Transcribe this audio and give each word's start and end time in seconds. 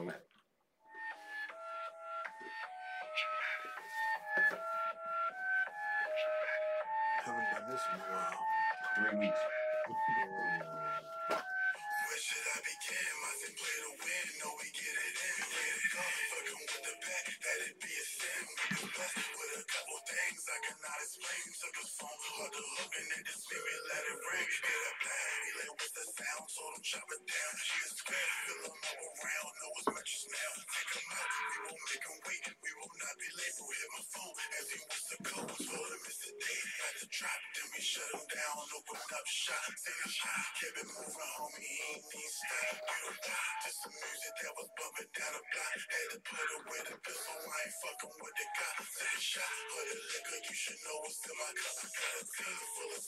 Traumatic. 0.00 0.22
Haven't 7.24 7.50
done 7.52 7.66
this 7.70 7.84
in 7.92 8.00
a 8.00 8.04
while. 8.10 9.10
Three 9.10 9.18
weeks. 9.18 9.40
Where 12.10 12.18
should 12.26 12.42
I 12.42 12.58
begin? 12.66 13.12
Mustn't 13.22 13.54
play 13.54 13.78
to 13.86 13.92
win. 14.02 14.26
No, 14.42 14.50
we 14.58 14.66
get 14.74 14.96
it 14.98 15.14
in. 15.14 15.36
Play 15.46 15.70
the 15.78 15.86
go. 15.94 16.02
Fucking 16.02 16.58
with 16.58 16.82
the 16.90 16.94
back. 17.06 17.24
That 17.38 17.58
it 17.70 17.74
be 17.78 17.92
a 17.94 18.04
sin. 18.10 18.42
We 18.50 18.66
was 18.82 18.90
blessed 18.98 19.30
with 19.30 19.62
a 19.62 19.64
couple 19.70 19.98
things 20.10 20.42
I 20.50 20.58
cannot 20.58 20.98
explain. 21.06 21.42
Took 21.54 21.76
his 21.78 21.90
phone, 22.02 22.20
hard 22.34 22.50
to 22.50 22.62
hook, 22.66 22.92
and 22.98 23.06
then 23.14 23.22
this 23.30 23.42
me, 23.46 23.58
let 23.62 24.04
it 24.10 24.20
ring. 24.26 24.50
Get 24.58 24.90
a 24.90 24.94
plan. 25.06 25.34
He 25.38 25.50
like, 25.54 25.70
what's 25.78 25.94
the 25.94 26.04
sound? 26.18 26.44
Told 26.50 26.72
him 26.74 26.82
chop 26.82 27.08
it 27.14 27.22
down. 27.30 27.52
She 27.62 27.78
is 27.78 27.94
square. 27.94 28.30
Fill 28.42 28.62
him 28.66 28.74
up 28.74 28.98
around. 29.06 29.50
Know 29.54 29.70
his 29.78 29.88
matches 29.94 30.24
now. 30.34 30.50
Take 30.66 30.92
him 30.98 31.08
out. 31.14 31.30
We 31.30 31.58
won't 31.62 31.84
make 31.94 32.06
him 32.10 32.18
wait. 32.26 32.44
We 32.58 32.70
will 32.74 32.90
not 32.90 33.14
be 33.22 33.28
late. 33.38 33.54
Bro, 33.54 33.70
hit 33.70 33.90
my 33.94 34.02
phone. 34.10 34.34
As 34.58 34.66
he 34.66 34.78
wants 34.82 35.06
to 35.14 35.16
go. 35.30 35.38
Told 35.46 35.90
him 35.94 36.02
it's 36.10 36.18
the 36.26 36.32
day. 36.42 36.60
Had 36.74 36.94
to 36.98 37.06
drop. 37.06 37.40
Then 37.54 37.66
we 37.70 37.80
shut 37.86 38.10
him 38.18 38.24
down. 38.34 38.66
Open 38.66 38.98
up 38.98 39.26
shop. 39.30 39.62
Say 39.78 39.94
the. 39.94 40.10
Kept 40.58 40.78
it 40.82 40.88
moving, 40.90 41.30
homie. 41.38 41.99
Die. 42.00 43.60
Just 43.60 43.76
some 43.84 43.92
music 43.92 44.32
that 44.40 44.52
was 44.56 44.72
bumping 44.72 45.10
down 45.12 45.36
block. 45.52 45.76
Had 45.76 46.16
to 46.16 46.18
put 46.24 46.40
pistol. 47.04 47.36
I 47.44 47.60
ain't 47.60 47.76
fucking 47.76 48.14
with 48.16 48.36
the 48.40 48.46
a 48.80 49.20
shot. 49.20 49.44
The 49.44 50.00
liquor. 50.00 50.40
You 50.40 50.56
should 50.56 50.80
know 50.80 50.96
what's 51.04 51.20
in 51.28 51.36
my 51.36 51.52
cup. 51.60 51.76
Got 51.92 52.16
a 52.16 52.24
team 52.24 52.56
full 52.72 52.92
of 52.96 53.04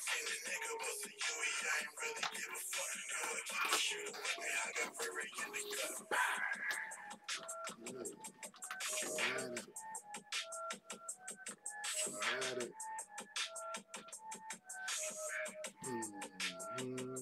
seen 0.00 0.24
a 0.24 0.36
nigga 0.48 0.72
bust 0.80 1.04
a 1.04 1.12
UE. 1.12 1.44
I 1.44 1.76
ain't 1.76 1.92
really 2.00 2.24
give 2.32 2.56
a 2.56 2.60
fuck. 2.72 2.88
I 3.04 3.36
keep 3.44 3.68
the 3.68 3.78
shooter 3.84 4.16
with 4.16 4.36
me. 4.40 4.48
I 4.48 4.72
got 4.80 4.96
in 5.44 5.48
the. 5.52 5.60
Traumatic. 12.04 12.72
Hmm. 15.84 16.33
Mm-hmm. 16.78 17.16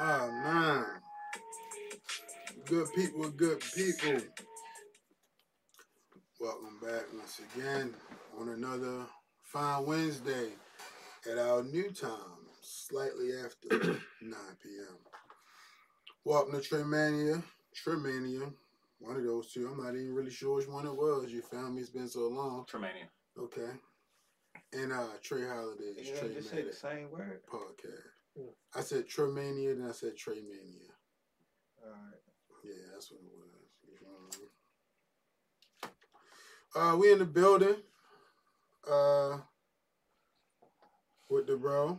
Oh 0.00 0.30
man. 0.44 0.84
Good 2.66 2.88
people, 2.94 3.30
good 3.30 3.60
people. 3.74 4.18
Welcome 6.40 6.78
back 6.82 7.04
once 7.14 7.40
again 7.56 7.94
on 8.38 8.50
another 8.50 9.06
fine 9.44 9.86
Wednesday 9.86 10.48
at 11.30 11.38
our 11.38 11.62
new 11.62 11.90
time, 11.90 12.48
slightly 12.60 13.30
after 13.44 13.78
9 13.80 13.98
p.m. 14.62 15.13
Welcome 16.24 16.60
to 16.60 16.66
Tremania, 16.74 17.42
Tremania, 17.74 18.52
one 18.98 19.16
of 19.16 19.24
those 19.24 19.52
two. 19.52 19.68
I'm 19.70 19.82
not 19.82 19.94
even 19.94 20.14
really 20.14 20.30
sure 20.30 20.56
which 20.56 20.68
one 20.68 20.86
it 20.86 20.94
was. 20.94 21.30
You 21.30 21.42
found 21.42 21.74
me, 21.74 21.82
it's 21.82 21.90
been 21.90 22.08
so 22.08 22.28
long. 22.28 22.64
Tremania. 22.70 23.08
Okay. 23.38 23.70
And 24.72 24.92
uh 24.92 25.06
Trey 25.22 25.46
Holidays, 25.46 25.96
You 25.98 26.16
Trey 26.16 26.28
know, 26.28 26.34
just 26.34 26.50
say 26.50 26.62
the 26.62 26.72
same 26.72 27.10
word. 27.10 27.40
podcast. 27.50 28.08
Yeah. 28.36 28.44
I 28.74 28.80
said 28.80 29.06
Tremania, 29.08 29.76
then 29.78 29.88
I 29.88 29.92
said 29.92 30.12
Treymania. 30.16 30.88
Alright. 31.84 32.20
Yeah, 32.64 32.72
that's 32.92 33.10
what 33.10 33.20
it 33.20 33.26
was. 33.36 33.48
You 33.86 33.96
feel? 36.72 36.82
Uh, 36.82 36.96
we 36.96 37.12
in 37.12 37.18
the 37.18 37.24
building. 37.24 37.76
Uh, 38.90 39.38
with 41.30 41.46
the 41.46 41.56
bro. 41.56 41.98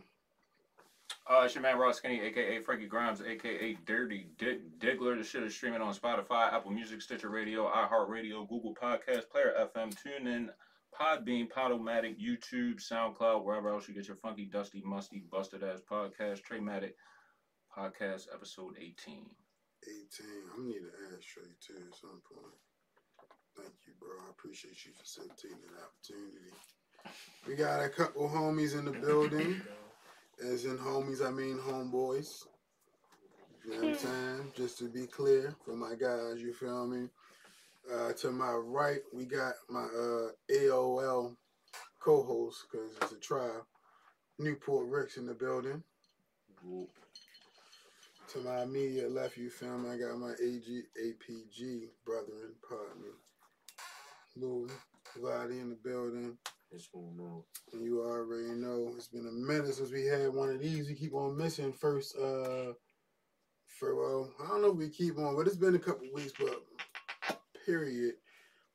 Uh, 1.28 1.42
it's 1.44 1.56
your 1.56 1.62
man 1.62 1.76
Ross 1.76 1.96
Skinny, 1.96 2.20
aka 2.20 2.60
Frankie 2.60 2.86
Grimes, 2.86 3.20
aka 3.20 3.76
Dirty 3.84 4.28
Dick 4.38 4.78
Diggler. 4.78 5.18
The 5.18 5.24
shit 5.24 5.42
is 5.42 5.54
streaming 5.54 5.80
on 5.82 5.92
Spotify, 5.92 6.52
Apple 6.52 6.70
Music, 6.70 7.02
Stitcher 7.02 7.30
Radio, 7.30 7.68
iHeartRadio, 7.68 8.48
Google 8.48 8.74
Podcast, 8.80 9.28
Player 9.30 9.52
FM, 9.74 9.92
TuneIn, 9.92 10.48
Podbean, 10.94 11.48
Podomatic, 11.50 12.14
YouTube, 12.20 12.80
SoundCloud, 12.80 13.44
wherever 13.44 13.70
else 13.70 13.88
you 13.88 13.94
get 13.94 14.06
your 14.06 14.16
funky, 14.16 14.44
dusty, 14.44 14.82
musty, 14.86 15.24
busted 15.32 15.64
ass 15.64 15.80
podcast. 15.90 16.42
Treymatic 16.42 16.94
podcast 17.76 18.26
episode 18.32 18.76
18. 18.78 18.94
18. 19.82 20.26
I'm 20.54 20.56
gonna 20.58 20.68
need 20.68 20.76
an 20.76 21.18
ashtray 21.18 21.42
too 21.60 21.74
at 21.90 21.98
some 21.98 22.22
point. 22.32 22.54
Thank 23.56 23.72
you, 23.84 23.94
bro. 23.98 24.10
I 24.28 24.30
appreciate 24.30 24.84
you 24.84 24.92
facilitating 24.92 25.58
that 25.74 25.82
opportunity. 25.82 26.52
We 27.48 27.56
got 27.56 27.84
a 27.84 27.88
couple 27.88 28.28
homies 28.28 28.78
in 28.78 28.84
the 28.84 28.92
building. 29.06 29.60
As 30.44 30.66
in 30.66 30.76
homies, 30.76 31.26
I 31.26 31.30
mean 31.30 31.58
homeboys. 31.58 32.44
You 33.64 33.70
know 33.70 33.76
what 33.76 33.88
I'm 33.88 33.94
saying? 33.96 34.52
Just 34.54 34.78
to 34.78 34.88
be 34.88 35.06
clear 35.06 35.54
for 35.64 35.74
my 35.74 35.94
guys, 35.94 36.42
you 36.42 36.52
feel 36.52 36.86
me? 36.86 37.08
Uh, 37.92 38.12
to 38.12 38.30
my 38.30 38.52
right, 38.52 39.00
we 39.14 39.24
got 39.24 39.54
my 39.70 39.84
uh, 39.84 40.28
AOL 40.52 41.36
co-host, 42.00 42.66
because 42.70 42.90
it's 43.00 43.12
a 43.12 43.20
trial. 43.20 43.66
Newport 44.38 44.88
Ricks 44.88 45.16
in 45.16 45.26
the 45.26 45.34
building. 45.34 45.82
To 48.32 48.38
my 48.40 48.62
immediate 48.62 49.12
left, 49.12 49.38
you 49.38 49.48
feel 49.48 49.78
me? 49.78 49.90
I 49.90 49.96
got 49.96 50.18
my 50.18 50.32
AG, 50.32 50.82
APG 51.02 51.88
brother 52.04 52.44
and 52.44 52.60
partner. 52.68 53.14
Lou 54.36 54.68
Vladi 55.18 55.62
in 55.62 55.70
the 55.70 55.76
building. 55.76 56.36
One 56.92 57.16
no. 57.16 57.44
And 57.72 57.84
you 57.84 58.02
already 58.02 58.54
know 58.54 58.92
it's 58.96 59.08
been 59.08 59.26
a 59.26 59.32
minute 59.32 59.74
since 59.74 59.90
we 59.90 60.04
had 60.06 60.32
one 60.32 60.50
of 60.50 60.60
these. 60.60 60.88
We 60.88 60.94
keep 60.94 61.14
on 61.14 61.36
missing 61.36 61.72
first 61.72 62.16
uh 62.16 62.72
for 63.78 63.94
well, 63.94 64.32
I 64.42 64.48
don't 64.48 64.62
know 64.62 64.70
if 64.70 64.76
we 64.76 64.88
keep 64.88 65.18
on, 65.18 65.36
but 65.36 65.46
it's 65.46 65.56
been 65.56 65.74
a 65.74 65.78
couple 65.78 66.06
weeks, 66.14 66.32
but 66.38 66.62
period. 67.64 68.14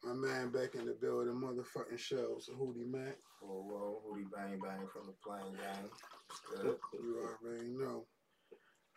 My 0.03 0.13
man 0.13 0.49
back 0.49 0.73
in 0.73 0.85
the 0.87 0.97
building, 0.99 1.33
motherfucking 1.33 1.99
shells, 1.99 2.49
Hootie 2.59 2.89
Mac. 2.91 3.17
Whoa, 3.39 3.61
whoa, 3.67 4.01
hootie 4.07 4.31
bang 4.35 4.59
bang 4.59 4.87
from 4.91 5.05
the 5.05 5.13
plane 5.23 5.53
gang. 5.53 6.75
You 6.93 7.17
already 7.43 7.69
know. 7.69 8.05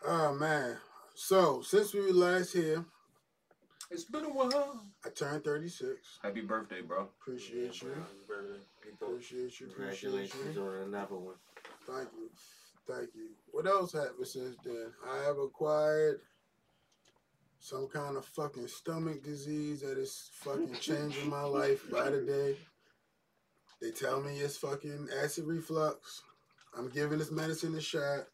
Oh 0.07 0.35
man. 0.35 0.79
So 1.15 1.63
since 1.63 1.93
we 1.95 2.01
were 2.01 2.13
last 2.13 2.53
here, 2.53 2.85
It's 3.91 4.05
been 4.05 4.25
a 4.25 4.29
while. 4.29 4.81
I 5.05 5.11
turned 5.11 5.45
36. 5.45 6.19
Happy 6.23 6.41
birthday, 6.41 6.81
bro. 6.81 7.09
Appreciate 7.21 7.83
you. 7.83 7.93
Appreciate 9.01 9.61
you. 9.61 9.67
Appreciate 9.67 9.75
Congratulations 9.75 10.57
you. 10.57 10.63
on 10.63 10.75
another 10.89 11.17
one. 11.17 11.35
Thank 11.87 12.09
you. 12.17 12.31
Thank 12.89 13.11
you. 13.15 13.29
What 13.51 13.67
else 13.67 13.93
happened 13.93 14.27
since 14.27 14.57
then? 14.65 14.93
I 15.09 15.25
have 15.25 15.39
acquired 15.39 16.21
some 17.59 17.89
kind 17.89 18.17
of 18.17 18.25
fucking 18.25 18.69
stomach 18.69 19.23
disease 19.23 19.81
that 19.83 19.99
is 19.99 20.31
fucking 20.35 20.75
changing 20.81 21.29
my 21.31 21.43
life 21.43 21.91
by 21.91 22.11
the 22.11 22.21
day. 22.23 22.57
They 23.81 23.91
tell 23.91 24.21
me 24.21 24.39
it's 24.39 24.57
fucking 24.57 25.09
acid 25.23 25.45
reflux. 25.45 26.23
I'm 26.77 26.89
giving 26.89 27.19
this 27.19 27.31
medicine 27.31 27.75
a 27.77 27.81
shot, 27.81 28.25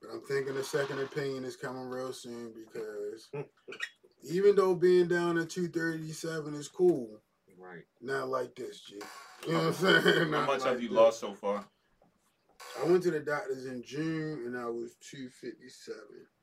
but 0.00 0.10
I'm 0.12 0.22
thinking 0.22 0.56
a 0.56 0.62
second 0.64 1.00
opinion 1.00 1.44
is 1.44 1.56
coming 1.56 1.88
real 1.88 2.12
soon 2.12 2.52
because 2.54 3.28
even 4.24 4.56
though 4.56 4.74
being 4.74 5.08
down 5.08 5.38
at 5.38 5.50
237 5.50 6.54
is 6.54 6.68
cool, 6.68 7.20
Right. 7.58 7.84
not 8.00 8.28
like 8.28 8.54
this, 8.54 8.80
G. 8.80 9.00
You 9.46 9.52
know 9.52 9.58
what 9.58 9.66
I'm 9.66 9.74
saying? 9.74 10.32
How 10.32 10.46
much 10.46 10.60
like 10.60 10.62
have 10.72 10.82
you 10.82 10.88
this. 10.88 10.96
lost 10.96 11.20
so 11.20 11.34
far? 11.34 11.64
I 12.80 12.84
went 12.84 13.02
to 13.04 13.10
the 13.10 13.20
doctors 13.20 13.66
in 13.66 13.82
June 13.82 14.44
and 14.46 14.56
I 14.56 14.66
was 14.66 14.94
257. 15.10 15.98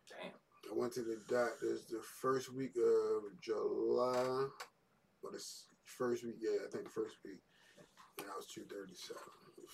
Damn. 0.09 0.31
I 0.71 0.73
went 0.77 0.93
to 0.93 1.01
the 1.03 1.19
doctors 1.29 1.85
the 1.85 2.01
first 2.21 2.51
week 2.53 2.75
of 2.77 3.23
July, 3.41 4.47
or 5.21 5.31
the 5.31 5.37
s- 5.37 5.67
first 5.85 6.23
week, 6.25 6.35
yeah, 6.39 6.65
I 6.65 6.69
think 6.71 6.85
the 6.85 6.89
first 6.89 7.15
week, 7.23 7.39
and 8.19 8.27
I 8.31 8.35
was 8.35 8.47
237. 8.47 9.21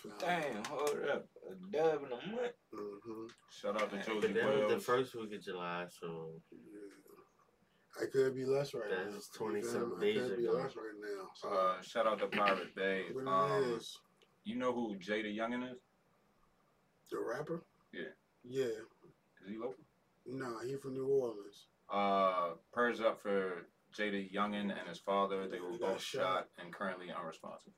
You? 0.04 0.12
Damn, 0.20 0.64
hold 0.66 0.90
up. 1.14 1.28
A 1.50 1.56
dub 1.72 2.00
in 2.04 2.12
a 2.12 2.36
month. 2.36 2.54
Mm-hmm. 2.74 3.26
Shout 3.52 3.82
out 3.82 3.90
to 3.92 3.96
But 3.98 4.06
Josie 4.06 4.34
that 4.34 4.46
was 4.46 4.72
the 4.74 4.80
first 4.80 5.16
week 5.16 5.34
of 5.34 5.44
July, 5.44 5.86
so 5.90 6.32
Yeah. 6.52 6.80
I 8.02 8.06
could 8.06 8.36
be 8.36 8.46
less 8.46 8.74
right 8.74 8.90
now. 8.90 9.12
That's 9.12 9.30
You 9.34 9.40
20 9.48 9.62
feel 9.62 9.72
something? 9.72 9.98
I 9.98 10.02
days 10.02 10.28
could 10.30 10.38
be 10.38 10.46
ago. 10.46 10.54
less 10.54 10.76
right 10.76 11.00
now. 11.02 11.30
So, 11.36 11.50
Uh, 11.50 11.82
shout 11.82 12.08
out 12.08 12.20
to 12.20 12.28
Pirate 12.28 12.74
Bay. 12.76 13.06
but 13.14 13.22
it 13.22 13.28
Um, 13.28 13.64
is. 13.76 14.00
you 14.44 14.56
know 14.56 14.72
who 14.74 14.96
Jada 14.96 15.34
Youngin 15.36 15.72
is? 15.74 15.78
The 17.12 17.20
rapper? 17.20 17.62
Yeah. 17.92 18.04
Yeah. 18.44 18.64
Is 19.44 19.50
he 19.50 19.58
local? 19.58 19.84
Nah, 20.26 20.60
he 20.62 20.76
from 20.78 20.94
New 20.94 21.08
Orleans. 21.08 21.68
Uh, 21.90 22.52
prayers 22.72 23.02
up 23.02 23.22
for 23.22 23.66
Jada 23.94 24.32
Youngin 24.34 24.72
and 24.78 24.88
his 24.88 25.00
father. 25.00 25.48
They 25.50 25.60
were 25.60 25.72
He 25.72 25.78
both 25.78 26.02
shot. 26.02 26.22
shot 26.22 26.50
and 26.60 26.74
currently 26.74 27.12
unresponsive. 27.12 27.74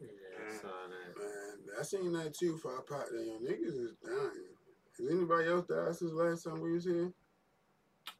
yeah, 0.00 0.08
I 0.48 0.52
saw 0.54 0.68
that. 0.88 1.18
Man, 1.18 1.58
I 1.78 1.82
seen 1.82 2.12
that 2.14 2.34
too 2.34 2.56
for 2.56 2.78
I 2.78 2.80
popped 2.82 3.10
in. 3.12 3.26
Yo, 3.26 3.38
niggas 3.40 3.78
is 3.84 3.92
dying. 4.02 4.56
Has 4.98 5.06
anybody 5.10 5.48
else 5.48 5.66
died 5.66 5.94
since 5.94 6.12
last 6.12 6.44
time 6.44 6.60
we 6.60 6.72
was 6.72 6.84
here? 6.84 7.12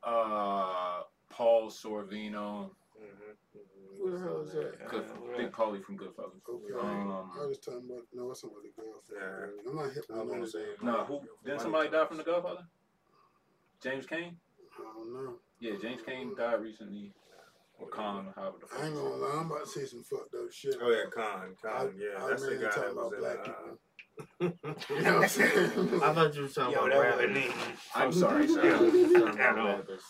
Uh, 0.03 1.03
Paul 1.33 1.71
Sorvino. 1.71 2.71
Mm-hmm. 3.03 4.39
was 4.39 4.53
that? 4.53 4.89
Good, 4.89 5.05
Big 5.37 5.51
Paulie 5.53 5.83
from 5.83 5.99
Goodfellas. 5.99 6.41
Okay. 6.49 6.79
Um, 6.81 7.31
I 7.41 7.47
was 7.47 7.59
talking 7.59 7.83
about 7.91 8.05
no, 8.13 8.31
it's 8.31 8.41
somebody 8.41 8.69
girl. 8.77 9.03
Yeah. 9.13 9.71
I'm 9.71 9.77
not 9.77 9.93
hip 9.93 10.05
I 10.11 10.15
on 10.15 10.19
was 10.19 10.29
none 10.29 10.29
gonna 10.29 10.43
of 10.43 10.49
say. 10.51 10.59
that. 10.61 10.83
No, 10.85 11.05
who? 11.05 11.21
Didn't 11.45 11.61
somebody 11.61 11.89
die 11.91 12.07
from 12.07 12.17
the 12.19 12.23
Godfather? 12.23 12.65
James 13.83 14.07
Cain? 14.07 14.37
I 14.79 14.83
don't 14.97 15.13
know. 15.13 15.35
Yeah, 15.61 15.73
James 15.81 16.03
Cain 16.07 16.35
died 16.37 16.61
recently. 16.61 17.13
Or 17.79 17.89
Khan, 17.89 18.27
or 18.29 18.33
however 18.37 18.57
the 18.61 18.67
fuck. 18.67 18.79
I 18.81 18.83
ain't 18.87 18.93
it's 18.93 19.01
gonna 19.03 19.11
called. 19.11 19.21
lie, 19.35 19.41
I'm 19.41 19.47
about 19.51 19.65
to 19.65 19.71
say 19.71 19.85
some 19.87 20.03
fucked 20.05 20.35
up 20.35 20.53
shit. 20.53 20.77
Oh 20.81 20.91
yeah, 20.91 21.11
Khan, 21.11 21.57
Khan, 21.61 21.95
yeah, 21.99 22.23
I 22.25 22.29
that's 22.29 22.43
the 22.43 22.51
mainly 22.51 22.65
guy 22.65 22.71
talking 22.71 22.95
that 22.95 22.95
was 22.95 23.13
about 23.13 23.15
in. 23.15 23.21
black 23.21 23.39
Uh, 23.49 23.53
people. 23.53 23.79
You 24.97 25.03
know 25.03 25.15
what 25.15 25.23
I'm 25.23 25.29
saying? 25.29 26.03
I 26.03 26.13
thought 26.15 26.35
you 26.37 26.43
were 26.43 26.49
talking 26.49 26.73
Yo, 26.75 26.87
about 26.87 26.91
that 26.91 26.99
rapping. 27.01 27.19
would 27.19 27.35
need. 27.35 27.53
I'm 27.95 28.13
sorry, 28.13 28.47
Yeah, 28.47 28.55
sir. 28.55 28.85
you 28.95 29.13
were 29.13 29.21
talking 29.21 29.41
At 29.41 29.53
about 29.53 29.59
all. 29.59 29.67
rappers. 29.77 30.03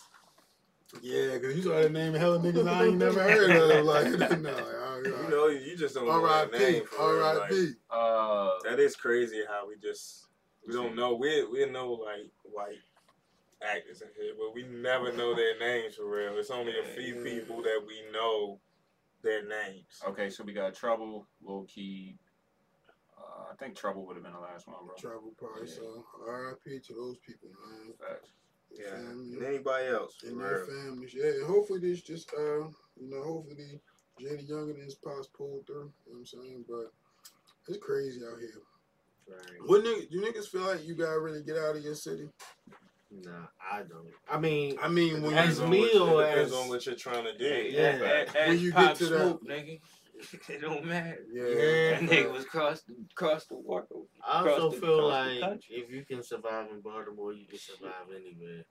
Yeah, 1.01 1.33
because 1.35 1.57
you 1.57 1.63
started 1.63 1.93
naming 1.93 2.21
hella 2.21 2.39
niggas 2.39 2.69
I 2.69 2.87
ain't 2.87 2.99
never 2.99 3.23
heard 3.23 3.51
of. 3.51 3.85
Like, 3.85 4.07
no, 4.41 4.51
I, 4.51 4.99
You 5.05 5.31
know, 5.31 5.47
you 5.49 5.77
just 5.77 5.95
don't 5.95 6.07
know 6.07 6.21
their 6.21 6.29
R.I.P. 6.31 6.59
name. 6.59 6.85
for 6.87 7.15
real, 7.17 7.25
like, 7.27 7.37
R.I.P. 7.41 7.73
Uh, 7.91 8.51
That 8.65 8.79
is 8.79 8.95
crazy 8.97 9.43
how 9.49 9.67
we 9.69 9.77
just 9.77 10.27
we 10.67 10.75
don't 10.75 10.95
know. 10.95 11.15
We 11.15 11.45
we 11.47 11.65
know 11.67 11.93
like 11.93 12.31
white 12.45 12.79
actors 13.63 14.03
and 14.03 14.11
shit, 14.17 14.37
but 14.39 14.55
we 14.55 14.65
never 14.65 15.13
know 15.13 15.35
their 15.35 15.59
names 15.59 15.95
for 15.97 16.07
real. 16.09 16.37
It's 16.39 16.51
only 16.51 16.73
a 16.79 16.85
few 16.85 17.23
people 17.23 17.63
that 17.63 17.81
we 17.87 18.03
know 18.13 18.61
their 19.23 19.43
names. 19.47 20.03
okay, 20.09 20.31
so 20.31 20.43
we 20.45 20.53
got 20.53 20.75
Trouble, 20.75 21.27
Low 21.45 21.65
Key. 21.69 22.17
Uh, 23.17 23.53
I 23.53 23.55
think 23.57 23.77
Trouble 23.77 24.05
would 24.07 24.17
have 24.17 24.25
been 24.25 24.33
the 24.33 24.41
last 24.41 24.67
one, 24.67 24.77
bro. 24.85 24.95
Travel 24.97 25.33
party, 25.39 25.67
Yeah. 25.69 25.75
so 25.77 26.05
R.I.P. 26.29 26.81
to 26.89 26.93
those 26.95 27.17
people, 27.25 27.49
man. 27.71 27.95
Facts. 28.01 28.31
Yeah, 28.79 28.91
Family. 28.97 29.35
and 29.37 29.43
anybody 29.45 29.87
else 29.89 30.17
for 30.17 30.27
and 30.29 30.41
their 30.41 30.65
real. 30.69 30.83
families. 30.83 31.15
Yeah, 31.15 31.27
and 31.27 31.47
hopefully 31.47 31.81
this 31.81 32.01
just 32.03 32.33
uh 32.35 32.65
you 33.01 33.11
know, 33.11 33.23
hopefully 33.23 33.81
Jada 34.21 34.49
Younger 34.49 34.73
and 34.75 34.83
his 34.85 34.95
pops 34.95 35.29
pulled 35.29 35.67
through. 35.67 35.93
You 36.07 36.13
know 36.13 36.19
what 36.19 36.19
I'm 36.21 36.27
saying? 36.27 36.65
But 36.69 36.93
it's 37.69 37.79
crazy 37.79 38.21
out 38.25 38.39
here. 38.39 38.61
Right. 39.29 39.59
What 39.67 39.85
niggas 39.85 40.11
do 40.11 40.21
niggas 40.21 40.49
feel 40.49 40.63
like 40.63 40.85
you 40.87 40.95
gotta 40.95 41.19
really 41.21 41.43
get 41.43 41.57
out 41.57 41.77
of 41.77 41.83
your 41.83 41.95
city? 41.95 42.29
Nah, 43.11 43.31
I 43.71 43.79
don't. 43.83 44.07
I 44.31 44.39
mean, 44.39 44.79
I 44.83 44.89
mean 44.89 45.23
when 45.23 45.35
As 45.35 45.59
you 45.61 45.67
me 45.67 45.83
me 45.93 45.99
or 45.99 46.11
or 46.15 46.23
depends 46.25 46.53
as- 46.53 46.59
on 46.59 46.69
what 46.69 46.87
you're 46.87 46.95
trying 46.95 47.25
to 47.25 47.37
do. 47.37 47.45
Yeah, 47.45 47.99
yeah. 47.99 48.25
as, 48.35 48.49
When 48.49 48.59
you 48.59 48.73
Pop 48.73 48.89
get 48.89 48.97
to 48.99 49.07
that- 49.07 49.39
nigga. 49.45 49.81
It 50.49 50.61
don't 50.61 50.85
matter. 50.85 51.25
yeah, 51.33 51.43
Yeah. 51.45 51.91
That 52.01 52.11
nigga 52.11 52.33
was 52.33 52.45
cross 52.45 52.83
the 52.83 52.95
cross 53.15 53.47
the 53.47 53.57
water. 53.57 53.87
I 54.27 54.41
also 54.49 54.71
the- 54.71 54.81
feel 54.81 55.09
like 55.09 55.61
if 55.71 55.91
you 55.91 56.05
can 56.05 56.23
survive 56.23 56.71
in 56.71 56.81
Baltimore, 56.81 57.33
you 57.33 57.47
can 57.47 57.59
survive 57.59 58.09
anywhere. 58.15 58.65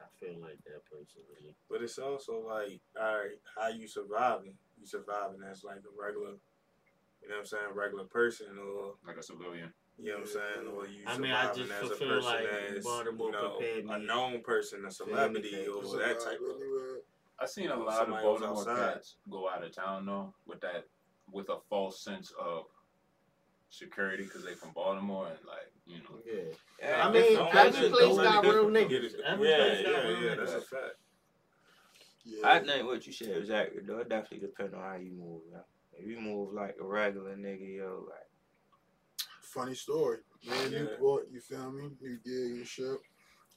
I 0.00 0.04
feel 0.18 0.40
like 0.40 0.58
that 0.64 0.82
personally. 0.90 1.54
But 1.70 1.82
it's 1.82 1.98
also 1.98 2.44
like, 2.46 2.80
all 3.00 3.18
right, 3.18 3.38
how 3.56 3.68
you 3.68 3.86
surviving? 3.86 4.54
You 4.80 4.86
surviving 4.86 5.40
as 5.48 5.62
like 5.64 5.76
a 5.78 5.92
regular, 6.00 6.32
you 7.22 7.28
know 7.28 7.34
what 7.36 7.38
I'm 7.40 7.46
saying, 7.46 7.62
regular 7.74 8.04
person, 8.04 8.58
or 8.58 8.94
Like 9.06 9.16
a 9.18 9.22
civilian. 9.22 9.72
you 9.98 10.10
know 10.10 10.18
what 10.18 10.20
I'm 10.22 10.26
saying, 10.26 10.66
or 10.74 10.86
you 10.88 11.04
I 11.06 11.18
mean, 11.18 11.30
I 11.30 11.52
surviving 11.52 11.66
just 11.68 11.82
as 11.84 11.90
a 11.90 11.94
feel 11.94 12.08
person 12.08 12.24
like 12.32 12.46
as 12.76 12.84
Baltimore 12.84 13.26
you 13.26 13.32
know 13.32 13.50
prepared 13.58 13.84
a 13.84 13.98
known 13.98 14.40
person, 14.42 14.84
a 14.84 14.90
celebrity, 14.90 15.66
or 15.68 15.82
that 15.98 16.18
type 16.20 16.40
of. 16.40 16.60
anywhere. 16.60 16.98
I 17.42 17.46
seen 17.46 17.70
a 17.70 17.76
lot 17.76 17.88
of 17.88 17.94
somebody 17.94 18.24
else 18.26 18.40
Baltimore 18.40 18.76
cats 18.76 19.16
go 19.28 19.48
out 19.48 19.64
of 19.64 19.74
town 19.74 20.06
though 20.06 20.32
with 20.46 20.60
that 20.60 20.86
with 21.32 21.48
a 21.48 21.58
false 21.68 22.04
sense 22.04 22.32
of 22.40 22.64
security 23.70 24.24
because 24.24 24.44
they 24.44 24.54
from 24.54 24.70
Baltimore 24.74 25.26
and 25.26 25.38
like 25.46 25.72
you 25.86 25.96
know 25.98 26.20
Yeah. 26.24 26.54
Yeah, 26.80 27.06
I 27.06 27.10
mean, 27.10 27.38
every 27.38 27.90
place 27.90 28.16
got 28.16 28.44
real 28.44 28.66
niggas. 28.70 29.14
Every 29.26 29.48
yeah, 29.48 29.56
place 29.56 29.82
got 29.82 29.92
yeah, 29.92 30.08
real 30.08 30.22
yeah, 30.22 30.34
that's 30.36 30.52
a 30.52 30.60
fact. 30.60 30.96
Yeah. 32.24 32.48
I 32.48 32.58
think 32.60 32.86
what 32.86 33.06
you 33.06 33.12
said 33.12 33.40
was 33.40 33.50
accurate 33.50 33.86
though. 33.86 33.98
It 33.98 34.08
definitely 34.08 34.46
depends 34.46 34.74
on 34.74 34.80
how 34.80 34.96
you 34.96 35.10
move. 35.10 35.42
Yo. 35.50 35.60
If 35.94 36.06
you 36.06 36.20
move 36.20 36.52
like 36.52 36.76
a 36.80 36.84
regular 36.84 37.36
nigga, 37.36 37.76
yo, 37.76 38.04
like 38.08 38.28
funny 39.40 39.74
story. 39.74 40.18
Man, 40.48 40.72
Yeah. 40.72 40.78
Newport, 40.78 41.28
you 41.32 41.40
feel 41.40 41.70
me? 41.72 41.90
New 42.00 42.18
gig 42.24 42.58
and 42.58 42.66
shit. 42.66 42.98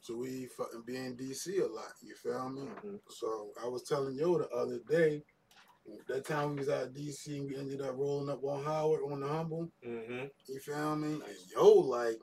So 0.05 0.15
we 0.17 0.45
fucking 0.55 0.83
be 0.85 0.97
in 0.97 1.17
DC 1.17 1.59
a 1.59 1.65
lot, 1.65 1.91
you 2.03 2.13
feel 2.13 2.47
me? 2.49 2.61
Mhm. 2.61 2.99
So 3.09 3.49
I 3.63 3.67
was 3.67 3.81
telling 3.89 4.13
yo 4.15 4.37
the 4.37 4.47
other 4.49 4.77
day, 4.87 5.23
that 6.07 6.25
time 6.25 6.51
we 6.51 6.57
was 6.59 6.69
out 6.69 6.93
DC 6.93 7.35
and 7.39 7.47
we 7.47 7.55
ended 7.57 7.81
up 7.81 7.95
rolling 7.97 8.29
up 8.29 8.43
on 8.43 8.63
Howard 8.63 9.01
on 9.11 9.21
the 9.21 9.27
humble, 9.27 9.71
Mm-hmm. 9.83 10.25
you 10.47 10.59
feel 10.59 10.95
me? 10.95 11.13
And 11.13 11.37
yo, 11.51 11.71
like, 11.71 12.19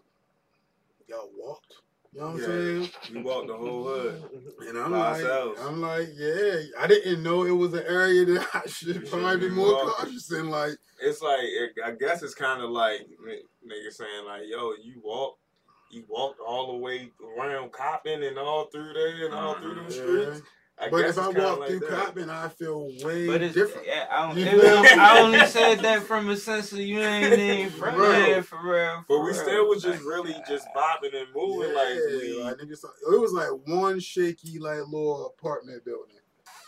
y'all 1.08 1.28
walked. 1.36 1.74
You 2.12 2.20
know 2.20 2.26
what 2.28 2.34
I'm 2.34 2.40
saying? 2.40 2.90
We 3.12 3.22
walked 3.22 3.48
the 3.48 3.56
whole 3.56 3.82
hood. 3.84 4.28
And 4.68 4.78
I'm 4.78 4.92
like, 4.92 5.24
ourselves. 5.24 5.60
I'm 5.60 5.80
like, 5.80 6.06
yeah, 6.14 6.60
I 6.78 6.86
didn't 6.86 7.24
know 7.24 7.42
it 7.42 7.50
was 7.50 7.74
an 7.74 7.82
area 7.84 8.24
that 8.26 8.46
I 8.54 8.68
should 8.68 9.10
probably 9.10 9.48
be 9.48 9.52
more 9.52 9.72
walking. 9.72 9.90
cautious 9.90 10.30
in. 10.30 10.50
Like, 10.50 10.74
It's 11.00 11.20
like 11.20 11.40
it, 11.42 11.72
I 11.84 11.90
guess 11.90 12.22
it's 12.22 12.34
kind 12.36 12.62
of 12.62 12.70
like 12.70 13.00
niggas 13.66 13.94
saying 13.94 14.24
like, 14.24 14.42
"Yo, 14.46 14.72
you 14.80 15.00
walk, 15.02 15.36
you 15.92 16.04
walked 16.08 16.40
all 16.40 16.72
the 16.72 16.78
way 16.78 17.10
around 17.38 17.72
Coppin 17.72 18.22
and 18.22 18.38
all 18.38 18.66
through 18.66 18.92
there 18.94 19.26
and 19.26 19.34
all 19.34 19.54
through 19.54 19.74
them 19.76 19.84
yeah. 19.88 19.90
streets." 19.90 20.42
I 20.78 20.88
But 20.88 21.04
if 21.04 21.18
I 21.18 21.28
it's 21.28 21.38
walk 21.38 21.58
like 21.60 21.68
through 21.68 21.78
that. 21.80 21.90
Coppin, 21.90 22.30
I 22.30 22.48
feel 22.48 22.88
way 23.04 23.26
But 23.26 23.42
it's 23.42 23.54
different. 23.54 23.86
yeah, 23.86 24.06
I, 24.10 24.28
don't, 24.28 24.38
it 24.38 24.50
feel 24.50 24.80
was- 24.80 24.82
me? 24.90 24.98
I 24.98 25.18
only 25.20 25.46
said 25.46 25.78
that 25.80 26.02
from 26.04 26.28
a 26.30 26.36
sense 26.36 26.72
of 26.72 26.78
you 26.78 26.98
ain't 27.00 27.32
even 27.38 27.70
from 27.78 27.94
Bro. 27.94 28.10
there 28.10 28.42
for 28.42 28.58
real. 28.64 29.04
But 29.06 29.14
for 29.16 29.20
we 29.22 29.30
real. 29.32 29.34
still 29.40 29.68
was 29.68 29.82
just 29.82 29.98
Like, 30.02 30.06
really 30.14 30.34
just 30.48 30.66
bobbing 30.74 31.10
and 31.14 31.28
moving 31.36 31.74
like 31.74 31.94
we. 31.94 32.42
like 32.42 32.56
niggas, 32.56 32.84
it 33.12 33.20
was 33.20 33.32
like 33.32 33.50
one 33.66 34.00
shaky 34.00 34.58
like 34.58 34.78
little 34.88 35.26
apartment 35.38 35.84
building. 35.84 36.16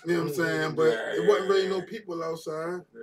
You 0.06 0.12
know 0.12 0.20
what 0.24 0.28
I'm 0.28 0.34
mm, 0.34 0.36
saying? 0.36 0.74
But 0.76 0.90
Yeah, 0.90 1.14
it 1.24 1.26
wasn't 1.26 1.48
really 1.48 1.68
no 1.68 1.80
people 1.82 2.22
outside. 2.22 2.82
Yeah. 2.94 3.00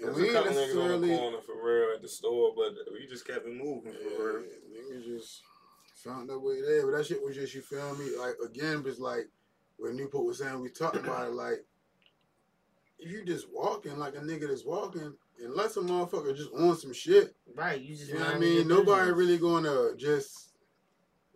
And 0.00 0.08
There's 0.08 0.16
we 0.16 0.22
a 0.22 0.26
ain't 0.26 0.34
couple 0.34 0.52
niggas 0.52 0.56
on 0.56 0.64
necessarily. 0.66 1.08
the 1.10 1.16
corner 1.16 1.38
for 1.44 1.54
real 1.66 1.94
at 1.94 2.02
the 2.02 2.08
store, 2.08 2.52
but 2.56 2.74
we 2.92 3.06
just 3.06 3.26
kept 3.26 3.46
it 3.46 3.52
moving 3.54 3.92
Yeah, 3.92 4.16
real. 4.18 4.42
niggas 4.92 5.04
just 5.04 5.42
found 6.04 6.28
their 6.28 6.38
way 6.38 6.60
there. 6.60 6.84
But 6.86 6.96
that 6.98 7.06
shit 7.06 7.22
was 7.22 7.34
just 7.34 7.54
you 7.54 7.62
feel 7.62 7.96
me? 7.96 8.16
Like 8.16 8.34
again, 8.44 8.84
it's 8.86 9.00
like 9.00 9.28
when 9.76 9.96
Newport 9.96 10.24
was 10.26 10.38
saying 10.38 10.60
we 10.60 10.70
talked 10.70 10.96
about 10.96 11.28
it. 11.28 11.34
Like 11.34 11.64
if 13.00 13.10
you 13.10 13.24
just 13.24 13.46
walking 13.52 13.98
like 13.98 14.14
a 14.14 14.20
nigga 14.20 14.48
that's 14.48 14.64
walking, 14.64 15.14
unless 15.44 15.76
a 15.76 15.80
motherfucker 15.80 16.36
just 16.36 16.50
on 16.52 16.76
some 16.76 16.92
shit. 16.92 17.34
Right, 17.56 17.80
you 17.80 17.96
just 17.96 18.08
You 18.10 18.18
know 18.18 18.26
what 18.26 18.34
I 18.36 18.38
mean? 18.38 18.68
Nobody 18.68 19.10
business. 19.10 19.16
really 19.18 19.38
gonna 19.38 19.96
just, 19.96 20.52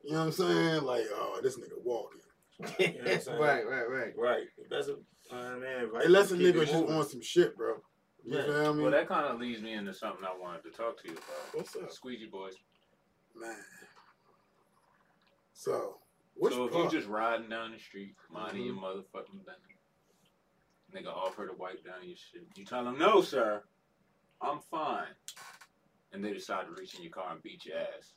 you 0.04 0.12
know 0.12 0.18
what 0.20 0.24
I'm 0.26 0.32
saying? 0.32 0.82
Like, 0.84 1.04
oh, 1.12 1.40
this 1.42 1.56
nigga 1.58 1.82
walking. 1.84 2.20
know 2.60 2.68
what 2.68 3.28
I'm 3.28 3.38
right, 3.40 3.66
right, 3.68 3.88
right. 3.88 4.12
Right. 4.16 4.44
That's 4.70 4.88
a 4.88 4.94
uh, 5.32 5.56
man. 5.56 5.90
Right. 5.92 6.04
Unless 6.04 6.30
a 6.32 6.36
Keep 6.36 6.46
it 6.46 6.54
nigga 6.56 6.60
just 6.62 6.74
moving. 6.74 6.94
on 6.96 7.08
some 7.08 7.22
shit, 7.22 7.56
bro. 7.56 7.76
You 8.24 8.36
Yeah. 8.38 8.44
feel 8.46 8.74
me? 8.74 8.82
Well, 8.82 8.92
that 8.92 9.08
kind 9.08 9.26
of 9.26 9.40
leads 9.40 9.62
me 9.62 9.72
into 9.72 9.92
something 9.92 10.24
I 10.24 10.34
wanted 10.36 10.62
to 10.64 10.70
talk 10.70 10.96
to 11.02 11.08
you 11.08 11.14
about. 11.14 11.54
What's 11.54 11.76
up, 11.76 11.90
Squeegee 11.90 12.26
boys. 12.26 12.56
man? 13.34 13.56
So, 15.54 16.00
so 16.50 16.64
if 16.66 16.72
part? 16.72 16.92
you 16.92 16.98
just 16.98 17.08
riding 17.08 17.48
down 17.48 17.72
the 17.72 17.78
street, 17.78 18.14
minding 18.30 18.64
your 18.64 18.74
Mhm. 18.74 18.80
motherfucking 18.82 19.44
business, 19.44 19.78
nigga 20.92 21.08
offer 21.08 21.46
to 21.46 21.54
wipe 21.54 21.82
down 21.84 22.06
your 22.06 22.16
shit. 22.16 22.46
You 22.56 22.64
tell 22.64 22.84
them, 22.84 22.98
no, 22.98 23.22
sir, 23.22 23.64
I'm 24.40 24.60
fine. 24.60 25.16
And 26.12 26.22
they 26.22 26.32
decide 26.34 26.66
to 26.66 26.72
reach 26.72 26.94
in 26.94 27.02
your 27.02 27.12
car 27.12 27.32
and 27.32 27.42
beat 27.42 27.64
your 27.64 27.78
ass. 27.78 28.14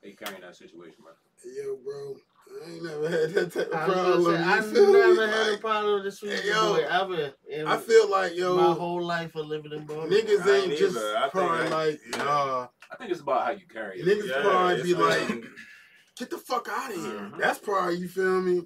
They 0.00 0.12
carrying 0.14 0.40
that 0.40 0.56
situation, 0.56 1.02
bro. 1.02 1.12
Yo, 1.44 1.76
bro, 1.76 2.16
I 2.50 2.70
ain't 2.70 2.82
never 2.84 3.08
had 3.08 3.30
that 3.30 3.52
type 3.52 3.68
of 3.68 3.74
I, 3.74 3.86
was 3.86 3.94
problem. 3.96 4.34
say, 4.36 4.42
I 4.42 4.56
you 4.56 4.62
feel 4.62 4.86
me? 4.92 4.92
never 5.00 5.28
had 5.28 5.52
a 5.54 5.58
problem 5.58 5.94
with 5.94 6.04
the 6.04 6.12
sweet 6.12 6.32
Hey, 6.40 6.48
yo, 6.48 6.74
boy 6.74 6.84
ever. 6.88 7.32
In 7.48 7.66
I 7.66 7.76
feel 7.78 8.10
like 8.10 8.36
yo, 8.36 8.56
my 8.56 8.74
whole 8.74 9.02
life 9.02 9.34
of 9.36 9.46
living 9.46 9.72
in 9.72 9.84
Baltimore. 9.86 10.08
niggas 10.08 10.42
I 10.46 10.56
ain't 10.56 10.70
ain't 10.70 10.78
just 10.78 10.96
either. 10.96 11.16
I 11.16 11.20
think 11.22 11.32
probably 11.32 11.68
like, 11.68 12.00
yeah. 12.12 12.16
nah. 12.24 12.66
I 12.92 12.96
think 12.96 13.10
it's 13.12 13.20
about 13.20 13.44
how 13.46 13.50
you 13.52 13.66
carry 13.72 14.00
it. 14.00 14.06
Niggas 14.06 14.28
Yeah, 14.28 14.42
probably 14.42 14.82
be 14.82 14.94
like, 14.94 15.28
like- 15.30 15.44
get 16.18 16.30
the 16.30 16.38
fuck 16.38 16.68
out 16.70 16.90
of 16.90 16.96
here. 16.96 17.12
Mhm. 17.12 17.38
That's 17.38 17.58
probably 17.58 17.96
you 17.96 18.08
feel 18.08 18.40
me. 18.42 18.62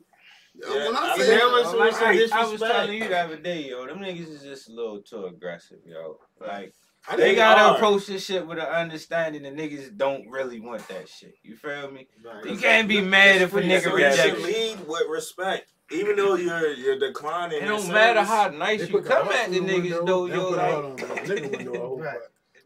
Yeah, 0.57 0.87
when 0.87 0.97
I 0.97 1.01
I 1.01 1.17
say 1.17 1.29
mean, 1.29 1.39
There 1.39 1.49
was 1.49 1.75
like, 1.75 1.95
I, 2.33 2.41
I 2.41 2.47
was 2.47 2.61
telling 2.61 2.97
you 3.03 3.09
the 3.09 3.19
other 3.19 3.37
day, 3.37 3.69
yo, 3.71 3.87
them 3.87 3.99
niggas 3.99 4.31
is 4.31 4.43
just 4.43 4.69
a 4.69 4.73
little 4.73 5.03
too 5.03 5.27
aggressive, 5.27 5.79
yo. 5.85 6.19
Like 6.41 6.51
I 6.51 6.71
they 7.17 7.35
gotta 7.35 7.61
hard. 7.61 7.77
approach 7.77 8.07
this 8.07 8.25
shit 8.25 8.47
with 8.47 8.59
an 8.59 8.65
understanding 8.67 9.43
that 9.43 9.55
niggas 9.57 9.97
don't 9.97 10.29
really 10.29 10.61
want 10.61 10.87
that 10.89 11.09
shit. 11.09 11.35
You 11.43 11.57
feel 11.57 11.91
me? 11.91 12.09
Right. 12.25 12.45
You 12.47 12.57
can't 12.57 12.89
be 12.89 13.01
mad 13.01 13.43
if 13.43 13.55
a 13.55 13.61
nigga 13.61 13.83
so 13.83 13.91
you 13.91 13.97
rejects 13.97 14.21
should 14.23 14.39
you. 14.39 14.45
lead 14.47 14.87
with 14.89 15.03
respect, 15.11 15.73
even 15.93 16.17
though 16.17 16.35
you're 16.37 16.73
you're 16.73 16.99
declining. 16.99 17.63
It 17.63 17.67
don't 17.67 17.89
matter 17.93 18.21
service. 18.25 18.29
how 18.29 18.49
nice 18.49 18.81
They 18.87 18.89
you 18.89 19.03
come 19.03 19.29
at 19.29 19.51
the 19.51 19.61
niggas 19.61 19.97
window, 19.99 20.05
though, 20.07 20.29
they 20.29 20.35
yo. 20.35 20.49
Like, 20.51 20.61
heart 20.73 20.85
on 20.85 20.97
the 20.97 21.03
nigga 21.05 21.57
window, 21.57 21.75
I 21.75 21.79
hope 21.79 22.01
Right. 22.01 22.19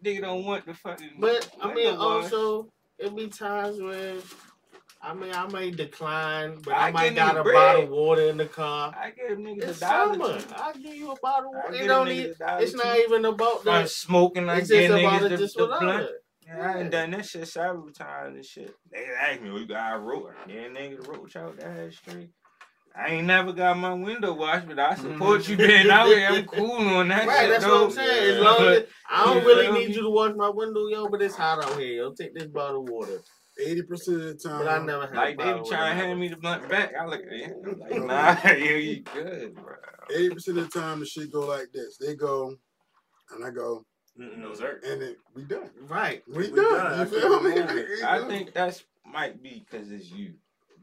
nigga 0.05 0.21
don't 0.21 0.45
want 0.45 0.67
the 0.67 0.75
fucking. 0.75 1.11
But 1.19 1.51
I 1.61 1.75
mean, 1.75 1.95
also 1.97 2.69
it 2.99 3.15
be 3.17 3.27
times 3.29 3.81
where 3.81 4.15
I 5.09 5.15
mean 5.15 5.33
I 5.33 5.47
may 5.49 5.71
decline, 5.71 6.59
but 6.65 6.75
I 6.75 6.89
I, 6.89 6.91
might 6.93 7.15
got 7.15 7.37
a 7.39 7.43
bread. 7.43 7.55
bottle 7.55 7.83
of 7.85 7.89
water 7.89 8.23
in 8.29 8.37
the 8.37 8.47
car. 8.47 8.95
I 8.95 9.11
give 9.11 9.39
niggas 9.39 9.63
It's 9.69 9.79
a 9.79 9.81
dollar. 9.81 10.41
summer. 10.41 10.55
I 10.57 10.73
give 10.75 10.95
you 10.95 11.13
a 11.13 11.17
bottle 11.23 11.51
of 11.51 11.57
water. 11.57 11.75
It 11.75 11.87
don't 11.87 12.07
niggas 12.09 12.15
need. 12.17 12.35
a 12.41 12.59
It's 12.63 12.73
too. 12.73 12.79
not 12.79 12.99
even 12.99 13.25
about 13.25 13.61
If 13.63 13.69
I'm 13.69 13.83
the. 13.85 13.89
smoking. 13.89 14.49
I 14.51 14.59
It's 14.59 14.69
just 14.69 14.89
about 14.91 15.23
niggas 15.23 15.25
it 15.25 15.29
the, 15.31 15.37
just 15.39 15.57
the 15.57 15.67
blunt. 15.67 15.83
other. 15.85 16.09
Yeah, 16.47 16.73
I 16.75 16.79
ain't 16.81 16.91
done 16.91 17.11
that 17.13 17.27
shit 17.27 17.49
several 17.49 17.91
times 17.91 18.37
and 18.37 18.45
shit. 18.45 18.75
They 18.93 19.07
ask 19.21 19.41
me, 19.41 19.51
we 19.51 19.67
got 19.67 19.97
a 19.97 19.99
roach? 19.99 20.33
Yeah, 20.47 20.69
nigga, 20.69 21.03
the 21.03 21.11
roach 21.11 21.37
out 21.37 21.59
there 21.59 21.91
street. 21.93 22.31
I 22.97 23.09
ain't 23.11 23.27
never 23.27 23.53
got 23.53 23.77
my 23.79 23.93
window 23.93 24.33
washed, 24.35 24.67
but 24.67 24.79
I 24.79 24.95
support 24.97 25.47
you 25.49 25.57
mm-hmm. 25.57 25.67
being 25.69 25.91
out 25.91 26.07
here. 26.09 26.29
I'm 26.31 26.45
cool 26.47 26.73
on 26.73 27.09
that 27.09 27.29
Right, 27.29 27.41
shit. 27.41 27.51
that's 27.51 27.65
though. 27.65 27.85
what 27.85 27.85
I'm 27.85 27.91
saying. 27.93 28.35
As 28.37 28.41
long 28.43 28.61
as 28.63 28.85
I 29.09 29.25
don't 29.25 29.43
You 29.43 29.49
really 29.49 29.73
need 29.87 29.95
you 29.95 30.03
to 30.03 30.11
wash 30.11 30.33
my 30.37 30.49
window, 30.49 30.87
yo, 30.89 31.09
but 31.09 31.23
it's 31.23 31.37
hot 31.37 31.63
out 31.65 31.79
here, 31.79 31.93
yo. 32.03 32.13
Take 32.13 32.35
this 32.35 32.47
bottle 32.47 32.83
of 32.83 32.89
water. 32.89 33.21
Eighty 33.61 33.83
percent 33.83 34.19
of 34.21 34.23
the 34.25 34.35
time, 34.49 34.59
But 34.65 34.69
I 34.69 34.85
never 34.85 35.07
had 35.07 35.15
Like 35.17 35.37
they 35.39 35.43
problem 35.45 35.63
be 35.65 35.69
trying 35.71 35.99
to 35.99 36.05
hand 36.05 36.21
me 36.21 36.29
the 36.29 36.37
blunt 36.37 36.69
back. 36.69 36.93
I 37.01 37.07
look 37.07 37.21
at 37.21 37.33
it. 37.33 37.53
I'm 37.67 37.79
like, 37.79 38.05
nah, 38.07 38.51
yo, 38.53 38.77
you 38.77 39.03
good, 39.03 39.55
bro. 39.57 39.75
eighty 40.15 40.31
percent 40.31 40.59
of 40.59 40.71
the 40.71 40.81
time 40.81 41.01
the 41.01 41.07
shit 41.07 41.33
go 41.33 41.41
like 41.41 41.73
this. 41.73 41.97
They 41.99 42.15
go, 42.15 42.55
and 43.35 43.45
I 43.45 43.51
go, 43.51 43.85
No, 44.17 44.55
sir. 44.55 44.81
and 44.87 45.03
it 45.03 45.17
we 45.35 45.43
done. 45.45 45.71
Right. 45.89 46.23
We, 46.29 46.51
We 46.51 46.57
done. 46.57 46.73
done. 46.73 46.87
I 46.87 47.03
You 47.03 47.07
feel 47.09 47.43
me? 47.43 47.51
keep 47.51 47.59
it 47.59 47.67
moving. 47.69 47.87
We 47.91 48.03
I 48.05 48.19
done. 48.19 48.29
think 48.29 48.53
that's 48.55 48.85
might 49.05 49.43
be 49.43 49.65
because 49.69 49.91
it's 49.91 50.11
you. 50.11 50.35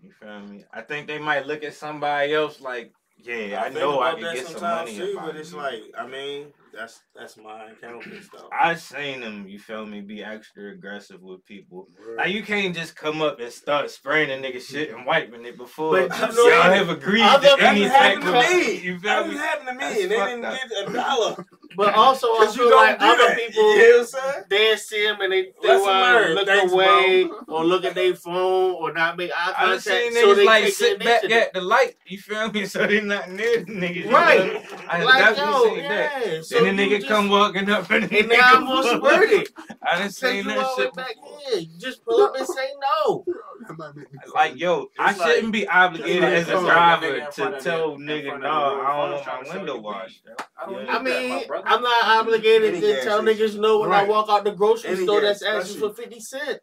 You 0.02 0.12
feel 0.20 0.40
me? 0.42 0.66
I 0.74 0.82
think 0.82 1.08
they 1.08 1.18
might 1.20 1.46
look 1.48 1.64
at 1.64 1.74
somebody 1.76 2.34
else 2.34 2.60
like, 2.62 2.92
yeah, 3.18 3.62
I, 3.62 3.70
think 3.70 3.80
know 3.80 4.00
I 4.00 4.10
about 4.10 4.22
can 4.22 4.34
get 4.36 4.46
some 4.48 4.52
sometimes 4.60 4.98
money. 4.98 5.12
too, 5.14 5.20
but 5.24 5.36
it's 5.38 5.52
do. 5.52 5.58
like, 5.58 5.82
I 5.98 6.06
mean, 6.06 6.48
that's 6.78 7.02
that's 7.16 7.38
my 7.38 7.70
encounter 7.70 8.22
stuff. 8.22 8.46
I 8.52 8.76
seen 8.76 9.22
them, 9.22 9.48
you 9.48 9.60
feel 9.60 9.86
me, 9.86 10.02
be 10.02 10.24
extra 10.24 10.72
aggressive 10.72 11.22
with 11.22 11.46
people. 11.46 11.88
Word. 12.06 12.18
Like 12.18 12.34
you 12.34 12.44
can't 12.44 12.76
just 12.76 12.96
come 12.96 13.22
up 13.22 13.40
and 13.40 13.52
start 13.52 13.90
spraying 13.90 14.30
a 14.32 14.46
nigga 14.46 14.62
shit 14.62 14.92
and 14.94 15.06
wiping 15.06 15.46
it 15.46 15.58
before 15.58 15.92
But 16.08 16.18
y'all 16.20 16.30
you 16.32 16.50
know- 16.50 16.62
have 16.74 16.90
agreed 16.90 17.22
Other 17.22 17.48
to 17.50 17.56
people 17.56 17.68
any 17.68 17.82
That 17.86 17.98
type 18.16 18.24
happened 18.24 18.50
to 18.50 18.56
me. 18.58 18.80
you 18.82 19.00
That 19.00 19.18
feel 19.20 19.28
was 19.28 19.34
me? 19.34 19.42
happening 19.42 19.68
to 19.68 19.74
me, 19.74 19.80
That's 19.80 20.02
and 20.02 20.12
they 20.12 20.16
didn't 20.18 20.46
up. 20.46 20.60
get 20.70 20.90
a 20.90 20.94
dollar. 20.94 21.46
But 21.78 21.94
also, 21.94 22.28
I 22.28 22.44
you 22.46 22.52
feel 22.54 22.70
don't 22.70 22.78
like 22.86 23.00
do 23.00 23.06
other 23.06 23.18
that. 23.28 23.38
people, 23.38 23.64
You 23.76 23.92
know 23.92 24.06
what 24.14 24.50
they 24.50 24.76
see 24.78 25.04
them 25.06 25.20
and 25.20 25.34
they, 25.34 25.42
they 25.62 25.68
Lesson 25.68 25.82
want 25.86 26.28
to 26.28 26.34
look 26.34 26.48
Thanks, 26.48 26.72
away 26.72 27.30
or 27.50 27.66
look 27.66 27.84
at 27.84 27.96
their 27.96 28.16
phone 28.16 28.76
or 28.76 28.94
not 28.94 29.18
make 29.18 29.30
eye 29.32 29.50
I 29.50 29.66
contact. 29.66 29.84
done 29.86 29.94
seen 29.94 30.14
so 30.14 30.20
niggas 30.28 30.36
they 30.38 30.46
like 30.46 30.68
sit 30.74 31.00
back 31.04 31.30
at 31.30 31.52
the 31.54 31.60
light, 31.60 31.96
you 32.08 32.18
feel 32.18 32.50
me? 32.50 32.66
So 32.66 32.88
they're 32.88 33.02
not 33.02 33.30
near 33.30 33.66
the 33.66 33.74
niggas. 33.74 34.10
Right. 34.10 34.64
I 34.88 34.98
done 35.00 35.06
Like, 35.06 35.18
definitely 35.36 35.52
yo, 35.54 35.64
seen 35.76 35.84
that. 35.90 36.26
yeah. 36.28 36.42
So 36.44 36.65
Then 36.66 36.76
the 36.76 36.84
nigga 36.88 36.96
just- 36.98 37.08
come 37.08 37.30
walking 37.30 37.70
up 37.70 37.90
and 37.92 38.04
the 38.10 38.20
And 38.20 38.30
nigga 38.30 38.38
now 38.38 38.54
I'm 38.56 38.66
gonna 38.66 38.82
pull 38.82 38.84
subvert 38.84 39.28
up. 39.28 39.42
it. 39.42 39.50
I 39.82 39.92
done 39.96 40.02
Take 40.04 40.12
seen 40.12 40.36
you 40.38 40.44
that 40.44 40.58
all 40.58 40.76
the 40.76 40.82
way 40.82 40.86
shit 40.88 40.94
back 40.96 41.16
in. 41.54 41.70
Just 41.80 42.04
pull 42.06 42.22
up 42.24 42.36
and 42.36 42.48
say 42.48 42.70
no. 43.02 43.26
That 43.68 43.78
might 43.78 43.96
make 43.96 44.12
me 44.14 44.20
Like, 44.34 44.56
yo, 44.60 44.88
I 45.00 45.16
like- 45.16 45.16
shouldn't 45.36 45.54
be 45.54 45.68
obligated 45.68 46.24
like- 46.24 46.34
as 46.34 46.48
a 46.50 46.54
it's 46.54 46.64
like 46.64 46.74
driver 46.74 47.06
nigga 47.06 47.26
in 47.26 47.32
front 47.32 47.58
to 47.58 47.64
tell 47.64 47.92
the- 47.98 48.04
nigga, 48.04 48.40
no, 48.40 48.48
I 48.50 48.98
road 48.98 49.10
don't 49.12 49.24
trying 49.24 49.36
want 49.38 49.48
to 49.48 49.52
my 49.54 49.58
window 49.58 49.76
you 49.76 49.82
washed. 49.82 50.22
weed. 50.26 50.34
I 50.58 50.66
don't 50.94 51.04
mean, 51.04 51.44
I'm 51.66 51.82
not 51.82 52.04
obligated 52.20 52.82
to 52.82 53.04
tell 53.04 53.22
niggas 53.22 53.58
no 53.60 53.80
when 53.80 53.92
I 53.92 54.04
walk 54.04 54.30
out 54.30 54.44
the 54.44 54.52
grocery 54.52 54.96
store 55.04 55.22
that's 55.22 55.42
asking 55.42 55.80
for 55.80 55.94
50 55.94 56.20
cent. 56.20 56.60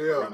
Yeah. 0.00 0.28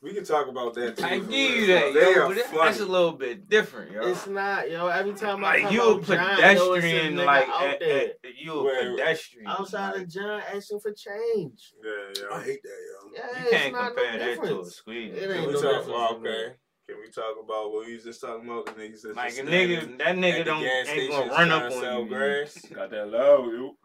Around 0.00 0.14
the 0.14 0.14
corner. 0.14 0.14
We 0.14 0.14
can 0.14 0.24
talk 0.24 0.48
about 0.48 0.74
that 0.74 0.96
too. 0.96 1.04
I 1.04 1.18
give 1.18 1.28
you 1.56 1.66
that, 1.68 1.94
They 1.94 2.14
yo, 2.14 2.22
are 2.22 2.28
but 2.28 2.36
that- 2.36 2.44
funny. 2.46 2.58
that's 2.58 2.80
a 2.80 2.86
little 2.86 3.12
bit 3.12 3.48
different, 3.48 3.92
yo. 3.92 4.02
It's 4.08 4.26
not, 4.26 4.70
yo. 4.70 4.86
Every 4.88 5.14
time 5.14 5.44
I 5.44 5.54
Like 5.54 5.62
come 5.62 5.72
you 5.74 5.82
a 5.82 5.94
out 5.96 6.04
John, 6.04 6.16
yo, 6.18 6.32
it's 6.32 6.60
a 6.60 6.80
pedestrian, 6.80 7.16
like 7.16 7.48
out 7.48 7.62
at- 7.64 7.80
there. 7.80 8.12
you 8.38 8.52
a 8.52 8.64
Wait, 8.64 8.96
pedestrian. 8.96 9.46
outside 9.48 9.92
like, 9.94 10.02
of 10.02 10.08
John 10.08 10.42
asking 10.54 10.80
for 10.80 10.92
change. 10.92 11.72
Yeah, 11.84 11.90
yeah. 12.16 12.36
I 12.36 12.42
hate 12.42 12.62
that, 12.62 12.68
yo. 12.70 13.10
Yeah, 13.14 13.26
you 13.40 13.46
it's 13.48 13.50
can't 13.50 13.72
not 13.72 13.86
compare 13.96 14.12
no 14.12 14.18
that 14.18 14.24
to 14.24 14.30
a 14.40 14.46
difference. 14.46 14.74
squeeze. 14.76 15.14
It 15.14 15.20
Can 15.20 15.30
ain't 15.32 15.46
we 15.46 15.52
no 15.52 15.60
talk? 15.60 15.62
difference 15.62 15.88
well, 15.88 16.08
to 16.08 16.14
okay. 16.28 16.54
Can 16.88 16.96
we 17.00 17.10
talk 17.10 17.34
about 17.44 17.70
what 17.72 17.86
we 17.86 17.94
was 17.96 18.04
just 18.04 18.20
talking 18.20 18.48
about? 18.48 18.66
The 18.66 18.72
niggas 18.72 19.02
that's 19.02 19.16
Like 19.16 19.28
just 19.30 19.40
a 19.40 19.44
nigga, 19.44 19.98
that 19.98 20.16
nigga 20.16 20.44
don't 20.44 20.62
gas 20.62 20.88
ain't 20.88 21.10
gonna 21.10 21.30
run 21.30 21.50
up 21.50 21.70
on 21.72 22.02
you. 22.04 22.08
grass. 22.08 22.64
Got 22.72 22.90
that 22.90 23.08
low, 23.10 23.44
you. 23.50 23.76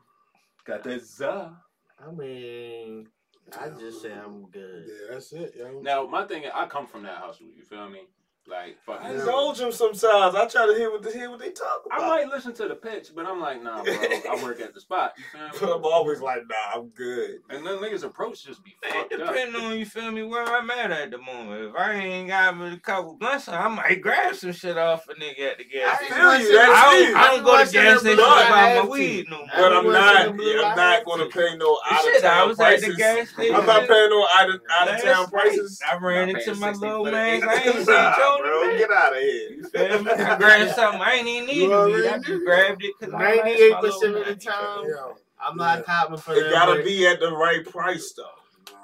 Got 0.65 0.83
that 0.83 1.01
za. 1.01 1.51
I 1.99 2.11
mean, 2.11 3.07
I 3.51 3.69
just 3.69 4.01
say 4.01 4.11
I'm 4.13 4.45
good. 4.45 4.85
Yeah, 4.87 5.13
that's 5.13 5.31
it, 5.33 5.53
yo. 5.57 5.81
Now, 5.81 6.05
my 6.07 6.25
thing, 6.25 6.43
I 6.53 6.65
come 6.67 6.87
from 6.87 7.03
that 7.03 7.17
hustle. 7.17 7.47
You 7.55 7.63
feel 7.63 7.89
me? 7.89 8.01
Like, 8.45 8.77
fuck. 8.85 8.99
I 9.01 9.11
indulge 9.13 9.59
them 9.59 9.71
sometimes. 9.71 10.35
I 10.35 10.45
try 10.47 10.67
to 10.67 10.73
hear 10.75 10.91
what 10.91 11.01
they 11.01 11.13
hear 11.13 11.29
what 11.29 11.39
they 11.39 11.51
talk 11.51 11.83
about. 11.85 12.01
I 12.01 12.07
might 12.07 12.27
listen 12.27 12.53
to 12.55 12.67
the 12.67 12.75
pitch, 12.75 13.09
but 13.15 13.25
I'm 13.25 13.39
like, 13.39 13.63
nah, 13.63 13.81
bro. 13.83 13.93
I 13.93 14.39
work 14.43 14.59
at 14.59 14.73
the 14.73 14.81
spot. 14.81 15.13
You 15.17 15.23
feel 15.31 15.41
me? 15.47 15.57
But 15.61 15.75
I'm 15.77 15.85
always 15.85 16.19
like, 16.19 16.41
nah, 16.49 16.79
I'm 16.81 16.89
good. 16.89 17.39
And 17.49 17.65
then 17.65 17.77
niggas' 17.77 18.03
approach 18.03 18.43
just 18.45 18.61
be 18.63 18.75
It 18.83 18.91
fucked 18.93 19.13
up. 19.13 19.27
depends 19.33 19.57
on 19.57 19.77
you 19.79 19.85
feel 19.85 20.11
me 20.11 20.23
where 20.23 20.43
I'm 20.45 20.69
at 20.71 20.91
at 20.91 21.11
the 21.11 21.19
moment. 21.19 21.69
If 21.69 21.75
I 21.75 21.93
ain't 21.93 22.27
got 22.27 22.57
but 22.59 22.73
a 22.73 22.77
couple 22.77 23.13
blunts, 23.15 23.47
I 23.47 23.65
might 23.69 24.01
grab 24.01 24.35
some 24.35 24.51
shit 24.51 24.77
off 24.77 25.07
a 25.07 25.13
nigga 25.13 25.51
at 25.51 25.57
the 25.59 25.63
gas 25.63 25.99
I 26.01 26.07
feel 26.09 26.39
you, 26.41 26.57
that's 26.57 26.71
I 26.73 26.97
you. 26.99 27.05
don't, 27.05 27.15
I 27.17 27.27
don't 27.27 27.43
go 27.45 27.51
to 27.51 27.57
Once 27.59 27.73
in 27.73 27.79
a 27.79 27.83
gas 27.83 27.99
station 28.01 28.17
to 28.17 28.23
I 28.23 28.49
buy 28.49 28.59
have 28.59 28.75
my 28.77 28.81
to. 28.83 28.91
weed 28.91 29.25
no 29.29 29.37
more. 29.37 29.47
But 29.55 29.71
I'm 29.71 29.77
Everyone's 29.85 29.93
not. 29.99 30.25
in 30.25 30.27
the 30.27 30.43
blue, 30.43 30.63
I'm 30.63 30.75
not 30.75 31.05
gonna 31.05 31.25
pay 31.27 31.55
no 31.57 31.79
out 31.89 32.15
of 32.15 32.21
town 32.21 32.47
was 32.49 32.59
at 32.59 32.81
the 32.81 32.87
prices. 32.93 33.33
I'm 33.39 33.65
not 33.65 33.87
paying 33.87 34.09
no 34.09 34.27
out 34.37 34.49
of 34.49 34.61
out 34.69 34.87
of 34.89 34.93
Last 34.95 35.03
town 35.05 35.27
prices. 35.27 35.79
I 35.89 35.97
ran 35.97 36.29
into 36.29 36.55
my 36.55 36.71
little 36.71 37.05
man. 37.05 37.47
I 37.47 37.53
ain't 37.55 37.75
seen 37.85 37.85
Nah, 37.93 38.15
Joe 38.37 38.43
bro, 38.43 38.67
man. 38.67 38.77
get 38.77 38.91
out 38.91 39.13
of 39.13 39.19
here. 39.19 39.49
You 39.51 39.63
feel 39.63 40.03
me? 40.03 40.11
I 40.11 40.37
grabbed 40.37 40.71
something 40.75 41.01
I 41.01 41.13
ain't 41.13 41.27
even 41.27 41.47
need 41.47 41.61
You 41.63 41.69
to 41.69 41.73
already 41.75 42.01
weed. 42.01 42.07
I 42.09 42.17
just 42.19 42.45
grabbed 42.45 42.83
it 42.83 42.93
because 42.99 43.13
I 43.13 43.19
Ninety-eight 43.19 43.71
like 43.71 43.81
my 43.81 43.81
little 43.81 43.99
percent 43.99 44.15
of 44.15 44.21
man, 44.21 44.29
the 44.29 44.33
you 44.33 44.39
feel 44.51 44.51
time, 44.53 44.83
me? 44.83 44.89
Yo, 44.89 45.15
I'm 45.41 45.57
not 45.57 45.77
Yeah. 45.79 45.83
copping 45.83 46.17
for 46.17 46.33
It 46.35 46.41
that. 46.41 46.49
gotta 46.51 46.75
but 46.75 46.85
be 46.85 47.07
at 47.07 47.19
the 47.19 47.31
right 47.31 47.65
price 47.65 48.13
though. 48.15 48.23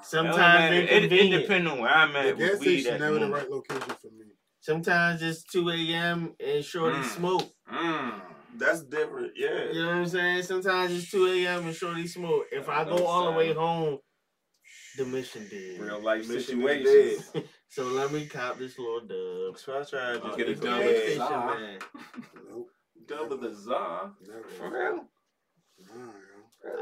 Sometimes 0.02 0.74
It, 0.74 1.04
it, 1.04 1.12
it 1.12 1.28
depends 1.40 1.70
on 1.70 1.78
where 1.78 1.90
I'm 1.90 2.12
the 2.12 2.18
at 2.20 2.38
gas 2.38 2.50
with 2.52 2.60
weed 2.60 2.80
station 2.80 2.98
the 3.00 3.06
never 3.06 3.18
the 3.26 3.30
right 3.30 3.50
location 3.50 3.82
for 4.00 4.08
me. 4.08 4.24
Sometimes 4.60 5.22
it's 5.22 5.42
2 5.44 5.70
a.m. 5.70 6.34
and 6.44 6.64
shorty 6.64 6.98
Mm. 6.98 7.04
smoke. 7.04 7.50
Mm. 7.72 8.20
That's 8.56 8.82
different. 8.82 9.32
Yeah. 9.36 9.70
You 9.72 9.82
know 9.82 9.86
what 9.86 9.94
I'm 9.96 10.06
saying? 10.08 10.42
Sometimes 10.42 10.92
it's 10.92 11.10
2 11.10 11.26
a.m. 11.28 11.66
and 11.66 11.74
shorty 11.74 12.06
smoke. 12.06 12.46
If 12.52 12.68
I 12.68 12.84
go 12.84 13.06
all 13.06 13.26
the 13.26 13.32
way 13.38 13.52
home, 13.52 13.98
the 14.98 15.04
mission 15.06 15.46
did. 15.48 15.80
Real 15.80 16.00
life 16.02 16.28
Mission 16.28 16.60
situations. 16.60 17.24
dead. 17.32 17.44
So 17.70 17.84
let 17.84 18.12
me 18.12 18.26
cop 18.26 18.58
this 18.58 18.76
little 18.78 19.00
dub. 19.00 19.54
That's 19.54 19.66
what 19.66 19.76
I 19.76 19.84
tried 19.84 20.22
to 20.22 20.24
Uh, 20.26 20.36
get 20.36 20.48
a 20.48 20.50
it's 20.50 20.60
dub. 20.60 20.80
a 20.80 20.82
Gas 20.82 20.92
Yeah. 20.92 21.00
station, 21.04 21.22
Ah. 21.22 21.54
man. 21.54 21.78
Nope. 22.48 22.70
Double 23.06 23.36
the 23.36 23.54
za. 23.54 24.12
Never. 24.20 24.48
For 24.48 24.70
real? 24.70 25.08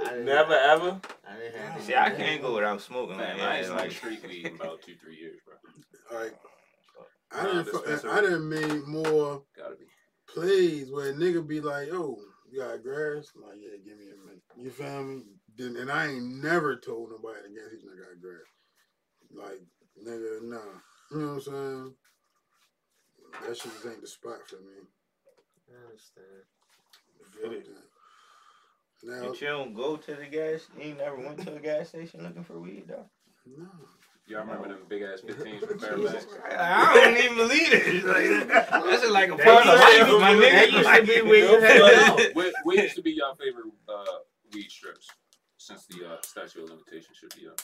I 0.07 0.17
Never 0.17 0.55
have- 0.59 0.81
ever. 0.83 1.01
I 1.27 1.37
didn't 1.37 1.55
have 1.61 1.83
See, 1.83 1.95
I 1.95 2.11
can't 2.11 2.41
go 2.43 2.55
without 2.55 2.81
smoking. 2.81 3.17
Man, 3.19 3.39
Like, 3.39 3.47
I 3.47 3.57
ain't 3.59 3.67
smoked 3.67 3.81
like, 3.83 3.93
street 3.93 4.23
weed 4.27 4.47
in 4.47 4.55
about 4.57 4.83
two, 4.83 4.97
three 4.97 5.17
years, 5.17 5.41
bro. 5.45 5.55
Like, 6.19 6.35
I 7.31 7.43
Nah, 7.45 7.63
didn't, 7.63 7.67
fu- 8.01 8.09
I 8.09 8.21
didn't 8.23 8.49
made 8.49 8.83
more 8.89 9.45
Gotta 9.55 9.77
be. 9.77 9.85
plays 10.27 10.91
where 10.91 11.11
a 11.11 11.13
nigga 11.13 11.47
be 11.47 11.61
like, 11.61 11.89
"Yo, 11.89 12.17
you 12.51 12.61
got 12.61 12.83
grass?" 12.83 13.31
I'm 13.37 13.43
like, 13.43 13.59
yeah, 13.61 13.77
give 13.77 13.99
me 13.99 14.09
a 14.11 14.17
minute. 14.17 14.43
You 14.57 14.71
feel 14.71 15.05
me? 15.05 15.25
Then 15.55 15.77
and 15.77 15.91
I 15.93 16.07
ain't 16.09 16.43
never 16.43 16.77
told 16.77 17.11
nobody 17.11 17.43
the 17.43 17.49
gas 17.51 17.69
station 17.69 17.91
I 17.93 17.99
got 18.09 18.21
grass. 18.21 18.47
Like, 19.31 19.63
nigga, 20.07 20.43
nah. 20.43 20.57
You 21.11 21.19
know 21.19 21.27
what 21.27 21.33
I'm 21.35 21.41
saying? 21.41 21.95
That 23.47 23.57
shit 23.57 23.73
just 23.73 23.87
ain't 23.87 24.01
the 24.01 24.07
spot 24.07 24.39
for 24.47 24.57
me. 24.57 24.83
I 25.71 25.91
understand. 25.91 26.27
Fuck 27.43 27.53
it. 27.53 27.67
that. 27.67 29.11
Now, 29.23 29.29
But 29.29 29.41
you 29.41 29.47
don't 29.47 29.75
go 29.75 29.97
to 29.97 30.15
the 30.15 30.27
gas. 30.27 30.67
You 30.77 30.83
ain't 30.85 30.99
never 30.99 31.17
went 31.17 31.45
to 31.45 31.55
a 31.55 31.61
gas 31.61 31.91
station 31.91 32.23
looking 32.23 32.45
for 32.45 32.59
weed 32.59 32.85
though. 32.89 33.05
no. 33.47 33.67
Y'all 34.27 34.41
remember 34.41 34.69
them 34.69 34.81
big 34.91 35.01
ass 35.03 35.23
15s 35.27 35.61
from 35.67 35.79
Jesus 36.03 36.27
Fairbanks? 36.27 36.27
I 36.55 36.95
don't 37.01 37.17
even 37.17 37.37
believe 37.39 37.73
it. 37.73 37.83
It's 37.87 38.05
like, 38.05 38.49
that's 38.69 39.01
just 39.01 39.11
like 39.13 39.31
a 39.33 39.37
That 39.37 39.47
part 39.47 39.67
of 39.67 39.73
used 39.81 40.11
to- 40.11 40.17
life, 40.19 40.21
my 40.21 40.33
nigga. 40.35 40.53
that 40.53 40.73
used 40.73 40.95
to 41.17 41.23
be 41.23 41.29
where 41.29 41.39
you 41.49 41.61
had 41.61 42.31
what, 42.37 42.53
what 42.65 42.77
used 42.77 42.97
to 42.97 43.01
be 43.03 43.13
your 43.13 43.35
favorite 43.37 43.73
uh, 43.89 44.05
weed 44.53 44.71
strips 44.71 45.09
since 45.57 45.87
the 45.87 46.05
uh, 46.07 46.17
statute 46.21 46.63
of 46.65 46.69
limitation 46.69 47.15
should 47.15 47.35
be 47.41 47.49
up? 47.49 47.59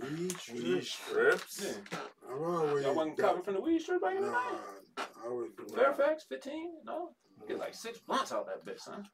Weed 0.00 0.32
Weed 0.52 0.84
strips. 0.84 0.90
strips. 0.90 1.64
Yeah. 1.92 1.98
I've 2.30 2.40
always 2.42 2.84
Y'all 2.84 2.94
wasn't 2.94 3.16
got- 3.16 3.26
copping 3.28 3.42
from 3.42 3.54
the 3.54 3.60
weed 3.60 3.80
strip 3.80 4.02
back 4.02 4.16
in 4.16 4.22
the 4.22 4.30
Nah, 4.30 4.50
day? 4.50 4.56
I 4.98 5.26
always 5.26 5.50
Fairfax, 5.74 6.24
15? 6.28 6.72
No? 6.84 7.14
Get 7.46 7.58
like 7.58 7.74
six 7.74 7.98
blunts 7.98 8.32
out 8.32 8.46
that 8.46 8.64
bitch, 8.64 8.80
son. 8.80 9.06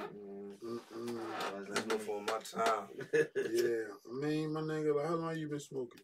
Mm-mm. 0.00 0.56
Mm-mm. 0.64 1.68
That's 1.68 1.82
before 1.82 2.20
my 2.22 2.38
time. 2.38 2.88
Yeah, 3.12 3.92
I 4.08 4.26
mean, 4.26 4.52
my 4.52 4.60
nigga, 4.60 4.94
like, 4.96 5.06
how 5.06 5.14
long 5.16 5.36
you 5.36 5.48
been 5.48 5.60
smoking? 5.60 6.00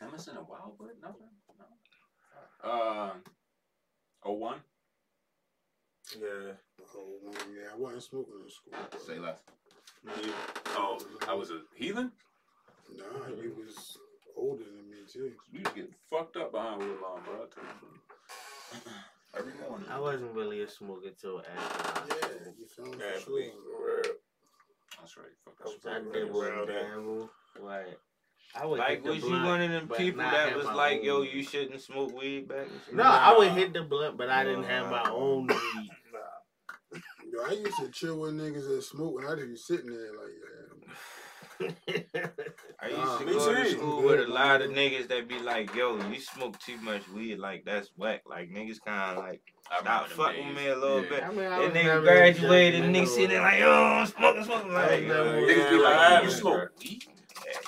Emerson 0.00 0.36
and 0.36 0.46
Wildwood? 0.48 0.90
Nothing? 1.00 1.28
No. 1.58 2.68
Uh, 2.70 3.12
01? 4.24 4.56
Yeah. 6.20 6.52
Oh, 6.96 7.18
man, 7.24 7.34
yeah, 7.56 7.68
I 7.72 7.76
wasn't 7.76 8.02
smoking 8.02 8.34
in 8.44 8.50
school. 8.50 8.72
bro. 8.90 9.00
Say 9.00 9.18
less. 9.18 9.38
Me. 10.04 10.12
Oh, 10.76 10.98
I 11.28 11.34
was 11.34 11.50
a 11.50 11.60
heathen? 11.74 12.12
Nah, 12.96 13.26
you 13.42 13.54
was 13.56 13.98
older 14.36 14.64
than 14.64 14.90
me 14.90 14.98
too. 15.10 15.32
We 15.52 15.60
was 15.60 15.72
getting 15.72 15.94
fucked 16.10 16.36
up 16.36 16.52
behind 16.52 16.78
Woodlawn, 16.80 17.20
bro. 17.24 17.34
I 17.34 17.46
tell 17.54 17.64
you. 17.64 18.80
Every 19.38 19.52
morning. 19.68 19.88
I 19.90 19.98
wasn't 19.98 20.32
really 20.32 20.62
a 20.62 20.68
smoker 20.68 21.10
till 21.20 21.40
after. 21.40 22.14
Yeah, 22.14 22.52
you 22.56 22.66
feel 22.66 22.84
me? 22.86 22.98
Yeah, 23.00 23.18
sure. 23.18 23.42
That's 25.00 25.16
right. 25.16 25.26
Fuck 25.44 25.54
I 25.60 25.64
was 25.64 25.78
that 25.82 26.02
I 26.08 26.12
did 26.12 26.32
was 26.32 26.48
Around 26.48 26.68
that. 26.68 27.62
Like, 27.62 27.98
I 28.54 28.66
would 28.66 28.78
like, 28.78 28.88
hit 28.90 29.04
the 29.04 29.10
was 29.10 29.18
you 29.18 29.28
blunt, 29.30 29.44
one 29.44 29.60
of 29.62 29.70
them 29.70 29.88
people 29.88 30.20
that 30.20 30.56
was 30.56 30.66
like, 30.66 31.02
yo, 31.02 31.18
own. 31.18 31.28
you 31.32 31.42
shouldn't 31.42 31.80
smoke 31.80 32.16
weed 32.16 32.48
back? 32.48 32.58
and 32.70 32.80
shit? 32.86 32.94
No, 32.94 33.02
I 33.02 33.36
would 33.36 33.52
hit 33.52 33.72
the 33.72 33.82
blunt, 33.82 34.16
but 34.16 34.30
I 34.30 34.44
didn't 34.44 34.64
have 34.64 34.90
my 34.90 35.10
own 35.10 35.48
weed. 35.48 35.90
Nah. 36.12 36.98
Yo, 37.30 37.44
I 37.44 37.52
used 37.52 37.78
to 37.78 37.90
chill 37.90 38.20
with 38.20 38.34
niggas 38.34 38.68
that 38.68 38.82
smoke, 38.82 39.16
and 39.18 39.28
I 39.28 39.34
just 39.34 39.48
be 39.48 39.56
sitting 39.56 39.90
there 39.90 40.12
like, 40.12 40.32
yeah. 40.40 40.63
I 41.60 42.88
used 42.88 42.98
Nah, 42.98 43.18
to 43.18 43.24
me 43.26 43.32
go 43.32 43.54
to 43.54 43.70
school 43.70 44.02
with 44.02 44.20
a 44.20 44.26
lot 44.32 44.60
of 44.62 44.70
niggas 44.70 45.08
that 45.08 45.28
be 45.28 45.38
like, 45.38 45.74
"Yo, 45.74 45.96
you 46.10 46.20
smoke 46.20 46.58
too 46.58 46.76
much 46.78 47.08
weed, 47.08 47.38
like 47.38 47.64
that's 47.64 47.90
whack." 47.96 48.22
Like 48.26 48.50
niggas 48.50 48.78
kind 48.84 49.16
of 49.18 49.24
like 49.24 49.40
I 49.70 49.80
stop 49.80 50.08
fucking 50.08 50.48
with 50.48 50.56
me 50.56 50.66
a 50.68 50.76
little 50.76 51.02
Yeah. 51.02 51.08
bit. 51.08 51.22
I 51.22 51.30
mean, 51.30 51.46
I 51.46 51.58
Then 51.60 51.70
was 51.70 51.76
nigga 51.76 52.02
graduated, 52.02 52.84
and 52.84 52.94
judgmental 52.94 53.02
niggas 53.02 53.08
sitting 53.08 53.28
there 53.30 53.40
like, 53.40 53.54
it. 53.54 53.60
"Yo, 53.60 53.70
I'm 53.72 54.06
smoking, 54.06 54.44
smoking." 54.44 54.70
I 54.70 54.74
Like, 54.74 54.90
was 54.90 55.00
yeah, 55.00 55.08
never- 55.08 55.30
Niggas 55.40 55.46
be 55.70 55.76
Yeah, 55.76 55.82
like, 55.82 55.98
I 55.98 56.20
you 56.20 56.26
was, 56.26 56.36
smoke 56.36 56.70
weed? 56.80 57.02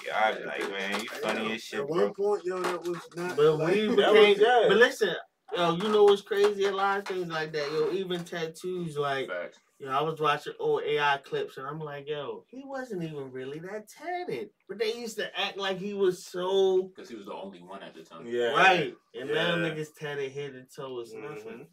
yeah, 0.05 0.25
I 0.25 0.33
be 0.33 0.45
like, 0.45 0.71
man, 0.71 1.01
you 1.01 1.09
funny 1.09 1.55
as 1.55 1.63
shit, 1.63 1.81
At 1.81 1.87
bro. 1.89 1.97
one 2.05 2.15
point, 2.15 2.45
yo, 2.45 2.61
that 2.63 2.83
was 2.85 2.99
not. 3.15 3.37
But 3.37 3.57
like, 3.57 3.75
we 3.75 3.89
became. 3.97 4.39
But 4.69 4.77
listen, 4.77 5.15
yo, 5.57 5.75
you 5.77 5.89
know 5.89 6.05
what's 6.05 6.23
crazy? 6.23 6.65
A 6.67 6.73
lot 6.73 6.99
of 6.99 7.07
things 7.07 7.29
like 7.29 7.53
that, 7.53 7.71
yo. 7.73 7.91
Even 7.93 8.25
tattoos, 8.25 8.97
like 8.99 9.29
Facts. 9.29 9.59
You 9.79 9.87
know, 9.87 9.93
I 9.93 10.01
was 10.03 10.21
watching 10.21 10.55
old 10.59 10.83
AI 10.85 11.19
clips, 11.23 11.59
and 11.59 11.67
I'm 11.67 11.79
like, 11.81 12.09
yo, 12.09 12.45
he 12.49 12.65
wasn't 12.65 13.03
even 13.03 13.31
really 13.31 13.59
that 13.61 13.89
tatted, 13.89 14.51
but 14.69 14.79
they 14.79 14.95
used 14.95 15.17
to 15.19 15.39
act 15.39 15.59
like 15.59 15.79
he 15.79 15.93
was 15.93 16.25
so 16.25 16.91
Because 16.95 17.11
he 17.11 17.17
was 17.17 17.27
the 17.27 17.35
only 17.35 17.61
one 17.61 17.83
at 17.83 17.95
the 17.95 18.03
time. 18.03 18.27
Yeah. 18.27 18.53
right. 18.53 18.95
And 19.15 19.31
now 19.31 19.57
Yeah. 19.57 19.69
niggas 19.71 19.95
tatted 19.99 20.33
head 20.33 20.55
and 20.55 20.67
toe 20.75 21.01
is 21.01 21.15
nothing. 21.15 21.67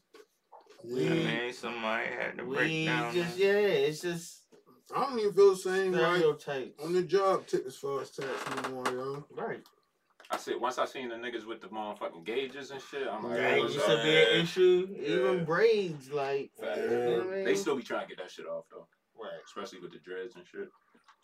I 0.84 0.88
yeah. 0.88 1.14
mean, 1.14 1.54
somebody 1.54 2.08
had 2.08 2.38
to 2.38 2.44
break 2.44 2.86
down. 2.86 3.14
just 3.14 3.38
yeah, 3.38 3.52
it's 3.52 4.02
just 4.02 4.42
I 4.94 5.06
don't 5.06 5.18
even 5.20 5.34
feel 5.34 5.52
the 5.52 5.56
same 5.56 5.94
right 5.94 6.24
on 6.84 6.94
the 6.94 7.04
job 7.04 7.48
tip 7.48 7.66
as 7.66 7.78
far 7.78 8.02
as 8.02 8.12
tats 8.12 8.64
no 8.64 8.70
more, 8.70 8.86
yo. 8.92 9.26
Right. 9.32 9.62
I 10.34 10.38
said 10.38 10.56
once 10.60 10.80
I 10.80 10.86
seen 10.86 11.10
the 11.10 11.16
niggas 11.16 11.46
with 11.46 11.62
the 11.62 11.68
motherfucking 11.68 12.26
gauges 12.26 12.72
and 12.72 12.82
shit, 12.82 13.08
I'm 13.08 13.24
like, 13.24 13.38
Yeah, 13.38 13.52
That 13.52 13.60
oh, 13.60 13.64
used 13.64 13.76
it's 13.76 13.86
to 13.86 14.04
be 14.04 14.18
an 14.18 14.42
issue. 14.42 14.88
Yeah. 15.00 15.08
Even 15.10 15.46
braids, 15.46 16.12
like 16.12 16.52
Facts. 16.60 16.78
you 16.78 16.90
know 16.90 17.22
I 17.22 17.36
mean? 17.36 17.46
They 17.46 17.56
still 17.56 17.76
be 17.76 17.84
trying 17.84 18.02
to 18.04 18.08
get 18.08 18.18
that 18.18 18.32
shit 18.32 18.48
off 18.48 18.66
though, 18.72 18.88
right. 19.22 19.30
especially 19.46 19.80
with 19.80 19.92
the 19.92 20.00
dreads 20.00 20.36
and 20.36 20.46
shit. 20.46 20.70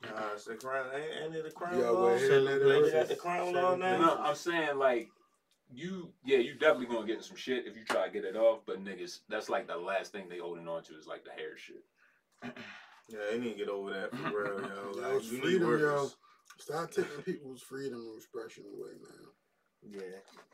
Nah, 0.04 0.34
it's 0.34 0.46
the 0.46 0.56
crown. 0.56 0.86
Ain't, 0.96 1.26
ain't 1.26 1.36
it 1.36 1.44
the 1.44 1.52
crown 1.52 1.78
Yeah, 1.80 1.90
law? 1.90 2.06
well, 2.06 2.16
it 2.16 2.32
like, 2.42 2.62
hurt. 2.62 2.84
They 2.86 2.92
got 2.92 3.08
the 3.08 3.16
crown 3.16 3.54
law 3.54 3.76
now? 3.76 3.98
No, 3.98 4.18
I'm 4.18 4.36
saying 4.36 4.78
like 4.78 5.10
you, 5.74 6.12
yeah, 6.24 6.38
you 6.38 6.54
definitely 6.54 6.94
gonna 6.96 7.08
get 7.08 7.18
in 7.18 7.24
some 7.24 7.36
shit 7.36 7.66
if 7.68 7.76
you 7.76 7.84
try 7.90 8.06
to 8.08 8.14
get 8.14 8.26
it 8.26 8.36
off. 8.36 8.60
But 8.66 8.84
niggas, 8.84 9.20
that's 9.28 9.50
like 9.50 9.68
the 9.68 9.76
last 9.78 10.12
thing 10.12 10.30
they 10.30 10.38
holding 10.38 10.68
on 10.68 10.84
to 10.84 10.94
is 10.98 11.08
like 11.08 11.26
the 11.26 11.32
hair 11.32 11.58
shit. 11.58 11.84
Yeah, 13.12 13.18
they 13.32 13.40
need 13.40 13.54
to 13.54 13.58
get 13.58 13.70
over 13.70 13.90
that 13.92 14.16
for 14.16 14.30
real, 14.30 14.62
yo. 14.62 14.92
Yo, 14.94 15.02
Like, 15.02 15.18
it's 15.18 15.32
you 15.32 15.38
need 15.40 15.42
freedom, 15.42 15.80
yo. 15.80 16.12
Workers. 16.68 16.92
Stop 16.96 17.06
taking 17.06 17.24
people's 17.24 17.62
freedom 17.62 18.00
and 18.00 18.16
expression 18.18 18.64
away, 18.68 18.92
man. 19.02 19.28
Yeah, 19.82 20.02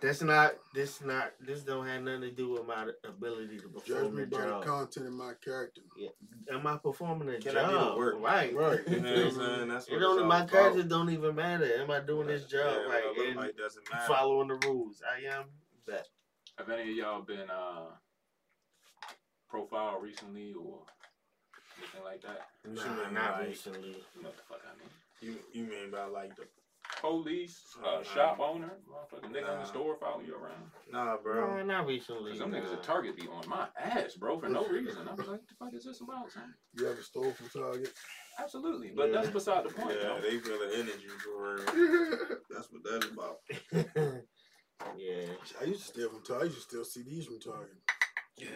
that's 0.01 0.21
not. 0.21 0.53
This 0.75 1.01
not. 1.01 1.31
This 1.39 1.63
don't 1.63 1.87
have 1.87 2.03
nothing 2.03 2.21
to 2.21 2.31
do 2.31 2.51
with 2.51 2.67
my 2.67 2.85
ability 3.07 3.57
to 3.57 3.63
Judge 3.83 3.87
perform 3.87 4.15
me 4.15 4.21
the 4.21 4.27
by 4.27 4.41
the 4.41 4.47
job. 4.49 4.65
content 4.65 5.07
of 5.07 5.13
my 5.13 5.31
character. 5.43 5.81
Yeah, 5.97 6.09
Am 6.53 6.67
I 6.67 6.77
performing 6.77 7.29
a 7.29 7.39
Can 7.39 7.57
I 7.57 7.61
do 7.65 7.71
the 7.71 7.79
job? 7.79 7.97
work? 7.97 8.15
Right. 8.19 8.53
Right. 8.55 8.79
You 8.87 8.99
know 8.99 9.11
what 9.15 9.23
I'm 9.25 9.31
saying? 9.31 9.67
That's 9.69 9.89
what 9.89 9.97
It 9.97 9.99
don't. 9.99 10.27
My 10.27 10.37
about. 10.41 10.51
character 10.51 10.83
don't 10.83 11.09
even 11.09 11.33
matter. 11.35 11.65
Am 11.79 11.89
I 11.89 12.01
doing 12.01 12.27
this 12.27 12.43
job 12.45 12.67
Yeah, 12.85 12.93
right? 12.93 13.03
what 13.17 13.27
it 13.27 13.35
like 13.35 13.57
doesn't 13.57 13.83
matter. 13.91 14.05
following 14.07 14.47
the 14.49 14.59
rules. 14.67 15.01
I 15.01 15.25
am 15.35 15.45
that. 15.87 16.07
Have 16.59 16.69
any 16.69 16.91
of 16.91 16.95
y'all 16.95 17.21
been 17.23 17.49
uh 17.49 17.95
profiled 19.49 20.03
recently 20.03 20.53
or 20.53 20.81
anything 21.79 22.03
like 22.03 22.21
that? 22.21 22.41
What 22.63 22.77
you 22.77 22.91
Nah, 22.91 23.09
not 23.09 23.39
like- 23.39 23.47
recently. 23.49 23.89
You 23.89 24.21
know 24.21 24.29
what 24.29 24.37
the 24.37 24.43
fuck 24.43 24.61
I 24.63 24.77
mean? 24.77 24.89
You 25.25 25.35
you 25.53 25.63
mean 25.63 25.89
about 25.89 26.13
like 26.13 26.35
the 26.35 26.43
Police, 27.01 27.59
uh, 27.83 27.97
Nah. 27.97 28.03
shop 28.03 28.39
owner, 28.39 28.73
motherfucking 28.87 29.31
nigga 29.31 29.53
in 29.53 29.59
the 29.59 29.65
store 29.65 29.95
following 29.99 30.27
you 30.27 30.35
around. 30.35 30.71
nah, 30.91 31.17
bro? 31.17 31.57
Nah, 31.57 31.63
not 31.63 31.87
recently. 31.87 32.31
Cause 32.31 32.39
some 32.39 32.51
niggas 32.51 32.71
nah. 32.71 32.77
at 32.77 32.83
Target 32.83 33.17
be 33.17 33.27
on 33.27 33.47
my 33.49 33.67
ass, 33.79 34.15
bro, 34.15 34.39
for 34.39 34.49
no 34.49 34.67
reason. 34.67 35.07
I 35.07 35.13
was 35.13 35.27
like, 35.27 35.27
what 35.27 35.47
the 35.47 35.55
fuck 35.55 35.73
is 35.73 35.83
this 35.83 36.01
about, 36.01 36.31
son? 36.31 36.53
You 36.73 36.87
ever 36.87 37.01
stole 37.01 37.31
from 37.31 37.49
Target? 37.49 37.91
Absolutely, 38.39 38.91
but 38.95 39.09
Yeah. 39.09 39.15
that's 39.15 39.29
beside 39.29 39.65
the 39.65 39.73
point. 39.73 39.97
Yeah, 39.99 40.15
yo. 40.15 40.21
they 40.21 40.37
feel 40.37 40.59
the 40.59 40.77
energy 40.77 41.07
for 41.23 41.55
real. 41.55 41.65
That's 42.49 42.71
what 42.71 42.83
that's 42.83 43.07
about. 43.07 43.37
yeah. 44.97 45.25
I 45.61 45.63
used 45.65 45.81
to 45.81 45.87
steal 45.87 46.09
from 46.09 46.23
Target. 46.23 46.43
I 46.43 46.53
used 46.53 46.69
to 46.69 46.85
steal 46.85 47.03
CDs 47.03 47.25
from 47.25 47.39
Target. 47.39 47.75
Yeah. 48.37 48.47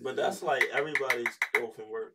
But 0.00 0.16
that's 0.16 0.42
like 0.42 0.64
everybody's 0.74 1.38
off 1.62 1.74
from 1.76 1.90
work. 1.90 2.14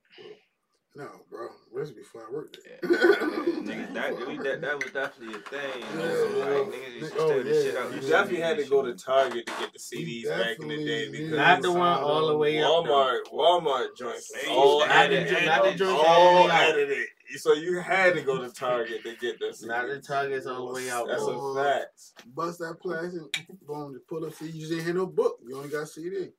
No, 0.94 1.08
bro. 1.30 1.48
Where's 1.70 1.92
before 1.92 2.28
I 2.30 2.34
worked 2.34 2.58
Yeah. 2.70 2.90
niggas, 2.90 3.94
that, 3.94 4.28
we, 4.28 4.38
that, 4.40 4.60
that 4.60 4.76
was 4.84 4.92
definitely 4.92 5.36
a 5.36 5.50
thing. 5.50 5.84
You? 5.94 6.00
Yeah, 6.02 6.46
like, 6.46 6.68
niggas 6.68 6.94
used 7.00 7.14
to 7.14 7.20
Oh, 7.22 7.28
steal 7.30 7.44
the 7.46 7.54
shit 7.54 7.78
out. 7.78 7.94
You 7.94 8.00
the 8.02 8.08
definitely 8.10 8.42
had 8.42 8.58
to 8.58 8.66
go 8.66 8.82
to 8.82 8.94
Target 8.94 9.46
to 9.48 9.54
get 9.60 9.72
the 9.72 9.80
CDs 9.80 10.28
back 10.28 10.60
in 10.60 10.68
the 10.68 10.76
day 10.78 11.06
definitely 11.06 11.12
because 11.12 11.30
need 11.32 11.38
Not 11.38 11.62
the 11.62 11.72
one 11.72 12.04
all 12.04 12.28
the 12.28 12.38
way 12.38 12.62
up. 12.62 12.84
though. 12.84 12.92
Walmart 12.92 13.20
Walmart 13.34 13.98
joints 13.98 14.32
all 14.50 14.80
used 14.80 14.90
to 14.90 14.94
Not 14.94 15.10
the, 15.10 15.16
it, 15.16 15.18
edited. 15.28 15.38
and 15.38 15.46
not 15.46 15.64
the 15.64 15.70
all- 15.70 15.76
joints 15.78 16.04
all 16.08 16.28
all 16.38 16.48
the 16.48 16.54
edited. 16.54 17.08
So 17.38 17.54
you 17.54 17.80
had 17.80 18.14
to 18.16 18.22
go 18.24 18.42
to 18.42 18.50
Target 18.54 19.04
to 19.04 19.16
get 19.16 19.40
the 19.40 19.46
CDs. 19.46 19.66
Not 19.68 19.88
the 19.88 20.02
targets 20.02 20.46
all 20.46 20.68
the 20.68 20.74
way 20.74 20.90
out. 20.90 21.08
That's 21.08 21.24
bro. 21.24 21.56
a 21.58 21.64
fact. 21.64 22.02
Bust 22.36 22.60
that 22.60 22.76
plastic, 22.82 23.22
boom, 23.66 23.94
just 23.94 24.06
pull 24.10 24.26
up 24.26 24.34
CD. 24.34 24.58
You 24.58 24.68
didn't 24.68 24.84
hear 24.84 24.94
no 24.94 25.06
book. 25.06 25.38
You 25.48 25.56
only 25.56 25.70
got 25.70 25.88
CD. 25.88 26.32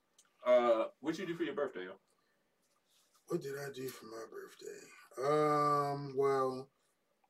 Uh, 0.47 0.85
what 1.01 1.19
you 1.19 1.25
do 1.27 1.35
for 1.35 1.45
your 1.45 1.55
birthday, 1.55 1.85
yo? 1.85 1.93
What 3.33 3.41
did 3.41 3.55
I 3.59 3.73
do 3.75 3.89
for 3.89 4.05
my 4.05 4.25
birthday? 4.29 4.85
Um, 5.25 6.13
well, 6.15 6.69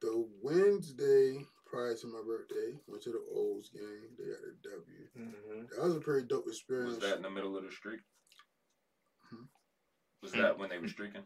the 0.01 0.27
Wednesday 0.43 1.47
prior 1.65 1.95
to 1.95 2.07
my 2.09 2.19
birthday, 2.27 2.77
went 2.89 3.05
to 3.05 3.11
the 3.11 3.23
O's 3.33 3.69
game. 3.69 4.11
They 4.19 4.25
got 4.25 4.43
a 4.43 4.79
W. 4.83 5.07
Mm-hmm. 5.17 5.61
That 5.71 5.87
was 5.87 5.97
a 5.99 6.01
pretty 6.01 6.27
dope 6.27 6.49
experience. 6.49 6.97
Was 6.97 7.09
that 7.09 7.19
in 7.19 7.23
the 7.23 7.31
middle 7.31 7.57
of 7.57 7.63
the 7.63 7.71
street? 7.71 8.01
Hmm? 9.31 9.45
Was 10.25 10.33
that 10.33 10.59
when 10.59 10.71
they 10.71 10.79
were 10.79 10.89
streaking? 10.89 11.23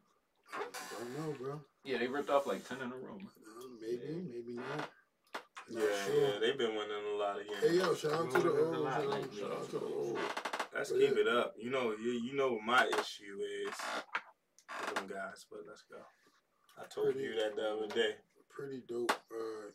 I 0.54 0.68
don't 0.98 1.26
know, 1.26 1.34
bro. 1.38 1.60
Yeah, 1.82 1.96
they 1.96 2.08
ripped 2.08 2.28
off 2.28 2.46
like 2.46 2.68
ten 2.68 2.76
in 2.82 2.92
a 2.92 2.96
row. 2.96 3.16
Uh, 3.16 3.68
maybe, 3.80 4.28
maybe 4.28 4.56
not. 4.56 4.90
Yeah, 5.70 5.80
sure. 6.04 6.20
yeah, 6.20 6.38
they've 6.38 6.58
been 6.58 6.76
winning 6.76 7.14
a 7.14 7.16
lot 7.16 7.40
of 7.40 7.46
games. 7.48 7.60
Hey 7.62 7.78
yo, 7.78 7.94
shout 7.94 8.12
out 8.12 8.30
to 8.30 8.38
the 8.40 8.52
There's 8.52 8.76
O's. 8.76 8.84
lot 8.84 9.02
yo. 9.02 9.10
Shout 9.40 9.52
out 9.52 9.70
to 9.70 9.78
the 9.78 9.86
O's. 9.86 10.18
Let's 10.74 10.92
keep 10.92 11.00
yeah. 11.00 11.22
it 11.22 11.28
up. 11.28 11.54
You 11.58 11.70
know, 11.70 11.94
you, 11.98 12.10
you 12.10 12.36
know 12.36 12.52
what 12.52 12.62
my 12.62 12.84
issue 12.84 13.40
is 13.66 13.74
with 13.74 14.25
them 14.94 15.06
guys, 15.08 15.46
but 15.50 15.60
let's 15.68 15.82
go. 15.90 15.98
I 16.78 16.84
told 16.92 17.12
Pretty 17.14 17.20
you 17.28 17.34
that 17.40 17.56
the 17.56 17.68
other 17.70 17.88
day. 17.88 18.14
Pretty 18.50 18.82
dope, 18.88 19.10
uh, 19.30 19.70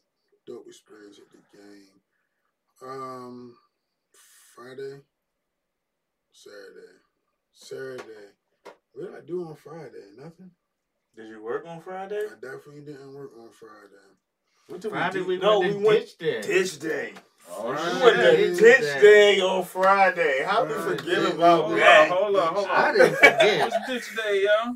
dope 0.47 0.65
experience 0.67 1.19
at 1.19 1.30
the 1.32 1.58
game. 1.58 2.02
Um, 2.82 3.56
Friday, 4.56 5.02
Saturday, 6.32 6.97
Saturday. 7.54 8.34
What 8.93 9.06
did 9.12 9.15
I 9.15 9.26
do 9.26 9.47
on 9.47 9.56
Friday? 9.56 10.04
Nothing. 10.17 10.52
Did 11.15 11.28
you 11.28 11.43
work 11.43 11.65
on 11.67 11.82
Friday? 11.82 12.21
I 12.26 12.34
definitely 12.41 12.82
didn't 12.82 13.13
work 13.13 13.32
on 13.39 13.50
Friday. 13.52 14.08
What 14.67 14.82
did 14.82 14.91
Friday 14.91 15.19
do? 15.19 15.26
we 15.26 15.38
no, 15.38 15.60
went 15.60 15.76
we 15.76 15.80
to 15.82 15.86
went 15.88 16.00
ditch 16.00 16.17
there. 16.19 16.41
ditch 16.41 16.80
day. 16.80 17.13
Oh, 17.52 17.74
Friday. 17.76 17.93
We 17.97 18.02
went 18.04 18.15
to 18.17 18.24
Friday. 18.24 18.56
ditch 18.56 19.02
day 19.02 19.41
on 19.41 19.63
Friday. 19.65 20.43
How 20.47 20.65
we 20.65 20.74
Friday. 20.74 20.97
forget 20.97 21.34
about 21.36 21.62
Hold 21.62 21.71
on, 21.74 21.78
that? 21.80 22.10
hold 22.10 22.36
on, 22.36 22.54
hold 22.56 22.67
on. 22.67 22.71
I 22.76 22.91
didn't 22.93 23.15
forget. 23.15 23.71
What's 23.71 23.88
ditch 23.88 24.15
day, 24.15 24.43
yo? 24.43 24.76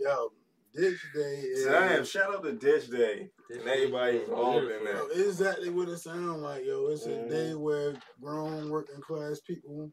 Yo, 0.00 0.32
ditch 0.74 0.98
day 1.14 1.40
is 1.44 1.64
Damn, 1.66 2.04
shout 2.04 2.34
out 2.34 2.42
to 2.44 2.52
ditch 2.52 2.90
day. 2.90 3.30
And 3.50 3.60
everybody 3.68 4.18
involved 4.18 4.70
in 4.70 4.84
yo, 4.84 5.08
that. 5.08 5.26
exactly 5.28 5.70
what 5.70 5.88
it 5.88 5.98
sounds 5.98 6.42
like. 6.42 6.64
Yo, 6.64 6.86
it's 6.88 7.06
a 7.06 7.10
Mhm. 7.10 7.28
day 7.30 7.54
where 7.54 7.94
grown 8.20 8.70
working 8.70 9.00
class 9.00 9.40
people 9.40 9.92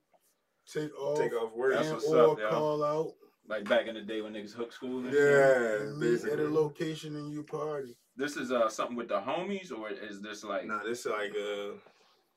take 0.72 0.94
off, 0.98 1.18
Take 1.18 1.34
off 1.34 1.54
work. 1.54 1.74
That's 1.74 1.92
what's 1.92 2.06
or 2.08 2.34
up, 2.34 2.40
yo. 2.40 2.50
call 2.50 2.84
out. 2.84 3.14
Like 3.48 3.68
back 3.68 3.88
in 3.88 3.96
the 3.96 4.02
day 4.02 4.22
when 4.22 4.34
niggas 4.34 4.54
hook 4.54 4.72
school 4.72 5.00
and 5.00 5.14
shit. 5.14 5.26
Yeah, 5.26 5.92
meet 5.96 6.24
at 6.24 6.40
a 6.40 6.48
location 6.48 7.16
and 7.16 7.32
you 7.32 7.44
party. 7.44 7.98
This 8.16 8.38
is 8.38 8.52
uh 8.52 8.70
something 8.70 8.96
with 8.96 9.08
the 9.08 9.20
homies, 9.20 9.72
or 9.72 9.90
is 9.90 10.22
this 10.22 10.44
like 10.44 10.66
Nah, 10.66 10.84
this 10.84 11.00
is 11.00 11.06
like 11.08 11.34
a, 11.36 11.74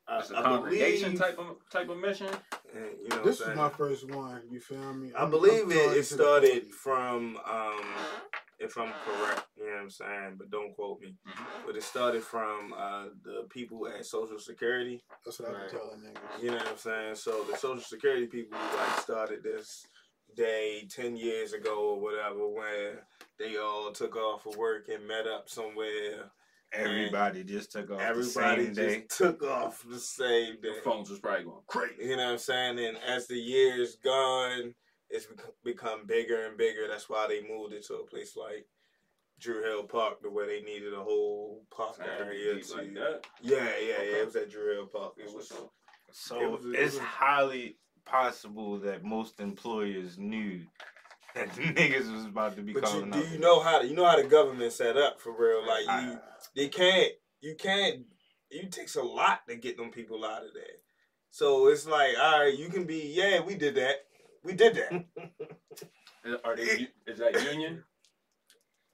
I, 0.09 0.19
it's 0.21 0.31
a 0.31 0.39
I 0.39 0.43
congregation 0.43 1.13
believe, 1.13 1.19
type 1.21 1.39
of 1.39 1.57
type 1.71 1.89
of 1.91 1.99
mission? 1.99 2.31
And, 2.75 2.85
you 3.03 3.09
know 3.09 3.23
This 3.23 3.41
is 3.41 3.57
my 3.57 3.69
first 3.69 4.09
one. 4.11 4.43
You 4.51 4.61
feel 4.61 4.93
me? 4.95 5.13
I 5.15 5.21
I'm- 5.23 5.31
believe 5.31 5.65
I'm 5.65 5.73
it, 5.73 5.97
it 5.99 6.05
started 6.05 6.73
from, 6.75 7.37
um, 7.45 7.81
if 8.59 8.77
I'm 8.79 8.93
correct, 9.05 9.47
you 9.57 9.67
know 9.67 9.73
what 9.73 9.81
I'm 9.83 9.91
saying, 9.91 10.35
but 10.39 10.51
don't 10.51 10.75
quote 10.75 11.01
me. 11.01 11.17
Mhm. 11.27 11.67
But 11.67 11.77
it 11.77 11.83
started 11.83 12.23
from 12.23 12.73
uh, 12.77 13.07
the 13.23 13.47
people 13.51 13.87
at 13.89 14.07
Social 14.07 14.39
Security, 14.39 15.03
That's 15.25 15.41
what 15.41 15.51
I've 15.51 15.71
been 15.71 15.81
telling 15.81 16.01
niggas. 16.01 16.43
you 16.43 16.51
know 16.51 16.57
what 16.59 16.69
I'm 16.69 16.77
saying? 16.79 17.15
So 17.17 17.43
the 17.45 17.57
Social 17.57 17.83
Security 17.83 18.27
people 18.27 18.59
like 18.77 19.01
started 19.01 19.43
this 19.43 19.87
day 20.37 20.87
10 20.89 21.17
years 21.17 21.53
ago 21.53 21.91
or 21.91 22.01
whatever 22.01 22.49
where 22.49 23.07
they 23.39 23.57
all 23.59 23.91
took 23.93 24.17
off 24.17 24.45
for 24.45 24.57
work 24.57 24.89
and 24.89 25.07
met 25.07 25.27
up 25.27 25.49
somewhere. 25.49 26.31
Everybody 26.73 27.45
just 27.45 27.71
took 27.73 27.91
off 27.91 28.01
Everybody 28.01 28.67
the 28.67 28.75
same 28.75 28.75
just 28.75 28.77
day. 28.99 29.05
took 29.27 29.43
off 29.43 29.85
the 29.89 29.99
same 29.99 30.55
day. 30.63 30.75
The 30.77 30.81
phones 30.83 31.11
was 31.11 31.19
probably 31.19 31.45
going 31.45 31.59
crazy. 31.67 31.95
You 32.05 32.17
know 32.17 32.25
what 32.25 32.33
I'm 32.33 32.39
saying? 32.39 32.79
And 32.79 32.97
as 33.07 33.27
the 33.27 33.37
years 33.37 33.97
gone, 33.97 34.75
it's 35.11 35.27
become 35.65 36.07
bigger 36.07 36.47
and 36.47 36.57
bigger. 36.57 36.89
That's 36.89 37.09
why 37.11 37.27
they 37.29 37.43
moved 37.47 37.75
it 37.75 37.85
to 37.89 37.95
a 37.97 38.07
place 38.07 38.37
like 38.37 38.67
Druid 39.39 39.65
Hill 39.65 39.85
Park, 39.85 40.23
to 40.23 40.31
where 40.31 40.47
they 40.47 40.63
needed 40.63 40.95
a 40.95 41.03
whole 41.03 41.63
park 41.71 41.97
area. 42.19 42.59
To, 42.63 42.75
like 42.77 42.95
that. 42.95 43.27
Yeah, 43.43 43.57
yeah, 43.59 43.65
yeah. 43.89 43.95
Okay. 43.97 44.21
It 44.21 44.27
was 44.27 44.37
at 44.37 44.51
Druid 44.51 44.77
Hill 44.77 44.87
Park. 44.87 45.15
It 45.19 45.27
was. 45.27 45.35
what's. 45.51 45.63
So 46.13 46.41
It 46.41 46.51
was- 46.51 46.65
it 46.67 46.79
it's 46.79 46.95
was- 46.95 47.03
highly 47.03 47.77
possible 48.05 48.79
that 48.81 49.03
most 49.05 49.41
employers 49.41 50.19
knew 50.19 50.61
that 51.35 51.49
niggas 51.57 52.13
was 52.13 52.25
about 52.27 52.57
to 52.57 52.63
be 52.63 52.73
But 52.73 52.83
you, 52.83 52.89
calling 52.89 53.11
do 53.11 53.19
you 53.29 53.39
know 53.39 53.61
how 53.61 53.79
to, 53.81 53.87
you 53.87 53.95
know 53.95 54.05
how 54.05 54.17
the 54.17 54.25
government 54.25 54.73
set 54.73 54.97
up 54.97 55.21
for 55.21 55.33
real? 55.33 55.67
Like 55.67 55.87
I- 55.89 56.03
you, 56.13 56.19
they 56.55 56.69
can't, 56.69 57.13
you 57.41 57.55
can't. 57.59 58.01
It 58.51 58.71
takes 58.73 58.97
a 58.97 59.03
lot 59.03 59.47
to 59.49 59.57
get 59.57 59.77
them 59.77 59.91
people 59.91 60.25
out 60.25 60.45
of 60.45 60.53
there. 60.55 60.65
So 61.31 61.69
it's 61.69 61.87
like, 61.87 62.15
all 62.21 62.41
right, 62.41 62.57
you 62.59 62.69
can 62.69 62.85
be, 62.85 63.13
yeah, 63.15 63.41
we 63.41 63.55
did 63.55 63.75
that, 63.77 64.05
we 64.45 64.53
did 64.53 64.75
that. 64.75 65.05
Is- 66.25 66.37
Are 66.45 66.55
they? 66.57 66.89
Is 67.07 67.19
that 67.19 67.43
union? 67.53 67.83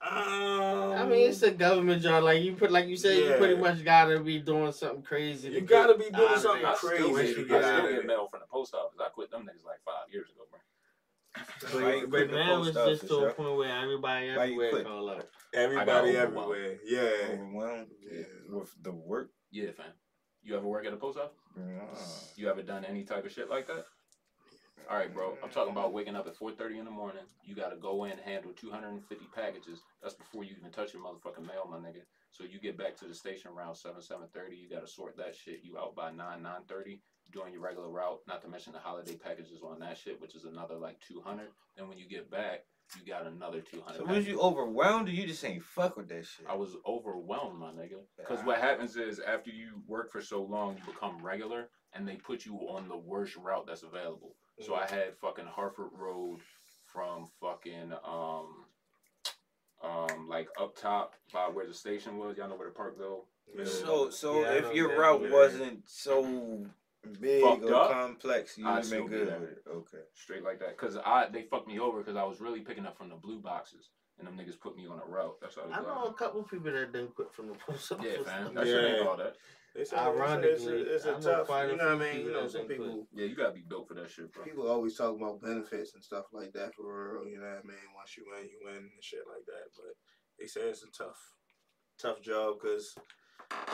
Um, 0.01 0.92
I 0.92 1.05
mean, 1.07 1.29
it's 1.29 1.42
a 1.42 1.51
government 1.51 2.01
job. 2.03 2.23
Like 2.23 2.40
you 2.42 2.53
put, 2.55 2.71
like 2.71 2.87
you 2.87 2.97
said, 2.97 3.16
you 3.18 3.31
Yeah. 3.31 3.37
pretty 3.37 3.57
much 3.57 3.85
gotta 3.85 4.21
be 4.21 4.38
doing 4.38 4.71
something 4.71 5.03
crazy. 5.03 5.49
You 5.49 5.61
get 5.62 5.68
gotta 5.68 5.99
be 5.99 6.09
doing 6.11 6.38
something 6.38 6.62
there. 6.62 6.71
I 6.71 6.75
crazy. 6.77 6.97
still, 7.03 7.12
Once 7.12 7.35
get, 7.35 7.51
I 7.51 7.61
still 7.61 7.87
out 7.87 7.90
get 7.90 8.07
mail 8.07 8.29
from 8.31 8.40
the 8.40 8.47
post 8.47 8.75
office. 8.75 9.01
I 9.05 9.09
quit 9.09 9.33
them 9.33 9.42
niggas 9.42 9.66
like 9.66 9.81
five 9.85 10.07
years 10.12 10.29
ago, 10.31 10.44
bro. 10.51 10.61
But, 11.61 11.74
Why 11.74 11.94
you 11.96 12.07
but 12.07 12.31
now 12.31 12.59
it's 12.62 12.66
just 12.68 12.79
office, 12.79 13.09
to 13.09 13.16
a 13.27 13.33
point 13.33 13.57
where 13.57 13.77
everybody 13.83 14.29
everywhere 14.29 14.70
quit? 14.70 14.87
call 14.87 15.11
out. 15.11 15.27
Everybody 15.55 16.16
everywhere, 16.16 16.79
yeah. 16.85 17.11
Overwhelmed 17.33 17.88
Yeah. 18.11 18.22
with 18.48 18.70
the 18.83 18.92
work. 18.92 19.31
Yeah, 19.51 19.70
fam. 19.72 19.87
You 20.42 20.57
ever 20.57 20.66
work 20.66 20.87
at 20.87 20.92
a 20.92 20.96
post 20.96 21.18
office? 21.18 21.37
Nah. 21.57 21.83
You 22.37 22.48
ever 22.48 22.62
done 22.62 22.85
any 22.85 23.05
type 23.05 23.24
of 23.24 23.33
shit 23.33 23.51
like 23.51 23.66
that? 23.66 23.87
All 24.88 24.96
right, 24.96 25.12
bro. 25.12 25.37
I'm 25.42 25.51
talking 25.51 25.72
about 25.72 25.92
waking 25.92 26.16
up 26.16 26.27
at 26.27 26.37
4:30 26.37 26.79
in 26.79 26.85
the 26.85 26.90
morning. 26.90 27.24
You 27.44 27.55
got 27.55 27.70
to 27.70 27.77
go 27.77 28.05
in, 28.05 28.16
handle 28.18 28.53
250 28.55 29.27
packages. 29.35 29.81
That's 30.03 30.14
before 30.14 30.44
you 30.44 30.55
even 30.59 30.70
touch 30.70 30.94
your 30.94 31.03
motherfucking 31.03 31.46
mail, 31.46 31.66
my 31.68 31.77
nigga. 31.77 32.03
So 32.31 32.44
you 32.44 32.59
get 32.61 32.79
back 32.79 32.96
to 32.98 33.07
the 33.07 33.14
station 33.14 33.51
around 33.51 33.74
7, 33.74 34.01
7:30. 34.01 34.57
You 34.57 34.70
got 34.70 34.81
to 34.81 34.87
sort 34.87 35.16
that 35.16 35.35
shit. 35.37 35.61
You 35.62 35.77
out 35.79 35.94
by 35.94 36.11
9, 36.12 36.42
9:30. 36.42 37.01
Doing 37.33 37.53
your 37.53 37.62
regular 37.62 37.91
route. 37.91 38.21
Not 38.27 38.43
to 38.43 38.49
mention 38.49 38.73
the 38.73 38.79
holiday 38.79 39.14
packages 39.14 39.62
on 39.62 39.81
that 39.81 39.99
shit, 39.99 40.21
which 40.21 40.35
is 40.35 40.45
another 40.45 40.77
like 40.77 40.99
200. 41.07 41.49
Then 41.77 41.88
when 41.88 41.99
you 41.99 42.09
get 42.09 42.31
back, 42.31 42.64
you 42.97 43.11
got 43.11 43.27
another 43.27 43.61
200. 43.61 43.99
So 43.99 44.05
was 44.05 44.27
you 44.27 44.41
overwhelmed 44.41 45.09
or 45.09 45.12
you 45.12 45.27
just 45.27 45.45
ain't 45.45 45.62
fuck 45.62 45.97
with 45.97 46.09
that 46.09 46.25
shit? 46.25 46.47
I 46.49 46.55
was 46.57 46.77
overwhelmed, 46.87 47.59
my 47.59 47.71
nigga. 47.71 48.01
Because 48.17 48.43
what 48.45 48.59
happens 48.59 48.97
is 48.97 49.21
after 49.21 49.51
you 49.51 49.83
work 49.87 50.11
for 50.11 50.23
so 50.23 50.43
long, 50.43 50.77
you 50.79 50.93
become 50.93 51.23
regular, 51.23 51.69
and 51.93 52.09
they 52.09 52.17
put 52.17 52.47
you 52.47 52.55
on 52.69 52.88
the 52.88 52.97
worst 52.97 53.37
route 53.37 53.67
that's 53.67 53.83
available. 53.83 54.35
So 54.61 54.75
I 54.75 54.87
had 54.87 55.17
fucking 55.21 55.47
Harford 55.47 55.91
Road 55.93 56.41
from 56.87 57.27
fucking 57.41 57.93
um 58.05 58.64
um 59.83 60.29
like 60.29 60.49
up 60.61 60.77
top 60.77 61.14
by 61.33 61.45
where 61.49 61.67
the 61.67 61.75
station 61.75 62.19
was. 62.19 62.37
Y'all 62.37 62.49
know 62.49 62.57
where 62.57 62.69
the 62.69 62.75
Parkville. 62.75 63.27
is? 63.55 63.81
So 63.81 64.11
so 64.11 64.41
Yeah, 64.41 64.53
if 64.55 64.75
your 64.75 64.99
route 64.99 65.23
yeah. 65.23 65.31
wasn't 65.31 65.88
so 65.88 66.67
big 67.21 67.43
Fucked 67.43 67.65
or 67.65 67.75
up, 67.75 67.91
complex, 67.93 68.59
you 68.59 68.67
I'd 68.67 68.71
would 68.71 68.77
have 68.79 68.87
still 68.87 69.03
been 69.05 69.11
be 69.13 69.19
good 69.19 69.29
there. 69.29 69.41
with 69.41 69.51
it. 69.51 69.63
Okay. 69.69 70.03
straight 70.15 70.43
like 70.45 70.59
that. 70.61 70.77
Cause 70.77 70.97
I 71.05 71.27
they 71.33 71.43
fucked 71.43 71.69
me 71.69 71.79
over 71.79 71.99
because 71.99 72.17
I 72.17 72.25
was 72.25 72.41
really 72.41 72.61
picking 72.61 72.87
up 72.87 72.97
from 72.99 73.09
the 73.09 73.17
blue 73.17 73.41
boxes, 73.41 73.91
and 74.19 74.27
them 74.27 74.37
niggas 74.37 74.59
put 74.61 74.77
me 74.77 74.87
on 74.87 75.01
a 75.01 75.11
route. 75.11 75.37
That's 75.41 75.55
how 75.57 75.63
I 75.71 75.79
I 75.79 75.83
know 75.83 76.05
a 76.05 76.13
couple 76.15 76.43
people 76.45 76.73
that 76.73 76.93
done 76.93 77.09
quit 77.15 77.33
from 77.33 77.49
the 77.49 77.55
post 77.55 77.93
office. 77.93 78.07
Yeah, 78.07 78.23
fam. 78.25 78.55
That 78.55 78.67
Yeah. 78.67 78.73
shit 78.73 78.99
ain't 79.01 79.09
all 79.09 79.17
that. 79.17 79.37
It's 79.75 79.93
Ironically, 79.93 80.51
it's 80.51 80.65
a, 80.65 80.95
it's 80.95 81.05
a, 81.05 81.09
I 81.15 81.21
know 81.21 81.45
tough. 81.45 81.71
You 81.71 81.77
know 81.77 81.95
what 81.95 82.03
I 82.03 82.13
mean? 82.13 82.25
You 82.27 82.33
know, 82.33 82.43
that 82.43 82.51
some 82.51 82.61
done 82.63 82.67
quit. 82.69 82.79
people. 82.81 83.07
Yeah, 83.13 83.27
you 83.27 83.37
gotta 83.37 83.53
be 83.53 83.63
built 83.69 83.87
for 83.87 83.95
that 83.95 84.11
shit, 84.11 84.33
bro. 84.33 84.43
People 84.43 84.67
always 84.67 84.97
talk 84.97 85.15
about 85.15 85.41
benefits 85.41 85.95
and 85.95 86.03
stuff 86.03 86.25
like 86.33 86.53
that 86.55 86.75
for 86.75 87.13
real. 87.15 87.29
You 87.29 87.39
know 87.39 87.47
what 87.47 87.63
I 87.63 87.67
mean? 87.67 87.87
Once 87.95 88.17
you 88.17 88.25
win, 88.27 88.49
you 88.49 88.59
win 88.65 88.77
and 88.77 89.03
shit 89.05 89.21
like 89.29 89.45
that. 89.47 89.71
But 89.77 89.95
they 90.41 90.47
say 90.47 90.63
it's 90.63 90.83
a 90.83 90.91
tough, 90.91 91.21
tough 92.01 92.21
job 92.23 92.57
because 92.61 92.95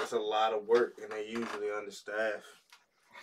it's 0.02 0.12
a 0.12 0.18
lot 0.18 0.52
of 0.52 0.66
work 0.66 0.98
and 1.02 1.10
they 1.10 1.26
usually 1.26 1.70
understaffed. 1.74 2.44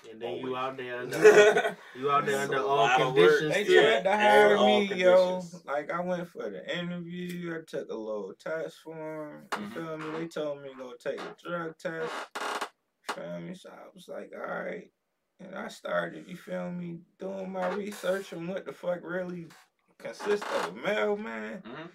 And 0.10 0.22
then 0.22 0.38
you 0.38 0.56
out 0.56 0.78
there 0.78 1.00
under 1.02 1.78
you 1.96 2.12
out 2.12 2.26
there 2.26 2.40
under 2.40 2.60
all 2.60 2.76
lot 2.78 3.02
of 3.02 3.16
work. 3.16 3.40
conditions. 3.40 3.54
They 3.54 3.64
tried 3.66 4.04
to 4.04 4.12
hire 4.18 4.58
me, 4.58 4.94
yo. 4.94 5.42
Like 5.66 5.92
I 5.92 6.02
went 6.02 6.28
for 6.30 6.50
the 6.50 6.78
interview. 6.80 7.56
I 7.56 7.60
took 7.66 7.90
a 7.90 7.96
little 7.96 8.34
test 8.40 8.78
for 8.84 9.48
'em, 9.54 9.62
You 9.62 9.68
Mhm. 9.68 9.74
feel 9.74 9.98
me? 9.98 10.20
They 10.20 10.28
told 10.28 10.62
me 10.62 10.70
to 10.70 10.76
go 10.76 10.94
take 11.00 11.20
a 11.20 11.36
drug 11.44 11.78
test. 11.78 12.12
Feel 13.16 13.40
me? 13.42 13.56
So 13.56 13.70
I 13.70 13.88
was 13.94 14.08
like, 14.08 14.32
all 14.36 14.42
right. 14.64 14.90
And 15.40 15.56
I 15.56 15.68
started, 15.70 16.28
you 16.28 16.38
feel 16.38 16.70
me, 16.72 17.00
doing 17.20 17.52
my 17.52 17.68
research 17.70 18.32
on 18.34 18.48
what 18.48 18.64
the 18.66 18.74
fuck 18.74 19.00
really 19.04 19.48
consists 19.98 20.46
of 20.58 20.76
a 20.78 20.80
mailman. 20.80 21.62
Mhm. 21.64 21.90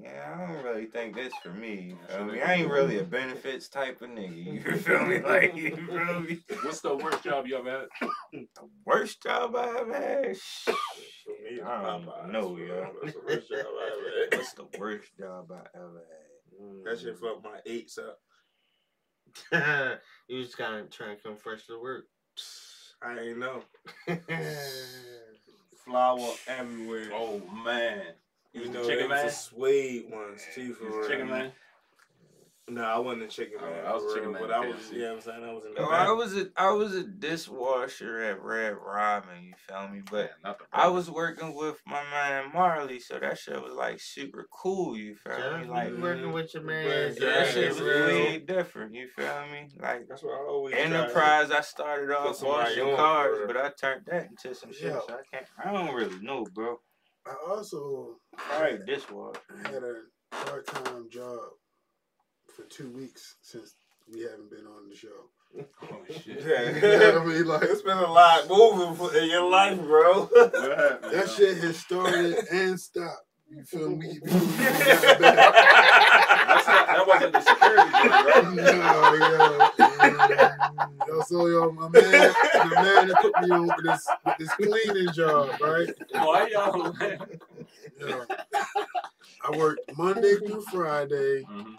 Yeah, 0.00 0.34
I 0.34 0.46
don't 0.52 0.64
really 0.64 0.86
think 0.86 1.14
this 1.14 1.32
for 1.42 1.50
me. 1.50 1.96
You 2.00 2.08
feel 2.08 2.24
me? 2.26 2.40
I 2.42 2.54
ain't 2.54 2.70
really 2.70 2.98
a 2.98 3.04
benefits 3.04 3.68
type 3.68 4.02
of 4.02 4.10
nigga. 4.10 4.44
You 4.44 4.60
feel 4.78 5.04
me? 5.06 5.20
Like, 5.24 5.56
you 5.56 5.76
feel 5.76 6.20
me? 6.20 6.40
What's 6.62 6.80
the 6.80 6.96
worst 6.96 7.22
job 7.22 7.46
you 7.46 7.56
ever 7.56 7.70
had? 7.70 7.88
The 8.32 8.46
worst 8.86 9.22
job 9.22 9.54
I 9.56 9.66
ever 9.80 9.94
had? 9.94 10.36
Shh. 10.36 10.64
For 10.64 10.72
me, 11.42 11.60
I 11.64 11.82
don't 11.82 12.06
Popeyes, 12.06 12.30
know, 12.32 12.54
for 12.56 12.60
yo. 12.60 12.86
That's 13.02 13.14
the 13.14 13.20
worst 13.26 13.48
job 13.48 13.66
I 13.66 13.90
ever 13.92 14.10
had. 14.30 14.38
What's 14.38 14.52
the 14.52 14.78
worst 14.78 15.16
job 15.18 15.52
I 15.52 15.78
ever 15.78 16.02
had? 16.08 16.84
That 16.84 17.00
shit 17.00 17.18
fucked 17.18 17.44
my 17.44 17.60
eights 17.66 17.98
up. 17.98 18.18
you 20.28 20.42
just 20.42 20.56
kind 20.58 20.76
of 20.76 20.90
trying 20.90 21.16
to 21.16 21.22
come 21.22 21.36
fresh 21.36 21.66
to 21.66 21.80
work. 21.80 22.06
I 23.02 23.18
ain't 23.18 23.38
know. 23.38 23.62
Flour 25.84 26.30
everywhere. 26.46 27.10
Oh 27.12 27.40
man, 27.64 28.02
you 28.54 28.60
was 28.62 28.70
the 28.70 28.74
know, 28.78 28.88
chicken 28.88 29.08
man? 29.08 29.26
the 29.26 29.32
suede 29.32 30.10
ones 30.10 30.42
too 30.54 30.74
for 30.74 30.84
You 30.84 30.90
real. 30.90 30.98
was 31.00 31.08
chicken 31.08 31.28
man. 31.30 31.52
No, 32.66 32.82
I 32.82 32.98
wasn't 32.98 33.24
a 33.24 33.26
chicken 33.26 33.58
Oh, 33.60 33.66
man. 33.68 33.84
I 33.84 33.92
was 33.92 34.02
for 34.04 34.08
chicken 34.14 34.22
real, 34.30 34.40
man 34.40 34.48
but 34.48 34.50
I 34.50 34.66
was. 34.66 34.76
KFC. 34.76 34.92
You 34.94 34.98
know 35.00 35.08
what 35.08 35.14
I'm 35.16 35.20
saying? 35.20 35.44
I 35.44 35.52
was 35.52 35.64
in 35.66 35.74
the 35.74 35.80
Yo. 35.82 35.86
I 35.86 36.12
was 36.12 36.34
a 36.36 36.46
I 36.56 36.70
was 36.70 36.94
a 36.94 37.02
dishwasher 37.04 38.22
at 38.22 38.40
Red 38.42 38.76
Robin, 38.82 39.42
you 39.42 39.52
feel 39.68 39.86
me? 39.88 40.00
But 40.10 40.16
Yeah, 40.42 40.48
not 40.48 40.58
the 40.58 40.64
I 40.72 40.86
was 40.88 41.10
working 41.10 41.54
with 41.54 41.76
my 41.86 42.02
man 42.10 42.50
Marley, 42.54 43.00
so 43.00 43.18
that 43.18 43.36
shit 43.38 43.62
was 43.62 43.74
like 43.74 44.00
super 44.00 44.48
cool, 44.50 44.96
you 44.96 45.14
feel 45.14 45.36
Just 45.36 45.58
me? 45.66 45.70
Like 45.70 45.92
working 45.98 46.32
with 46.32 46.54
your 46.54 46.62
man. 46.62 47.10
But 47.12 47.20
that 47.20 47.52
shit 47.52 47.68
was 47.68 47.80
real. 47.82 48.06
way 48.06 48.38
different, 48.38 48.94
you 48.94 49.08
feel 49.08 49.44
me? 49.52 49.68
Like 49.78 50.08
That's 50.08 50.22
what 50.22 50.32
I 50.32 50.46
always. 50.48 50.74
tried. 50.74 50.84
Enterprise, 50.84 51.50
I 51.50 51.60
started 51.60 52.10
off 52.16 52.42
washing 52.42 52.96
cars, 52.96 53.38
but 53.46 53.58
I 53.58 53.70
turned 53.78 54.06
that 54.06 54.28
into 54.30 54.54
some 54.54 54.72
shit. 54.72 54.84
Yeah. 54.84 55.00
So 55.06 55.12
I 55.14 55.20
can't. 55.30 55.46
I 55.62 55.70
don't 55.70 55.94
really 55.94 56.18
know, 56.20 56.46
bro. 56.54 56.78
I 57.26 57.34
also 57.48 58.16
All 58.52 58.60
right, 58.60 58.84
dishwasher. 58.86 59.40
had 59.64 59.82
a 59.82 59.94
part 60.30 60.66
time 60.66 61.08
job 61.10 61.38
for 62.54 62.64
two 62.64 62.90
weeks 62.90 63.36
since 63.42 63.74
we 64.12 64.22
haven't 64.22 64.50
been 64.50 64.66
on 64.66 64.88
the 64.88 64.96
show. 64.96 65.08
Oh 65.82 66.04
shit. 66.10 66.42
You 66.82 66.98
know 66.98 67.22
I 67.22 67.24
mean? 67.24 67.46
Like 67.46 67.62
it's 67.62 67.82
been 67.82 67.96
a 67.98 68.12
lot 68.12 68.48
moving 68.48 69.22
in 69.22 69.30
your 69.30 69.48
life, 69.50 69.80
bro. 69.80 70.24
What 70.24 70.54
happened? 70.54 71.14
that 71.14 71.26
yo? 71.26 71.34
shit 71.34 71.58
has 71.58 71.78
started 71.78 72.36
and 72.50 72.78
stopped. 72.78 73.26
You 73.58 73.64
feel 73.64 73.88
me? 73.90 74.18
We- 74.22 74.30
we 74.30 74.56
got 75.18 75.52
back. 75.54 76.48
That's 76.48 76.66
not, 76.68 76.86
that 76.88 77.06
wasn't 77.06 77.32
the 77.32 77.40
security 77.40 77.90
joint, 78.02 78.24
right? 78.26 78.54
no, 81.06 81.06
yo, 81.06 81.16
yo, 81.16 81.20
so 81.22 81.46
yo, 81.46 81.72
my 81.72 81.88
man, 81.88 81.92
the 82.02 82.68
man 82.80 83.08
that 83.08 83.16
put 83.20 83.38
me 83.38 83.50
on 83.50 83.66
with 83.66 83.84
this 83.84 84.06
with 84.24 84.36
this 84.38 84.50
cleaning 84.54 85.12
job, 85.12 85.50
right? 85.60 85.88
Why 86.12 86.48
y'all? 86.52 86.92
man? 86.94 87.18
Yo, 88.00 88.24
I 89.44 89.50
work 89.56 89.78
Monday 89.96 90.34
through 90.36 90.62
Friday. 90.62 91.42
Mhm. 91.44 91.74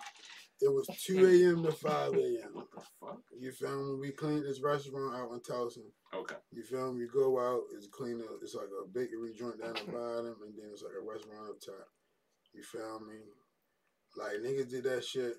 It 0.61 0.69
was 0.73 0.87
2 1.05 1.17
a.m. 1.27 1.63
to 1.63 1.71
5 1.71 2.13
a.m. 2.13 2.49
What 2.53 2.67
the 2.71 2.81
fuck? 2.99 3.19
You 3.37 3.51
feel 3.51 3.93
me? 3.93 3.99
We 3.99 4.11
cleaned 4.11 4.45
this 4.45 4.61
restaurant 4.61 5.15
out 5.15 5.31
in 5.33 5.39
Towson. 5.41 5.83
Okay. 6.13 6.35
You 6.51 6.63
feel 6.63 6.93
me? 6.93 7.01
You 7.01 7.09
go 7.13 7.37
out, 7.39 7.63
it's 7.75 7.87
clean. 7.87 8.21
up- 8.21 8.39
It's 8.41 8.55
like 8.55 8.67
a 8.67 8.87
bakery 8.87 9.33
joint 9.37 9.59
down 9.61 9.73
the 9.73 9.91
bottom, 9.91 10.35
and 10.45 10.53
then 10.57 10.69
it's 10.71 10.81
like 10.81 10.93
a 10.97 11.05
restaurant 11.05 11.49
up 11.49 11.59
top. 11.59 11.87
You 12.53 12.63
feel 12.63 13.01
me? 13.01 13.15
Like 14.15 14.37
niggas 14.37 14.69
did 14.69 14.85
that 14.85 15.03
shit. 15.03 15.35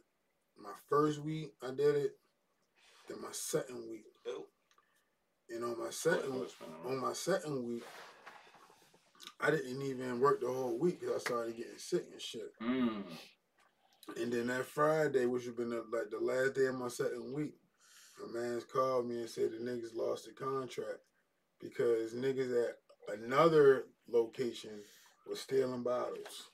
My 0.59 0.73
first 0.89 1.21
week, 1.21 1.53
I 1.63 1.69
did 1.71 1.97
it. 1.97 2.13
Then 3.09 3.23
my 3.23 3.33
second 3.33 3.89
week, 3.89 4.05
and 5.49 5.65
on 5.65 5.79
my 5.79 5.91
second 5.91 6.45
on 6.85 6.99
my 7.01 7.13
second 7.15 7.65
week, 7.67 7.85
I 9.41 9.51
didn't 9.51 9.81
even 9.81 10.21
work 10.21 10.41
the 10.41 10.49
whole 10.49 10.79
week 10.79 11.01
because 11.01 11.17
I 11.17 11.19
started 11.21 11.57
getting 11.57 11.79
sick 11.79 12.05
and 12.13 12.21
shit. 12.21 12.51
Mm. 12.61 13.05
And 14.15 14.33
then 14.33 14.47
that 14.47 14.67
Friday, 14.67 15.27
which 15.27 15.47
would 15.47 15.57
been 15.57 15.71
the, 15.71 15.85
like 15.93 16.11
the 16.11 16.21
last 16.21 16.55
day 16.55 16.67
of 16.67 16.77
my 16.77 16.89
second 16.89 17.35
week, 17.35 17.55
my 18.21 18.41
man's 18.41 18.65
called 18.65 19.09
me 19.09 19.19
and 19.19 19.29
said 19.29 19.51
the 19.53 19.59
niggas 19.59 19.95
lost 19.95 20.27
the 20.27 20.33
contract 20.33 21.01
because 21.61 22.13
niggas 22.13 22.69
at 22.69 23.19
another 23.19 23.87
location 24.09 24.71
was 25.29 25.41
stealing 25.41 25.83
bottles. 25.83 26.49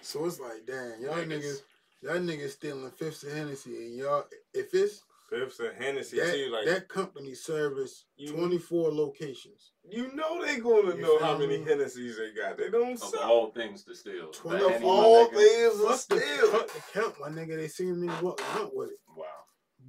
So 0.00 0.26
it's 0.26 0.38
like, 0.38 0.66
damn, 0.66 1.00
y'all 1.00 1.14
Niggas. 1.14 1.28
niggas, 1.28 1.62
y'all 2.02 2.18
niggas 2.18 2.50
stealing 2.50 2.90
fifths 2.90 3.22
of 3.24 3.32
Hennessy, 3.32 3.74
and 3.76 3.96
y'all, 3.96 4.24
if 4.52 4.74
it's 4.74 5.02
Fifths 5.34 5.60
and 5.60 5.76
Hennessy 5.76 6.18
that, 6.20 6.32
too, 6.32 6.50
like 6.52 6.66
that 6.66 6.88
company 6.88 7.34
service 7.34 8.04
twenty 8.28 8.58
four 8.58 8.90
locations, 8.92 9.72
you 9.88 10.14
know 10.14 10.44
they 10.44 10.58
gonna 10.60 10.94
You 10.96 11.02
know 11.02 11.18
how 11.18 11.36
many? 11.38 11.62
Hennessy's 11.62 12.16
they 12.18 12.32
got. 12.32 12.56
They 12.58 12.70
don't 12.70 12.92
Of 12.92 12.98
sell. 13.00 13.22
all 13.22 13.50
things 13.50 13.84
to 13.84 13.94
steal. 13.94 14.28
Twelve 14.28 14.60
The 14.60 14.76
of 14.76 14.84
all 14.84 15.26
things 15.26 15.74
are 15.80 15.88
fuck 15.88 16.06
the, 16.08 16.18
still. 16.20 16.50
fuck 16.52 16.68
the 16.68 16.82
count, 16.92 17.14
my 17.20 17.28
nigga. 17.28 17.56
They 17.56 17.68
seen 17.68 18.00
me 18.00 18.08
walking 18.22 18.46
out 18.52 18.74
with 18.74 18.90
it. 18.90 18.98
Wow. 19.16 19.24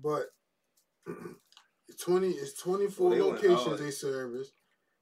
But 0.03 0.25
twenty 2.01 2.29
it's 2.31 2.53
twenty 2.59 2.87
four 2.87 3.11
They 3.11 3.21
went 3.21 3.41
locations 3.43 3.79
they 3.79 3.91
service. 3.91 4.51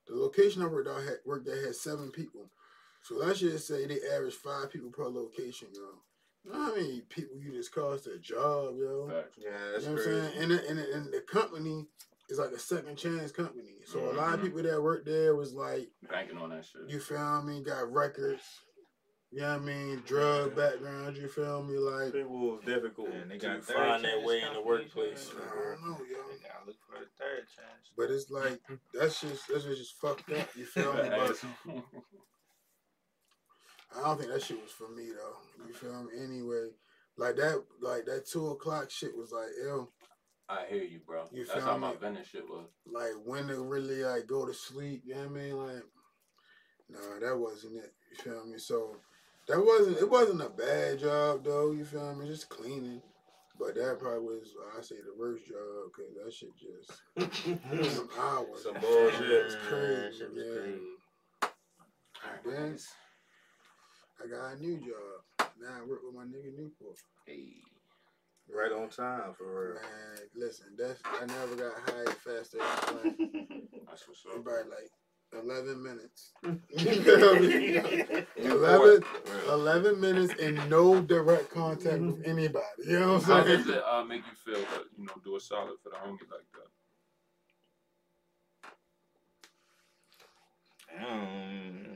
The 0.08 0.16
location 0.16 0.62
I 0.62 0.68
worked 0.68 0.90
out 0.90 1.02
had 1.04 1.18
worked 1.26 1.48
at 1.48 1.64
had 1.64 1.76
seven 1.76 2.12
people. 2.12 2.50
So 3.04 3.16
let's 3.16 3.40
just 3.40 3.68
say 3.68 3.86
they 3.86 4.00
average 4.14 4.34
five 4.36 4.72
people 4.72 4.90
per 4.92 5.08
location, 5.08 5.70
yo. 5.74 5.82
You 6.46 6.52
know 6.52 6.60
how 6.62 6.76
many 6.76 7.02
people 7.10 7.38
you 7.38 7.52
just 7.54 7.74
cost 7.74 8.08
a 8.08 8.18
job, 8.20 8.76
yo? 8.78 9.08
Facts. 9.10 9.38
Yeah, 9.38 9.50
You 9.52 9.72
that's 9.74 9.86
know 9.86 9.92
what 9.94 10.00
I'm 10.02 10.06
crazy. 10.06 10.22
saying? 10.22 10.44
And 10.44 10.52
the, 10.52 10.70
and, 10.70 10.78
the, 10.80 10.94
and 10.96 11.14
the 11.14 11.22
company 11.22 11.86
is 12.30 12.38
like 12.40 12.52
a 12.52 12.60
second 12.60 12.98
chance 12.98 13.32
company. 13.32 13.76
So 13.86 14.00
a 14.12 14.14
lot 14.14 14.34
of 14.34 14.40
Mhm. 14.40 14.44
people 14.44 14.64
that 14.64 14.82
worked 14.82 15.06
there 15.06 15.36
was 15.36 15.54
like, 15.54 15.90
Banking 16.10 16.38
on 16.38 16.50
that 16.50 16.66
shit. 16.66 16.82
you 16.90 17.00
feel 17.00 17.42
me, 17.44 17.62
got 17.64 17.92
records. 17.92 18.44
You 19.32 19.40
know 19.42 19.54
what 19.54 19.62
I 19.62 19.66
mean? 19.66 20.04
Drug 20.06 20.56
background, 20.56 21.18
you 21.18 21.28
feel 21.28 21.64
me? 21.64 21.78
Like, 21.78 22.14
People 22.14 22.38
was 22.56 22.62
difficult 22.66 23.10
And 23.10 23.32
they 23.32 23.38
got 23.40 23.56
to 23.56 23.62
find 23.62 24.04
their 24.04 24.20
way 24.20 24.42
in 24.42 24.54
the 24.54 24.62
workplace. 24.62 25.32
man. 25.34 25.44
I 25.48 25.56
don't 25.72 25.82
know, 25.90 25.98
yo. 26.06 26.18
They 26.30 26.38
gotta 26.48 26.66
look 26.68 26.76
for 26.88 27.00
the 27.00 27.08
third 27.18 27.48
chance. 27.56 27.90
But 27.98 28.12
it's 28.12 28.30
like 28.30 28.60
that's 28.94 29.22
just 29.22 29.48
that's 29.48 29.64
just 29.64 30.00
fucked 30.00 30.32
up. 30.34 30.50
You 30.56 30.66
feel 30.66 30.94
me? 30.94 31.10
But 31.10 31.44
I 33.98 34.02
don't 34.04 34.20
think 34.20 34.32
that 34.32 34.42
shit 34.42 34.62
was 34.62 34.72
for 34.72 34.90
me 34.90 35.10
though. 35.10 35.66
You 35.68 35.74
feel 35.74 36.04
me? 36.04 36.12
Anyway, 36.24 36.70
like 37.18 37.36
that, 37.38 37.64
like 37.82 38.06
that 38.06 38.26
two 38.28 38.48
o'clock 38.50 38.90
shit 38.90 39.16
was 39.16 39.32
like, 39.32 39.50
ew. 39.62 39.88
I 40.50 40.66
hear 40.70 40.84
you, 40.84 41.00
bro. 41.06 41.24
You 41.32 41.46
That's 41.46 41.60
feel 41.60 41.66
how 41.66 41.78
my 41.78 41.92
me? 41.92 41.98
vending 42.02 42.24
shit 42.30 42.48
was. 42.50 42.66
Like 42.92 43.14
when 43.26 43.48
to 43.48 43.62
really 43.62 44.04
like 44.04 44.28
go 44.28 44.46
to 44.46 44.54
sleep. 44.54 45.04
You 45.06 45.16
know 45.16 45.22
what 45.22 45.30
I 45.30 45.34
mean? 45.34 45.58
Like, 45.58 45.84
nah, 46.90 47.20
that 47.28 47.38
wasn't 47.38 47.78
it. 47.78 47.94
You 48.12 48.18
feel 48.24 48.46
me? 48.46 48.58
So 48.58 48.96
that 49.48 49.64
wasn't. 49.64 49.98
It 49.98 50.10
wasn't 50.10 50.42
a 50.42 50.50
bad 50.50 51.00
job 51.00 51.44
though. 51.44 51.72
You 51.72 51.86
feel 51.86 52.14
me? 52.16 52.28
Just 52.28 52.50
cleaning. 52.50 53.02
But 53.60 53.76
that 53.76 54.00
probably 54.00 54.40
was, 54.40 54.50
I 54.78 54.82
say, 54.82 54.96
the 54.96 55.14
worst 55.18 55.46
job 55.46 55.92
because 55.96 56.16
that 56.16 56.34
shit 56.34 56.50
just 56.58 57.04
some 57.96 58.10
hours. 58.20 58.64
Some 58.64 58.74
bullshit. 58.82 59.22
It's 59.22 59.56
crazy. 59.68 60.18
shit 60.18 60.34
was 60.34 60.44
Yeah. 60.44 60.78
Crazy. 64.24 64.32
Then 64.32 64.34
I 64.40 64.50
got 64.50 64.58
a 64.58 64.62
new 64.62 64.78
job. 64.78 65.50
Now 65.62 65.70
I 65.82 65.86
work 65.88 66.00
with 66.06 66.16
my 66.16 66.24
nigga 66.24 66.56
Newport. 66.58 66.98
Hey. 67.26 67.48
Right 68.50 68.72
on 68.72 68.90
time 68.90 69.34
for 69.38 69.46
real. 69.46 69.76
Man, 69.76 70.20
listen, 70.36 70.66
that's 70.78 71.00
I 71.06 71.26
never 71.26 71.56
got 71.56 71.74
hired 71.90 72.10
faster 72.10 72.58
in 72.58 72.64
my 72.64 72.92
life. 73.04 73.16
That's 73.88 74.08
what's 74.08 74.26
In 74.26 74.32
up. 74.32 74.38
About 74.48 74.70
like 74.70 74.92
eleven 75.42 75.82
minutes. 75.84 76.32
You 76.78 77.02
feel 77.04 77.40
me? 77.40 77.78
11, 78.38 79.04
11 79.50 80.00
minutes 80.02 80.34
and 80.42 80.70
no 80.70 81.02
direct 81.02 81.50
contact 81.52 82.02
with 82.02 82.22
anybody. 82.26 82.66
You 82.86 83.00
know 83.00 83.14
what 83.14 83.30
I'm 83.30 83.46
saying? 83.46 83.58
does 83.58 83.66
saying? 83.66 83.78
it 83.78 83.84
uh, 83.90 84.04
make 84.04 84.24
you 84.26 84.34
feel 84.54 84.62
to, 84.62 84.68
you 84.98 85.06
know, 85.06 85.14
do 85.24 85.36
a 85.36 85.40
solid 85.40 85.78
for 85.82 85.90
the 85.90 85.96
homie 85.96 86.20
like 86.30 86.48
that? 86.54 86.70
Um, 91.06 91.86
It 91.86 91.93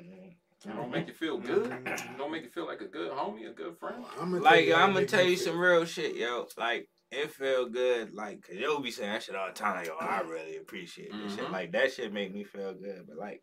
don't 0.65 0.75
mm-hmm. 0.75 0.91
make 0.91 1.07
you 1.07 1.13
feel 1.13 1.37
mm-hmm. 1.39 1.53
good. 1.53 1.71
It 1.85 2.01
don't 2.17 2.31
make 2.31 2.43
you 2.43 2.49
feel 2.49 2.65
like 2.65 2.81
a 2.81 2.87
good 2.87 3.11
homie, 3.11 3.49
a 3.49 3.53
good 3.53 3.77
friend. 3.77 4.03
I'ma 4.19 4.37
like 4.37 4.69
I'm 4.71 4.93
gonna 4.93 5.05
tell 5.05 5.23
you 5.23 5.37
feel. 5.37 5.53
some 5.53 5.59
real 5.59 5.85
shit, 5.85 6.15
yo. 6.15 6.47
Like 6.57 6.89
it 7.11 7.31
feel 7.31 7.69
good, 7.69 8.13
like 8.13 8.41
cause 8.41 8.55
you'll 8.55 8.81
be 8.81 8.91
saying 8.91 9.11
that 9.11 9.23
shit 9.23 9.35
all 9.35 9.47
the 9.47 9.53
time. 9.53 9.85
Yo, 9.85 9.93
I 9.99 10.19
mm-hmm. 10.19 10.29
really 10.29 10.57
appreciate 10.57 11.11
this 11.11 11.35
shit. 11.35 11.45
Mhm. 11.45 11.51
Like 11.51 11.71
that 11.73 11.93
shit 11.93 12.11
make 12.11 12.33
me 12.33 12.43
feel 12.43 12.73
good, 12.73 13.05
but 13.07 13.17
like 13.17 13.41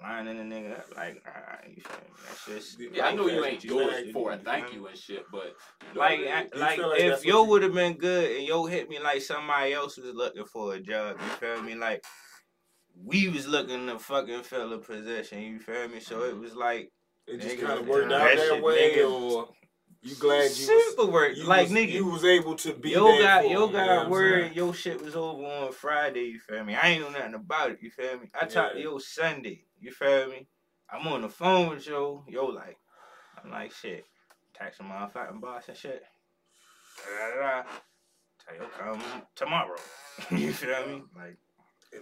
lining 0.00 0.38
a 0.38 0.42
nigga 0.42 0.78
up, 0.78 0.86
like 0.96 1.22
nah, 1.24 1.68
you 1.68 1.82
feel 1.82 1.96
me? 1.96 2.10
That's 2.26 2.46
just 2.46 2.80
Yeah, 2.92 3.06
I 3.06 3.14
know 3.14 3.28
you 3.28 3.44
ain't 3.44 3.60
doing 3.60 3.88
it 3.90 4.12
for 4.12 4.32
a 4.32 4.36
thank 4.36 4.72
you 4.72 4.86
and 4.86 4.96
shit, 4.96 5.24
but 5.30 5.54
Like, 5.94 6.20
I, 6.20 6.46
like, 6.54 6.78
like 6.78 7.00
if 7.00 7.24
yo 7.24 7.44
would 7.44 7.62
have 7.62 7.74
been 7.74 7.94
good 7.94 8.36
and 8.36 8.46
yo 8.46 8.66
hit 8.66 8.88
me 8.88 8.98
like 8.98 9.22
somebody 9.22 9.72
else 9.72 9.96
was 9.96 10.14
looking 10.14 10.44
for 10.44 10.74
a 10.74 10.80
job, 10.80 11.16
you 11.20 11.28
feel 11.28 11.62
me? 11.62 11.74
Like, 11.74 12.04
we 13.04 13.28
was 13.28 13.46
looking 13.46 13.86
to 13.86 13.98
fucking 13.98 14.42
fill 14.42 14.72
a 14.72 14.78
position, 14.78 15.40
you 15.42 15.58
feel 15.58 15.88
me? 15.88 16.00
So 16.00 16.22
it 16.24 16.36
was 16.36 16.54
like 16.54 16.92
It 17.26 17.40
just 17.40 17.58
kind 17.58 17.78
of 17.78 17.86
worked 17.86 18.12
out 18.12 18.36
that 18.36 18.62
way, 18.62 18.96
nigga. 18.96 19.10
or 19.10 19.48
you 20.02 20.14
glad 20.16 20.44
you 20.44 20.50
super 20.94 21.06
work. 21.06 21.32
like, 21.44 21.64
was, 21.68 21.72
nigga, 21.72 21.92
you 21.92 22.06
was 22.06 22.24
able 22.24 22.54
to 22.56 22.72
be 22.74 22.90
yo 22.90 23.06
there 23.08 23.22
got 23.22 23.48
yo 23.48 23.66
him, 23.66 23.72
you 23.72 23.76
know 23.78 23.86
got 23.86 24.10
word 24.10 24.54
your 24.54 24.72
shit 24.74 25.02
was 25.02 25.16
over 25.16 25.44
on 25.44 25.72
Friday, 25.72 26.26
you 26.26 26.38
feel 26.38 26.64
me? 26.64 26.74
I 26.74 26.90
ain't 26.90 27.02
know 27.02 27.10
nothing 27.10 27.34
about 27.34 27.72
it, 27.72 27.78
you 27.82 27.90
feel 27.90 28.18
me? 28.18 28.30
I 28.40 28.46
talked 28.46 28.74
to 28.76 28.80
yo 28.80 28.98
Sunday, 28.98 29.64
you 29.80 29.90
feel 29.90 30.28
me? 30.28 30.46
I'm 30.88 31.06
on 31.08 31.22
the 31.22 31.28
phone 31.28 31.70
with 31.70 31.86
yo, 31.86 32.24
yo 32.28 32.46
like, 32.46 32.76
I'm 33.42 33.50
like 33.50 33.72
shit, 33.72 34.04
texting 34.58 34.88
my 34.88 35.08
fucking 35.08 35.40
boss 35.40 35.68
and 35.68 35.76
shit. 35.76 36.02
Da, 36.98 37.30
da, 37.34 37.62
da. 37.62 37.68
Tell 38.46 38.56
yo 38.56 38.68
come 38.78 39.02
tomorrow. 39.34 39.76
you 40.30 40.52
feel 40.52 40.86
me? 40.86 41.02
Like 41.16 41.36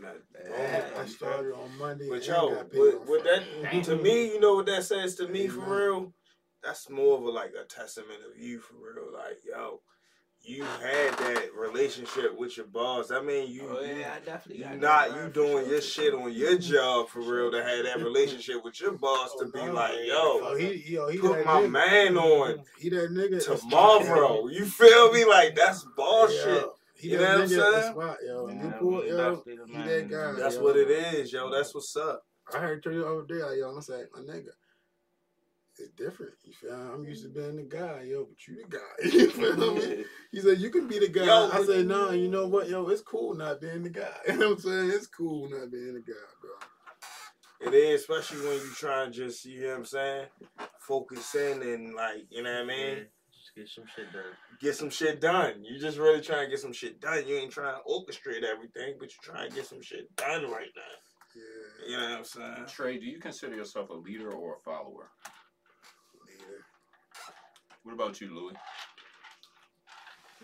And 0.03 0.55
I- 0.97 1.03
I 1.03 1.07
started 1.07 1.55
on 1.55 1.79
Monday. 1.79 2.09
But 2.09 2.27
yo, 2.27 2.51
got 2.55 2.71
paid 2.71 2.81
with, 2.81 2.95
on 2.97 3.07
with 3.07 3.23
Friday. 3.23 3.47
that, 3.63 3.85
to 3.85 3.97
me, 3.97 4.29
you 4.33 4.41
know 4.41 4.55
what 4.57 4.67
that 4.67 4.85
says 4.85 5.15
to 5.17 5.29
me 5.29 5.49
for 5.49 5.61
real? 5.61 6.15
That's 6.63 6.89
more 6.89 7.19
of 7.19 7.25
a 7.25 7.31
like 7.31 7.53
a 7.61 7.65
testament 7.65 8.21
of 8.31 8.39
you 8.43 8.59
for 8.61 8.75
real. 8.75 9.13
Like, 9.13 9.39
yo, 9.45 9.81
you 10.41 10.65
had 10.65 11.13
that 11.19 11.55
relationship 11.55 12.39
with 12.39 12.57
your 12.57 12.67
boss. 12.67 13.11
I 13.11 13.21
mean, 13.23 13.51
you, 13.51 13.63
oh 13.71 13.81
you, 13.83 13.97
yeah, 13.97 14.15
I 14.17 14.25
definitely 14.25 14.65
you 14.65 14.77
not 14.77 15.15
you 15.15 15.29
doing 15.29 15.65
sure, 15.65 15.69
your 15.73 15.81
shit 15.83 16.15
on 16.15 16.33
your 16.33 16.59
job 16.59 17.09
for 17.09 17.21
real 17.21 17.51
to 17.51 17.63
have 17.63 17.85
that 17.85 17.99
relationship 18.03 18.65
with 18.65 18.81
your 18.81 18.93
boss 18.93 19.33
to 19.39 19.45
Oh, 19.47 19.51
be 19.51 19.65
no, 19.67 19.73
like, 19.73 19.93
man. 19.93 20.07
yo, 20.07 20.15
oh, 20.17 20.57
he, 20.57 20.73
yo, 20.95 21.09
he 21.09 21.19
put 21.19 21.45
my 21.45 21.63
nigga. 21.63 21.71
man 21.71 22.17
on 22.19 22.65
He 22.79 22.89
that 22.91 23.11
nigga. 23.11 23.61
tomorrow. 23.61 24.49
You 24.49 24.65
feel 24.65 25.13
me? 25.13 25.25
Like 25.25 25.55
that's 25.55 25.85
bullshit. 25.97 26.65
Yeah, 27.05 27.11
he 27.11 27.13
You 27.13 27.19
know 27.19 27.25
what 27.25 27.31
I'm 27.31 27.41
nigga 27.41 27.43
at 27.43 27.49
the 27.49 27.81
saying? 27.83 27.93
spot, 27.93 28.17
yo. 28.27 28.49
Yeah, 28.49 28.55
Newport, 28.63 29.07
yo. 29.07 29.43
He 29.47 29.77
that 29.83 30.09
guy. 30.11 30.33
That's 30.41 30.55
yo. 30.57 30.63
what 30.63 30.77
it 30.77 30.91
is, 30.91 31.33
yo. 31.33 31.51
That's 31.51 31.75
what's 31.75 31.97
up. 31.97 32.23
I 32.55 32.59
heard 32.59 32.85
you 32.85 32.93
the 33.01 33.07
other 33.07 33.25
day, 33.27 33.43
like, 33.43 33.59
yo, 33.59 33.69
I'm 33.71 33.81
saying, 33.83 34.07
my 34.15 34.21
nigga, 34.21 34.49
it's 35.79 35.91
different. 35.97 36.33
You 36.45 36.53
feel? 36.53 36.77
me? 36.77 36.93
I'm 36.95 37.05
used 37.05 37.23
to 37.25 37.29
being 37.31 37.57
the 37.57 37.63
guy, 37.63 38.03
yo, 38.03 38.25
but 38.27 38.47
you 38.47 38.63
the 38.63 38.69
guy. 38.77 39.11
you 39.17 39.31
feel 39.31 39.75
me? 39.75 40.05
He 40.33 40.41
said 40.41 40.59
you 40.59 40.71
can 40.71 40.87
be 40.89 40.99
the 40.99 41.09
guy. 41.09 41.25
Yo, 41.27 41.49
I 41.53 41.59
but- 41.59 41.67
said, 41.67 41.87
no, 41.87 42.11
you 42.11 42.29
know 42.29 42.47
what, 42.47 42.69
yo, 42.69 42.87
it's 42.89 43.03
cool 43.03 43.35
not 43.35 43.61
being 43.61 43.83
the 43.83 43.91
guy. 43.91 44.09
You 44.29 44.37
know 44.39 44.49
what 44.51 44.59
I'm 44.59 44.63
saying? 44.63 44.91
It's 44.91 45.07
cool 45.07 45.49
not 45.49 45.71
being 45.71 45.95
the 45.95 46.01
guy, 46.01 46.13
bro. 46.41 46.51
It 47.69 47.73
is, 47.75 48.01
especially 48.03 48.47
when 48.47 48.57
you 48.59 48.71
try 48.77 49.05
and 49.05 49.15
just, 49.15 49.45
you 49.47 49.63
know 49.63 49.69
what 49.71 49.77
I'm 49.79 49.85
saying, 49.87 50.27
focus 50.81 51.35
in 51.35 51.63
and 51.63 51.95
like, 51.95 52.27
you 52.31 52.43
know 52.43 52.53
what 52.53 52.63
I 52.63 52.67
mean, 52.67 52.97
Just 52.97 53.09
get 53.57 53.69
some 53.69 53.85
shit 53.95 54.13
done. 54.13 54.23
get 54.61 54.75
some 54.77 54.91
shit 54.91 55.21
done. 55.21 55.65
You 55.65 55.79
just 55.79 55.99
really 55.99 56.21
trying 56.21 56.47
to 56.47 56.51
get 56.51 56.61
some 56.61 56.73
shit 56.73 57.01
done. 57.01 57.27
You 57.27 57.37
ain't 57.37 57.53
trying 57.53 57.75
to 57.77 57.81
orchestrate 57.89 58.43
everything, 58.45 58.97
but 58.99 59.11
you're 59.13 59.35
trying 59.35 59.51
to 59.51 59.55
get 59.57 59.67
some 59.67 59.83
shit 59.83 60.15
done 60.17 60.51
right 60.51 60.71
now. 60.75 60.83
Yeah, 61.37 61.89
You 61.89 61.97
know 61.97 62.11
what 62.11 62.19
I'm 62.19 62.25
saying? 62.25 62.67
Trey, 62.69 62.99
do 62.99 63.07
you 63.07 63.19
consider 63.19 63.57
yourself 63.57 63.91
a 63.91 63.95
leader 63.95 64.31
or 64.33 64.57
a 64.57 64.61
follower? 64.65 65.11
leader. 66.27 66.65
What 67.83 67.95
about 67.95 68.21
you, 68.21 68.35
Louis? 68.35 68.55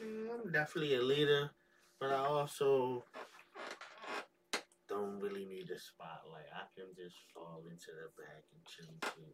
Mm, 0.00 0.28
I'm 0.46 0.52
definitely 0.52 0.94
a 0.96 1.02
leader, 1.02 1.50
but 2.00 2.10
I 2.10 2.16
also 2.16 3.04
don't 4.88 5.20
really 5.20 5.44
need 5.46 5.70
a 5.70 5.78
spotlight. 5.78 6.46
I 6.54 6.66
can 6.74 6.88
just 6.96 7.16
fall 7.32 7.62
into 7.70 7.86
the 7.86 8.10
back 8.22 8.44
and 8.52 8.64
chill 8.66 8.94
too. 9.14 9.30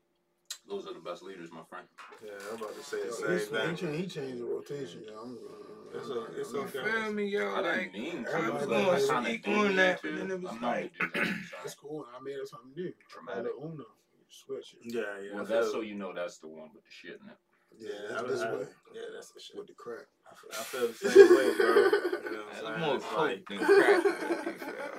Those 0.68 0.87
are 0.87 0.94
the 0.94 1.00
best 1.00 1.22
leaders, 1.22 1.50
my 1.52 1.62
friend. 1.68 1.87
Yeah, 2.24 2.33
I'm 2.50 2.57
about 2.59 2.74
to 2.76 2.83
say 2.83 2.98
Yo, 2.98 3.05
the 3.05 3.33
he's- 3.33 3.48
same 3.48 3.55
thing. 3.55 3.76
changed, 3.76 4.00
he 4.00 4.07
changed 4.20 4.40
the 4.42 4.46
rotation, 4.46 5.05
yo. 5.05 5.18
I'm, 5.20 5.38
uh, 5.38 5.98
It's 5.98 6.09
a- 6.11 6.40
it's 6.40 6.55
I'm- 6.55 6.64
okay. 6.64 6.85
Feel 7.02 7.12
me, 7.12 7.24
yo? 7.26 7.46
I 7.55 7.61
Like 7.61 7.74
didn't 7.81 7.92
mean 7.92 8.24
to. 8.24 8.31
I 8.37 8.50
was 8.50 8.66
gonna 8.66 8.90
I 8.90 8.98
kinda 8.98 9.24
speak 9.24 9.48
on 9.48 9.76
that, 9.76 10.02
to. 10.02 10.11
but 10.11 10.18
then 10.18 10.31
it 10.33 10.40
was 10.42 10.50
I'm 10.52 10.61
not 10.61 10.76
like- 10.76 10.98
gonna 10.98 11.12
that. 11.24 11.35
That's 11.62 11.74
cool. 11.76 12.07
I 12.14 12.20
made 12.22 12.40
up 12.40 12.46
something 12.48 12.72
new. 12.74 12.92
Traumatic. 13.09 13.52
Call 13.52 13.68
it 13.68 13.72
Uno. 13.74 13.85
Switch 14.29 14.74
it 14.74 14.92
Yeah, 14.94 15.02
yeah. 15.22 15.35
Well, 15.37 15.44
that's 15.44 15.70
so 15.70 15.81
you 15.83 15.94
know 15.94 16.12
that's 16.12 16.38
the 16.38 16.48
one 16.48 16.70
with 16.74 16.83
the 16.83 16.90
shit 16.90 17.20
in 17.22 17.29
it. 17.31 17.37
Yeah, 17.79 17.90
I- 18.18 18.22
that's 18.22 18.29
this 18.29 18.40
I- 18.42 18.55
way 18.55 18.66
Yeah, 18.92 19.02
that's 19.14 19.31
the 19.31 19.40
shit. 19.40 19.57
with 19.57 19.68
the 19.68 19.74
crack. 19.74 20.07
I 20.31 20.35
feel, 20.35 20.50
I 20.50 20.64
feel 20.64 20.88
the 20.88 20.94
same 20.94 21.37
way, 21.37 21.57
bro. 21.57 21.74
You 21.76 22.31
know 22.33 22.44
what 22.44 22.66
I'm 22.66 22.81
more 22.81 23.00
saying? 23.00 23.05
It's 23.07 23.16
like, 23.16 23.48
than 23.48 23.59
crack. 23.59 24.05
you 24.05 24.12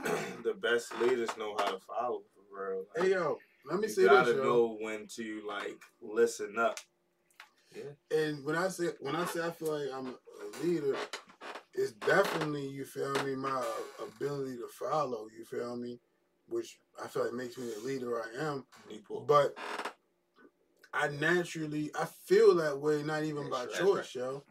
feel 0.07 0.37
me? 0.37 0.43
the 0.43 0.53
best 0.53 0.97
leaders 1.01 1.29
know 1.37 1.55
how 1.57 1.71
to 1.71 1.79
follow 1.79 2.23
for 2.33 2.69
real. 2.69 2.85
Like, 2.95 3.05
Hey 3.05 3.11
yo, 3.11 3.37
let 3.69 3.79
me 3.79 3.87
you 3.87 3.93
say 3.93 4.05
gotta 4.05 4.33
this, 4.33 4.37
yo. 4.37 4.43
know 4.43 4.77
when 4.79 5.07
to 5.15 5.41
like 5.47 5.81
listen 6.01 6.57
up. 6.57 6.79
Yeah. 7.75 8.17
And 8.17 8.45
when 8.45 8.55
I 8.55 8.69
say 8.69 8.87
when 8.99 9.15
I 9.15 9.25
say 9.25 9.45
I 9.45 9.51
feel 9.51 9.77
like 9.77 9.89
I'm 9.93 10.07
a 10.07 10.65
leader, 10.65 10.95
it's 11.73 11.91
definitely 11.91 12.67
you 12.67 12.85
feel 12.85 13.13
me 13.25 13.35
my 13.35 13.49
uh, 13.49 14.05
ability 14.05 14.57
to 14.57 14.67
follow. 14.67 15.27
You 15.37 15.45
feel 15.45 15.75
me, 15.75 15.99
which 16.47 16.79
I 17.03 17.07
feel 17.07 17.25
like 17.25 17.33
makes 17.33 17.57
me 17.57 17.69
the 17.75 17.85
leader 17.85 18.21
I 18.21 18.45
am. 18.45 18.65
People. 18.89 19.25
But 19.27 19.57
I 20.93 21.09
naturally 21.09 21.91
I 21.99 22.05
feel 22.25 22.55
that 22.55 22.79
way, 22.79 23.03
not 23.03 23.23
even 23.23 23.49
by 23.49 23.65
That's 23.65 23.77
choice, 23.77 24.15
yo. 24.15 24.43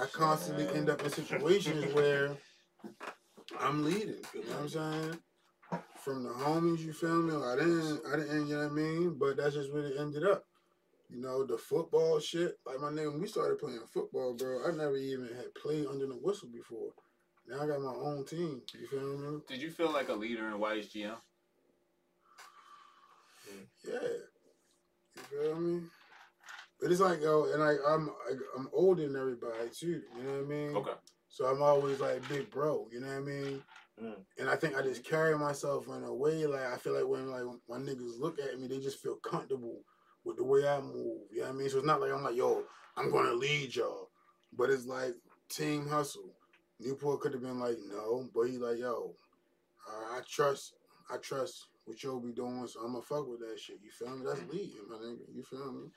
I 0.00 0.06
constantly 0.06 0.68
end 0.68 0.90
up 0.90 1.02
in 1.02 1.10
situations 1.10 1.92
where 1.94 2.36
I'm 3.58 3.84
leading. 3.84 4.22
You 4.34 4.42
know 4.42 4.50
what 4.50 4.60
I'm 4.60 4.68
saying? 4.68 5.18
From 6.06 6.22
the 6.22 6.30
homies, 6.30 6.78
you 6.86 6.92
feel 6.92 7.20
me? 7.20 7.34
I 7.34 7.56
didn't, 7.56 8.00
I 8.06 8.14
didn't, 8.14 8.46
you 8.46 8.54
know 8.54 8.62
what 8.62 8.70
I 8.70 8.74
mean? 8.74 9.16
But 9.18 9.36
that's 9.36 9.56
just 9.56 9.72
where 9.72 9.86
it 9.86 9.96
ended 9.98 10.22
up. 10.22 10.44
You 11.10 11.20
know, 11.20 11.44
the 11.44 11.58
football 11.58 12.20
shit. 12.20 12.60
Like 12.64 12.80
my 12.80 12.90
nigga, 12.90 13.10
when 13.10 13.22
we 13.22 13.26
started 13.26 13.58
playing 13.58 13.80
football, 13.92 14.34
bro, 14.34 14.68
I 14.68 14.70
never 14.70 14.96
even 14.96 15.26
had 15.34 15.52
played 15.60 15.88
under 15.88 16.06
the 16.06 16.14
whistle 16.14 16.48
before. 16.54 16.92
Now 17.48 17.60
I 17.60 17.66
got 17.66 17.80
my 17.80 17.90
own 17.90 18.24
team. 18.24 18.62
You 18.78 18.86
feel 18.86 19.18
me? 19.18 19.40
Did 19.48 19.60
you 19.60 19.72
feel 19.72 19.92
like 19.92 20.08
a 20.08 20.12
leader 20.12 20.46
in 20.46 20.60
YHGM? 20.60 21.16
Yeah, 23.84 23.98
you 25.16 25.22
feel 25.28 25.56
me? 25.56 25.80
But 26.80 26.92
it's 26.92 27.00
like 27.00 27.20
yo, 27.20 27.52
and 27.52 27.60
I 27.60 27.74
I'm 27.88 28.10
I, 28.10 28.34
I'm 28.56 28.68
older 28.72 29.08
than 29.08 29.20
everybody 29.20 29.70
too. 29.76 30.02
You 30.16 30.22
know 30.22 30.34
what 30.34 30.44
I 30.44 30.48
mean? 30.48 30.76
Okay. 30.76 30.92
So 31.28 31.46
I'm 31.46 31.62
always 31.62 31.98
like 31.98 32.28
big 32.28 32.48
bro. 32.48 32.86
You 32.92 33.00
know 33.00 33.08
what 33.08 33.16
I 33.16 33.20
mean? 33.20 33.62
Mm. 34.02 34.16
And 34.38 34.50
I 34.50 34.56
think 34.56 34.76
I 34.76 34.82
just 34.82 35.04
carry 35.04 35.38
myself 35.38 35.86
in 35.88 36.04
a 36.04 36.14
way 36.14 36.46
like 36.46 36.66
I 36.66 36.76
feel 36.76 36.92
like 36.94 37.06
when 37.06 37.30
like 37.30 37.44
my 37.68 37.78
niggas 37.78 38.18
look 38.20 38.38
at 38.38 38.58
me, 38.60 38.68
they 38.68 38.78
just 38.78 39.02
feel 39.02 39.16
comfortable 39.16 39.80
with 40.24 40.36
the 40.36 40.44
way 40.44 40.68
I 40.68 40.80
move. 40.80 41.22
You 41.32 41.40
know 41.40 41.44
what 41.44 41.50
I 41.50 41.52
mean? 41.52 41.70
So 41.70 41.78
it's 41.78 41.86
not 41.86 42.00
like 42.00 42.12
I'm 42.12 42.22
like 42.22 42.36
yo, 42.36 42.64
I'm 42.96 43.10
gonna 43.10 43.32
lead 43.32 43.74
y'all, 43.74 44.10
but 44.56 44.70
it's 44.70 44.86
like 44.86 45.14
team 45.48 45.86
hustle. 45.88 46.34
Newport 46.78 47.20
could 47.20 47.32
have 47.32 47.42
been 47.42 47.58
like 47.58 47.78
no, 47.88 48.28
but 48.34 48.42
he 48.42 48.58
like 48.58 48.78
yo, 48.78 49.14
uh, 49.88 50.16
I 50.16 50.20
trust 50.28 50.74
I 51.10 51.16
trust 51.16 51.68
what 51.86 52.02
you'll 52.02 52.20
be 52.20 52.32
doing, 52.32 52.66
so 52.66 52.80
I'm 52.80 52.92
gonna 52.92 53.02
fuck 53.02 53.26
with 53.28 53.40
that 53.40 53.58
shit. 53.58 53.78
You 53.82 53.90
feel 53.90 54.14
me? 54.14 54.26
That's 54.26 54.42
leading, 54.52 54.88
my 54.90 54.96
nigga. 54.96 55.34
You 55.34 55.42
feel 55.42 55.72
me? 55.72 55.88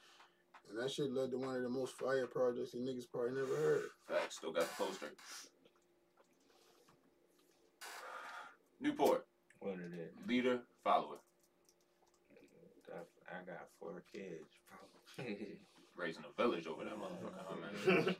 And 0.70 0.80
that 0.80 0.92
shit 0.92 1.12
led 1.12 1.32
to 1.32 1.38
one 1.38 1.56
of 1.56 1.64
the 1.64 1.70
most 1.70 1.98
fire 1.98 2.28
projects 2.28 2.72
that 2.72 2.82
niggas 2.82 3.10
probably 3.12 3.32
never 3.32 3.56
heard. 3.56 3.90
Facts. 4.08 4.38
Still 4.38 4.54
got 4.54 4.70
the 4.70 4.84
poster. 4.84 5.12
Newport. 8.80 9.26
What 9.60 9.74
it 9.74 9.94
is? 10.00 10.12
Leader, 10.28 10.60
follower. 10.84 11.18
I 13.32 13.46
got 13.46 13.68
four 13.80 14.02
kids, 14.12 14.50
bro. 15.18 15.26
Raising 15.96 16.24
a 16.24 16.42
village 16.42 16.66
over 16.66 16.84
that 16.84 16.94
motherfucker. 16.98 17.34
huh, 17.48 17.56
man? 17.62 18.16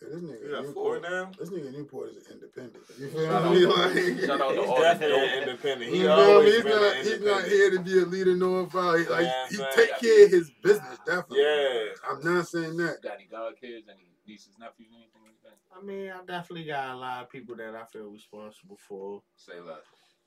This 0.00 0.20
nigga 0.20 0.42
You 0.42 0.50
got 0.50 0.74
four 0.74 0.96
Newport, 0.98 1.02
now? 1.02 1.30
this 1.38 1.48
nigga 1.50 1.72
Newport 1.72 2.10
is 2.10 2.26
independent. 2.30 2.82
You 2.98 3.08
feel 3.08 3.24
Shout 3.24 3.42
out 3.44 3.52
me? 3.54 3.60
to- 3.60 3.68
Like, 3.70 4.26
shout 4.26 4.40
out 4.42 4.52
to 4.52 4.60
all 4.62 4.76
the 4.76 4.82
definitely 4.82 5.38
independent. 5.38 5.90
He 5.92 6.00
feel 6.00 6.16
me? 6.16 6.22
always 6.22 6.54
He's 6.54 6.62
been 6.64 6.72
not, 6.82 6.96
an 6.96 7.04
he's 7.04 7.20
not 7.22 7.44
here 7.44 7.70
to 7.70 7.78
be 7.80 7.98
a 7.98 8.04
leader 8.04 8.34
nor 8.36 8.60
a 8.62 8.66
follower. 8.68 8.98
He, 8.98 9.04
like, 9.06 9.22
Yeah, 9.24 9.46
he 9.48 9.56
man. 9.58 9.72
take 9.76 9.98
care 10.00 10.24
of 10.26 10.30
his 10.32 10.50
business, 10.62 10.98
definitely. 11.06 11.40
Yeah. 11.40 11.84
I'm 12.10 12.20
not 12.24 12.48
saying 12.48 12.76
that. 12.78 13.00
Got 13.00 13.14
any 13.14 13.28
god 13.30 13.54
kids, 13.60 13.86
any 13.88 14.10
nieces, 14.26 14.58
nephews, 14.58 14.88
anything 14.92 15.21
like 15.21 15.21
that? 15.21 15.21
I 15.76 15.84
mean, 15.84 16.10
I 16.10 16.18
definitely 16.24 16.64
got 16.64 16.94
a 16.94 16.96
lot 16.96 17.22
of 17.22 17.30
people 17.30 17.56
that 17.56 17.74
I 17.74 17.84
feel 17.86 18.10
responsible 18.10 18.78
for. 18.86 19.22
Say 19.36 19.58
less. 19.60 19.78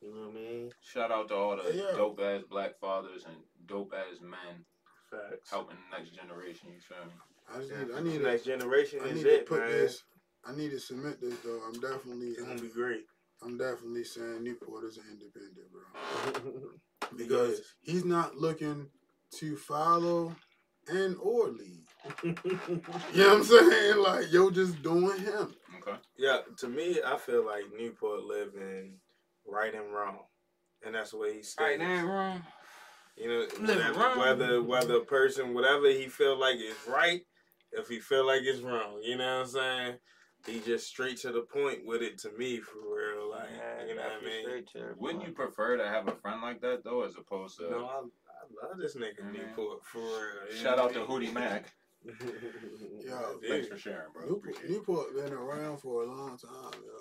You 0.02 0.14
know 0.14 0.22
what 0.28 0.32
I 0.32 0.34
mean? 0.34 0.72
Shout 0.82 1.12
out 1.12 1.30
to 1.30 1.36
all 1.36 1.56
the 1.58 1.74
Yeah. 1.74 1.96
dope 1.96 2.20
ass 2.22 2.44
black 2.50 2.78
fathers 2.80 3.26
and 3.26 3.36
dope 3.66 3.94
ass 3.94 4.20
men 4.22 4.66
Facts. 5.10 5.50
helping 5.50 5.78
the 5.90 5.98
next 5.98 6.12
generation. 6.16 6.70
You 6.74 6.80
feel 6.82 7.06
me? 7.06 7.14
I 7.48 7.60
just 7.60 7.72
Yeah, 7.72 7.84
need, 7.84 7.92
I 7.96 8.00
need, 8.02 8.18
to, 8.18 8.24
next 8.24 8.44
generation 8.46 9.00
I 9.02 9.08
is 9.10 9.16
need 9.18 9.24
to 9.24 9.36
it, 9.36 9.46
put 9.46 9.60
man. 9.60 9.70
this. 9.70 10.04
I 10.44 10.56
need 10.56 10.72
to 10.72 10.80
submit 10.80 11.22
this 11.22 11.38
though. 11.40 11.62
I'm 11.66 11.80
definitely, 11.80 12.30
It's 12.30 12.42
gonna 12.42 12.54
um, 12.54 12.60
be 12.60 12.70
great. 12.70 13.06
I'm 13.42 13.58
definitely 13.58 14.04
saying 14.04 14.44
Newport 14.44 14.84
is 14.86 14.98
an 14.98 15.04
independent, 15.12 15.72
bro. 15.72 16.72
Because 17.16 17.62
he's 17.82 18.04
not 18.04 18.36
looking 18.36 18.90
to 19.36 19.56
follow 19.58 20.36
and 20.88 21.16
or 21.22 21.50
lead. 21.50 21.85
You 23.14 23.24
know 23.24 23.30
what 23.30 23.38
I'm 23.38 23.44
saying? 23.44 23.98
Like, 23.98 24.32
yo, 24.32 24.50
just 24.52 24.82
doing 24.84 25.20
him. 25.20 25.54
Okay. 25.80 25.98
Yeah, 26.18 26.40
to 26.58 26.68
me, 26.68 27.00
I 27.06 27.18
feel 27.18 27.46
like 27.46 27.64
Newport 27.78 28.24
living 28.24 28.96
right 29.46 29.74
and 29.74 29.94
wrong, 29.94 30.20
and 30.86 30.96
that's 30.96 31.12
the 31.12 31.18
way 31.18 31.36
he 31.36 31.42
stays. 31.44 31.66
Right 31.66 31.80
now, 31.80 32.06
wrong. 32.06 32.44
You 33.18 33.28
know, 33.30 33.46
Living 33.62 33.78
whether, 33.78 33.94
wrong. 34.00 34.20
whether 34.20 34.62
whether 34.64 34.96
a 34.96 35.06
person 35.06 35.54
whatever 35.54 35.88
he 35.90 36.08
feel 36.08 36.38
like 36.38 36.56
is 36.58 36.76
right, 36.88 37.22
if 37.72 37.88
he 37.88 38.00
feel 38.00 38.26
like 38.26 38.42
it's 38.44 38.60
wrong, 38.62 39.00
you 39.04 39.18
know 39.18 39.38
what 39.40 39.46
I'm 39.46 39.48
saying? 39.48 39.96
He 40.46 40.60
just 40.60 40.88
straight 40.88 41.18
to 41.20 41.32
the 41.32 41.42
point 41.42 41.86
with 41.86 42.02
it 42.02 42.18
to 42.20 42.32
me 42.38 42.60
for 42.60 42.78
real, 42.80 43.30
like 43.32 43.50
you 43.88 43.96
know 43.96 44.02
what 44.04 44.22
I 44.22 44.26
mean. 44.26 44.96
Wouldn't 44.98 45.26
you 45.26 45.32
prefer 45.34 45.78
to 45.78 45.88
have 45.88 46.08
a 46.08 46.16
friend 46.16 46.42
like 46.42 46.62
that 46.62 46.84
though, 46.84 47.04
as 47.04 47.16
opposed 47.16 47.58
to 47.60 47.70
No, 47.70 47.86
I, 47.86 48.00
I 48.00 48.68
love 48.68 48.78
this 48.78 48.96
nigga 48.96 49.22
Mhm. 49.24 49.34
Newport 49.34 49.84
for 49.86 50.00
real. 50.00 50.56
shout 50.62 50.78
know 50.78 50.84
out 50.84 50.94
to 50.94 51.00
what 51.02 51.10
I 51.10 51.20
mean? 51.20 51.30
Hootie 51.30 51.34
Mac? 51.34 51.74
Yo, 52.22 53.40
Yeah. 53.42 53.50
Thanks 53.50 53.68
for 53.68 53.78
sharing, 53.78 54.12
bro. 54.14 54.26
Newport, 54.26 54.40
Appreciate. 54.56 54.70
Newport 54.72 55.16
been 55.16 55.34
around 55.34 55.78
for 55.80 56.04
a 56.04 56.06
long 56.08 56.38
time, 56.38 56.82
yo. 56.86 57.00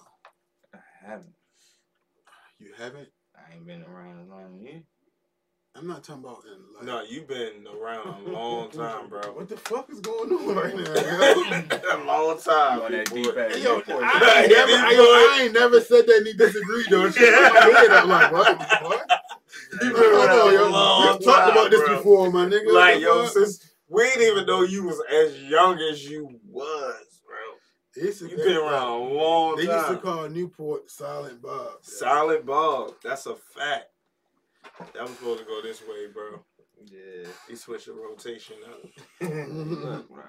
I 0.74 0.78
haven't. 1.06 1.34
You 2.58 2.70
haven't? 2.78 3.08
I 3.36 3.54
ain't 3.54 3.66
been 3.66 3.82
around 3.82 4.22
as 4.22 4.28
long 4.28 4.56
as 4.56 4.62
you. 4.62 4.82
I'm 5.76 5.88
not 5.88 6.04
talking 6.04 6.22
about 6.22 6.42
in 6.46 6.62
like. 6.76 6.84
No, 6.84 7.02
you 7.02 7.22
been 7.22 7.66
around 7.66 8.06
a 8.26 8.30
long 8.30 8.70
time, 8.70 9.08
bro. 9.08 9.20
What 9.32 9.48
the 9.48 9.56
fuck 9.56 9.90
is 9.90 9.98
going 10.00 10.30
on 10.30 10.54
right 10.54 10.74
now? 10.74 10.82
yo? 10.94 11.98
a 11.98 12.04
long 12.04 12.38
time. 12.40 12.80
On 12.82 12.92
that 12.92 13.12
Newport. 13.12 13.34
deep 13.34 13.36
ass 13.36 13.58
yo, 13.58 13.82
I, 13.88 14.42
ain't 14.42 14.52
never, 14.52 14.72
I, 14.72 14.92
yo, 14.92 15.02
I 15.02 15.38
ain't 15.42 15.52
never 15.54 15.80
said 15.80 16.06
that 16.06 16.16
and 16.18 16.26
he 16.28 16.32
disagreed 16.34 16.86
though. 16.90 17.10
Shit, 17.10 17.28
in 17.34 17.34
my 17.34 17.60
head, 17.60 17.90
I'm 17.90 18.08
like, 18.08 18.32
what? 18.32 18.58
what? 18.82 19.10
You 19.82 19.94
Hold 19.94 19.94
been 19.94 20.14
on, 20.14 20.28
around 20.28 20.52
yo. 20.54 20.68
a 20.68 20.70
long 20.70 21.12
We've 21.18 21.24
talked 21.24 21.50
about 21.52 21.70
this 21.72 21.80
bro. 21.80 21.96
before, 21.96 22.30
my 22.30 22.46
nigga. 22.46 22.72
Like 22.72 23.00
yo, 23.00 23.22
the 23.22 23.28
since 23.28 23.73
we 23.94 24.02
didn't 24.04 24.22
even 24.22 24.46
know 24.46 24.62
you 24.62 24.84
was 24.84 25.00
as 25.12 25.40
young 25.42 25.78
as 25.78 26.08
you 26.08 26.38
was, 26.48 27.22
bro. 27.26 27.36
They 27.94 28.02
used 28.02 28.18
to- 28.20 28.28
You 28.28 28.36
been 28.36 28.56
around 28.56 28.88
a 28.90 28.96
long 28.98 29.56
They 29.56 29.62
used 29.64 29.88
to 29.88 29.98
call 29.98 30.28
Newport 30.28 30.90
Silent 30.90 31.40
Bob. 31.40 31.66
yo. 31.66 31.76
Silent 31.82 32.44
Bob. 32.46 32.94
That's 33.02 33.26
a 33.26 33.36
fact. 33.36 33.86
That 34.94 35.02
was 35.02 35.10
supposed 35.12 35.40
to 35.40 35.44
go 35.46 35.62
this 35.62 35.80
way, 35.82 36.08
bro. 36.12 36.44
Yeah. 36.90 37.28
He 37.48 37.54
switched 37.56 37.86
the 37.86 37.92
rotation 37.92 38.56
up. 38.68 38.80
Look, 39.20 40.08
bro, 40.10 40.22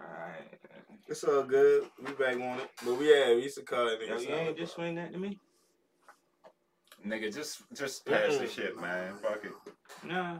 It's 1.08 1.23
all 1.23 1.43
good. 1.43 1.88
We 1.99 2.12
back 2.13 2.36
on 2.36 2.60
it. 2.60 2.69
But 2.86 2.95
we 2.99 3.10
yeah, 3.13 3.34
we 3.36 3.43
used 3.43 3.58
to 3.58 3.63
call 3.63 3.88
it 3.88 3.99
Yo, 4.01 4.15
nigga 4.15 4.21
you 4.30 4.36
ain't 4.36 4.58
just 4.58 4.75
swing 4.75 4.95
that 4.95 5.12
to 5.13 5.17
me? 5.19 5.39
Nigga, 7.06 7.34
just 7.34 7.62
just 7.73 8.06
pass 8.06 8.38
the 8.38 8.45
Mm-mm. 8.45 8.49
shit, 8.49 8.80
man. 8.82 9.15
Fuck 9.21 9.43
it. 9.43 9.51
Nah. 10.08 10.34
Nah, 10.34 10.39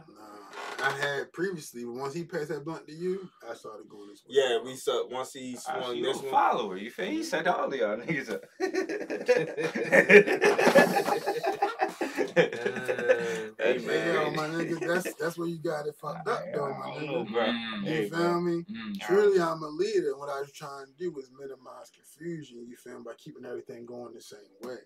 I 0.82 0.90
had 0.90 1.32
previously, 1.32 1.84
but 1.84 1.94
once 1.94 2.14
he 2.14 2.24
passed 2.24 2.48
that 2.48 2.64
blunt 2.64 2.86
to 2.88 2.94
you, 2.94 3.28
I 3.48 3.54
started 3.54 3.88
going 3.88 4.08
this 4.08 4.22
way. 4.28 4.34
Yeah, 4.36 4.58
we 4.64 4.74
saw 4.76 5.06
once 5.08 5.32
he 5.32 5.56
I 5.56 5.60
swung 5.80 5.92
see 5.92 5.98
you 5.98 6.04
this 6.04 6.18
a 6.18 6.22
one. 6.22 6.30
follower. 6.30 6.76
You 6.76 6.90
feel? 6.90 7.06
He 7.06 7.22
set 7.22 7.46
all 7.46 7.68
of 7.68 7.74
y'all 7.74 7.96
niggas 7.96 8.30
up. 8.30 8.42
Hey, 12.36 13.50
Hey, 13.58 13.78
man. 13.78 14.14
yo, 14.14 14.30
my 14.30 14.46
nigga, 14.48 14.84
that's 14.86 15.14
that's 15.14 15.38
where 15.38 15.48
you 15.48 15.58
got 15.58 15.86
it 15.86 15.94
fucked 16.00 16.28
up, 16.28 16.44
though, 16.52 16.74
my 16.74 16.86
I 16.86 16.94
don't 16.94 17.26
nigga. 17.28 17.32
bro. 17.32 17.46
Mm, 17.46 17.82
You 17.82 17.88
Hey, 17.88 18.08
feel 18.08 18.18
bro. 18.18 18.40
me? 18.40 18.64
mm. 18.70 19.00
Truly, 19.00 19.40
I'm 19.40 19.62
a 19.62 19.68
leader. 19.68 20.10
and 20.10 20.18
What 20.18 20.28
I 20.28 20.40
was 20.40 20.52
trying 20.52 20.86
to 20.86 20.92
do 20.98 21.10
was 21.10 21.30
minimize 21.38 21.90
confusion. 21.94 22.66
You 22.68 22.76
feel 22.76 22.98
me? 22.98 23.04
By 23.04 23.12
keeping 23.18 23.44
everything 23.44 23.86
going 23.86 24.14
the 24.14 24.20
same 24.20 24.38
way. 24.62 24.76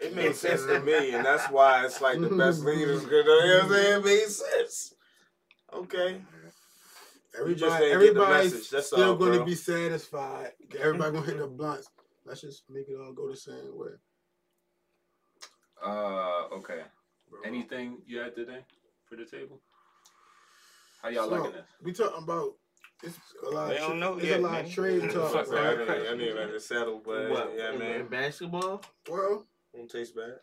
It 0.00 0.14
makes 0.14 0.38
sense 0.38 0.64
to 0.66 0.80
me, 0.80 1.14
and 1.14 1.24
that's 1.24 1.50
why 1.50 1.84
it's 1.84 2.00
like 2.00 2.20
the 2.20 2.28
best 2.28 2.60
leaders. 2.60 3.02
You 3.04 3.24
know 3.24 3.56
what 3.58 3.64
I'm 3.64 3.70
saying? 3.70 4.00
It 4.00 4.04
made 4.04 4.28
sense. 4.28 4.94
Okay. 5.74 6.20
You 7.46 7.54
just 7.54 7.64
Everybody, 7.64 7.86
the 7.86 7.92
everybody's 7.92 8.52
message. 8.52 8.70
That's 8.70 8.86
still 8.88 9.10
all, 9.10 9.16
going 9.16 9.38
to 9.38 9.44
be 9.44 9.54
satisfied. 9.54 10.52
Everybody 10.78 11.12
gonna 11.12 11.26
hit 11.26 11.38
the 11.38 11.46
blunts. 11.46 11.88
Let's 12.26 12.42
just 12.42 12.64
make 12.68 12.88
it 12.88 12.96
all 13.00 13.12
go 13.12 13.30
the 13.30 13.36
same 13.36 13.70
way. 13.72 13.92
Uh, 15.84 16.44
okay. 16.52 16.82
Bro. 17.30 17.40
Anything 17.46 17.98
you 18.06 18.18
had 18.18 18.34
today 18.34 18.58
for 19.06 19.16
the 19.16 19.24
table? 19.24 19.60
How 21.02 21.08
y'all 21.08 21.28
So, 21.28 21.34
liking 21.36 21.52
this? 21.52 21.64
We 21.82 21.92
talking 21.92 22.22
about 22.22 22.52
it's 23.02 23.18
a 23.44 23.50
lot. 23.50 23.68
They 23.70 23.78
of 23.78 23.88
don't 23.88 23.98
know 23.98 24.14
it's 24.16 24.26
yet, 24.26 24.40
a 24.40 24.42
lot 24.42 24.52
man. 24.52 24.64
of 24.66 24.70
trade 24.72 25.10
talk. 25.10 25.32
Fuck 25.32 25.48
I 25.48 25.74
right? 25.74 25.78
didn't, 25.78 25.90
I 25.90 26.16
didn't 26.16 26.36
let 26.36 26.50
it 26.50 26.62
settle, 26.62 27.02
but 27.04 27.30
what? 27.30 27.52
yeah, 27.56 27.72
in, 27.72 27.78
man. 27.78 28.00
in 28.02 28.06
basketball? 28.06 28.82
Well, 29.10 29.46
Won't 29.74 29.90
taste 29.90 30.14
bad. 30.14 30.34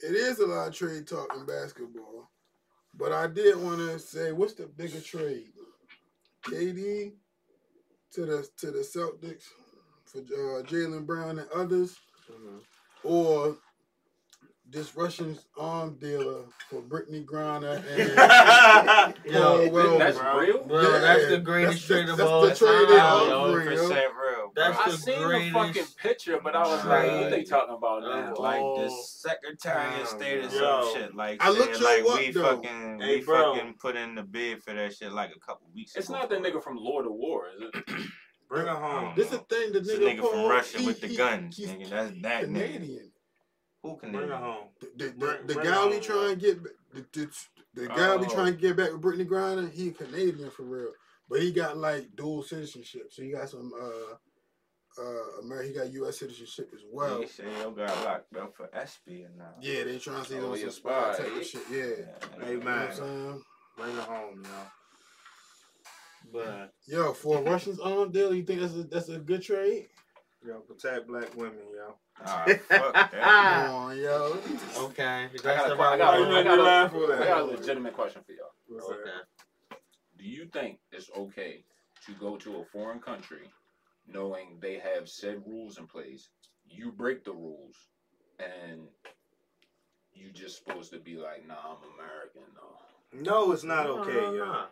it 0.00 0.16
is 0.16 0.40
a 0.40 0.46
lot 0.46 0.68
of 0.68 0.74
trade 0.74 1.06
talk 1.06 1.32
in 1.36 1.46
basketball, 1.46 2.30
but 3.00 3.12
I 3.12 3.26
did 3.26 3.56
want 3.56 3.78
to 3.78 3.98
say, 3.98 4.30
what's 4.32 4.52
the 4.52 4.66
bigger 4.66 5.00
trade? 5.00 5.48
KD 6.44 7.12
to 8.12 8.26
the 8.26 8.48
to 8.58 8.70
the 8.70 8.80
Celtics 8.80 9.44
for 10.04 10.18
uh, 10.18 10.62
Jaylen 10.64 11.06
Brown 11.06 11.38
and 11.38 11.48
others, 11.54 11.96
or 13.02 13.56
this 14.70 14.96
Russian 14.96 15.38
arm 15.58 15.96
dealer 16.00 16.42
for 16.68 16.80
Brittney 16.82 17.24
Griner 17.24 17.82
and 17.90 19.14
Yo, 19.24 19.40
Paul 19.40 19.70
Wellman. 19.70 19.98
That's 19.98 20.18
bro. 20.18 20.38
real? 20.38 20.64
Bro, 20.64 21.00
that's 21.00 21.28
the 21.28 21.38
greatest 21.38 21.86
trade 21.86 22.08
of 22.08 22.16
that's 22.16 22.28
all 22.28 22.42
the 22.42 22.54
trade 22.54 22.68
time, 22.68 22.84
of 22.84 23.28
yo. 23.28 23.38
all, 23.38 23.52
bro. 23.52 23.64
100% 23.64 23.90
real. 23.90 24.52
That's 24.54 24.78
I 24.78 24.90
the 24.90 24.96
seen 24.96 25.20
the 25.20 25.26
greatest 25.26 25.52
fucking 25.52 25.84
picture, 26.00 26.40
but 26.42 26.54
I 26.56 26.62
was 26.62 26.84
like, 26.84 27.10
what 27.10 27.30
they 27.30 27.44
talking 27.44 27.74
about 27.74 28.02
now? 28.02 28.32
Of 28.32 28.38
like 28.38 28.60
all 28.60 28.80
the 28.82 28.90
Secretary 28.90 30.00
of 30.00 30.06
State 30.08 30.44
or 30.44 30.50
some 30.50 30.94
shit. 30.94 31.14
Like, 31.14 31.42
I 31.42 31.46
saying, 31.52 31.58
looked 31.58 31.78
you 31.80 31.84
like 31.84 32.04
up, 32.12 32.18
we 32.18 32.30
though. 32.30 32.42
fucking, 32.56 33.00
Hey, 33.00 33.16
we 33.18 33.24
bro. 33.24 33.54
fucking 33.54 33.74
put 33.74 33.96
in 33.96 34.14
the 34.14 34.22
bid 34.22 34.62
for 34.62 34.72
that 34.74 34.94
shit 34.94 35.12
like 35.12 35.30
a 35.34 35.40
couple 35.40 35.68
weeks 35.74 35.96
It's 35.96 36.08
ago. 36.08 36.18
not 36.18 36.30
that 36.30 36.42
nigga 36.42 36.62
from 36.62 36.76
Lord 36.76 37.06
of 37.06 37.12
War, 37.12 37.46
is 37.56 37.70
it? 37.74 37.84
Bring 38.48 38.66
her 38.66 38.74
home. 38.74 39.12
This 39.16 39.26
is 39.32 39.38
the 39.38 39.38
thing. 39.38 39.72
The 39.72 39.80
nigga, 39.80 40.18
nigga 40.18 40.30
from 40.30 40.48
Russia 40.48 40.78
he- 40.78 40.86
with 40.86 41.00
the 41.00 41.06
he- 41.06 41.16
guns, 41.16 41.56
he's 41.56 41.68
nigga. 41.68 41.88
That's 41.90 42.10
that 42.22 42.44
nigga. 42.44 42.72
Canadian. 42.74 43.12
Who 43.82 43.96
can 43.96 44.12
Bring 44.12 44.28
her 44.28 44.36
home. 44.36 44.64
The, 44.80 44.86
the, 44.96 45.04
the, 45.04 45.12
Bring- 45.18 45.46
the 45.46 45.54
bring 45.54 45.66
guy 45.70 45.86
we 45.86 45.96
on, 45.96 46.02
trying 46.02 46.30
to 46.30 46.36
get, 46.36 46.62
ba- 46.62 46.68
the, 46.92 47.06
the, 47.12 47.30
the 47.74 47.86
guy 47.88 48.16
we 48.16 48.26
Oh. 48.26 48.28
trying 48.28 48.54
to 48.54 48.60
get 48.60 48.76
back 48.76 48.92
with 48.92 49.00
Brittney 49.00 49.26
Griner, 49.26 49.70
he 49.72 49.90
Canadian 49.92 50.50
for 50.50 50.64
real, 50.64 50.92
but 51.28 51.40
he 51.40 51.52
got 51.52 51.76
like 51.76 52.08
dual 52.16 52.42
citizenship, 52.42 53.12
so 53.12 53.22
he 53.22 53.30
got 53.30 53.48
some 53.48 53.72
uh 53.80 54.16
uh, 54.98 55.40
America. 55.42 55.68
He 55.68 55.74
got 55.74 55.92
U.S. 55.92 56.18
citizenship 56.18 56.70
as 56.74 56.80
well. 56.90 57.20
He 57.20 57.26
said 57.28 57.46
yo 57.60 57.70
got 57.70 58.04
locked 58.04 58.36
up 58.36 58.54
for 58.56 58.68
espionage. 58.74 59.30
Yeah, 59.60 59.84
they 59.84 59.98
trying 59.98 60.22
to 60.24 60.28
see 60.28 60.38
Oh, 60.38 60.50
on 60.50 60.54
he 60.56 60.62
some 60.62 60.70
spy 60.70 61.12
spy. 61.14 61.24
type 61.24 61.36
of 61.36 61.46
shit. 61.46 61.62
Yeah. 61.70 61.78
Yeah. 61.78 62.44
Hey 62.44 62.52
You 62.52 62.58
know 62.58 62.64
what 62.64 62.64
man, 62.64 62.88
I'm 62.88 62.94
saying? 62.96 63.42
bring 63.76 63.96
it 63.96 64.02
home, 64.04 64.42
yo. 64.44 64.50
But 66.32 66.72
Yo, 66.86 67.12
for 67.12 67.38
a 67.38 67.42
Russians 67.42 67.80
arm 67.80 68.10
deal, 68.12 68.34
you 68.34 68.42
think 68.44 68.60
that's 68.60 68.74
a 68.74 68.84
that's 68.84 69.08
a 69.08 69.18
good 69.18 69.42
trade? 69.42 69.88
yo, 70.46 70.60
protect 70.60 71.06
black 71.06 71.34
women, 71.36 71.58
yo. 71.74 71.94
Ah, 72.24 72.44
fuck 72.68 72.92
that. 72.94 73.10
Come 73.12 73.74
on, 73.74 73.96
yo. 73.98 74.38
okay. 74.78 75.04
I 75.26 75.36
got 75.42 75.72
a, 75.72 75.76
got 75.76 76.18
you 76.18 76.26
I 76.26 76.28
made 76.30 76.44
got 76.44 76.54
me 76.56 76.60
a, 76.60 76.64
laugh 76.64 76.90
for 76.92 77.14
I 77.14 77.24
got 77.26 77.40
a 77.40 77.44
legitimate 77.44 77.94
question 77.94 78.22
for 78.24 78.32
y'all. 78.32 78.90
Okay. 78.92 79.10
Do 80.18 80.24
you 80.24 80.46
think 80.52 80.78
it's 80.92 81.10
okay 81.16 81.64
to 82.06 82.12
go 82.12 82.36
to 82.36 82.56
a 82.58 82.64
foreign 82.66 83.00
country 83.00 83.48
knowing 84.12 84.58
they 84.60 84.78
have 84.78 85.08
said 85.08 85.42
rules 85.46 85.78
in 85.78 85.86
place? 85.86 86.28
You 86.68 86.92
break 86.92 87.24
the 87.24 87.32
rules, 87.32 87.76
and 88.38 88.82
you 90.14 90.30
just 90.32 90.58
supposed 90.64 90.92
to 90.92 90.98
be 90.98 91.16
like, 91.16 91.46
"Nah, 91.46 91.54
I'm 91.54 91.76
American." 91.94 92.42
though. 92.54 93.20
No, 93.20 93.52
it's 93.52 93.64
not 93.64 93.86
No, 93.86 94.00
okay, 94.02 94.12
no, 94.14 94.32
yo. 94.34 94.44
no. 94.44 94.64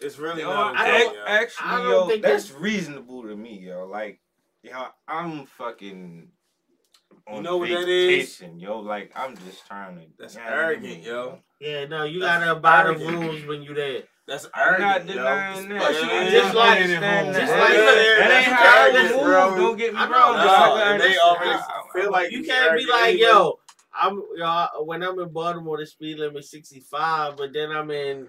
It's 0.00 0.18
really 0.18 0.40
Yo, 0.42 0.52
not 0.52 0.74
okay, 0.80 0.98
don't, 1.04 1.14
yo. 1.14 1.24
actually, 1.26 1.66
I 1.68 1.82
yo, 1.82 2.06
that's 2.08 2.20
that's- 2.22 2.50
reasonable 2.52 3.22
to 3.24 3.36
me, 3.36 3.58
yo. 3.58 3.86
Like, 3.86 4.20
yo, 4.62 4.86
I'm 5.08 5.46
fucking. 5.46 6.30
On 7.26 7.36
You 7.36 7.42
know 7.42 7.56
what 7.58 7.68
that 7.68 7.88
is? 7.88 8.38
vacation, 8.38 8.58
Yo, 8.60 8.78
like 8.80 9.12
I'm 9.14 9.36
just 9.36 9.66
trying 9.66 9.96
to. 9.98 10.06
That's 10.18 10.36
Yeah, 10.36 10.48
arrogant, 10.48 11.02
yo. 11.02 11.40
Yeah, 11.60 11.86
no, 11.86 12.04
you 12.04 12.20
That's 12.20 12.40
gotta 12.44 12.56
abide 12.56 12.98
the 12.98 13.04
rules 13.04 13.44
when 13.44 13.62
you 13.62 13.74
there. 13.74 14.04
That's 14.30 14.46
I'm 14.54 14.80
not 14.80 14.80
arrogant, 14.80 15.08
yo. 15.10 15.14
denying 15.16 15.68
that. 15.70 15.82
Especially 15.90 16.08
Yeah, 16.08 16.30
just 16.30 16.54
like- 16.54 16.78
at 16.80 16.86
just 17.34 17.52
like- 17.52 17.74
Yeah, 17.74 17.84
that 17.84 18.30
ain't 18.30 18.46
how 18.46 18.62
I 18.64 18.88
arrogant, 18.90 19.16
move. 19.16 19.24
bro. 19.24 19.56
Don't 19.56 19.76
get 19.76 19.92
me 19.92 20.00
wrong. 20.00 20.10
no, 20.36 20.74
like 20.74 21.00
they 21.02 21.18
already 21.18 21.62
feel 21.92 22.10
like 22.12 22.30
You 22.30 22.44
can't 22.44 22.78
be 22.78 22.86
like, 22.86 23.02
anyway. 23.14 23.20
yo, 23.20 23.58
I'm 23.92 24.22
y'all 24.36 24.86
when 24.86 25.02
I'm 25.02 25.18
in 25.18 25.32
Baltimore, 25.32 25.78
the 25.78 25.86
speed 25.86 26.18
limit 26.20 26.44
65, 26.44 27.36
but 27.36 27.52
then 27.52 27.72
I'm 27.72 27.90
in 27.90 28.28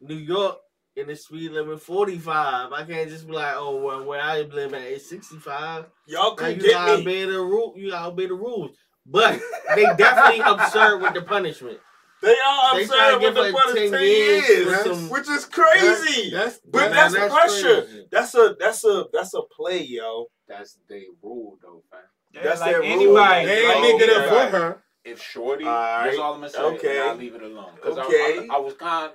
New 0.00 0.14
York 0.14 0.58
and 0.96 1.08
the 1.08 1.16
speed 1.16 1.50
limit 1.50 1.82
45. 1.82 2.72
I 2.72 2.84
can't 2.84 3.10
just 3.10 3.26
be 3.26 3.32
like, 3.32 3.54
oh, 3.56 3.76
well, 3.82 4.04
where 4.04 4.20
I 4.22 4.42
live 4.42 4.72
at 4.72 4.82
is 4.82 5.08
65. 5.08 5.86
Y'all 6.06 6.30
Now 6.30 6.36
could 6.36 6.62
you 6.62 6.68
get 6.68 6.86
me. 6.86 6.92
obey 7.02 7.24
the 7.24 7.40
rule. 7.40 7.74
You 7.76 7.90
gotta 7.90 8.06
obey 8.06 8.26
the 8.26 8.34
rules. 8.34 8.76
But 9.04 9.40
they 9.74 9.84
definitely 9.98 10.40
absurd 10.46 11.02
with 11.02 11.14
the 11.14 11.22
punishment. 11.22 11.80
They 12.22 12.36
all 12.46 12.74
They 12.76 12.82
absurd 12.84 12.96
tryna 12.96 13.22
with 13.22 13.34
the 13.34 13.44
her 13.44 13.52
put 13.52 13.76
10 13.76 13.90
10 13.90 14.00
years 14.02 14.48
years, 14.48 14.82
some- 14.84 15.10
which 15.10 15.28
is 15.28 15.44
crazy. 15.44 16.30
That's, 16.30 16.58
But 16.64 16.90
that's, 16.90 17.14
that's 17.14 17.34
pressure. 17.34 17.82
crazy. 17.82 18.06
That's 18.10 18.34
a 18.34 18.56
that's 18.58 18.84
a 18.84 19.04
that's 19.12 19.34
a 19.34 19.42
play, 19.54 19.82
yo. 19.82 20.26
That's 20.48 20.78
they 20.88 21.04
rule, 21.22 21.58
though, 21.62 21.82
fam. 21.90 22.00
Yeah, 22.32 22.42
That's 22.44 22.60
like 22.60 22.70
their 22.72 22.80
rule. 22.80 22.90
anybody. 22.92 23.46
they 23.46 23.66
like, 23.68 23.76
ain't 23.76 23.98
making 23.98 24.14
it 24.14 24.16
okay. 24.22 24.28
for 24.50 24.58
her. 24.58 24.82
If 25.04 25.20
Shorty, 25.22 25.64
Alright, 25.66 26.06
that's 26.06 26.18
all 26.18 26.32
I'm 26.34 26.40
gonna 26.40 26.50
say. 26.50 26.58
okay. 26.62 27.00
I'll 27.00 27.14
leave 27.14 27.34
it 27.34 27.42
alone. 27.42 27.72
Because 27.76 27.98
Okay. 27.98 28.46
I, 28.48 28.48
I, 28.50 28.56
I 28.56 28.58
was 28.58 28.72
kind 28.74 29.06
of 29.10 29.12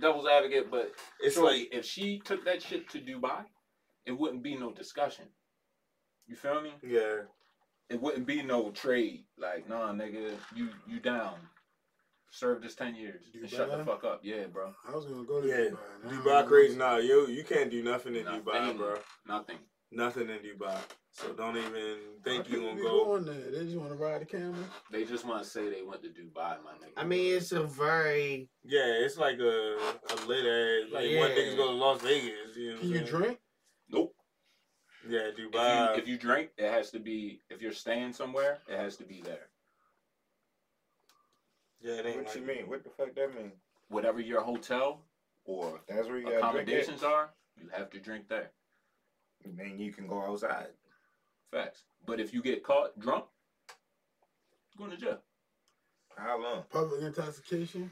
devil's 0.00 0.26
advocate, 0.26 0.70
but 0.70 0.92
It's 1.20 1.36
Shorty, 1.36 1.60
like 1.60 1.68
if 1.72 1.84
she 1.86 2.20
took 2.24 2.44
that 2.44 2.62
shit 2.62 2.88
to 2.90 2.98
Dubai, 3.00 3.44
it 4.04 4.12
wouldn't 4.12 4.42
be 4.42 4.54
no 4.56 4.72
discussion. 4.72 5.24
You 6.26 6.36
feel 6.36 6.60
me? 6.60 6.74
yeah. 6.82 7.22
It 7.88 8.00
wouldn't 8.02 8.26
be 8.26 8.42
no 8.42 8.70
trade. 8.72 9.24
Like, 9.38 9.68
nah, 9.68 9.92
nigga, 9.92 10.32
you 10.54 10.70
you 10.88 10.98
down. 11.00 11.34
Serve 12.36 12.60
this 12.60 12.74
ten 12.74 12.94
years 12.94 13.22
and 13.32 13.48
shut 13.48 13.70
the 13.70 13.82
fuck 13.82 14.04
up. 14.04 14.20
Yeah, 14.22 14.44
bro. 14.52 14.74
I 14.86 14.94
was 14.94 15.06
gonna 15.06 15.24
go 15.24 15.40
to 15.40 15.48
Yeah, 15.48 15.70
Dubai. 15.70 15.76
Now 16.04 16.10
Dubai 16.10 16.46
crazy. 16.46 16.76
Nah, 16.76 16.96
yo, 16.98 17.24
you 17.26 17.42
can't 17.44 17.70
do 17.70 17.82
nothing 17.82 18.14
in 18.14 18.24
Nothing. 18.26 18.42
Dubai, 18.42 18.76
bro. 18.76 18.94
Nothing. 19.26 19.56
Nothing 19.90 20.28
in 20.28 20.40
Dubai. 20.40 20.76
So 21.12 21.32
don't 21.32 21.56
even 21.56 21.96
think 22.22 22.46
you 22.50 22.56
people 22.56 22.72
gonna 22.72 22.82
go. 22.82 23.04
going 23.06 23.24
there? 23.24 23.50
They 23.50 23.64
just 23.64 23.78
want 23.78 23.88
to 23.92 23.96
ride 23.96 24.20
the 24.20 24.26
camel. 24.26 24.54
They 24.90 25.04
just 25.06 25.24
want 25.24 25.44
to 25.44 25.48
say 25.48 25.70
they 25.70 25.80
went 25.80 26.02
to 26.02 26.08
Dubai, 26.08 26.56
my 26.62 26.72
nigga. 26.72 26.92
I 26.98 27.04
mean, 27.04 27.36
it's 27.36 27.52
a 27.52 27.62
very 27.62 28.50
Yeah, 28.62 28.84
it's 28.84 29.16
like 29.16 29.38
a, 29.38 29.78
a 30.10 30.16
lit 30.26 30.44
ass. 30.44 30.92
Like 30.92 31.04
one 31.16 31.30
Yeah. 31.30 31.36
niggas 31.38 31.56
go 31.56 31.68
to 31.68 31.72
Las 31.74 32.02
Vegas. 32.02 32.54
You 32.54 32.74
know 32.74 32.80
Can 32.80 32.88
what 32.90 32.94
you 32.96 33.00
I'm 33.00 33.06
saying? 33.06 33.22
drink? 33.22 33.38
nope. 33.88 34.14
Yeah, 35.08 35.20
If 35.28 35.36
Dubai. 35.38 35.94
you, 35.94 36.02
if 36.02 36.06
you 36.08 36.18
drink, 36.18 36.50
it 36.58 36.70
has 36.70 36.90
to 36.90 36.98
be. 36.98 37.40
If 37.48 37.62
you're 37.62 37.72
staying 37.72 38.12
somewhere, 38.12 38.58
it 38.68 38.76
has 38.76 38.96
to 38.96 39.04
be 39.04 39.22
there. 39.22 39.48
Yeah, 41.86 42.00
it 42.00 42.06
ain't 42.06 42.16
What 42.16 42.26
like 42.26 42.34
you 42.34 42.42
mean? 42.42 42.68
What 42.68 42.84
the 42.84 42.90
fuck 42.90 43.14
that 43.14 43.34
mean? 43.34 43.52
Whatever 43.88 44.20
your 44.20 44.40
hotel 44.40 45.02
or 45.44 45.80
That's 45.88 46.08
where 46.08 46.18
you 46.18 46.24
gotta 46.24 46.40
drink 46.40 46.68
accommodations 46.68 47.02
are, 47.04 47.30
you 47.56 47.68
have 47.72 47.90
to 47.90 48.00
drink 48.00 48.28
there. 48.28 48.50
And 49.44 49.56
then 49.56 49.78
you 49.78 49.92
can 49.92 50.08
go 50.08 50.20
outside. 50.22 50.68
Facts. 51.52 51.84
But 52.04 52.18
if 52.18 52.34
you 52.34 52.42
get 52.42 52.64
caught 52.64 52.98
drunk, 52.98 53.26
you're 54.76 54.88
going 54.88 54.98
to 54.98 55.04
jail. 55.04 55.18
How 56.16 56.42
long? 56.42 56.64
Public 56.70 57.02
intoxication. 57.02 57.90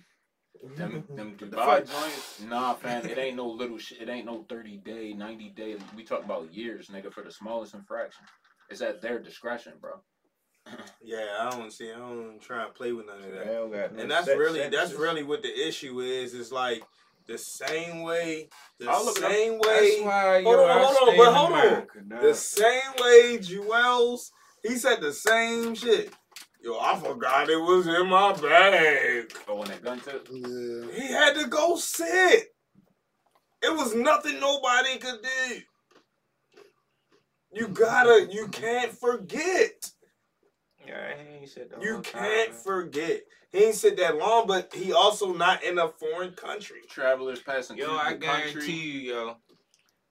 Them, 0.76 1.05
them 1.14 1.36
Dubai 1.40 1.53
fuck? 1.53 1.86
joints, 1.86 2.40
nah, 2.49 2.74
fam. 2.74 3.07
It 3.07 3.18
ain't 3.18 3.36
no 3.36 3.47
little 3.49 3.78
shit. 3.78 4.01
It 4.01 4.09
ain't 4.09 4.26
no 4.26 4.45
thirty 4.49 4.78
day, 4.78 5.12
ninety 5.12 5.51
day. 5.51 5.76
We 5.97 6.05
talk 6.05 6.24
about 6.24 6.55
years, 6.55 6.88
nigga, 6.88 7.12
for 7.12 7.22
the 7.22 7.30
smallest 7.30 7.74
infraction. 7.74 8.24
It's 8.70 8.80
at 8.80 9.03
their 9.03 9.18
discretion, 9.18 9.74
bro. 9.80 10.01
Yeah, 11.02 11.26
I 11.40 11.50
don't 11.50 11.70
see. 11.70 11.92
I 11.92 11.98
don't 11.98 12.40
try 12.40 12.64
and 12.64 12.74
play 12.74 12.92
with 12.92 13.06
none 13.06 13.18
of 13.22 13.32
that. 13.32 13.90
got 13.92 14.00
And 14.00 14.10
that's 14.10 14.26
set 14.26 14.38
really 14.38 14.60
that's 14.60 14.72
sentences. 14.74 14.98
really 14.98 15.22
what 15.22 15.42
the 15.42 15.68
issue 15.68 16.00
is. 16.00 16.32
Is 16.32 16.50
like 16.50 16.82
the 17.26 17.36
same 17.36 18.02
way, 18.02 18.48
the 18.78 18.88
I'll 18.90 19.04
look 19.04 19.18
it 19.18 19.24
up. 19.24 19.30
same 19.30 19.52
That's 19.60 19.68
way, 19.68 20.00
why 20.02 20.38
yo, 20.38 20.44
Hold 20.56 20.70
on, 20.70 20.80
hold 20.84 21.08
on, 21.08 21.16
but 21.16 21.28
in 21.28 21.34
hold 21.34 21.52
on. 21.52 21.60
America, 21.60 21.98
the 22.22 22.34
same 22.34 22.92
way. 23.00 23.38
Juelz, 23.38 24.30
he 24.62 24.76
said 24.76 25.00
the 25.02 25.12
same 25.12 25.74
shit. 25.74 26.12
Yo, 26.62 26.78
I 26.80 26.98
forgot 26.98 27.50
it 27.50 27.56
was 27.60 27.86
in 27.86 28.08
my 28.08 28.32
bag. 28.32 29.32
Oh, 29.46 29.56
when 29.56 29.68
that 29.68 29.82
gun 29.84 30.00
tip, 30.00 30.26
Yeah. 30.32 30.86
He 30.94 31.12
had 31.12 31.34
to 31.34 31.46
go 31.46 31.76
sit. 31.76 32.54
It 33.62 33.72
was 33.74 33.94
nothing 33.94 34.40
nobody 34.40 34.96
could 34.98 35.20
do. 35.22 35.60
You 37.52 37.68
gotta, 37.68 38.26
you 38.30 38.48
can't 38.48 38.92
forget. 38.92 39.90
Yeah, 40.87 41.14
he 41.16 41.37
ain't 41.39 41.49
said 41.49 41.70
the 41.70 41.85
You 41.85 41.95
whole 41.95 42.03
can't 42.03 42.51
time. 42.51 42.61
forget. 42.62 43.22
He 43.53 43.64
ain't 43.64 43.74
sit 43.74 43.97
that 43.99 44.16
long, 44.16 44.47
but 44.47 44.72
he 44.74 44.93
also 44.93 45.32
not 45.32 45.62
in 45.62 45.78
a 45.78 45.89
foreign 45.89 46.32
country. 46.32 46.80
travelers 46.89 47.41
passing 47.41 47.76
through. 47.76 47.87
Yo, 47.87 47.97
I 47.97 48.12
the 48.14 48.18
guarantee 48.18 48.53
country. 48.53 48.72
you, 48.74 49.01
yo. 49.14 49.37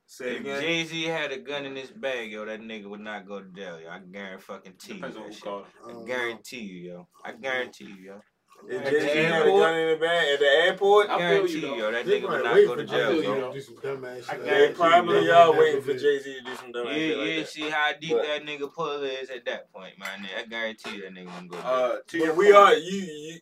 Say 0.06 0.38
If. 0.38 0.62
Jay 0.62 0.84
Z 0.86 1.04
had 1.06 1.32
a 1.32 1.40
gun 1.40 1.66
in 1.66 1.76
his 1.76 1.90
bag, 1.90 2.32
yo, 2.32 2.46
that 2.46 2.62
nigga 2.62 2.86
would 2.88 3.00
not 3.00 3.26
go 3.28 3.42
to 3.42 3.50
jail, 3.50 3.80
yo. 3.82 3.90
I 3.90 4.00
guarantee 4.00 4.44
fucking 4.46 4.74
you 4.88 4.94
Depends 4.96 5.16
that 5.18 5.34
shit. 5.34 5.44
I 5.48 5.90
I 5.90 6.06
guarantee 6.06 6.60
you, 6.60 6.90
yo. 6.92 7.08
I 7.26 7.32
guarantee 7.34 7.86
you, 7.86 7.96
yo. 8.06 8.22
If 8.70 8.82
At 8.86 8.92
Jay 8.92 9.00
the 9.00 9.02
Z 9.02 9.08
had 9.08 9.32
a 9.32 9.36
airport? 9.46 9.62
gun 9.62 9.76
in 9.80 9.90
the 9.90 9.96
bag 10.06 10.28
at 10.34 10.40
the 10.40 10.46
airport, 10.46 11.10
I 11.10 11.14
I 11.14 11.18
feel 11.18 11.28
guarantee 11.28 11.54
you, 11.54 11.60
you, 11.60 11.62
though. 11.68 11.76
yo, 11.78 11.92
that 11.92 12.06
They 12.06 12.22
nigga 12.22 12.30
would 12.30 12.44
not 12.44 12.54
waiting 12.54 12.68
go 12.68 12.74
for 12.76 12.82
to 12.82 12.86
Jay 12.86 12.96
feel 12.98 13.12
jail, 13.12 13.22
Z 13.22 13.28
you, 13.28 13.36
yo. 13.36 13.54
do 13.54 13.62
some 13.62 13.76
dumbass 13.76 14.16
shit. 14.24 14.30
I 14.30 14.38
they 14.38 14.74
probably 14.74 15.28
y'all 15.28 15.58
waiting 15.58 15.82
for. 15.82 15.94
Jay 15.94 16.20
Z 16.20 16.34
to 16.34 16.42
do 16.42 16.56
some 16.56 16.72
dumb 16.72 16.88
You, 16.88 16.94
shit 16.94 17.02
you 17.10 17.18
like 17.18 17.36
that. 17.46 17.48
see 17.50 17.70
how 17.70 17.92
deep 18.00 18.18
that 18.18 18.44
nigga 18.46 18.74
pull 18.74 19.04
is 19.04 19.30
at 19.30 19.46
that 19.46 19.72
point, 19.74 20.00
man. 20.00 20.28
I 20.38 20.46
guarantee 20.46 20.96
you 20.96 21.02
that 21.04 21.14
nigga 21.14 21.26
wouldn't 21.26 21.52
go 21.52 21.58
to 21.58 21.64
jail. 21.64 21.72
Uh, 21.72 21.96
to 22.08 22.18
your 22.18 22.34
we 22.36 22.52
are 22.54 22.74
you, 22.74 22.98
you. 23.02 23.40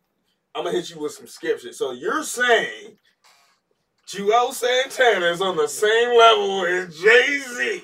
I'm 0.55 0.63
gonna 0.65 0.75
hit 0.75 0.89
you 0.89 0.99
with 0.99 1.11
some 1.13 1.27
skip 1.27 1.59
shit. 1.59 1.75
So 1.75 1.91
you're 1.91 2.23
saying 2.23 2.97
Juelz 4.07 4.53
Santana 4.55 5.27
is 5.27 5.41
on 5.41 5.55
the 5.55 5.67
same 5.67 6.17
level 6.17 6.65
as 6.65 6.99
Jay 6.99 7.39
Z? 7.39 7.81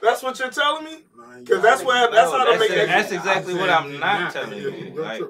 That's 0.00 0.22
what 0.22 0.38
you're 0.38 0.50
telling 0.50 0.84
me? 0.84 1.04
Nah, 1.38 1.40
you 1.40 1.46
'Cause 1.46 1.62
that's 1.62 1.82
gotta- 1.82 1.86
where- 1.86 2.10
that's 2.10 2.30
how 2.32 2.44
to 2.44 2.50
that's, 2.50 2.60
make 2.60 2.70
that- 2.78 2.86
that's 2.88 3.12
exactly 3.12 3.54
what 3.54 3.70
I'm 3.70 3.88
saying 3.88 4.00
not 4.00 4.20
not. 4.20 4.32
telling 4.32 4.58
you. 4.58 4.70
Like, 4.94 5.22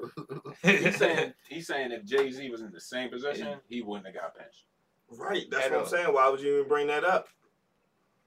he's 0.63 0.95
saying 0.97 1.33
he's 1.47 1.67
saying 1.67 1.91
if 1.91 2.03
Jay 2.05 2.31
Z 2.31 2.49
was 2.49 2.61
in 2.61 2.71
the 2.71 2.79
same 2.81 3.09
position, 3.09 3.59
he 3.67 3.81
wouldn't 3.81 4.05
have 4.07 4.15
got 4.15 4.37
pinched. 4.37 4.63
Right. 5.11 5.45
That's 5.49 5.65
At 5.65 5.71
what 5.71 5.79
I'm 5.81 5.85
saying. 5.87 6.13
Why 6.13 6.29
would 6.29 6.39
you 6.41 6.55
even 6.57 6.67
bring 6.67 6.87
that 6.87 7.03
up? 7.03 7.27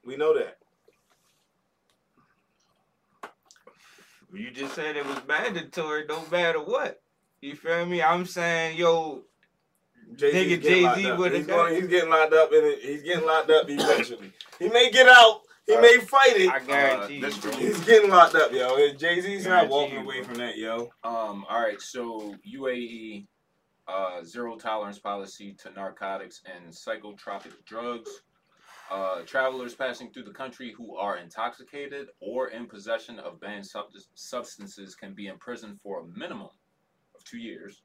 We 0.05 0.17
know 0.17 0.33
that. 0.37 0.57
You 4.33 4.49
just 4.51 4.73
said 4.73 4.95
it 4.97 5.05
was 5.05 5.21
mandatory, 5.27 6.05
no 6.07 6.25
matter 6.31 6.59
what. 6.59 7.01
You 7.41 7.55
feel 7.55 7.85
me? 7.85 8.01
I'm 8.01 8.25
saying, 8.25 8.77
yo, 8.77 9.23
Jay-Z's 10.15 10.59
Nigga, 10.59 10.63
Jay-Z 10.63 11.11
would've 11.13 11.47
got- 11.47 11.71
he's 11.71 11.87
getting 11.87 12.09
locked 12.09 12.33
up 12.33 12.51
and 12.51 12.77
he's 12.81 13.03
getting 13.03 13.25
locked 13.25 13.51
up 13.51 13.69
eventually. 13.69 14.33
he 14.59 14.69
may 14.69 14.89
get 14.89 15.07
out. 15.07 15.42
He 15.65 15.77
may 15.77 15.97
fight 15.99 16.35
it. 16.35 16.49
I 16.49 16.59
guarantee 16.59 17.03
Uh, 17.05 17.07
you, 17.07 17.21
that's 17.21 17.37
bro. 17.37 17.51
true. 17.51 17.61
He's 17.61 17.79
getting 17.85 18.09
locked 18.09 18.35
up, 18.35 18.51
yo. 18.51 18.91
Jay 18.93 19.21
Z's 19.21 19.45
not 19.47 19.69
walking 19.69 19.95
you, 19.95 20.01
away 20.01 20.17
bro. 20.19 20.25
from 20.29 20.35
that, 20.35 20.57
yo. 20.57 20.89
Um, 21.03 21.45
all 21.49 21.61
right, 21.61 21.79
so 21.81 22.35
UAE 22.45 23.27
uh, 23.87 24.23
zero 24.23 24.55
tolerance 24.57 24.99
policy 24.99 25.53
to 25.61 25.71
narcotics 25.71 26.41
and 26.45 26.73
psychotropic 26.73 27.51
drugs. 27.65 28.09
Uh, 28.91 29.21
travelers 29.21 29.73
passing 29.73 30.11
through 30.11 30.23
the 30.23 30.31
country 30.31 30.73
who 30.77 30.95
are 30.97 31.17
intoxicated 31.17 32.07
or 32.19 32.49
in 32.49 32.65
possession 32.67 33.17
of 33.19 33.39
banned 33.39 33.65
sub- 33.65 33.87
substances 34.13 34.93
can 34.95 35.13
be 35.13 35.27
imprisoned 35.27 35.79
for 35.81 36.01
a 36.01 36.05
minimum 36.19 36.49
of 37.15 37.23
two 37.23 37.37
years. 37.39 37.81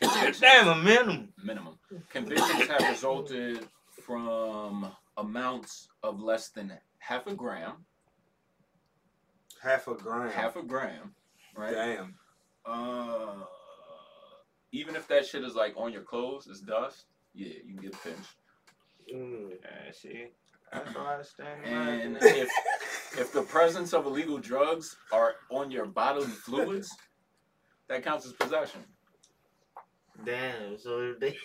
Convictions- 0.00 0.40
Damn, 0.40 0.68
a 0.68 0.76
minimum. 0.76 1.32
minimum. 1.42 1.78
Convictions 2.10 2.66
have 2.68 2.88
resulted 2.88 3.68
from 4.04 4.90
amounts 5.16 5.88
of 6.02 6.20
less 6.20 6.50
than 6.50 6.70
half 7.08 7.26
a 7.26 7.34
gram 7.34 7.72
Half 9.62 9.88
a 9.88 9.94
gram. 9.94 10.30
half 10.30 10.56
a 10.56 10.62
gram, 10.62 11.14
right? 11.56 11.72
Damn. 11.72 12.14
Uh, 12.64 13.44
even 14.72 14.94
if 14.94 15.08
that 15.08 15.26
shit 15.26 15.42
is 15.42 15.54
like 15.54 15.74
on 15.76 15.92
your 15.92 16.02
clothes, 16.02 16.46
it's 16.48 16.60
dust. 16.60 17.06
Yeah, 17.34 17.54
you 17.64 17.74
can 17.74 17.82
get 17.82 18.02
pinched. 18.04 18.36
Mm. 19.12 19.50
Yeah, 19.62 19.92
see, 19.92 20.26
that's 20.72 20.94
why 20.94 21.18
I 21.18 21.22
stand. 21.22 21.64
And 21.64 22.20
by 22.20 22.26
if 22.26 22.50
if 23.18 23.32
the 23.32 23.42
presence 23.42 23.94
of 23.94 24.06
illegal 24.06 24.38
drugs 24.38 24.96
are 25.12 25.34
on 25.50 25.70
your 25.70 25.86
bodily 25.86 26.26
fluids, 26.26 26.88
that 27.88 28.04
counts 28.04 28.26
as 28.26 28.34
possession. 28.34 28.84
Damn. 30.24 30.78
So 30.78 31.14
if 31.14 31.20
they 31.20 31.36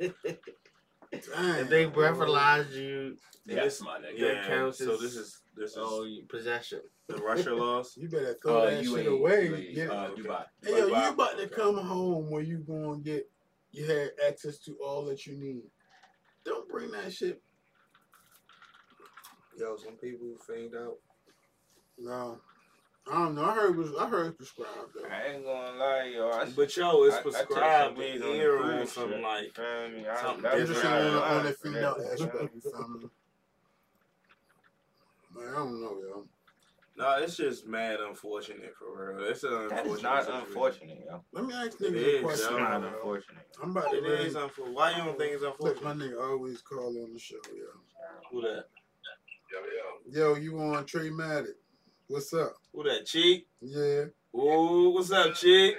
Damn, 0.00 0.14
if 1.12 1.68
they 1.68 1.86
bro. 1.86 2.12
breathalyze 2.12 2.72
you, 2.72 3.16
Yes, 3.48 3.80
my 3.80 3.98
nigga. 3.98 4.18
Yeah. 4.18 4.34
That 4.34 4.46
counts 4.48 4.78
so 4.78 4.96
this 4.96 5.14
is 5.14 5.38
this 5.56 5.70
is 5.72 5.78
oh, 5.80 6.04
you- 6.04 6.24
possession. 6.24 6.80
the 7.06 7.16
Russia 7.18 7.54
laws. 7.62 7.96
You 7.96 8.08
better 8.08 8.34
throw 8.42 8.58
Uh, 8.62 8.70
that 8.70 8.84
UAE, 8.84 8.94
shit 8.96 9.06
away. 9.06 9.48
UAE, 9.48 9.76
Yeah. 9.76 9.84
uh. 9.90 10.10
Dubai. 10.10 10.44
Hey, 10.64 10.70
yo, 10.72 10.86
you 10.88 10.92
Dubai, 10.94 11.12
about 11.12 11.36
to 11.36 11.42
okay. 11.44 11.54
come 11.54 11.76
home 11.78 12.28
where 12.30 12.42
you 12.42 12.58
gonna 12.58 12.98
get 12.98 13.30
you 13.70 13.86
had 13.86 14.10
access 14.26 14.58
to 14.60 14.74
all 14.84 15.04
that 15.04 15.26
you 15.26 15.36
need. 15.36 15.62
Don't 16.44 16.68
bring 16.68 16.90
that 16.92 17.12
shit. 17.12 17.40
Yo, 19.58 19.76
some 19.76 19.94
people 19.94 20.34
find 20.46 20.74
out. 20.74 20.96
No. 21.98 22.40
I 23.08 23.14
don't 23.14 23.34
know. 23.36 23.44
I 23.44 23.54
heard 23.54 23.70
it 23.70 23.76
was 23.76 23.94
I 23.98 24.08
heard 24.08 24.26
it's 24.28 24.36
prescribed 24.36 24.92
though. 24.94 25.08
I 25.08 25.32
ain't 25.34 25.44
gonna 25.44 25.78
lie, 25.78 26.12
yo. 26.14 26.30
I, 26.30 26.44
But 26.46 26.76
yo, 26.76 27.04
it's 27.04 27.14
I- 27.14 27.18
I 27.20 27.22
take 27.22 27.32
some 27.32 27.44
prescribed 27.46 27.98
weed 27.98 28.14
in 28.14 28.20
the 28.20 28.26
here 28.26 28.56
cruise 28.58 28.80
on 28.80 28.86
some 28.88 29.10
ship. 29.10 29.22
like 29.22 29.54
Feel 29.54 29.88
me? 29.90 30.08
I, 30.08 30.22
something 30.22 30.42
that's 30.42 30.54
I'm 30.56 30.66
just 30.66 30.84
I 30.84 30.88
saying 30.88 31.14
on, 31.14 31.22
on 31.22 31.30
learned 31.36 31.46
that 31.46 31.58
from 31.58 31.72
female 31.72 31.96
aspect, 32.12 32.20
you 32.20 32.60
feel 32.60 32.88
me? 32.88 33.08
Man, 35.34 35.48
I 35.48 35.56
don't 35.56 35.80
know, 35.80 35.98
yo. 36.02 36.24
No, 36.98 37.14
it's 37.22 37.36
just 37.36 37.66
mad 37.66 38.00
unfortunate 38.00 38.74
for 38.76 39.14
real. 39.18 39.28
It's 39.28 39.44
an 39.44 39.52
unfortunate. 39.52 39.96
is 39.96 40.02
not 40.02 40.24
situation. 40.24 40.46
unfortunate, 40.46 40.98
yo. 41.06 41.24
Let 41.32 41.44
me 41.44 41.54
ask 41.54 41.80
It 41.80 41.92
niggas 41.92 41.94
is, 41.94 42.20
a 42.20 42.22
question. 42.24 42.46
yo. 42.50 42.56
It's 42.56 42.70
not 42.70 42.80
yo. 42.82 42.88
unfortunate. 42.88 43.46
I'm 43.62 43.70
about 43.70 43.90
to 43.90 43.96
It 43.98 44.02
really, 44.02 44.26
is 44.26 44.34
unfortunate. 44.34 44.74
Why 44.76 44.90
you 44.92 44.96
don't 45.04 45.18
think 45.18 45.32
it's 45.34 45.42
Look, 45.60 45.84
my 45.84 45.92
nigga 45.92 46.22
always 46.30 46.62
call 46.62 46.88
on 47.04 47.12
the 47.12 47.18
show, 47.20 47.36
yo. 47.54 47.66
Who 48.32 48.40
that? 48.42 48.64
Yo, 49.52 49.58
yo. 50.18 50.34
Yo, 50.34 50.40
you 50.40 50.58
on 50.58 50.84
Trey 50.86 51.10
Matic. 51.10 51.54
What's 52.08 52.32
up? 52.34 52.54
Who 52.72 52.84
that? 52.84 53.04
Cheek? 53.04 53.48
Yeah. 53.60 54.04
Ooh, 54.38 54.94
what's 54.94 55.10
up, 55.10 55.34
Cheek? 55.34 55.74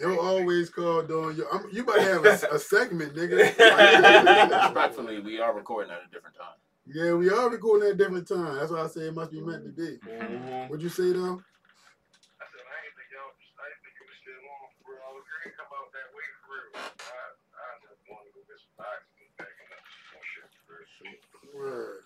Yo 0.00 0.16
always 0.18 0.70
called 0.70 1.10
on 1.12 1.36
yo. 1.36 1.44
I'm, 1.52 1.68
you 1.70 1.82
about 1.82 1.96
to 1.96 2.02
have 2.02 2.24
a, 2.24 2.56
a 2.56 2.58
segment, 2.58 3.14
nigga. 3.14 3.52
Respectfully, 4.64 5.20
we 5.20 5.38
are 5.38 5.52
recording 5.54 5.92
at 5.92 6.00
a 6.00 6.08
different 6.10 6.34
time. 6.34 6.56
yeah, 6.88 7.12
we 7.12 7.28
are 7.28 7.50
recording 7.50 7.88
at 7.88 7.94
a 7.94 7.98
different 8.00 8.26
time. 8.26 8.56
That's 8.56 8.72
why 8.72 8.82
I 8.82 8.86
say 8.88 9.12
it 9.12 9.14
must 9.14 9.32
be 9.32 9.42
meant 9.44 9.68
to 9.68 9.70
be. 9.70 10.00
Mm-hmm. 10.00 10.72
What'd 10.72 10.82
you 10.82 10.88
say 10.88 11.12
though? 11.12 11.36
I 11.36 12.44
said, 12.48 12.64
I 12.64 12.74
ain't 12.80 12.96
think 12.96 13.12
y'all, 13.12 13.36
I 13.60 13.68
didn't 13.68 13.84
think 13.84 14.00
it 14.00 14.06
was 14.08 14.16
still 14.24 14.48
on 14.48 14.64
for 14.80 14.96
real. 14.96 15.04
I 15.04 15.12
was 15.12 15.28
ready 15.28 15.52
to 15.52 15.60
come 15.60 15.68
out 15.76 15.92
that 15.92 16.08
way 16.16 16.26
for 16.40 16.56
real. 16.56 16.72
I, 16.72 16.88
I 16.88 17.68
just 17.84 18.00
wanted 18.08 18.32
to 18.32 18.40
go 18.40 18.40
get 18.48 18.58
some 18.64 18.80
oxygen 18.80 19.28
back 19.36 19.52
and 19.60 19.68
that's 19.68 19.92
some 20.08 20.24
shit 20.24 20.48
for 20.64 20.80
real. 20.80 21.52
Word. 21.52 22.00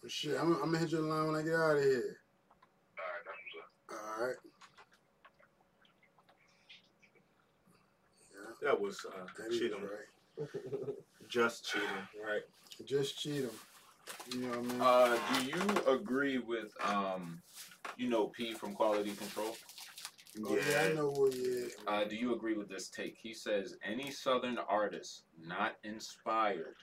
Well, 0.00 0.08
shit, 0.14 0.38
I'm, 0.38 0.54
I'm 0.62 0.70
gonna 0.70 0.78
hit 0.78 0.94
you 0.94 1.02
the 1.02 1.10
line 1.10 1.26
when 1.26 1.34
I 1.34 1.42
get 1.42 1.58
out 1.58 1.76
of 1.76 1.82
here. 1.82 2.22
Alright, 2.94 3.22
that's 3.26 3.42
what's 3.42 3.58
up. 3.58 4.03
All 4.18 4.26
right. 4.26 4.36
Yeah, 8.32 8.68
That 8.70 8.80
was 8.80 9.04
uh, 9.06 9.26
that 9.38 9.52
is 9.52 9.58
cheating. 9.58 9.78
right. 9.80 10.48
Just 11.28 11.64
cheating, 11.70 11.88
right? 12.24 12.42
Just 12.84 13.18
cheating. 13.18 13.50
You 14.32 14.40
know 14.40 14.48
what 14.48 14.58
I 14.58 14.62
mean? 14.62 14.80
Uh, 14.80 15.18
do 15.32 15.46
you 15.46 15.92
agree 15.94 16.38
with 16.38 16.72
um, 16.84 17.40
you 17.96 18.08
know 18.08 18.26
P 18.28 18.52
from 18.54 18.74
Quality 18.74 19.12
Control? 19.12 19.56
oh, 20.44 20.56
yeah, 20.70 20.88
I 20.90 20.92
know 20.92 21.10
who 21.12 21.30
he 21.30 21.38
is. 21.38 21.72
Uh, 21.86 22.04
do 22.04 22.16
you 22.16 22.34
agree 22.34 22.54
with 22.56 22.68
this 22.68 22.88
take? 22.88 23.16
He 23.20 23.32
says 23.32 23.76
any 23.84 24.10
Southern 24.10 24.58
artist 24.68 25.24
not 25.44 25.76
inspired 25.84 26.76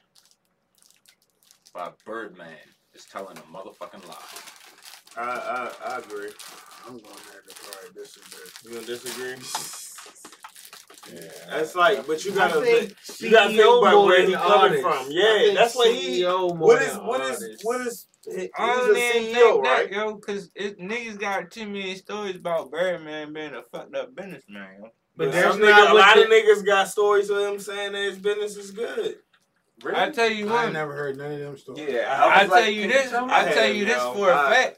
by 1.73 1.91
Birdman 2.05 2.57
is 2.93 3.05
telling 3.05 3.37
a 3.37 3.41
motherfucking 3.41 4.07
lie. 4.07 4.15
I 5.17 5.69
I, 5.85 5.93
I 5.93 5.97
agree. 5.99 6.29
I'm 6.87 6.97
gonna 6.97 7.07
have 7.09 7.45
to 7.47 7.55
probably 7.55 8.01
disagree. 8.01 8.49
You 8.63 8.73
gonna 8.75 8.85
disagree? 8.85 9.35
Yeah. 11.11 11.21
That's 11.49 11.75
like, 11.75 12.05
but 12.07 12.23
you 12.23 12.31
gotta 12.31 12.61
think 12.61 12.95
think, 12.97 13.21
you 13.21 13.31
gotta 13.31 13.49
think 13.49 13.61
about 13.61 14.05
where 14.05 14.17
than 14.21 14.27
he 14.27 14.31
the 14.33 14.37
coming 14.37 14.59
artist. 14.61 14.83
from. 14.83 15.07
Yeah, 15.09 15.53
that's 15.55 15.75
what 15.75 15.93
he. 15.93 16.23
What 16.23 16.81
is, 16.81 16.95
what 16.97 17.21
is 17.21 17.29
what 17.39 17.41
is 17.41 17.59
what 17.63 17.81
is 17.87 18.07
He's 18.23 18.49
I 18.57 18.73
a 18.73 18.77
don't 18.77 18.95
CEO, 18.95 19.33
think 19.33 19.63
right? 19.65 19.89
that, 19.89 19.91
yo, 19.91 20.13
because 20.15 20.49
niggas 20.49 21.19
got 21.19 21.49
too 21.49 21.65
many 21.65 21.95
stories 21.95 22.35
about 22.35 22.69
Birdman 22.69 23.33
being 23.33 23.55
a 23.55 23.63
fucked 23.71 23.95
up 23.95 24.15
businessman, 24.15 24.75
yo. 24.77 24.89
But 25.17 25.25
But 25.25 25.31
that's 25.31 25.51
some 25.53 25.61
not 25.61 25.87
nigga, 25.87 25.91
a 25.91 25.93
lot 25.95 26.15
the- 26.15 26.23
of 26.25 26.29
niggas 26.29 26.65
got 26.65 26.87
stories 26.87 27.29
of 27.31 27.37
him 27.39 27.59
saying 27.59 27.93
that 27.93 28.03
his 28.03 28.19
business 28.19 28.57
is 28.57 28.69
good. 28.71 29.17
I 29.95 30.11
tell 30.11 30.29
you 30.29 30.47
I 30.49 30.51
what, 30.51 30.63
ain't 30.65 30.73
never 30.73 30.93
heard 30.93 31.17
none 31.17 31.31
of 31.31 31.39
them 31.39 31.57
stories. 31.57 31.81
Yeah, 31.89 32.15
I 32.15 32.41
I 32.41 32.43
was 32.43 32.51
tell 32.51 32.61
like, 32.61 32.75
you 32.75 32.87
this. 32.87 33.11
I 33.11 33.51
tell 33.51 33.67
you 33.73 33.85
this 33.85 33.97
for 34.03 34.29
a 34.29 34.37
I- 34.37 34.51
fact. 34.53 34.77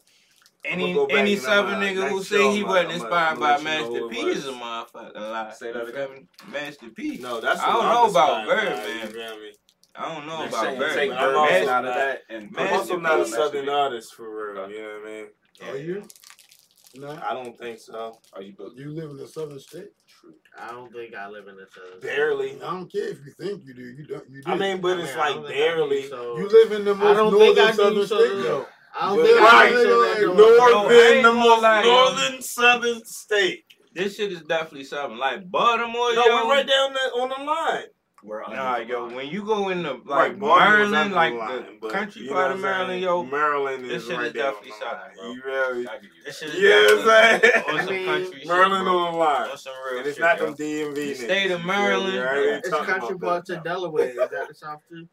I'ma 0.66 0.74
Any 0.84 0.94
go 0.94 1.06
any 1.08 1.34
and 1.34 1.42
Southern 1.42 1.80
nigga 1.82 2.10
who 2.10 2.24
say 2.24 2.52
he 2.54 2.64
wasn't 2.64 2.92
inspired 2.94 3.40
by 3.40 3.58
let 3.58 3.60
you 3.60 3.66
know 3.66 3.72
Master 3.82 4.00
who 4.00 4.10
it 4.10 4.12
P 4.12 4.20
is 4.22 4.48
a 4.48 4.52
motherfucking 4.52 5.16
lie. 5.16 5.54
Say 5.54 5.74
that 5.74 5.88
again. 5.88 6.28
Master 6.52 6.90
P. 6.90 7.18
No, 7.18 7.42
that's 7.42 7.60
I 7.62 7.74
don't 7.74 7.84
know 7.84 8.10
about 8.10 8.40
inspired 8.40 8.70
by, 8.70 8.76
Birdman. 8.76 9.14
you? 9.42 9.52
I 9.96 10.16
don't 10.16 10.26
know 10.28 10.44
about 10.46 10.52
saying 10.64 10.80
Birdman. 10.80 10.96
take 10.98 11.10
but 11.12 11.20
I'm 11.20 11.36
also 11.36 11.70
out 11.70 11.84
not- 11.84 11.94
that 11.96 12.22
and 12.30 12.44
I'm 12.46 12.52
Master 12.54 12.76
also 12.78 12.98
not 12.98 13.20
a 13.20 13.26
southern 13.26 13.66
P. 13.66 13.72
artist 13.72 14.14
for 14.16 14.54
real. 14.54 14.70
You 14.70 14.82
know 14.82 15.00
what 15.02 15.10
I 15.10 15.12
mean? 15.12 15.28
Are 15.70 15.78
you? 15.78 16.04
No. 16.96 17.10
I 17.28 17.34
don't 17.34 17.58
think 17.58 17.80
so. 17.80 18.20
Are 18.34 18.42
you 18.44 18.54
booked? 18.54 18.78
You 18.80 18.92
live 18.92 19.10
in 19.12 19.20
a 19.20 19.28
southern 19.28 19.60
state? 19.60 19.90
True. 20.08 20.34
I 20.58 20.70
don't 20.72 20.94
think 20.94 21.16
I 21.16 21.28
live 21.28 21.48
in 21.48 21.56
a 21.56 21.66
southern. 21.72 22.00
Barely. 22.02 22.52
I 22.62 22.70
don't 22.72 22.92
care 22.92 23.10
if 23.10 23.18
you 23.26 23.32
think 23.38 23.64
you 23.66 23.74
do. 23.74 23.82
You 23.82 24.06
don't. 24.06 24.30
You 24.30 24.42
do. 24.44 24.52
I 24.52 24.56
mean, 24.56 24.80
but 24.80 24.98
I 25.00 25.02
it's 25.02 25.10
mean, 25.12 25.20
I 25.20 25.26
like 25.28 25.36
don't 25.36 25.48
think 25.48 25.56
I 25.56 25.60
do 25.60 25.76
barely. 25.76 26.08
so. 26.08 26.38
you 26.38 26.48
live 26.50 26.72
in 26.72 26.86
the 26.86 26.94
I 26.94 26.98
most 26.98 27.18
don't 27.18 27.32
think 27.40 27.56
northern 27.58 27.64
I 27.66 27.72
do 27.72 27.78
southern 27.78 28.08
so. 28.08 28.20
state, 28.20 28.44
though. 28.44 28.66
I 28.96 29.08
don't 29.16 29.26
think 29.26 29.40
right, 29.40 29.66
I 29.66 29.70
do 29.70 29.76
so 29.84 30.02
that 30.04 30.22
don't- 30.22 30.22
Yo, 30.22 30.34
North 30.34 30.60
I 30.86 30.88
been 30.90 31.14
ain't 31.16 31.24
the 31.24 31.30
gonna 31.32 31.40
most 31.40 31.62
lie, 31.64 31.84
northern 31.84 32.42
southern 32.42 33.06
state. 33.06 33.66
This 33.94 34.16
shit 34.16 34.32
is 34.32 34.42
definitely 34.42 34.84
something 34.86 35.18
like 35.18 35.50
Baltimore, 35.50 36.14
No, 36.16 36.26
yo. 36.26 36.48
we're 36.48 36.54
right 36.56 36.68
down 36.68 36.94
there 36.94 37.22
on 37.22 37.30
the 37.30 37.44
line. 37.44 37.86
We're 38.24 38.42
under 38.44 38.56
Nah, 38.56 38.78
the 38.78 38.86
yo, 38.86 39.06
line. 39.06 39.16
when 39.16 39.28
you 39.28 39.44
go 39.44 39.70
in 39.70 39.84
the 39.84 39.94
like 39.94 40.06
Right, 40.06 40.40
Baltimore's 40.40 40.90
Maryland, 40.92 41.14
like 41.14 41.34
the 41.34 41.40
line, 41.40 41.80
the 41.82 41.90
country 41.90 42.28
part 42.28 42.52
of 42.52 42.56
I'm 42.58 42.62
Maryland, 42.62 43.02
yo, 43.02 43.24
Maryland 43.24 43.84
this 43.90 44.08
shit 44.08 44.18
right 44.18 44.28
is 44.28 44.34
definitely 44.34 44.70
the 44.70 44.76
southern, 44.78 45.14
bro. 45.16 45.32
You 45.34 45.42
really? 45.46 45.88
I 45.88 45.94
give 45.96 46.04
you 46.04 46.24
this 46.26 46.40
shit 46.40 46.50
is 46.50 46.56
You 46.60 46.70
know 46.70 46.76
what 46.76 46.92
I'm 46.92 47.06
definitely 47.06 47.50
saying? 47.50 47.54
on 47.68 47.86
some 47.86 47.94
mean, 47.96 48.06
country 48.06 48.40
shit, 48.40 48.48
Maryland 48.48 48.88
on 48.88 49.12
the 49.12 49.18
line. 49.18 49.50
On 49.50 49.58
some 49.58 49.74
real 49.86 49.98
And 50.00 50.08
it's 50.08 50.16
shit, 50.18 50.22
not 50.22 50.38
yo. 50.40 50.46
them 50.46 50.56
DMV 50.56 50.96
The 50.96 51.14
state 51.16 51.28
of 51.28 51.36
you 51.36 51.48
feel 51.50 51.58
me? 51.60 51.66
Maryland, 51.68 52.20
I 52.24 52.38
ain't 52.40 52.48
It's 52.60 52.70
talking 52.70 52.86
country 52.86 53.08
part 53.18 53.20
parts 53.20 53.50
that. 53.50 53.58
of 53.58 53.64
Delaware. 53.66 54.10
Is 54.10 54.16
that 54.16 54.48
the 54.48 54.54
South 54.56 54.80
too? 54.90 55.08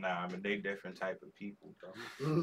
Nah, 0.00 0.08
I 0.08 0.28
mean 0.28 0.40
they 0.42 0.56
different 0.56 0.96
type 0.96 1.20
of 1.22 1.34
people, 1.34 1.74
bro. 1.80 1.90
I 2.20 2.34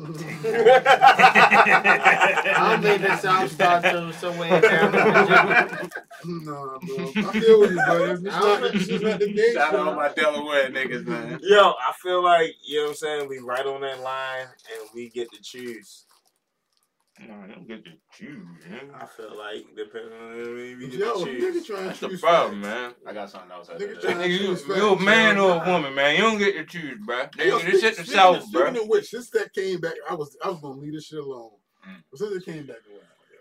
don't 2.70 2.82
think 2.82 3.02
the 3.02 3.18
South 3.18 3.52
starts 3.52 3.90
till 3.90 4.12
somewhere 4.14 4.60
down 4.62 4.86
in 4.86 4.92
Virginia. 4.92 5.90
nah, 6.26 6.78
bro. 6.80 7.12
I 7.16 7.32
feel 7.32 7.60
with 7.62 7.72
you, 7.72 7.82
bro. 7.86 8.12
It's 8.12 8.22
not, 8.22 8.64
it's 8.76 8.90
not 9.02 9.20
the 9.20 9.34
day. 9.34 9.54
Shout 9.54 9.74
out 9.74 9.80
show. 9.80 9.90
to 9.90 9.96
my 9.96 10.10
Delaware 10.14 10.70
niggas, 10.70 11.06
man. 11.06 11.40
Yo, 11.44 11.70
I 11.72 11.94
feel 12.02 12.24
like, 12.24 12.56
you 12.64 12.78
know 12.78 12.84
what 12.84 12.90
I'm 12.90 12.96
saying? 12.96 13.30
We 13.30 13.40
right 13.40 13.66
on 13.66 13.82
that 13.82 14.02
line 14.02 14.48
and 14.48 14.90
we 14.94 15.10
get 15.10 15.32
to 15.32 15.42
choose. 15.42 16.05
Nah, 17.18 17.46
you 17.46 17.54
don't 17.54 17.66
get 17.68 17.86
to 17.86 17.92
choose, 18.12 18.46
man. 18.70 18.90
I 18.94 19.06
feel 19.06 19.38
like, 19.38 19.66
depending 19.78 20.12
on 20.20 20.34
the 20.34 20.76
we 20.78 20.88
get 20.90 21.00
Yo, 21.00 21.24
to 21.24 21.32
nigga 21.32 21.40
choose. 21.54 21.66
trying 21.66 21.86
That's 21.88 22.00
to 22.00 22.08
the 22.10 22.18
problem, 22.18 22.62
facts. 22.62 22.96
man. 23.04 23.08
I 23.08 23.14
got 23.14 23.30
something 23.30 23.52
else. 23.52 23.70
Nigga 23.70 23.74
after 23.74 23.96
trying 24.02 24.18
to 24.18 24.24
Nigga, 24.26 24.30
you, 24.32 24.38
choose 24.40 24.62
facts, 24.64 24.76
you 24.78 24.90
a 24.90 25.00
man 25.02 25.38
or 25.38 25.64
a 25.64 25.68
woman, 25.72 25.96
man. 25.96 26.16
You 26.18 26.22
don't 26.24 26.38
get 26.38 26.54
to 26.56 26.66
choose, 26.66 26.98
bro. 27.06 27.24
Hey, 27.38 27.48
yo, 27.48 27.60
Nigga, 27.60 27.72
this 27.72 27.82
shit 27.82 27.96
the 27.96 28.04
speaking, 28.04 28.20
South, 28.20 28.44
of, 28.44 28.52
bro. 28.52 28.66
speaking 28.66 28.82
of 28.84 28.90
which, 28.90 29.06
since 29.10 29.30
that 29.30 29.54
came 29.54 29.80
back, 29.80 29.94
I 30.10 30.14
was 30.16 30.36
I 30.44 30.50
was 30.50 30.60
gonna 30.60 30.78
leave 30.80 30.92
this 30.94 31.06
shit 31.06 31.20
alone. 31.20 31.52
Mm. 31.88 32.04
But 32.12 32.20
since 32.20 32.36
it 32.36 32.44
came 32.46 32.66
back 32.68 32.82
around, 32.90 33.08
yo, 33.32 33.40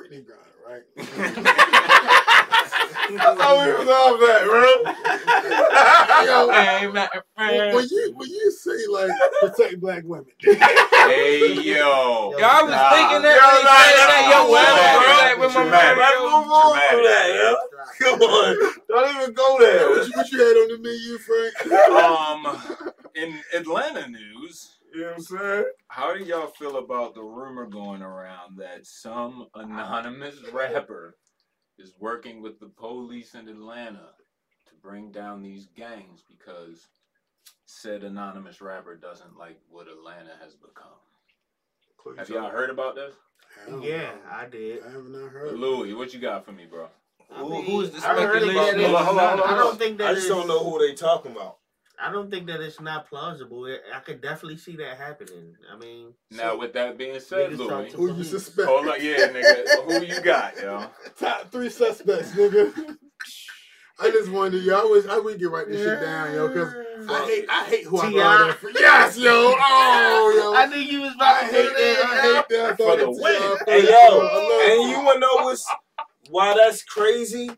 Brittney 0.00 0.22
Griner, 0.26 0.68
right? 0.68 2.06
I 3.20 3.34
thought 3.36 3.58
we 3.66 3.72
was 3.72 3.88
off 3.88 4.20
that, 4.20 4.44
bro. 4.44 6.24
yo, 6.26 6.50
Hey, 6.52 6.86
man, 6.88 7.08
when, 7.36 7.74
when 7.74 7.88
you 7.90 8.12
when 8.16 8.28
you 8.28 8.50
say 8.50 8.86
like 8.90 9.10
protect 9.40 9.80
black 9.80 10.02
women, 10.04 10.26
hey 11.06 11.54
yo. 11.62 12.34
Yo, 12.38 12.46
I 12.46 12.62
was 12.62 12.70
Nah. 12.72 12.90
thinking 12.90 13.22
that 13.22 13.36
Yo, 13.36 13.46
when 13.46 13.60
he 13.60 13.64
nah, 13.64 13.78
said 13.78 13.96
that's 13.96 14.12
that, 14.12 14.28
yo, 14.30 14.42
cool, 14.42 14.50
whatever, 14.52 15.04
bro. 15.04 15.16
like, 15.18 15.38
with 15.38 15.54
my 15.54 15.64
man, 15.70 15.98
Let's 15.98 16.18
move 16.20 16.52
on 16.52 16.80
from 16.90 17.04
that, 17.04 17.28
yo. 17.34 17.56
Come 18.00 18.22
on. 18.22 18.56
Don't 18.88 19.16
even 19.16 19.34
go 19.34 19.58
what 19.58 19.60
there. 19.60 20.06
you, 20.06 20.12
what 20.14 20.32
you 20.32 20.38
had 20.38 20.56
on 20.56 20.68
the 20.68 20.78
menu, 20.78 21.18
Frank? 21.18 21.54
Um, 21.90 22.62
in 23.14 23.40
Atlanta 23.54 24.08
news, 24.08 24.78
You 24.94 25.00
know 25.02 25.06
what 25.08 25.16
I'm 25.16 25.22
saying? 25.22 25.64
how 25.88 26.14
do 26.14 26.24
y'all 26.24 26.46
feel 26.48 26.76
about 26.78 27.14
the 27.14 27.22
rumor 27.22 27.66
going 27.66 28.02
around 28.02 28.58
that 28.58 28.86
some 28.86 29.48
anonymous 29.54 30.36
rapper 30.52 31.16
is 31.80 31.94
working 31.98 32.42
with 32.42 32.60
the 32.60 32.66
police 32.66 33.34
in 33.34 33.48
Atlanta 33.48 34.10
to 34.68 34.74
bring 34.82 35.10
down 35.10 35.42
these 35.42 35.66
gangs 35.76 36.22
because 36.28 36.86
said 37.66 38.02
anonymous 38.04 38.60
rapper 38.60 38.94
doesn't 38.94 39.36
like 39.38 39.58
what 39.70 39.88
Atlanta 39.88 40.32
has 40.42 40.54
become? 40.54 40.86
Clue, 41.96 42.14
Have 42.16 42.28
y'all 42.28 42.46
it? 42.46 42.52
heard 42.52 42.70
about 42.70 42.94
this? 42.94 43.14
Hell 43.66 43.80
Yeah, 43.82 44.12
no. 44.24 44.30
I 44.30 44.46
did. 44.46 44.82
I 44.86 44.90
have 44.90 45.04
not 45.08 45.30
heard. 45.30 45.58
Louis, 45.58 45.94
what 45.94 46.12
you 46.14 46.20
got 46.20 46.44
for 46.44 46.52
me, 46.52 46.66
bro? 46.66 46.88
I 47.32 47.38
Who- 47.40 47.50
mean, 47.50 47.64
who's 47.64 47.90
the 47.90 47.98
I 47.98 48.14
heard 48.22 48.42
speculation? 48.42 48.78
that 48.78 48.80
it- 48.80 48.84
Hold 48.86 48.96
on, 48.96 49.04
hold 49.06 49.18
on, 49.18 49.28
hold 49.38 49.40
on, 49.50 49.54
I 49.54 49.56
don't 49.58 49.78
think 49.78 49.98
that 49.98 50.10
I 50.10 50.14
just 50.14 50.26
it's- 50.26 50.38
don't 50.38 50.48
know 50.48 50.64
who 50.68 50.78
they 50.78 50.94
talking 50.94 51.32
about. 51.32 51.58
I 52.02 52.10
don't 52.10 52.30
think 52.30 52.46
that 52.46 52.60
it's 52.60 52.80
not 52.80 53.08
plausible. 53.08 53.66
I 53.94 53.98
could 54.00 54.20
definitely 54.20 54.56
see 54.56 54.76
that 54.76 54.96
happening. 54.96 55.54
I 55.72 55.76
mean, 55.76 56.14
Now, 56.30 56.56
with 56.56 56.72
that 56.72 56.96
being 56.96 57.20
said, 57.20 57.58
Louis, 57.58 57.92
Who 57.92 58.14
you 58.16 58.24
suspect? 58.24 58.68
hold 58.68 58.88
on, 58.88 58.96
yeah, 59.00 59.28
nigga, 59.28 59.68
who 59.84 60.02
you 60.02 60.20
got, 60.20 60.58
yo? 60.60 60.86
Top 61.18 61.50
three 61.52 61.68
suspects, 61.68 62.30
nigga. 62.32 62.96
I 64.02 64.10
just 64.10 64.30
wonder, 64.30 64.56
yo. 64.56 64.80
I 64.80 64.90
wish 64.90 65.06
I 65.06 65.18
would 65.18 65.38
get 65.38 65.50
write 65.50 65.68
this 65.68 65.82
shit 65.82 66.00
down, 66.00 66.32
yo, 66.32 66.48
because 66.48 66.74
I 67.10 67.26
hate 67.26 67.44
I 67.50 67.64
hate 67.64 67.84
who 67.84 67.98
I 67.98 68.08
T.I. 68.10 68.36
brought 68.38 68.56
for. 68.56 68.70
Yes, 68.70 69.18
yo. 69.18 69.30
Oh, 69.30 70.32
yo. 70.34 70.54
I 70.56 70.66
knew 70.66 70.78
you 70.78 71.00
was 71.02 71.12
I 71.12 71.14
about 71.14 71.40
to 71.40 71.46
hate 71.46 71.76
say 71.76 71.94
that. 71.94 72.04
I 72.04 72.20
hate 72.20 72.44
that. 72.48 72.76
For 72.78 72.96
the 72.96 73.10
win. 73.10 73.58
Hey 73.66 73.90
yo, 73.90 74.80
and 74.80 74.90
you 74.90 75.04
wanna 75.04 75.20
know 75.20 75.34
what's 75.44 75.66
why 76.30 76.54
that's 76.56 76.82
crazy? 76.82 77.50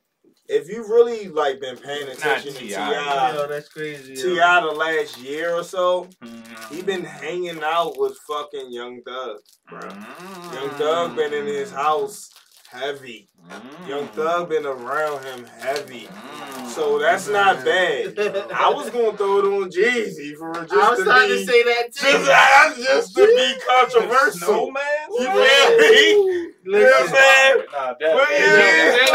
If 0.52 0.68
you 0.68 0.82
really 0.86 1.28
like 1.28 1.60
been 1.60 1.76
paying 1.76 2.08
attention 2.08 2.52
to 2.52 2.58
T.I. 2.58 3.32
Yo, 3.32 3.42
Ti, 3.46 3.48
that's 3.48 3.68
crazy. 3.68 4.14
Ti 4.16 4.36
yo. 4.36 4.68
the 4.70 4.76
last 4.76 5.18
year 5.18 5.54
or 5.54 5.64
so, 5.64 6.08
Mm-hmm. 6.22 6.74
he 6.74 6.82
been 6.82 7.04
hanging 7.04 7.62
out 7.62 7.98
with 7.98 8.16
fucking 8.28 8.70
Young 8.70 9.02
Thug, 9.02 9.38
bro. 9.68 9.80
Mm-hmm. 9.80 10.54
Young 10.54 10.70
Thug 10.70 11.16
been 11.16 11.32
in 11.32 11.46
his 11.46 11.70
house 11.72 12.30
heavy. 12.72 13.28
Young 13.86 14.06
mm. 14.08 14.12
Thug 14.12 14.48
been 14.48 14.64
around 14.64 15.24
him 15.24 15.44
heavy. 15.60 16.08
Mm. 16.08 16.68
So 16.68 16.98
that's 16.98 17.28
not 17.28 17.58
mm. 17.58 17.64
bad. 18.16 18.50
I 18.52 18.70
was 18.70 18.88
gonna 18.90 19.16
throw 19.16 19.38
it 19.38 19.44
on 19.44 19.70
Jeezy 19.70 20.36
for 20.36 20.52
just 20.54 20.72
I 20.72 20.90
was 20.90 20.98
to 21.00 21.04
trying 21.04 21.28
be, 21.28 21.44
to 21.44 21.46
say 21.46 21.62
that 21.64 21.92
too. 21.92 22.06
just, 22.06 22.26
that's 22.26 22.76
just 22.78 23.14
to 23.16 23.26
be 23.26 23.54
controversial. 23.68 24.46
Snowman? 24.46 24.82
You 25.10 25.26
feel 25.26 25.78
me? 25.78 26.52
You 26.64 26.72
know 26.72 26.78
what 26.78 27.02
I'm 27.02 27.08
saying? 27.08 27.66
Nah, 27.72 27.94
that, 27.98 28.14
Well, 28.14 28.32
yeah. 28.32 28.96
yeah. 28.96 29.12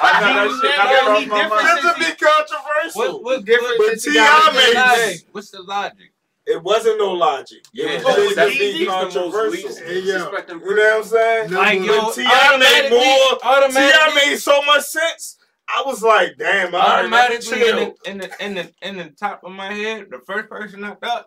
I 0.00 0.34
know 0.34 0.48
that 0.48 0.60
shit. 0.62 0.78
I 0.78 0.82
Yo, 0.90 1.12
know 1.12 1.20
he 1.20 1.26
different. 1.26 1.62
Just 1.68 1.82
to 1.82 2.04
be 2.04 2.26
controversial. 2.26 3.22
What, 3.22 3.24
what 3.24 3.44
different 3.44 3.78
what- 3.78 3.90
But 3.90 4.00
since 4.00 4.04
he 4.04 4.12
T.I. 4.12 4.72
got 4.74 5.16
what's 5.32 5.50
the 5.50 5.62
logic? 5.62 6.12
This. 6.48 6.62
What's 6.62 6.84
the 6.84 6.90
logic? 6.92 6.94
It 6.94 6.96
wasn't 6.96 6.98
no 6.98 7.12
logic. 7.12 7.58
Yeah, 7.72 7.86
It 7.90 8.04
was 8.04 8.16
just 8.16 8.36
to 8.36 8.40
Jeezy's 8.46 8.58
be 8.58 8.58
the 8.58 8.78
He's 8.78 8.86
the 8.86 8.86
most 8.86 9.14
controversial. 9.14 9.68
least 9.68 9.80
Hey, 9.80 9.98
yo. 10.00 10.18
suspecting 10.18 10.60
You 10.60 10.74
know 10.74 10.82
what 10.82 10.96
I'm 10.96 11.04
saying? 11.04 11.50
No, 11.50 11.58
Like, 11.58 11.78
but- 11.78 11.86
yo, 11.86 12.00
But 12.02 12.14
T.I. 12.14 12.24
made 12.24 12.32
automatically, 12.54 12.98
more. 12.98 13.38
T.I. 13.38 13.38
automatically, 13.44 14.30
made 14.30 14.36
so 14.38 14.62
much 14.62 14.84
sense. 14.84 15.36
I 15.68 15.82
was 15.84 16.02
like, 16.02 16.36
damn, 16.38 16.74
all 16.74 16.80
right, 16.80 17.02
let 17.02 17.10
me 17.10 17.18
automatically 17.18 17.60
in 17.60 17.66
chill. 17.76 17.94
the, 18.04 18.10
in 18.10 18.18
the 18.18 18.30
in 18.44 18.54
the 18.54 18.72
in 18.82 18.96
the 18.96 19.10
top 19.10 19.44
of 19.44 19.52
my 19.52 19.72
head, 19.72 20.06
the 20.10 20.20
first 20.26 20.48
person 20.48 20.82
I 20.84 20.94
thought 20.94 21.26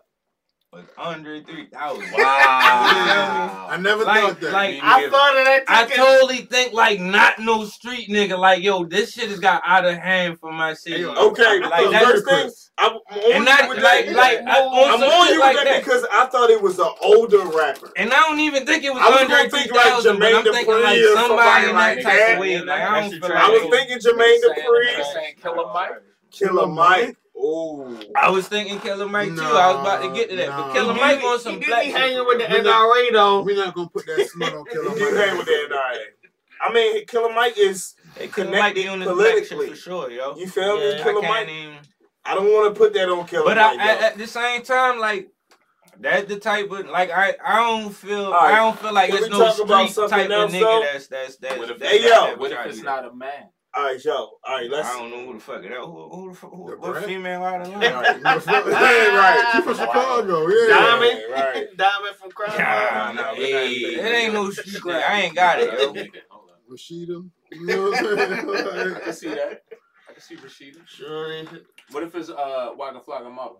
was 0.72 0.84
Andre 0.96 1.42
3000. 1.42 2.02
Wow. 2.12 3.66
I 3.70 3.76
never 3.78 4.04
Like- 4.04 4.20
thought 4.22 4.40
that. 4.40 4.52
like- 4.52 4.80
I 4.82 5.08
thought 5.10 5.36
of 5.36 5.44
that. 5.44 5.64
I 5.68 5.84
totally 5.84 6.38
think 6.38 6.72
like 6.72 6.98
not 6.98 7.38
no 7.38 7.64
street 7.66 8.08
nigga. 8.08 8.38
Like 8.38 8.62
yo, 8.62 8.84
this 8.84 9.12
shit 9.12 9.28
has 9.28 9.38
got 9.38 9.62
out 9.66 9.84
of 9.84 9.96
hand 9.98 10.38
for 10.40 10.50
my 10.50 10.72
city. 10.72 11.00
Hey, 11.02 11.04
Okay, 11.04 11.60
like 11.60 11.84
the 11.84 11.90
that. 11.90 12.02
first 12.04 12.24
thing, 12.26 12.50
I'm 12.78 12.92
on 12.92 13.32
And 13.32 13.44
not 13.44 13.64
you 13.64 13.68
with 13.68 13.82
like 13.82 14.06
that. 14.06 14.16
like 14.16 14.38
I, 14.46 14.60
on 14.62 14.94
I'm 14.94 15.02
on 15.02 15.26
shit 15.26 15.34
you 15.34 15.40
like 15.40 15.56
with 15.56 15.64
that, 15.64 15.70
that. 15.72 15.84
because 15.84 16.06
I 16.10 16.24
thought 16.26 16.48
it 16.48 16.62
was 16.62 16.78
an 16.78 16.90
older 17.02 17.40
rapper. 17.40 17.90
And 17.96 18.10
I 18.10 18.20
don't 18.20 18.40
even 18.40 18.64
think 18.64 18.82
it 18.84 18.94
was 18.94 19.02
I 19.02 19.10
was 19.10 19.20
Andre 19.20 19.36
gonna 19.36 19.50
think 19.50 19.72
like 19.74 19.84
3000, 19.84 20.18
but 20.18 20.34
I'm 20.34 20.42
Jermaine 20.44 20.52
thinking 20.54 20.74
like 20.82 20.96
Dupri 20.98 21.02
or 21.12 21.16
somebody 21.16 21.66
somebody 21.66 21.68
in 21.68 21.76
that 21.76 22.02
type 22.02 22.32
of 22.34 22.38
way. 22.40 22.58
Like 22.62 22.80
I 22.80 23.00
don't 23.00 23.10
the 23.10 23.16
feel 23.20 23.28
track. 23.28 23.44
I 23.44 23.50
was 23.50 23.62
thinking 23.70 23.98
Jermaine 23.98 24.40
Dupri, 24.40 25.42
Killer 25.42 25.66
Mike. 25.74 25.90
Killer 26.30 26.66
Mike. 26.66 27.16
Oh, 27.54 28.00
I 28.16 28.30
was 28.30 28.48
thinking 28.48 28.80
Killer 28.80 29.08
Mike 29.08 29.28
too. 29.34 29.42
I 29.42 29.72
was 29.72 29.80
about 29.80 30.02
to 30.02 30.12
get 30.18 30.30
to 30.30 30.36
that, 30.36 30.48
Nah, 30.48 30.66
but 30.68 30.72
Killer 30.72 30.94
nah. 30.94 31.00
Mike 31.00 31.20
He 31.20 31.26
on 31.26 31.38
some 31.40 31.58
be 31.58 31.66
black 31.66 31.84
hanging 31.86 32.26
with 32.26 32.38
the 32.38 32.46
We're 32.50 32.62
not- 32.62 32.88
NRA 32.96 33.12
though. 33.12 33.42
We're 33.42 33.56
not 33.56 33.74
gonna 33.74 33.88
put 33.88 34.06
that 34.06 34.28
smut 34.28 34.54
on 34.54 34.64
Killer 34.72 34.90
you 34.90 34.94
do 34.98 35.14
Mike. 35.14 35.26
hang 35.26 35.36
with 35.38 35.46
that 35.46 35.68
NRA. 35.70 35.98
I 36.60 36.72
mean, 36.72 37.06
Killer 37.06 37.32
Mike 37.34 37.58
is 37.58 37.94
Hey, 38.16 38.28
Killer 38.28 38.50
Mike 38.50 38.74
connected 38.74 38.86
on 38.88 39.00
this 39.00 39.08
black 39.08 39.26
shit 39.38 39.48
politically. 39.50 39.68
for 39.70 39.76
sure, 39.76 40.10
yo. 40.10 40.36
You 40.36 40.46
feel 40.46 40.76
me, 40.76 40.90
Yeah, 40.92 41.00
I 41.00 41.02
Killer 41.02 41.20
can't 41.20 41.32
Mike? 41.48 41.48
even. 41.48 41.78
I 42.24 42.34
don't 42.34 42.44
want 42.52 42.72
to 42.74 42.78
put 42.78 42.94
that 42.94 43.08
on 43.08 43.26
Killer 43.26 43.44
But 43.44 43.56
Mike. 43.56 43.78
I, 43.80 43.90
at, 43.90 44.00
at 44.12 44.18
the 44.18 44.26
same 44.26 44.62
time, 44.62 44.98
like 45.00 45.28
that's 45.98 46.26
the 46.28 46.38
type 46.38 46.70
of 46.70 46.86
like 46.88 47.10
I 47.10 47.34
I 47.44 47.56
don't 47.56 47.92
feel 47.92 48.26
Alright, 48.26 48.54
I 48.54 48.56
don't 48.56 48.78
feel 48.78 48.92
like 48.94 49.10
can 49.10 49.18
it's 49.18 49.28
no 49.28 49.38
talk 49.40 49.54
street 49.54 50.08
type 50.08 50.30
else, 50.30 50.52
of 50.52 50.52
though? 50.52 50.66
nigga 50.80 50.92
that's 50.92 51.06
that's 51.08 51.36
that's. 51.36 51.58
What 51.58 51.78
that's 51.78 51.82
Hey, 51.92 51.98
got 51.98 52.08
yo, 52.08 52.26
that 52.28 52.38
what 52.38 52.52
if 52.52 52.66
it's 52.66 52.82
not 52.82 53.04
a 53.04 53.12
man? 53.14 53.50
All 53.74 53.84
right, 53.84 54.04
yo. 54.04 54.12
All 54.14 54.38
right, 54.48 54.68
let's. 54.70 54.86
I 54.88 54.98
don't 54.98 55.10
know 55.10 55.26
who 55.26 55.32
the 55.34 55.40
fuck 55.40 55.64
it 55.64 55.72
is. 55.72 55.78
Who, 55.78 56.08
who, 56.10 56.28
the 56.30 56.36
fuck- 56.36 56.50
who, 56.50 56.70
The 56.70 56.76
what 56.76 56.92
Brad? 56.92 57.04
female 57.06 57.42
out 57.44 57.62
of 57.62 57.68
line? 57.68 57.82
Yeah, 57.82 59.16
right. 59.16 59.50
She 59.54 59.62
from 59.62 59.74
Chicago, 59.74 60.46
yeah. 60.48 60.68
Diamond, 60.68 61.20
right. 61.30 61.66
Diamond 61.76 62.16
from 62.16 62.30
Crime. 62.32 62.58
Nah, 62.58 63.12
nah, 63.12 63.34
Hey, 63.34 63.70
it 63.72 64.04
ain't 64.04 64.34
no 64.34 64.50
street. 64.50 64.74
nigga. 64.82 65.02
I 65.02 65.20
ain't 65.22 65.34
got 65.34 65.58
it, 65.60 65.72
yo. 65.72 65.86
Hold 66.30 66.50
on. 66.50 66.76
Rashida. 66.76 67.30
You 67.52 67.66
know 67.66 67.90
what 67.90 68.74
I'm 68.74 68.94
I 68.96 69.00
can 69.00 69.12
see 69.14 69.28
that. 69.28 69.62
I 70.08 70.12
can 70.12 70.20
see 70.22 70.36
Rashida. 70.36 70.86
Sure. 70.86 71.42
What 71.92 72.02
if 72.02 72.14
it's 72.14 72.28
uh 72.28 72.70
Waka 72.76 73.00
Flocka 73.00 73.24
Mama? 73.32 73.52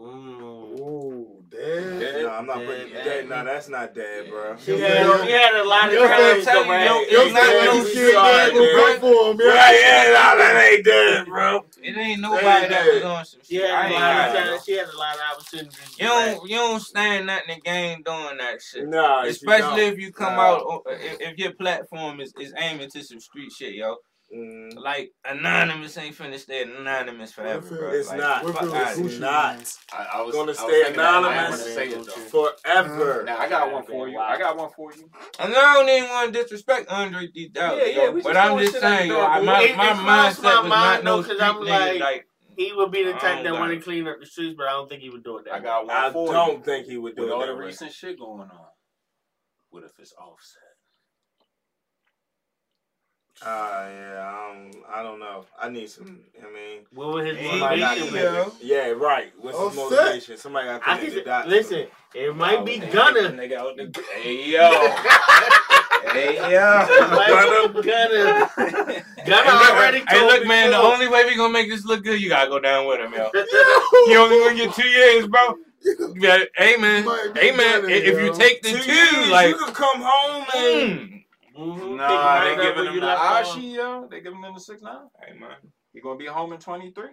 Mm. 0.00 0.80
Ooh, 0.80 1.44
damn. 1.50 1.98
Dead? 1.98 2.22
No, 2.22 2.30
I'm 2.30 2.46
not 2.46 2.64
putting 2.64 2.88
Yeah, 2.88 3.04
that. 3.04 3.22
yeah. 3.24 3.28
No, 3.28 3.44
that's 3.44 3.68
not 3.68 3.94
dead, 3.94 4.28
bro. 4.30 4.56
She 4.56 4.78
had, 4.80 5.26
she 5.26 5.32
had 5.32 5.54
a 5.54 5.64
lot 5.64 5.88
of 5.88 5.94
Yo, 5.94 6.08
times 6.08 6.44
tell 6.44 6.60
to 6.62 6.66
you, 6.66 6.72
rap. 6.72 6.86
yo, 6.86 7.00
Yo, 7.02 7.22
It's 7.26 7.32
not 7.34 7.42
man, 7.42 7.64
no 7.66 7.74
you 7.74 7.84
shit, 7.84 7.94
shit, 7.94 8.14
man. 8.14 8.52
man. 8.54 8.54
Go 8.54 9.00
for 9.00 9.30
him, 9.32 9.40
yeah. 9.40 9.46
Right, 9.52 9.80
yeah, 9.80 10.04
no, 10.06 10.38
that 10.38 10.70
ain't 10.72 10.84
dead, 10.84 11.26
bro. 11.26 11.66
It 11.82 11.96
ain't 11.96 12.20
nobody 12.20 12.68
that 12.68 12.86
was 12.94 13.02
on 13.02 13.24
some 13.26 13.40
She 13.44 13.56
shit. 13.56 13.70
I 13.70 13.82
had 13.82 13.90
a 13.90 13.92
ain't 13.92 14.00
lot 14.00 14.14
got 14.14 14.28
of 14.28 14.34
it. 14.34 14.38
yo. 14.46 14.50
times. 14.52 14.64
She 14.64 14.72
had 14.72 14.88
a 14.88 14.96
lot 14.96 15.14
of 15.14 15.20
opportunities. 15.36 15.98
You 15.98 16.06
don't 16.06 16.48
you 16.48 16.56
don't 16.56 16.80
stand 16.80 17.26
nothing 17.26 17.48
in 17.50 17.54
the 17.56 17.60
game 17.60 18.02
doing 18.02 18.36
that 18.38 18.62
shit. 18.62 18.88
Nah, 18.88 19.22
Especially 19.24 19.82
if 19.82 19.98
you 19.98 20.10
come 20.12 20.36
Nah. 20.36 20.54
out 20.56 20.82
if, 20.86 21.20
if 21.20 21.38
your 21.38 21.52
platform 21.52 22.20
is, 22.20 22.32
is 22.40 22.54
aiming 22.56 22.88
to 22.90 23.04
some 23.04 23.20
street 23.20 23.52
shit, 23.52 23.74
yo. 23.74 23.96
Mm, 24.34 24.76
Like 24.78 25.12
anonymous 25.26 25.98
ain't 25.98 26.16
finna 26.16 26.38
stay 26.38 26.62
anonymous 26.62 27.32
forever, 27.32 27.76
bro. 27.76 27.90
it's 27.92 28.08
like, 28.08 28.18
not. 28.18 28.42
what 28.44 28.50
if 28.50 28.54
fuck 28.56 28.64
it 28.64 28.70
was 28.70 28.74
outta 28.74 28.96
here. 28.96 29.06
It's 29.06 29.14
Gucci? 29.16 29.20
not 29.20 29.76
I, 29.92 30.06
I 30.18 30.22
was 30.22 30.34
Gonna 30.34 30.52
I 30.52 30.54
stay 30.54 30.82
thinking 30.84 30.96
that, 30.96 31.14
I 31.14 31.20
didn't 31.20 31.32
anonymous. 31.36 31.74
say 31.74 31.88
it 31.88 32.06
though. 32.06 32.46
forever. 32.56 33.24
Now 33.26 33.38
I 33.38 33.48
got 33.50 33.72
one 33.72 33.84
for 33.84 34.08
you. 34.08 34.18
I 34.18 34.38
got 34.38 34.56
one 34.56 34.70
for 34.74 34.90
you. 34.94 35.10
And 35.38 35.54
I 35.54 35.74
don't 35.74 35.88
even 35.90 36.08
want 36.08 36.32
to 36.32 36.42
disrespect 36.42 36.88
Andre 36.88 37.28
3000, 37.30 37.78
Yeah, 37.78 37.84
yeah, 37.84 38.20
but 38.22 38.36
I'm 38.36 38.58
just 38.58 38.80
saying, 38.80 39.08
yo, 39.08 39.16
door, 39.16 39.24
I, 39.26 39.38
but 39.40 39.44
my, 39.44 39.62
it- 39.64 39.76
my 39.76 39.90
it 39.90 39.94
mindset 39.96 40.42
my 40.42 40.60
was 40.60 40.68
mind, 40.68 40.70
not 40.70 41.04
no 41.04 41.16
though, 41.16 41.22
'cause 41.28 41.36
street 41.36 41.42
I'm 41.46 41.60
like- 41.66 42.00
like, 42.00 42.26
He 42.56 42.72
would 42.72 42.90
be 42.90 43.04
the 43.04 43.12
type 43.12 43.42
that 43.44 43.52
want 43.52 43.72
to 43.72 43.80
clean 43.80 44.08
up 44.08 44.16
the 44.18 44.24
streets, 44.26 44.54
but 44.56 44.66
I 44.66 44.70
don't 44.72 44.88
think 44.88 45.02
he 45.02 45.10
would 45.10 45.24
do 45.24 45.36
it 45.38 45.44
that 45.44 45.54
I 45.54 45.60
got 45.60 45.86
one 45.86 45.94
I 45.94 46.10
for 46.10 46.32
don't 46.32 46.58
you. 46.58 46.64
think 46.64 46.86
he 46.86 46.96
would 46.96 47.16
do 47.16 47.26
it 47.26 47.32
all 47.32 47.46
the 47.46 47.54
recent 47.54 47.92
shit 47.92 48.18
going 48.18 48.40
on. 48.42 48.66
What 49.70 49.84
if 49.84 49.90
it's 49.98 50.14
offset? 50.14 50.61
Ah, 53.44 53.86
yeah, 53.88 54.32
I 54.34 54.52
don't, 54.54 54.74
I 54.94 55.02
don't 55.02 55.18
know. 55.18 55.44
I 55.60 55.68
need 55.68 55.90
some. 55.90 56.20
I 56.40 56.44
mean, 56.52 56.80
What 56.94 57.08
would 57.12 57.26
his 57.26 57.36
motivation 57.60 58.12
be? 58.12 58.66
yeah, 58.66 58.88
right. 58.90 59.32
What's 59.40 59.56
Oh, 59.58 59.68
his 59.68 59.78
set. 59.78 59.90
motivation? 59.90 60.36
Somebody 60.36 60.66
got 60.68 60.82
to 60.82 60.88
I 60.90 60.96
connect 60.96 61.14
the 61.14 61.20
dots. 61.22 61.48
listen. 61.48 61.86
It 62.14 62.36
might 62.36 62.64
be 62.64 62.78
They 62.78 62.88
Gunna. 62.90 63.20
kick 63.22 63.30
the 63.36 63.42
nigga 63.42 63.56
out 63.56 63.76
the- 63.76 64.04
Hey 64.22 64.50
yo. 64.52 64.70
hey 66.12 66.36
yo. 66.52 66.86
It 66.88 67.10
might 67.10 67.72
be 67.74 67.82
Gunna. 67.90 68.50
Gunna 69.26 69.50
already 69.50 70.02
Hey, 70.08 70.20
look, 70.20 70.42
me 70.42 70.48
man, 70.48 70.70
the 70.70 70.76
only 70.78 71.08
way 71.08 71.24
we 71.24 71.36
gonna 71.36 71.52
make 71.52 71.68
this 71.70 71.84
look 71.84 72.04
good, 72.04 72.20
you 72.20 72.28
gotta 72.28 72.50
go 72.50 72.58
down 72.60 72.86
with 72.86 73.00
him, 73.00 73.12
yo. 73.14 73.30
You 74.08 74.18
only 74.18 74.38
gonna 74.38 74.54
get 74.56 74.74
two 74.74 74.88
years, 74.88 75.26
bro. 75.26 75.56
You 75.84 76.20
gotta- 76.20 76.48
hey, 76.56 76.76
man. 76.76 77.04
Might 77.06 77.32
be 77.34 77.40
Hey, 77.40 77.50
man, 77.56 77.82
better, 77.82 77.88
if 77.88 78.20
you 78.20 78.32
take 78.34 78.62
the 78.62 78.70
Two 78.72 78.78
two, 78.82 78.92
years, 78.92 79.28
like, 79.30 79.48
you 79.48 79.56
could 79.56 79.74
come 79.74 80.00
home 80.02 80.44
and 80.54 81.10
mm. 81.10 81.11
Mhm. 81.58 81.96
Nah, 81.96 82.44
they 82.44 82.52
him 82.54 82.60
giving 82.60 82.70
up 82.70 82.76
him 82.78 82.84
the 82.86 82.92
you 82.94 83.00
left 83.00 83.22
off. 83.22 83.46
Ashi, 83.46 83.74
yo. 83.74 84.08
They 84.10 84.20
giving 84.20 84.42
him 84.42 84.54
the 84.54 84.60
six 84.60 84.82
nine. 84.82 85.08
Hey, 85.24 85.38
man. 85.38 85.56
He 85.92 86.00
gonna 86.00 86.16
be 86.18 86.26
home 86.26 86.52
in 86.52 86.58
twenty 86.58 86.92
three. 86.92 87.10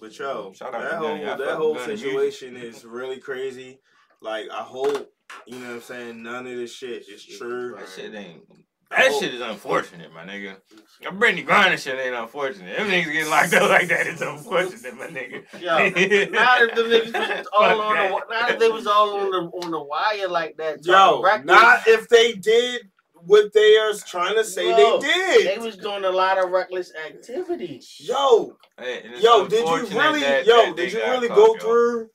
But 0.00 0.18
yo, 0.18 0.52
Shout 0.54 0.74
out 0.74 0.82
that 0.82 0.90
to 0.90 0.96
whole 0.98 1.18
Gunna. 1.18 1.36
That 1.44 1.56
whole 1.56 1.78
situation 1.78 2.56
is 2.56 2.84
really 2.84 3.18
crazy. 3.18 3.78
Like 4.20 4.46
I 4.50 4.62
hope 4.62 5.10
you 5.46 5.58
know 5.58 5.66
what 5.68 5.74
I'm 5.76 5.80
saying. 5.82 6.22
None 6.22 6.46
of 6.46 6.56
this 6.56 6.72
shit 6.74 7.08
is 7.08 7.24
true. 7.24 7.76
That 7.78 7.88
shit 7.88 8.14
ain't. 8.14 8.42
That 8.90 9.10
hope- 9.10 9.22
shit 9.22 9.32
is 9.34 9.40
unfortunate, 9.40 10.12
my 10.12 10.24
nigga. 10.24 10.56
That 11.02 11.14
Brittney 11.18 11.46
Griner 11.46 11.78
shit 11.78 11.98
ain't 11.98 12.14
unfortunate. 12.14 12.76
Them 12.76 12.88
niggas 12.88 13.10
getting 13.12 13.30
locked 13.30 13.54
up 13.54 13.70
like 13.70 13.88
that 13.88 14.06
is 14.06 14.20
unfortunate, 14.20 14.98
my 14.98 15.06
nigga. 15.06 15.44
Yo, 15.60 16.28
now 16.30 16.58
that 16.58 16.74
the 16.74 16.82
niggas 16.82 17.12
was 17.38 17.46
all 17.54 17.68
Fuck 17.70 17.78
on 17.80 17.94
that. 17.94 18.10
the 18.28 18.34
now 18.34 18.48
if 18.48 18.58
they 18.58 18.68
was 18.68 18.86
all 18.86 19.16
on 19.16 19.30
the 19.30 19.38
on 19.38 19.70
the 19.70 19.82
wire 19.82 20.28
like 20.28 20.56
that. 20.58 20.84
Yo, 20.84 21.22
talking 21.22 21.46
not 21.46 21.88
if 21.88 22.06
they 22.08 22.34
did 22.34 22.82
what 23.26 23.52
they 23.52 23.76
are 23.76 23.92
trying 24.06 24.34
to 24.36 24.44
say 24.44 24.68
Yo, 24.68 24.98
they 25.00 25.06
did. 25.06 25.46
they 25.46 25.58
was 25.62 25.76
doing 25.76 26.04
a 26.04 26.10
lot 26.10 26.42
of 26.42 26.50
reckless 26.50 26.92
activities. 27.06 27.96
Yo, 28.00 28.56
Hey, 28.78 29.02
yo, 29.20 29.46
did 29.46 29.66
you 29.66 29.98
really, 29.98 30.20
that- 30.20 30.46
yo, 30.46 30.66
that 30.66 30.76
did 30.76 30.92
you 30.92 30.98
got 30.98 31.10
really 31.10 31.28
caught, 31.28 31.36
go 31.36 31.54
yo. 31.54 31.60
through 31.60 32.10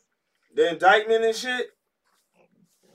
the 0.56 0.70
indictment 0.72 1.24
and 1.24 1.36
shit? 1.36 1.68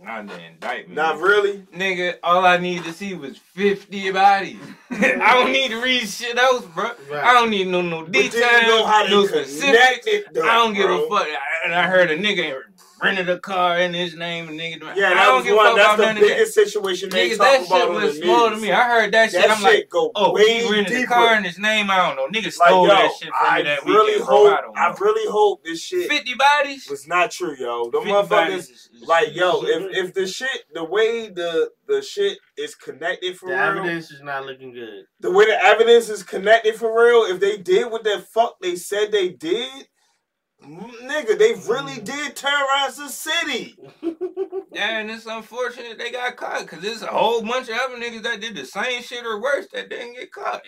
Not 0.01 0.27
the 0.27 0.45
indictment. 0.45 0.97
Not 0.97 1.21
really. 1.21 1.59
Nigga, 1.73 2.17
all 2.25 2.45
I 2.45 2.57
need 2.57 2.83
to 2.85 2.93
see 2.93 3.15
was 3.15 3.39
50 3.39 4.11
bodies. 4.11 4.59
I 4.91 5.35
don't 5.35 5.53
need 5.53 5.69
to 5.71 5.81
read 5.81 6.09
shit 6.09 6.37
else, 6.37 6.65
bro. 6.67 6.91
I 7.15 7.33
don't 7.33 7.51
need 7.51 7.69
no 7.69 7.83
no 7.83 8.03
But 8.03 8.11
details, 8.13 8.63
you 8.63 8.67
know 8.69 8.85
how 8.85 9.05
they 9.05 9.11
no 9.11 9.27
specifics. 9.29 10.09
I 10.43 10.57
don't 10.57 10.75
give 10.75 10.87
bro? 10.87 11.05
a 11.05 11.09
fuck. 11.09 11.29
And 11.65 11.73
I 11.73 11.85
heard 11.87 12.11
a 12.11 12.19
nigga 12.19 12.63
rented 13.03 13.29
a 13.29 13.39
car 13.39 13.79
in 13.81 13.93
his 13.95 14.15
name 14.15 14.49
and 14.49 14.59
nigga. 14.59 14.81
Yeah, 14.97 15.09
I 15.11 15.15
that 15.15 15.27
don't 15.27 15.37
was 15.37 15.45
give 15.45 15.55
a 15.55 15.57
one. 15.57 15.67
fuck 15.67 15.77
That's 15.77 15.87
about 15.95 15.97
the 15.99 16.03
none 16.07 16.17
of 16.17 16.23
that. 16.23 16.29
biggest 16.29 16.55
situation 16.55 17.09
they 17.11 17.31
Niggas, 17.31 17.37
talk 17.39 17.47
that 17.47 17.67
about 17.67 17.79
shit 17.81 17.89
on 17.89 17.95
was 17.95 18.15
the 18.19 18.23
small 18.23 18.51
to 18.51 18.57
me. 18.57 18.73
I 18.73 18.83
heard 18.89 19.13
that 19.13 19.31
shit. 19.31 19.41
That 19.43 19.51
I'm 19.51 19.57
shit 19.57 19.65
like, 19.65 19.89
go 19.91 20.11
oh, 20.15 20.33
way 20.33 20.61
he 20.63 20.71
rented 20.73 20.93
deeper. 20.93 21.13
a 21.13 21.17
car 21.17 21.37
in 21.37 21.45
his 21.45 21.59
name. 21.59 21.91
I 21.91 21.97
don't 21.97 22.17
know. 22.17 22.29
Niggas 22.29 22.59
Like, 22.59 22.69
stole 22.69 22.87
yo, 22.89 22.95
that 22.95 23.13
shit 23.19 23.29
from 23.29 23.37
I 23.41 23.57
me 23.59 23.63
that 23.65 23.85
really 23.85 24.13
weekend, 24.13 24.27
bro. 24.27 24.37
hope. 24.37 24.59
I 24.59 24.61
don't 24.61 24.79
I 24.79 24.95
really 25.01 25.31
hope 25.31 25.65
this 25.65 25.81
shit 25.83 26.09
50 26.09 26.35
bodies? 26.35 26.87
was 26.89 27.07
not 27.09 27.31
true, 27.31 27.55
yo. 27.59 27.91
The 27.91 27.99
motherfuckers. 27.99 28.29
bodies 28.29 28.71
is- 28.71 28.89
is- 28.95 29.03
Like 29.09 29.35
yo, 29.35 29.63
if 29.65 29.97
if 29.97 30.15
the 30.15 30.27
shit, 30.27 30.65
the 30.73 30.85
way 30.85 31.29
the 31.29 31.71
the 31.89 32.01
shit 32.03 32.39
is 32.57 32.75
connected 32.77 33.37
for 33.37 33.49
The 33.51 33.57
real, 33.57 33.79
evidence 33.79 34.11
is 34.13 34.23
not 34.23 34.47
looking 34.47 34.73
good. 34.73 35.05
the 35.21 35.31
way 35.31 35.45
the 35.47 35.63
evidence 35.65 36.09
is 36.09 36.23
connected 36.23 36.77
for 36.77 36.97
real, 37.05 37.25
if 37.25 37.41
they 37.41 37.57
did 37.59 37.91
what 37.91 38.05
the 38.05 38.25
fuck 38.33 38.57
they 38.61 38.77
said 38.77 39.11
they 39.11 39.31
did, 39.31 39.89
nigga, 40.67 41.39
they 41.39 41.55
really 41.71 42.01
did 42.01 42.37
terrorize 42.37 42.97
the 42.97 43.09
city. 43.09 43.77
Yeah, 44.75 45.01
and 45.01 45.11
it's 45.11 45.27
unfortunate 45.27 45.99
they 45.99 46.11
got 46.11 46.35
caught 46.37 46.63
because 46.63 46.81
there's 46.81 47.03
a 47.03 47.07
whole 47.09 47.43
bunch 47.43 47.69
of 47.69 47.75
other 47.77 47.97
niggas 47.99 48.23
that 48.23 48.41
did 48.41 48.57
the 48.57 48.65
same 48.65 49.03
shit 49.03 49.23
or 49.27 49.39
worse 49.41 49.67
that 49.75 49.91
didn't 49.91 50.15
get 50.15 50.33
caught. 50.33 50.63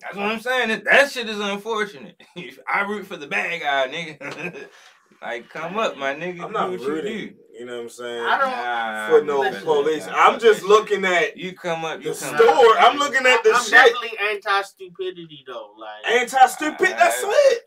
That's 0.00 0.16
what 0.16 0.26
I'm 0.26 0.38
saying. 0.38 0.68
That, 0.68 0.84
that 0.84 1.10
shit 1.10 1.28
is 1.28 1.40
unfortunate. 1.40 2.14
I 2.72 2.82
root 2.82 3.06
for 3.08 3.16
the 3.16 3.26
bad 3.26 3.60
guy, 3.60 3.88
nigga. 3.92 4.68
like, 5.22 5.48
come 5.50 5.76
up, 5.78 5.96
my 5.96 6.14
nigga. 6.14 6.42
I'm 6.42 6.46
do 6.48 6.52
not 6.52 6.70
what 6.70 6.80
you 6.80 6.88
rooting, 6.88 7.28
do. 7.28 7.34
you 7.58 7.66
know 7.66 7.74
what 7.74 7.82
I'm 7.82 7.88
saying? 7.88 8.24
I 8.24 8.38
don't- 8.38 8.50
Nah, 8.50 9.08
for 9.08 9.24
no 9.24 9.60
police. 9.64 10.06
nah, 10.06 10.12
I'm 10.16 10.38
just 10.38 10.62
looking 10.62 11.04
at. 11.04 11.36
You 11.36 11.54
come 11.54 11.84
up, 11.84 12.00
you 12.00 12.14
the 12.14 12.20
come 12.20 12.36
store. 12.36 12.48
up. 12.48 12.76
I'm 12.92 12.98
looking 12.98 13.26
at 13.26 13.42
the 13.42 13.52
I'm 13.52 13.62
shit. 13.64 13.72
definitely 13.72 14.12
anti 14.30 14.62
stupidity 14.62 15.44
though. 15.44 15.74
Like 15.76 16.12
Anti 16.20 16.46
stupid. 16.46 16.88
That's 16.90 17.20
it. 17.26 17.62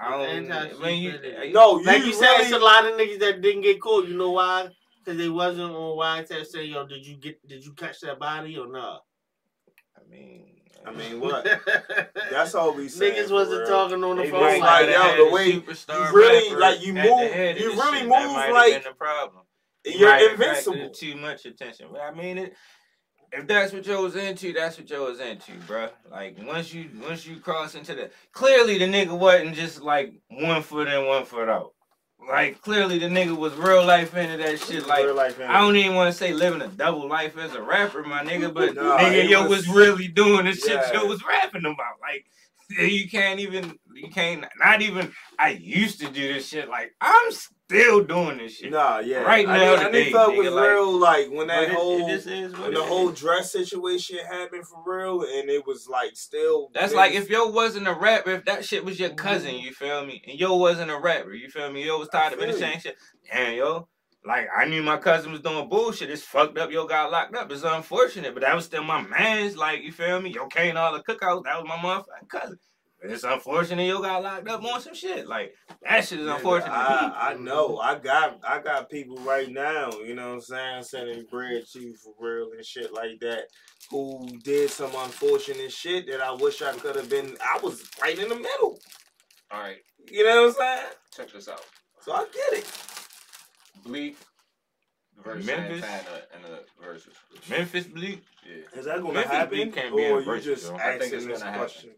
I 0.00 0.10
don't. 0.10 0.50
Anti- 0.52 0.74
When 0.76 0.98
you, 0.98 1.10
stupidity. 1.12 1.52
No, 1.52 1.78
you 1.78 1.84
like 1.86 2.04
you 2.04 2.12
said, 2.12 2.34
it's 2.40 2.52
a 2.52 2.58
lot 2.58 2.84
of 2.86 2.94
niggas 2.94 3.20
that 3.20 3.40
didn't 3.40 3.62
get 3.62 3.80
caught. 3.80 4.06
You 4.08 4.16
know 4.16 4.32
why? 4.32 4.68
Because 5.04 5.18
they 5.18 5.28
wasn't 5.28 5.70
on 5.72 5.96
wiretap 5.98 6.46
saying, 6.46 6.72
"Yo, 6.72 6.86
did 6.86 7.06
you 7.06 7.16
get? 7.16 7.46
Did 7.46 7.64
you 7.64 7.72
catch 7.74 8.00
that 8.00 8.18
body 8.18 8.56
or 8.58 8.66
not?" 8.70 9.04
I 9.96 10.08
mean, 10.10 10.46
I 10.86 10.90
mean, 10.92 11.20
what? 11.20 11.44
That's 12.30 12.54
all 12.54 12.72
we 12.74 12.88
saying. 12.88 13.14
Niggas 13.14 13.30
wasn't 13.30 13.60
real. 13.60 13.68
talking 13.68 14.02
on 14.04 14.16
the 14.16 14.22
They 14.24 14.30
phone 14.30 14.40
might 14.60 14.60
like, 14.60 14.88
yo, 15.16 15.24
the 15.26 15.32
way 15.32 15.52
superstar 15.52 16.10
you 16.10 16.16
really- 16.16 16.54
like, 16.56 16.84
you 16.84 16.92
move- 16.94 17.04
you 17.06 17.70
really 17.80 18.02
move 18.02 18.36
like- 18.52 18.74
been 18.74 18.82
the 18.90 18.96
problem. 18.96 19.44
You're 19.86 20.08
might 20.08 20.30
invincible. 20.30 20.88
Too 20.90 21.14
much 21.16 21.44
attention. 21.44 21.88
But 21.92 22.00
I 22.00 22.10
mean, 22.14 22.38
it, 22.38 22.54
if 23.36 23.46
that's 23.46 23.72
what 23.72 23.86
you 23.86 24.00
was 24.00 24.16
into, 24.16 24.52
that's 24.52 24.78
what 24.78 24.88
you 24.88 25.00
was 25.00 25.20
into, 25.20 25.52
bruh. 25.66 25.90
Like 26.10 26.36
once 26.44 26.72
you 26.72 26.88
once 27.02 27.26
you 27.26 27.36
cross 27.40 27.74
into 27.74 27.94
the 27.94 28.10
clearly 28.32 28.78
the 28.78 28.84
nigga 28.86 29.18
wasn't 29.18 29.54
just 29.54 29.82
like 29.82 30.14
one 30.28 30.62
foot 30.62 30.88
in, 30.88 31.06
one 31.06 31.24
foot 31.24 31.48
out. 31.48 31.72
Like 32.28 32.62
clearly 32.62 32.98
the 32.98 33.06
nigga 33.06 33.36
was 33.36 33.52
real 33.54 33.84
life 33.84 34.16
into 34.16 34.36
that 34.38 34.58
shit. 34.60 34.86
Like 34.86 35.04
I 35.40 35.60
don't 35.60 35.76
even 35.76 35.94
want 35.94 36.10
to 36.12 36.16
say 36.18 36.32
living 36.32 36.62
a 36.62 36.68
double 36.68 37.08
life 37.08 37.36
as 37.36 37.54
a 37.54 37.62
rapper, 37.62 38.02
my 38.02 38.24
nigga, 38.24 38.52
but 38.54 38.74
Nah, 38.76 38.98
nigga, 38.98 39.28
yo 39.28 39.42
was- 39.46 39.66
was, 39.66 39.76
really 39.76 40.08
doing 40.08 40.46
the 40.46 40.52
shit 40.52 40.70
Yeah. 40.70 40.92
yo 41.02 41.06
was 41.06 41.22
rapping 41.24 41.64
about. 41.66 42.00
Like 42.00 42.24
you 42.70 43.08
can't 43.08 43.40
even, 43.40 43.78
you 43.94 44.08
can't, 44.10 44.44
not 44.58 44.82
even. 44.82 45.12
I 45.38 45.50
used 45.50 46.00
to 46.00 46.06
do 46.10 46.32
this 46.32 46.48
shit. 46.48 46.68
Like 46.68 46.92
I'm 47.00 47.30
still 47.32 48.02
doing 48.04 48.38
this 48.38 48.56
shit. 48.56 48.70
Nah, 48.72 48.98
yeah. 49.00 49.18
Right 49.22 49.48
I 49.48 49.56
now 49.58 49.74
I 49.74 49.84
today, 49.84 50.04
didn't 50.04 50.12
felt 50.12 50.32
nigga, 50.32 50.38
was 50.44 50.52
like- 50.52 50.70
real. 50.70 50.98
Like 50.98 51.30
when 51.30 51.46
that 51.48 51.62
it- 51.64 51.70
whole 51.72 52.08
it 52.08 52.58
when 52.58 52.74
the 52.74 52.82
whole 52.82 53.10
dress 53.10 53.52
situation 53.52 54.18
happened 54.18 54.66
for 54.66 54.82
real, 54.86 55.22
and 55.22 55.48
it 55.50 55.66
was 55.66 55.88
like 55.88 56.16
still. 56.16 56.70
That's 56.74 56.94
like 56.94 57.12
if 57.12 57.28
yo 57.30 57.46
wasn't 57.48 57.88
a 57.88 57.94
rapper, 57.94 58.30
if 58.30 58.44
that 58.46 58.64
shit 58.64 58.84
was 58.84 58.98
your 58.98 59.10
Mm-hmm. 59.10 59.16
cousin, 59.18 59.54
you 59.56 59.72
feel 59.72 60.04
me, 60.06 60.22
and 60.26 60.38
yo 60.38 60.56
wasn't 60.56 60.90
a 60.90 60.98
rapper, 60.98 61.34
you 61.34 61.48
feel 61.50 61.70
me, 61.72 61.84
yo 61.86 61.98
was 61.98 62.08
tired 62.08 62.32
of 62.32 62.40
I 62.40 62.46
the 62.46 62.52
same 62.54 62.80
shit. 62.80 62.96
Damn, 63.32 63.54
yo, 63.56 63.88
like 64.24 64.48
I 64.56 64.64
knew 64.66 64.82
my 64.82 64.96
cousin 64.96 65.32
was 65.32 65.40
doing 65.40 65.68
bullshit. 65.68 66.10
It's 66.10 66.22
fucked 66.22 66.58
up. 66.58 66.70
Yo 66.70 66.86
got 66.86 67.10
locked 67.10 67.36
up. 67.36 67.50
It's 67.52 67.62
unfortunate, 67.62 68.34
but 68.34 68.42
that 68.42 68.54
was 68.54 68.64
still 68.64 68.82
my 68.84 69.02
man's. 69.02 69.56
Like 69.56 69.82
you 69.82 69.92
feel 69.92 70.20
me, 70.20 70.30
yo 70.30 70.46
came 70.46 70.74
to 70.74 70.80
all 70.80 70.92
the 70.92 71.02
cookouts. 71.02 71.44
That 71.44 71.62
was 71.62 71.68
my 71.68 71.76
motherfucking 71.76 72.28
cousin. 72.28 72.58
But 73.00 73.10
it's 73.10 73.24
unfortunate 73.24 73.86
yo 73.86 74.00
got 74.00 74.22
locked 74.22 74.48
up 74.48 74.64
on 74.64 74.80
some 74.80 74.94
shit. 74.94 75.26
Like 75.28 75.52
that 75.82 76.06
shit 76.06 76.20
is 76.20 76.26
Nigga, 76.26 76.36
unfortunate. 76.36 76.72
I, 76.72 77.32
I 77.32 77.34
know. 77.34 77.78
I 77.78 77.98
got 77.98 78.40
I 78.48 78.60
got 78.60 78.88
people 78.88 79.16
right 79.18 79.50
now, 79.50 79.90
you 80.04 80.14
know 80.14 80.28
what 80.28 80.34
I'm 80.34 80.40
saying, 80.40 80.82
sending 80.84 81.26
bread 81.30 81.64
to 81.72 81.80
you 81.80 81.94
for 81.96 82.14
real 82.18 82.50
and 82.56 82.64
shit 82.64 82.94
like 82.94 83.20
that, 83.20 83.44
who 83.90 84.26
did 84.42 84.70
some 84.70 84.92
unfortunate 84.96 85.70
shit 85.70 86.06
that 86.06 86.22
I 86.22 86.32
wish 86.32 86.62
I 86.62 86.72
could 86.72 86.96
have 86.96 87.10
been. 87.10 87.36
I 87.44 87.58
was 87.62 87.86
right 88.00 88.18
in 88.18 88.28
the 88.30 88.36
middle. 88.36 88.78
All 89.50 89.60
right, 89.60 89.76
You 90.10 90.24
know 90.24 90.46
what 90.46 90.48
I'm 90.48 90.78
saying? 90.78 90.92
check 91.14 91.32
this 91.32 91.48
out. 91.48 91.60
So 92.00 92.12
I 92.12 92.24
get 92.24 92.58
it. 92.60 92.93
Bleak 93.84 94.16
versus 95.24 95.46
Memphis? 95.46 95.80
Santana 95.84 96.20
in 96.34 96.42
the 96.42 96.60
versus. 96.84 97.14
Memphis 97.48 97.86
Bleak, 97.86 98.22
Yeah. 98.46 98.78
Is 98.78 98.84
that 98.86 99.00
gonna 99.00 99.12
Memphis 99.14 99.32
happen, 99.32 99.48
Bleak 99.58 99.74
can't 99.74 99.96
be 99.96 100.04
in 100.04 100.12
or 100.12 100.18
you 100.20 100.24
versus, 100.24 100.44
just 100.44 100.68
though. 100.68 100.76
I 100.76 100.98
think 100.98 101.02
asking 101.02 101.14
it's 101.18 101.26
this 101.26 101.42
gonna 101.42 101.58
question? 101.58 101.90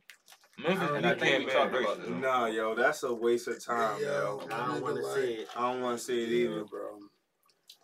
Memphis 0.58 0.88
And 0.90 1.06
I 1.06 1.14
Bleak 1.14 1.20
think 1.20 1.30
can't 1.32 1.38
we 1.40 1.46
be 1.46 1.52
talked 1.52 1.74
about 1.74 2.00
this. 2.00 2.08
Nah, 2.08 2.46
yo, 2.46 2.74
that's 2.74 3.02
a 3.02 3.12
waste 3.14 3.48
of 3.48 3.64
time, 3.64 4.00
Yo, 4.00 4.06
yo. 4.06 4.48
I 4.50 4.66
don't 4.66 4.80
want 4.82 4.96
to 4.96 5.02
Nigga, 5.02 5.14
say 5.14 5.32
it. 5.34 5.48
I 5.56 5.60
don't 5.72 5.80
want 5.82 5.98
to 5.98 6.04
see 6.04 6.22
it 6.22 6.28
Yeah, 6.28 6.48
either. 6.50 6.64
bro. 6.64 6.98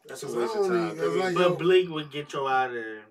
That's 0.06 0.22
a 0.24 0.26
waste 0.26 0.56
of 0.56 0.66
time. 0.68 0.88
like- 0.98 1.34
But 1.34 1.40
yo- 1.40 1.54
Bleak 1.56 1.88
would 1.90 2.10
get 2.10 2.32
you 2.32 2.48
out 2.48 2.68
of 2.68 2.74
there. 2.74 3.02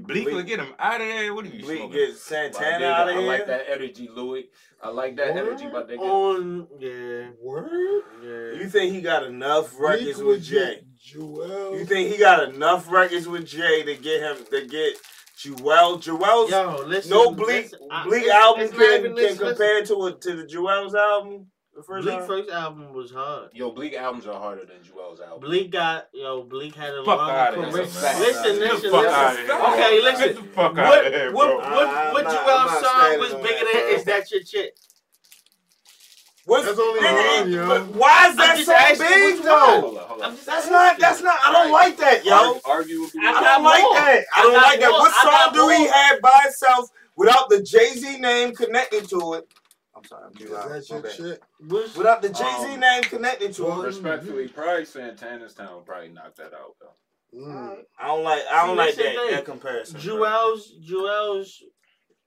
Bleak 0.00 0.28
would 0.28 0.46
get 0.46 0.58
him 0.60 0.72
out 0.78 1.00
of 1.00 1.06
there. 1.06 1.34
What 1.34 1.44
are 1.44 1.48
you 1.48 1.62
Bleak 1.62 1.78
smoking? 1.78 1.96
get 1.96 2.16
Santana 2.16 2.84
nigga, 2.84 2.92
out 2.92 3.08
of 3.08 3.16
I 3.16 3.18
here. 3.20 3.28
like 3.28 3.46
that 3.46 3.64
energy, 3.70 4.08
Louis. 4.14 4.48
I 4.82 4.88
like 4.88 5.16
that 5.16 5.34
Word? 5.34 5.46
energy, 5.48 5.68
but 5.72 5.88
they 5.88 5.96
get 5.96 6.02
On 6.04 6.66
yeah, 6.78 7.30
Word? 7.40 8.02
yeah. 8.22 8.60
You 8.60 8.68
think 8.68 8.92
he 8.94 9.00
got 9.00 9.22
enough 9.24 9.74
records 9.78 10.14
Bleak 10.18 10.26
with 10.26 10.42
Jay? 10.44 10.54
get 10.56 10.84
Juelz. 11.16 11.78
You 11.78 11.84
think 11.84 12.10
he 12.12 12.18
got 12.18 12.52
enough 12.54 12.90
records 12.90 13.28
with 13.28 13.46
Jay 13.46 13.82
to 13.84 13.94
get 13.96 14.20
him 14.22 14.36
to 14.50 14.66
get 14.66 14.96
Juelz? 15.38 16.02
Juelz's 16.02 16.50
Yo, 16.50 16.84
listen. 16.86 17.10
no 17.10 17.30
Bleak 17.32 17.64
listen, 17.72 17.78
Bleak 18.04 18.22
it's- 18.24 18.34
album 18.36 18.62
it's 18.64 18.72
not 18.72 18.80
can, 18.86 19.02
can 19.02 19.14
listen. 19.14 19.46
compare 19.48 19.84
to 19.84 20.06
a, 20.06 20.18
to 20.18 20.36
the 20.36 20.44
Juelz's 20.44 20.94
album. 20.94 21.46
The 21.74 21.82
first 21.82 22.02
Bleak 22.04 22.14
album. 22.14 22.26
first 22.28 22.50
album 22.50 22.92
was 22.92 23.10
hard. 23.10 23.48
Yo, 23.54 23.70
Bleak 23.70 23.94
albums 23.94 24.26
are 24.26 24.38
harder 24.38 24.66
than 24.66 24.76
Juelz's 24.84 25.20
album. 25.22 25.40
Bleak 25.40 25.70
got 25.70 26.08
yo. 26.12 26.42
Bleak 26.42 26.74
had 26.74 26.92
a 26.92 27.02
Fuck 27.02 27.16
longer 27.18 27.32
outta 27.32 27.56
here, 27.62 27.70
career. 27.70 27.84
man. 27.84 28.20
Listen, 28.20 28.42
Get 28.44 28.58
listen, 28.58 28.90
fuck 28.90 29.02
listen. 29.02 29.50
outta. 29.50 29.72
Okay, 29.72 30.02
listen. 30.02 30.26
Get 30.28 30.36
the 30.36 30.42
fuck 30.50 30.78
out 30.78 31.06
of 31.06 31.12
here, 31.14 31.30
bro. 31.30 31.56
what 31.56 31.64
I'm 31.64 32.12
what 32.12 32.24
not- 32.24 32.44
Juelz's 32.46 32.86
song 32.86 33.18
was 33.20 33.34
bigger 33.36 33.64
that, 33.64 33.72
than 33.72 33.82
bro. 33.82 33.94
Is 33.96 34.04
That 34.04 34.30
Your 34.30 34.42
Chick? 34.42 34.76
What's, 36.44 36.66
That's 36.66 36.78
only 36.78 37.00
nigga, 37.00 37.40
one, 37.40 37.52
yo. 37.52 37.66
but 37.68 37.86
Why 37.94 38.28
is 38.28 38.36
that 38.36 38.58
so 38.58 38.98
big 38.98 39.42
though? 39.44 39.80
Hold 39.80 39.96
on, 39.96 40.04
hold 40.08 40.22
on. 40.22 40.36
That's 40.44 40.68
not. 40.68 40.98
That's 40.98 41.22
not. 41.22 41.38
I 41.42 41.52
don't 41.52 41.70
like 41.72 41.96
that, 41.98 42.24
yo. 42.24 42.60
Argue, 42.66 43.06
arguably, 43.06 43.10
I 43.22 43.32
I 43.32 43.42
don't 43.54 43.64
like 43.64 43.82
that. 43.82 44.24
I 44.34 44.40
I 44.40 44.42
don't 44.42 44.52
got 44.52 44.62
like 44.64 44.80
that. 44.80 44.90
What 44.90 45.14
song 45.22 45.54
do 45.54 45.68
he 45.68 45.86
have 45.86 46.20
by 46.20 46.40
itself 46.46 46.90
without 47.16 47.48
the 47.48 47.62
Jay 47.62 47.90
Z 47.94 48.18
name 48.18 48.54
connected 48.56 49.08
to 49.10 49.34
it? 49.34 49.48
I'm 50.02 50.08
sorry, 50.08 50.24
I'm 50.26 50.34
too 50.34 50.48
loud. 50.52 50.70
that 50.70 50.88
your 50.90 51.00
bad. 51.00 51.12
shit? 51.12 51.42
Which- 51.60 51.96
Without 51.96 52.22
the 52.22 52.28
Jay 52.30 52.56
Z 52.60 52.74
Um, 52.74 52.80
name 52.80 53.02
connected 53.04 53.52
to 53.54 53.64
well, 53.64 53.82
it, 53.82 53.86
respectfully, 53.86 54.48
probably 54.48 54.84
Santana's 54.84 55.54
town 55.54 55.72
will 55.74 55.80
probably 55.82 56.08
knock 56.08 56.34
that 56.36 56.52
out 56.54 56.74
though. 56.80 57.38
Mm. 57.38 57.76
I 58.00 58.06
don't 58.08 58.24
like. 58.24 58.42
I 58.50 58.66
don't 58.66 58.74
See, 58.76 58.78
like 58.78 58.94
that, 58.96 59.28
that 59.30 59.44
comparison. 59.44 60.00
bro. 60.00 60.02
Juelz's 60.02 60.72
Juelz's 60.84 61.62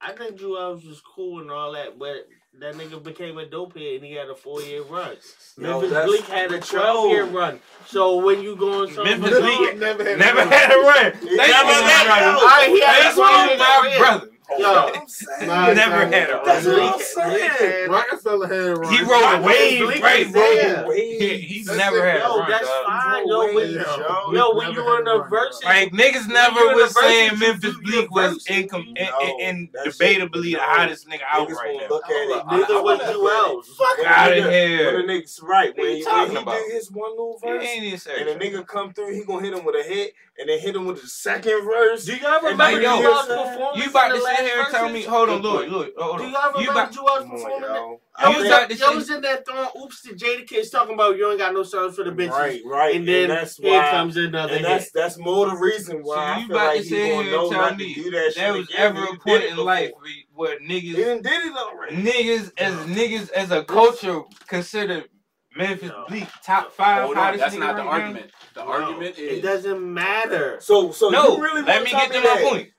I 0.01 0.11
think 0.13 0.37
Juelz's 0.39 0.85
was 0.85 1.01
cool 1.15 1.41
and 1.41 1.51
all 1.51 1.71
that, 1.73 1.97
but 1.99 2.27
that 2.59 2.75
nigga 2.75 3.01
became 3.03 3.37
a 3.37 3.45
dopehead 3.45 3.97
and 3.97 4.05
he 4.05 4.13
had 4.13 4.29
a 4.29 4.35
four 4.35 4.61
year 4.61 4.81
run. 4.83 5.15
Yo, 5.57 5.71
Memphis 5.71 5.89
that's- 5.91 6.09
Bleak 6.09 6.25
had 6.27 6.51
a 6.51 6.57
but 6.57 6.65
twelve 6.67 7.09
year 7.09 7.25
run. 7.25 7.59
So 7.87 8.17
when 8.17 8.41
you 8.41 8.55
go 8.55 8.81
on 8.83 8.87
something 8.93 9.19
Memphis 9.21 9.39
like- 9.41 9.57
Bleak 9.57 9.77
never 9.77 10.03
had 10.03 10.17
Never 10.19 10.41
had 10.41 10.71
a 10.71 10.79
run. 10.79 11.11
He 11.21 11.37
Thank 11.37 11.51
never 11.51 11.73
had 11.73 12.03
a 12.03 12.05
brother. 12.07 12.25
run. 12.25 12.35
Alright, 12.37 12.69
he 12.69 12.79
had 12.81 12.99
a 12.99 13.03
Thank 13.03 13.15
12 13.15 13.43
you, 13.45 13.49
year 13.49 13.57
my 13.57 13.79
career. 13.81 13.97
brother. 13.99 14.29
Yo, 14.57 14.57
That's 14.59 14.91
what 14.91 15.01
I'm 15.01 15.07
saying. 15.07 15.47
Nah, 15.47 15.73
Never 15.73 16.05
had 16.05 16.29
a 16.29 16.33
not. 16.33 16.45
That's 16.45 16.65
what 16.65 16.79
I'm 16.81 16.99
saying. 16.99 17.89
Rockefeller 17.89 18.47
had 18.47 18.57
a 18.57 18.75
run. 18.75 18.93
He 18.93 19.01
rode 19.01 19.39
a 19.39 19.41
wave, 19.41 19.81
Bleak 19.85 20.03
right, 20.03 20.27
is. 20.27 21.19
He, 21.19 21.37
he's 21.39 21.65
That's 21.65 21.77
never 21.79 21.97
it. 22.05 22.21
had 22.21 22.21
a 22.21 22.29
run, 22.29 22.49
that's 22.51 22.67
dog. 22.67 22.85
fine. 22.85 23.27
Yo, 23.27 23.53
when, 23.55 23.69
Yo, 23.71 24.31
yo, 24.33 24.55
when 24.55 24.71
you 24.71 24.83
had 24.83 24.99
in 25.01 25.07
a 25.07 25.13
the 25.13 25.23
run. 25.23 25.51
Like 25.63 25.91
niggas 25.93 26.27
never 26.27 26.59
you 26.59 26.69
in 26.71 26.77
the 26.77 26.83
was 26.83 26.99
saying 26.99 27.39
Memphis 27.39 27.73
do 27.75 27.81
Bleak 27.81 28.11
was 28.11 28.33
verses, 28.33 28.47
incom- 28.47 28.97
in, 28.97 29.39
in, 29.39 29.69
debatably 29.85 30.51
the 30.53 30.59
hottest 30.59 31.07
nigga 31.09 31.21
out 31.31 31.49
right 31.49 31.77
now. 31.81 31.87
look 31.89 32.05
at 32.05 32.11
it. 32.11 32.45
Neither 32.45 32.73
I- 32.73 32.77
I 32.77 32.81
was 32.81 32.99
wanna- 32.99 33.63
Fuck 33.63 34.05
out 34.05 34.37
of 34.37 34.45
here. 34.51 34.93
When 34.97 35.09
a 35.09 35.13
nigga's 35.13 35.39
right, 35.41 35.75
when, 35.77 35.95
he, 35.95 36.03
talking 36.03 36.21
when 36.35 36.35
he 36.37 36.41
about? 36.43 36.53
did 36.67 36.73
his 36.73 36.91
one 36.91 37.11
little 37.11 37.39
verse, 37.43 37.65
ain't 37.67 37.83
even 37.83 37.99
say 37.99 38.11
and 38.19 38.29
a 38.29 38.33
that. 38.33 38.41
nigga 38.41 38.67
come 38.67 38.93
through, 38.93 39.13
he 39.13 39.23
gonna 39.23 39.41
hit 39.43 39.53
him 39.53 39.65
with 39.65 39.75
a 39.75 39.83
hit, 39.83 40.13
and 40.37 40.49
then 40.49 40.59
hit 40.59 40.75
him 40.75 40.85
with 40.85 41.01
the 41.01 41.07
second 41.07 41.63
verse. 41.65 42.05
Do 42.05 42.15
y'all 42.17 42.33
And 42.35 42.43
remember 42.59 42.63
like, 42.63 42.81
yo, 42.81 43.01
performance? 43.25 43.83
You 43.83 43.89
about 43.89 44.07
to 44.09 44.13
the 44.19 44.23
sit 44.37 44.45
here 44.45 44.61
and 44.61 44.71
tell 44.71 44.89
me? 44.89 45.03
Hold 45.03 45.29
on, 45.29 45.41
look, 45.41 45.43
look, 45.43 45.61
point. 45.61 45.71
Lloyd. 45.71 45.93
Hold 45.97 46.19
Do 46.19 46.27
y'all 46.29 46.51
You 46.61 46.69
remember 46.69 46.71
about, 46.71 46.91
Juelz's 46.93 47.23
Come 47.23 47.31
on, 47.33 47.41
performance? 47.41 47.73
yo. 47.75 48.01
Yo, 48.21 48.29
You 48.31 48.37
was, 48.37 48.47
about 48.47 48.69
that, 48.69 48.79
yo 48.79 48.95
was 48.95 49.09
in 49.09 49.21
that 49.21 49.45
throwing 49.45 49.69
oops 49.83 50.01
to 50.03 50.13
Jadakiss 50.13 50.71
talking 50.71 50.93
about 50.95 51.17
you 51.17 51.29
ain't 51.29 51.39
got 51.39 51.53
no 51.53 51.63
songs 51.63 51.95
for 51.95 52.03
the 52.03 52.11
bitches. 52.11 52.31
Right, 52.31 52.61
right. 52.65 52.95
And 52.95 53.07
then 53.07 53.29
that's 53.29 53.57
here 53.57 53.71
why. 53.71 53.89
comes 53.89 54.17
another 54.17 54.55
and 54.55 54.65
hit. 54.65 54.71
that's 54.71 54.91
that's 54.91 55.17
more 55.17 55.49
the 55.49 55.57
reason 55.57 56.03
why 56.03 56.15
So 56.15 56.21
I 56.21 56.39
you 56.39 56.47
feel 56.47 56.55
about 56.55 56.67
like 56.67 56.77
to 56.77 56.83
he 56.83 56.89
sit 56.89 57.03
gonna 57.03 57.23
here 57.23 57.33
and 57.39 57.49
tell 57.49 57.75
me 57.75 57.93
do 57.95 58.11
that 58.11 58.35
there 58.35 58.53
was 58.53 58.69
again. 58.69 58.95
ever 58.95 59.03
He 59.03 59.15
a 59.15 59.19
point 59.19 59.43
in 59.43 59.57
life 59.57 59.89
before. 59.89 60.01
where, 60.35 60.57
where 60.57 60.59
He 60.59 60.67
niggas 60.67 60.95
done 61.03 61.21
did 61.23 61.45
it 61.45 61.57
already. 61.57 61.95
niggas 61.97 62.51
as 62.57 62.73
niggas 62.87 63.31
as 63.31 63.51
a 63.51 63.63
culture 63.63 64.21
considered 64.47 65.09
Memphis 65.57 65.89
No. 65.89 66.05
Bleak 66.07 66.27
top 66.43 66.71
five 66.73 67.03
Hold 67.03 67.17
on, 67.17 67.23
hottest 67.23 67.43
that's 67.43 67.55
not 67.59 67.75
the 67.75 67.83
right 67.83 67.91
now? 67.91 67.99
argument. 68.01 68.31
The 68.53 68.61
No, 68.61 68.71
argument 68.71 69.17
it 69.17 69.41
doesn't 69.41 69.93
matter. 69.93 70.57
So, 70.61 70.91
so 70.91 71.11
No, 71.11 71.35
you 71.37 71.43
really 71.43 71.61
let 71.63 71.83
me 71.83 71.89
get 71.91 72.07
to 72.07 72.13
that 72.21 72.23
my 72.43 72.49
point. 72.49 72.69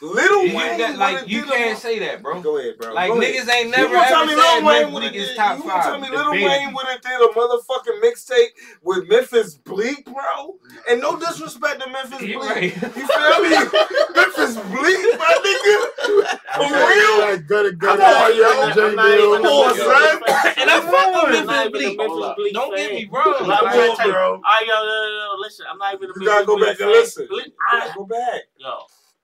Little 0.00 0.44
You, 0.46 0.56
Wayne, 0.56 0.78
that, 0.78 0.96
like 0.96 1.26
you 1.26 1.42
can't 1.44 1.72
mo- 1.72 1.78
say 1.78 1.98
that, 1.98 2.22
bro. 2.22 2.40
Go 2.40 2.58
ahead, 2.58 2.78
bro. 2.78 2.92
Like 2.94 3.10
Go 3.10 3.20
ahead. 3.20 3.34
niggas 3.34 3.50
ain't 3.52 3.70
never 3.70 3.92
gonna 3.94 4.06
tell 4.06 4.22
ever 4.22 4.26
me 4.36 4.40
said 4.40 4.58
Lil 4.62 4.66
Wayne 4.66 4.92
would 4.94 5.02
have 5.02 5.12
Bleak 5.12 5.22
is 5.22 5.28
did? 5.30 5.36
top 5.36 5.56
You 5.58 5.64
gonna 5.64 5.82
tell 5.82 5.98
me 6.00 6.08
Little 6.08 6.32
Debated. 6.34 6.46
Wayne 6.48 6.72
would 6.74 6.86
have 6.86 7.00
did 7.00 7.20
a 7.20 7.28
motherfucking 7.34 7.98
mixtape 8.04 8.46
with 8.82 9.08
Memphis 9.08 9.54
Bleak, 9.56 10.04
bro? 10.04 10.54
And 10.88 11.00
no 11.00 11.18
disrespect 11.18 11.82
to 11.82 11.90
Memphis 11.90 12.22
You 12.22 12.38
Bleak, 12.38 12.50
right. 12.50 12.62
you 12.62 13.06
feel 13.10 13.42
me? 13.42 13.50
Memphis 14.14 14.54
Bleak, 14.70 15.18
my 15.18 15.34
nigga. 15.42 16.38
For 16.38 16.62
I'm 16.62 16.72
real? 16.72 17.18
Like 17.32 17.46
gutter 17.48 17.70
Come 17.72 17.98
gutter. 17.98 18.04
on, 18.04 18.36
yo. 18.36 18.74
J. 18.74 18.80
I'm 18.88 18.94
not 18.94 19.10
even 19.10 19.24
a 19.26 19.36
Come 19.42 19.46
on, 19.46 19.66
Memphis 19.66 19.84
son. 19.84 20.22
Fan. 20.22 20.54
And 20.58 20.70
I 20.70 20.80
fuck 20.80 20.92
with 20.92 21.24
I'm 21.24 21.30
Memphis 21.32 21.46
not 21.48 22.36
Bleak. 22.36 22.52
Don't 22.54 22.76
get 22.76 22.92
me 22.92 23.08
wrong. 23.12 23.34
Like, 23.40 23.48
Like, 23.48 23.62
I'm 23.62 23.96
Come 23.96 24.06
on, 24.06 24.10
bro. 24.12 24.30
All 24.34 24.40
right, 24.42 24.62
yo, 24.64 24.74
yo, 24.74 24.84
yo, 24.84 25.34
yo, 25.34 25.40
listen. 25.40 25.66
I'm 25.68 25.78
not 25.78 25.94
even 25.94 26.10
a 26.10 26.12
You 26.20 26.24
gotta 26.24 26.46
go 26.46 26.56
back 26.64 26.78
and 26.78 26.90
listen. 26.90 27.26
fan. 27.26 27.28
Bleak- 27.36 27.54
I- 27.68 27.92
Go 27.96 28.04
back. 28.06 28.42
Yo, 28.58 28.78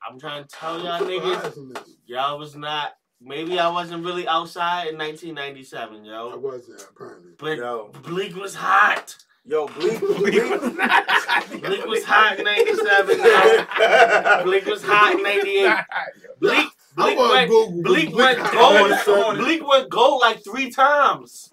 I'm 0.09 0.19
trying 0.21 0.43
to 0.45 0.49
tell 0.49 0.83
y'all 0.83 1.01
niggas, 1.01 1.79
y'all 2.07 2.39
was 2.39 2.55
not. 2.57 2.93
Maybe 3.21 3.59
I 3.59 3.69
wasn't 3.71 4.05
really 4.05 4.29
outside 4.29 4.89
in 4.89 4.99
1997, 4.99 6.05
yo. 6.05 6.31
I 6.33 6.37
wasn't 6.37 6.83
apparently. 6.91 7.33
But 7.39 7.59
Yo, 7.59 7.91
Bleak 8.03 8.37
was 8.37 8.55
hot. 8.55 9.17
yo, 9.47 9.67
Bleak. 9.69 9.99
Bleak 10.01 10.51
was 10.51 10.61
Bleak. 10.61 10.77
not. 10.77 11.51
Bleak 11.63 11.87
was 11.87 12.05
hot 12.05 12.39
in 12.39 12.45
97, 12.45 13.19
yo. 13.19 14.45
Bleak 14.45 14.67
was 14.67 14.83
hot 14.85 15.15
in 15.15 15.23
98. 15.23 15.75
Bleak, 16.41 16.69
Bleak 16.97 17.19
went, 17.19 17.83
Bleak 17.85 18.15
went 18.15 18.53
gold. 19.07 19.39
Bleak 19.39 19.67
went 19.67 19.89
gold 19.89 20.21
like 20.21 20.45
three 20.45 20.71
times. 20.71 21.51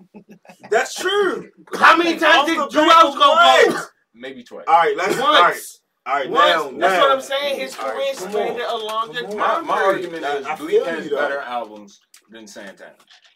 That's 0.70 0.94
true. 0.96 1.50
How 1.76 1.96
many 1.96 2.18
times 2.20 2.48
did 2.48 2.60
the 2.60 2.68
Drew 2.68 2.90
House 2.90 3.16
go 3.16 3.70
gold? 3.70 3.88
maybe 4.14 4.44
twice. 4.44 4.66
All 4.68 4.76
right, 4.78 4.98
let's. 4.98 5.18
All 5.18 5.32
right, 5.32 5.52
Once. 5.54 5.81
All 6.06 6.16
right. 6.16 6.30
Now, 6.30 6.64
That's 6.64 6.74
now. 6.78 7.00
what 7.00 7.12
I'm 7.12 7.22
saying. 7.22 7.60
His 7.60 7.78
All 7.78 7.86
right, 7.86 7.94
career 7.94 8.14
come 8.16 8.32
spanned 8.32 8.62
on. 8.62 8.82
a 8.82 8.86
longer 8.86 9.22
Come 9.22 9.32
on. 9.42 9.68
My, 9.68 9.76
my 9.76 9.84
argument 9.84 10.24
is 10.26 10.46
I 10.46 10.56
Bleak 10.56 10.84
has 10.86 11.06
you, 11.06 11.16
better 11.16 11.40
albums 11.40 12.00
than 12.32 12.48
Santana. 12.48 12.96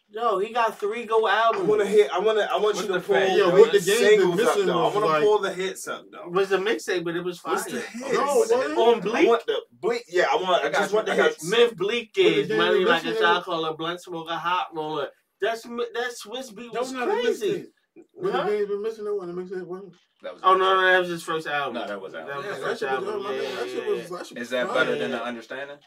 Yo, 0.10 0.40
he 0.40 0.54
got 0.54 0.80
three 0.80 1.06
gold 1.06 1.28
albums. 1.30 1.66
I 1.66 1.68
want 1.68 1.82
to 1.82 1.88
hit. 1.88 2.10
I 2.12 2.20
want 2.20 2.38
to. 2.38 2.46
I 2.50 2.54
want 2.54 2.64
What's 2.64 2.82
you 2.82 2.88
to 2.88 2.94
the 2.94 3.00
pull 3.02 3.16
fact? 3.16 3.32
Yo, 3.34 3.52
the 3.52 3.60
what 3.60 3.72
the 3.72 3.80
game's 3.80 3.86
been 3.86 3.98
singles 4.20 4.40
up 4.42 4.66
though. 4.66 4.80
I 4.80 4.84
want 4.84 4.94
to 4.94 5.00
like- 5.06 5.24
pull 5.24 5.40
the 5.40 5.54
hits 5.54 5.88
up 5.88 6.06
though. 6.12 6.24
It 6.26 6.32
was 6.32 6.52
a 6.52 6.58
mixtape, 6.58 7.04
but 7.04 7.16
it 7.16 7.22
was 7.24 7.40
fire. 7.40 7.54
What's 7.56 7.66
the 7.66 7.82
hits? 7.82 7.96
No, 8.14 8.36
What's 8.36 8.50
the 8.50 8.56
what? 8.58 8.68
hits? 8.68 9.08
On 9.08 9.16
I 9.16 9.26
want 9.26 9.46
the 9.46 9.62
bleak. 9.82 10.04
Yeah, 10.08 10.26
I 10.32 10.36
want. 10.36 10.64
I, 10.64 10.68
I 10.68 10.72
just 10.72 10.92
you, 10.92 10.96
want 10.96 11.08
the 11.08 11.14
I 11.14 11.18
got 11.18 11.30
hits. 11.32 11.50
Myth 11.50 11.76
Bleak 11.76 12.12
is 12.18 12.48
the 12.48 12.56
money 12.58 12.80
game 12.80 12.88
like 12.88 13.04
a 13.04 13.06
missing 13.08 13.22
shot 13.22 13.40
is- 13.40 13.44
caller, 13.46 13.74
blunt 13.76 14.02
smoker, 14.02 14.34
hot 14.34 14.68
roller. 14.74 15.10
That's 15.42 15.64
that 15.64 16.14
Swizz 16.26 16.54
Beatz 16.54 16.72
That 16.72 16.80
was 16.80 16.92
was 16.92 16.92
not 16.94 17.08
a 17.10 17.12
crazy. 17.12 17.66
Mixtape. 17.98 18.04
When 18.14 18.32
Huh? 18.34 18.44
the 18.44 18.52
game's 18.52 18.68
been 18.70 18.82
missing, 18.82 19.06
that 19.06 19.14
wasn't 19.16 19.38
a 19.38 19.42
mixtape. 19.42 19.66
wasn't 19.68 19.94
it? 19.94 20.00
That 20.24 20.34
was 20.34 20.42
Oh 20.44 20.56
no, 20.56 20.76
no, 20.76 20.92
that 20.92 21.00
was 21.00 21.10
his 21.10 21.24
first 21.24 21.48
album. 21.48 21.74
No, 21.76 21.88
that 21.88 22.02
was 22.02 22.14
album. 22.14 22.28
That 22.30 22.38
was 22.38 22.46
Yeah, 22.46 22.54
his 22.56 22.64
first 22.64 22.80
shit 22.82 22.90
was, 22.90 23.08
album. 23.08 23.26
oh, 23.26 23.32
Yeah, 23.32 23.42
that 23.42 23.50
yeah, 23.52 23.74
shit 23.74 23.84
yeah. 23.88 23.94
was, 23.94 24.10
that 24.10 24.28
shit 24.28 24.38
Is 24.38 24.50
that 24.50 24.68
fire. 24.68 24.76
better 24.76 24.98
than 24.98 25.12
the 25.12 25.24
understanding? 25.24 25.78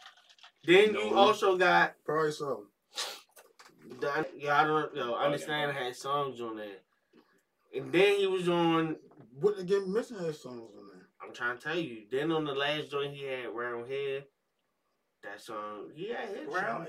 Then 0.65 0.93
No. 0.93 0.99
you 1.03 1.15
also 1.17 1.57
got 1.57 1.95
Probably 2.05 2.31
so. 2.31 2.65
the, 3.99 4.25
yeah, 4.37 4.61
I 4.61 4.67
don't 4.67 4.95
know. 4.95 5.15
Oh, 5.15 5.17
Understand 5.25 5.71
had 5.75 5.95
songs 5.95 6.39
on 6.41 6.57
there, 6.57 6.77
and 7.75 7.91
then 7.91 8.15
he 8.19 8.27
was 8.27 8.47
on. 8.49 8.97
What 9.39 9.57
the 9.57 9.63
game 9.63 9.91
missing 9.93 10.17
had 10.17 10.35
songs 10.35 10.71
on 10.77 10.87
there. 10.89 11.07
I'm 11.21 11.33
trying 11.33 11.57
to 11.57 11.63
tell 11.63 11.77
you. 11.77 12.03
Then 12.11 12.31
on 12.31 12.43
the 12.45 12.53
last 12.53 12.91
joint 12.91 13.13
he 13.13 13.23
had 13.23 13.49
round 13.53 13.87
here. 13.87 14.23
That 15.23 15.41
song, 15.41 15.89
he 15.93 16.09
had 16.09 16.29
hits. 16.29 16.47
Yeah, 16.49 16.85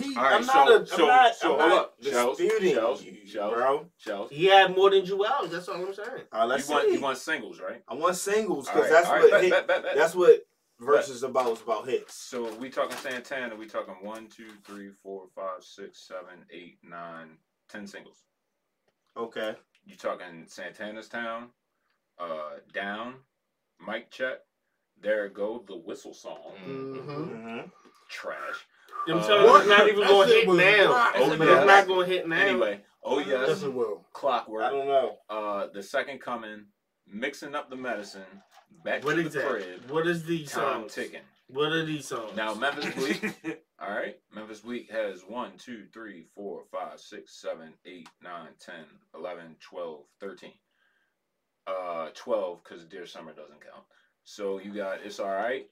he, 0.00 0.16
All 0.16 0.22
right, 0.22 0.32
I'm 0.34 0.46
not. 0.46 0.88
so- 0.88 0.96
a, 0.98 1.02
I'm 1.02 1.08
not. 1.08 1.34
so 1.36 1.52
I'm 1.54 1.58
hold 1.60 1.70
not 1.70 1.78
up. 1.78 1.94
Shells, 2.02 2.38
disputing 2.38 2.74
shells, 2.74 3.02
you, 3.04 3.26
shells. 3.26 3.54
bro. 3.54 3.86
Shells. 3.98 4.30
He 4.30 4.46
had 4.46 4.74
more 4.74 4.90
than 4.90 5.02
Juelz. 5.02 5.50
That's 5.50 5.68
all 5.68 5.84
I'm 5.86 5.92
saying. 5.94 6.08
All 6.32 6.40
right, 6.40 6.44
let's 6.48 6.68
want 6.70 6.86
see. 6.88 6.94
you 6.94 7.00
want 7.00 7.18
singles, 7.18 7.60
right? 7.60 7.82
I 7.86 7.94
want 7.94 8.16
singles 8.16 8.66
because 8.66 8.82
right, 8.82 8.90
that's 8.90 9.06
all 9.08 9.12
right, 9.14 9.22
what 9.24 9.30
bet, 9.30 9.42
hit, 9.42 9.50
bet, 9.50 9.66
bet, 9.68 9.82
bet. 9.82 9.94
that's 9.96 10.14
what 10.14 10.46
versus 10.80 11.22
about 11.22 11.52
is 11.52 11.60
about 11.60 11.86
hits. 11.86 12.14
So 12.14 12.54
we 12.56 12.70
talking 12.70 12.96
Santana, 12.96 13.54
we 13.54 13.66
talking 13.66 13.94
one, 14.00 14.28
two, 14.28 14.48
three, 14.64 14.90
four, 15.02 15.24
five, 15.34 15.62
six, 15.62 16.06
seven, 16.08 16.44
eight, 16.50 16.78
nine, 16.82 17.36
ten 17.68 17.86
singles. 17.86 18.24
Okay. 19.18 19.54
You 19.84 19.96
talking 19.96 20.44
Santana's 20.46 21.08
Town, 21.08 21.48
uh, 22.18 22.56
Down, 22.72 23.14
Mic 23.86 24.10
Check, 24.10 24.38
There 25.02 25.28
Go, 25.28 25.64
The 25.66 25.76
Whistle 25.76 26.14
Song, 26.14 26.52
Mm-hmm. 26.66 27.10
Mm-hmm. 27.10 27.60
trash. 28.08 28.66
Them 29.06 29.18
Uh, 29.18 29.22
songs 29.22 29.62
is 29.62 29.68
not 29.68 29.88
even 29.88 30.06
going 30.06 30.28
to 30.28 30.34
hit 30.34 30.48
now. 30.48 31.12
Oh, 31.16 31.36
but 31.36 31.46
yeah. 31.48 31.56
it's 31.58 31.66
not 31.66 31.86
going 31.86 32.08
to 32.08 32.12
hit 32.12 32.28
now. 32.28 32.36
Anyway, 32.36 32.80
oh 33.04 33.18
Yes, 33.18 33.48
yes, 33.48 33.62
it 33.62 33.72
will. 33.72 34.04
Clockwork, 34.12 34.64
I 34.64 34.70
don't 34.70 34.86
know. 34.88 35.18
uh, 35.30 35.66
The 35.72 35.82
Second 35.82 36.20
Coming, 36.20 36.64
Mixing 37.06 37.54
Up 37.54 37.70
the 37.70 37.76
Medicine, 37.76 38.22
Back 38.84 39.04
What 39.04 39.14
to 39.14 39.20
is 39.26 39.32
the 39.32 39.38
that? 39.40 39.48
Crib, 39.48 39.90
What 39.90 40.06
is 40.06 40.24
these 40.24 40.50
Time 40.50 40.80
songs? 40.82 40.94
Ticking. 40.94 41.20
What 41.48 41.70
are 41.70 41.84
these 41.84 42.06
songs? 42.08 42.34
Now 42.34 42.54
Memphis 42.54 42.92
Bleak, 42.96 43.62
all 43.78 43.90
right. 43.90 44.18
Memphis 44.34 44.60
Bleak 44.60 44.90
has 44.90 45.22
1, 45.22 45.52
2, 45.58 45.84
3, 45.92 46.26
4, 46.34 46.62
5, 46.72 46.98
6, 47.00 47.40
7, 47.40 47.72
8, 47.84 48.08
9, 48.22 48.48
10, 48.58 48.74
11, 49.14 49.56
12, 49.60 50.00
13. 50.20 50.50
Uh, 51.68 52.08
12 52.14 52.60
because 52.64 52.84
Dear 52.86 53.06
Summer 53.06 53.32
doesn't 53.32 53.60
count. 53.60 53.84
So 54.28 54.58
you 54.58 54.74
got 54.74 54.98
It's 55.04 55.20
Alright. 55.20 55.68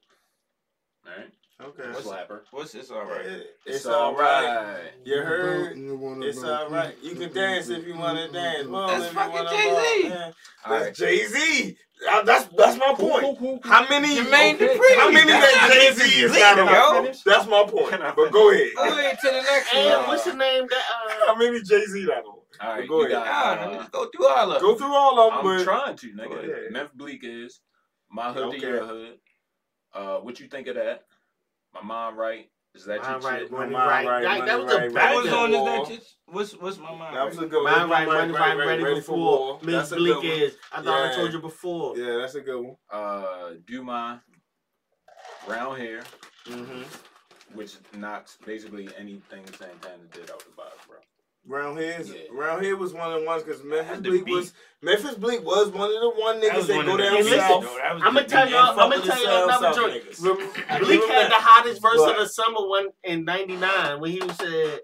All 1.05 1.11
right. 1.17 1.29
Okay. 1.61 1.89
What's, 1.91 2.07
Slapper. 2.07 2.41
What's 2.51 2.71
this 2.71 2.89
all 2.89 3.05
right? 3.05 3.25
It- 3.25 3.47
It's, 3.65 3.77
it's 3.77 3.85
all 3.85 4.15
right. 4.15 4.89
You 5.05 5.17
heard? 5.21 5.77
You 5.77 5.95
wanna 5.97 6.25
It's 6.25 6.41
go- 6.41 6.53
all 6.53 6.69
right. 6.69 6.95
You 7.01 7.15
can 7.15 7.31
dance 7.33 7.69
if 7.69 7.85
you 7.85 7.95
want 7.97 8.17
to 8.17 8.27
dance. 8.29 8.67
Well, 8.67 8.87
That's 8.87 9.13
fucking 9.13 9.47
Jay-Z. 9.47 9.69
ball, 9.69 9.99
yeah. 10.09 10.31
All 10.65 10.71
That's 10.71 10.85
right. 10.85 10.95
Jay 10.95 11.25
Z. 11.27 11.77
That's 12.25 12.47
that's 12.57 12.77
my 12.77 12.93
point. 12.93 13.23
How 13.65 13.87
many? 13.87 14.15
Jermaine 14.17 14.55
Okay. 14.55 14.67
Dupri. 14.77 14.95
How 14.97 15.09
many 15.11 15.31
That's 15.31 15.53
that 15.53 15.69
Jay 15.71 15.93
Z 15.93 16.21
is 16.23 16.31
Bleak, 16.31 16.41
not 16.41 16.57
yo. 16.57 17.11
That's 17.25 17.47
my 17.47 17.63
point. 17.69 18.01
But 18.15 18.31
go 18.31 18.51
ahead. 18.51 18.67
Go 18.75 18.83
ahead 18.99 19.19
to 19.21 19.27
the 19.27 19.41
next 19.41 19.73
And 19.73 19.99
one. 20.01 20.07
what's 20.09 20.23
the 20.25 20.33
name 20.33 20.67
that 20.69 20.75
uh, 20.77 21.25
How 21.27 21.35
many 21.35 21.61
Jay 21.61 21.85
Z 21.85 22.05
that 22.05 22.25
on? 22.25 22.35
All 22.61 22.69
right. 22.79 22.87
Go 22.87 22.99
ahead. 23.01 23.11
got, 23.11 23.59
uh, 23.59 23.71
let's 23.77 23.89
go 23.89 24.07
through 24.07 24.27
all 24.27 24.51
of 24.51 24.61
them. 24.61 24.69
Go 24.71 24.75
through 24.77 24.93
all 24.93 25.19
of 25.19 25.33
them. 25.43 25.51
I'm 25.51 25.57
but 25.59 25.63
trying 25.63 25.95
to, 25.95 26.07
nigga. 26.07 26.39
ahead. 26.43 26.71
Memphis 26.71 26.95
Bleak 26.95 27.21
is 27.23 27.61
My 28.09 28.31
Hood 28.31 28.43
Okay. 28.45 28.59
to 28.59 28.67
Your 28.67 28.85
Hood. 28.85 29.19
Uh, 29.93 30.17
what 30.19 30.39
you 30.39 30.47
think 30.47 30.67
of 30.67 30.75
that? 30.75 31.05
My 31.73 31.81
mom 31.81 32.17
right? 32.17 32.49
Is 32.73 32.85
that 32.85 33.01
Mind 33.01 33.21
your 33.23 33.31
Right, 33.31 33.41
shit? 33.43 33.51
Money 33.51 33.71
Mind 33.73 33.87
Right? 33.89 34.05
Right, 34.07 34.23
That, 34.23 34.37
Money 34.39 34.51
that 34.51 34.59
was 34.63 34.73
a 34.73 34.77
Right, 34.77 34.93
banger. 34.93 35.15
What 35.15 35.23
was 35.23 35.33
on 35.33 35.53
is 35.53 35.87
that 35.99 36.05
what's 36.25 36.53
what's 36.57 36.77
my 36.77 36.93
mind? 36.95 37.15
that 37.15 37.25
was 37.25 37.37
a 37.37 37.45
good 37.45 37.63
one. 37.63 37.71
My 37.71 37.85
mind 37.85 37.89
Right, 37.89 38.07
Right, 38.07 38.27
Money 38.27 38.33
Right, 38.33 38.57
Ready, 38.67 38.83
Ready 38.83 38.99
for 39.01 39.05
for 39.05 39.17
War. 39.17 39.39
War. 39.39 39.59
Miss 39.63 39.75
That's 39.75 39.91
a 39.93 39.95
Bleak 39.95 40.23
is. 40.25 40.57
I 40.73 40.81
thought 40.81 41.11
I 41.11 41.15
told 41.15 41.31
you 41.33 41.39
before. 41.39 41.97
Yeah, 41.97 42.17
that's 42.17 42.35
a 42.35 42.41
good 42.41 42.61
one. 42.61 42.75
Uh, 42.91 43.51
Do 43.65 43.83
My 43.83 44.19
Round 45.47 45.77
Hair, 45.77 46.03
Mm-hmm. 46.47 46.83
which 47.53 47.75
knocks 47.95 48.37
basically 48.45 48.89
anything 48.97 49.45
Santana 49.57 50.03
did 50.11 50.29
out 50.29 50.39
the 50.43 50.51
box, 50.57 50.77
bro. 50.87 50.97
Round 51.47 51.77
here, 51.77 52.01
Yeah. 52.03 52.13
round 52.31 52.65
here 52.65 52.75
was 52.75 52.91
one 52.93 53.11
of 53.13 53.19
the 53.21 53.25
ones 53.27 53.43
because 53.43 53.63
Memphis 53.63 53.87
Had 53.87 54.03
Bleak 54.03 54.25
be. 54.25 54.31
was 54.33 54.51
Memphis 54.81 55.13
Bleak 55.13 55.43
was 55.45 55.69
one 55.69 55.91
of 55.93 56.01
the 56.01 56.09
one 56.19 56.41
niggas 56.41 56.55
was 56.55 56.67
that 56.67 56.75
one 56.77 56.85
go 56.87 56.97
down 56.97 57.15
Hey, 57.17 57.23
listen, 57.23 57.39
south. 57.39 57.63
though. 57.63 57.77
I'm 57.79 57.99
gonna 58.15 58.23
tell 58.23 58.49
y'all. 58.49 58.79
I'm 58.79 58.89
gonna 58.89 59.05
tell 59.05 59.23
y'all 59.23 59.49
South 59.49 59.59
another 59.59 59.73
South 59.73 59.75
joke. 59.75 60.39
niggas. 60.73 60.79
Bleak 60.79 61.03
had 61.03 61.29
the 61.29 61.35
hottest 61.35 61.81
verse 61.83 61.97
But- 61.97 62.11
of 62.15 62.17
the 62.17 62.27
summer 62.29 62.67
one 62.67 62.87
in 63.03 63.25
'99 63.25 63.99
when 63.99 64.11
he 64.11 64.21
said 64.29 64.79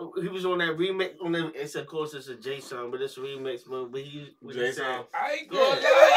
uh, 0.00 0.20
he 0.20 0.28
was 0.28 0.44
on 0.46 0.58
that 0.58 0.76
remix. 0.76 1.14
On 1.24 1.32
the, 1.32 1.52
it's 1.60 1.74
of 1.74 1.86
course 1.88 2.14
it's 2.14 2.28
a 2.28 2.36
J 2.36 2.60
song, 2.60 2.92
but 2.92 3.00
it's 3.02 3.16
a 3.16 3.20
remix. 3.20 3.62
But, 3.68 3.86
but 3.90 4.00
he, 4.00 4.28
when 4.40 4.54
he 4.54 4.60
J 4.60 4.72
said, 4.72 4.84
song. 4.84 5.04
I 5.12 5.32
ain't 5.32 5.52
Yeah. 5.52 5.58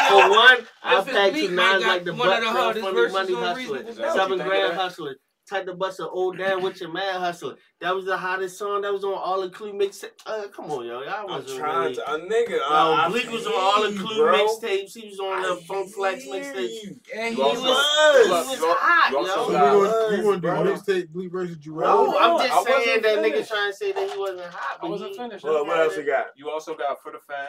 gonna 0.09 0.23
For 0.23 0.29
one, 0.29 0.67
I'll 0.83 1.03
Memphis 1.05 1.41
you 1.41 1.49
might 1.49 1.79
nine 1.79 1.81
like 1.81 2.03
the 2.05 2.13
one 2.13 2.27
of 2.29 2.33
butt 2.33 2.39
the 2.41 2.45
from 2.47 2.55
hardest 2.55 2.85
funny 2.85 3.11
money 3.11 3.33
on 3.33 3.41
hustler, 3.43 3.55
Reasonable 3.55 3.89
Is 3.89 3.95
that 3.97 4.01
what 4.07 4.15
Doubt. 4.15 4.15
seven 4.29 4.37
grand 4.47 4.63
of 4.65 4.69
that? 4.71 4.79
hustler. 4.81 5.15
Type 5.49 5.65
the 5.65 5.73
bus 5.73 5.99
of 5.99 6.09
old 6.11 6.37
down 6.37 6.61
with 6.61 6.81
your 6.81 6.91
man 6.91 7.21
hustler. 7.21 7.55
That 7.79 7.95
was 7.95 8.03
the 8.03 8.17
hottest 8.17 8.57
song. 8.59 8.81
That 8.81 8.91
was 8.91 9.05
on 9.05 9.13
all 9.13 9.43
include 9.43 9.75
mix. 9.75 10.03
Uh, 10.25 10.43
come 10.53 10.69
on, 10.71 10.85
yo, 10.85 11.01
y'all 11.03 11.31
I'm 11.31 11.45
trying 11.45 11.83
really. 11.83 11.95
to, 11.95 12.13
a 12.15 12.19
nigga. 12.19 12.49
Yo, 12.57 12.63
I, 12.69 13.05
I 13.05 13.09
Bleak 13.09 13.31
was 13.31 13.47
on 13.47 13.53
all 13.55 13.79
you, 13.89 13.97
include 13.97 14.17
bro. 14.17 14.45
mixtapes. 14.45 14.91
He 14.93 15.07
was 15.07 15.19
on 15.19 15.41
the 15.43 15.55
Funk 15.63 15.89
Flex 15.93 16.23
hear 16.23 16.33
mixtapes. 16.43 16.99
Yeah, 17.13 17.29
he 17.29 17.35
You 17.37 17.43
was- 17.43 17.59
was. 17.61 18.29
was. 18.29 18.55
He 18.55 18.61
was 18.61 18.75
hot, 18.77 19.11
you 19.11 19.17
yo. 19.19 19.25
So 19.25 19.47
we 19.47 19.53
gonna, 19.53 20.17
you 20.17 20.25
want 20.27 20.41
to 20.41 20.41
do 20.41 20.47
Bro. 20.47 20.63
mixtape 20.75 21.09
Bleak 21.13 21.31
versus 21.31 21.57
Jewel? 21.57 21.79
No, 21.79 22.05
No, 22.11 22.17
I'm 22.19 22.35
I 22.41 22.47
just 22.47 22.67
saying 22.67 22.79
wasn't 22.79 23.03
that 23.03 23.17
nigga 23.19 23.47
trying 23.47 23.71
to 23.71 23.77
say 23.77 23.91
that 23.93 24.11
he 24.11 24.19
wasn't 24.19 24.41
hot. 24.53 24.79
I 24.83 24.85
wasn't 24.85 25.11
he, 25.11 25.17
finished. 25.17 25.45
What, 25.45 25.65
what 25.65 25.79
else 25.79 25.95
you 25.95 26.03
got? 26.05 26.25
You 26.35 26.49
also 26.49 26.75
got 26.75 27.01
For 27.01 27.13
the 27.13 27.19
Fam. 27.19 27.47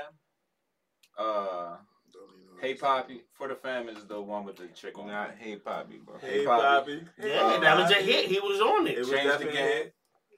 Uh, 1.19 1.77
Hey 2.61 2.75
Papi. 2.75 3.21
For 3.35 3.49
the 3.49 3.55
Fam 3.55 3.89
is 3.89 4.05
the 4.07 4.21
one 4.21 4.45
with 4.45 4.57
the 4.57 4.67
chick 4.75 4.99
on. 4.99 5.07
Not 5.09 5.35
Hey 5.39 5.57
Papi, 5.57 6.01
bro. 6.05 6.17
Hey, 6.21 6.45
Poppy. 6.45 6.97
Bobby. 6.97 7.03
yeah, 7.29 7.59
that 7.61 7.77
was 7.77 7.91
a 7.91 7.95
hit. 7.95 8.27
He 8.27 8.41
was 8.41 8.61
on 8.61 8.87
It 8.87 8.95
it. 8.95 8.99
was 9.01 9.11
Change 9.11 9.39
the 9.39 9.45
game. 9.45 9.55
hit. 9.55 9.95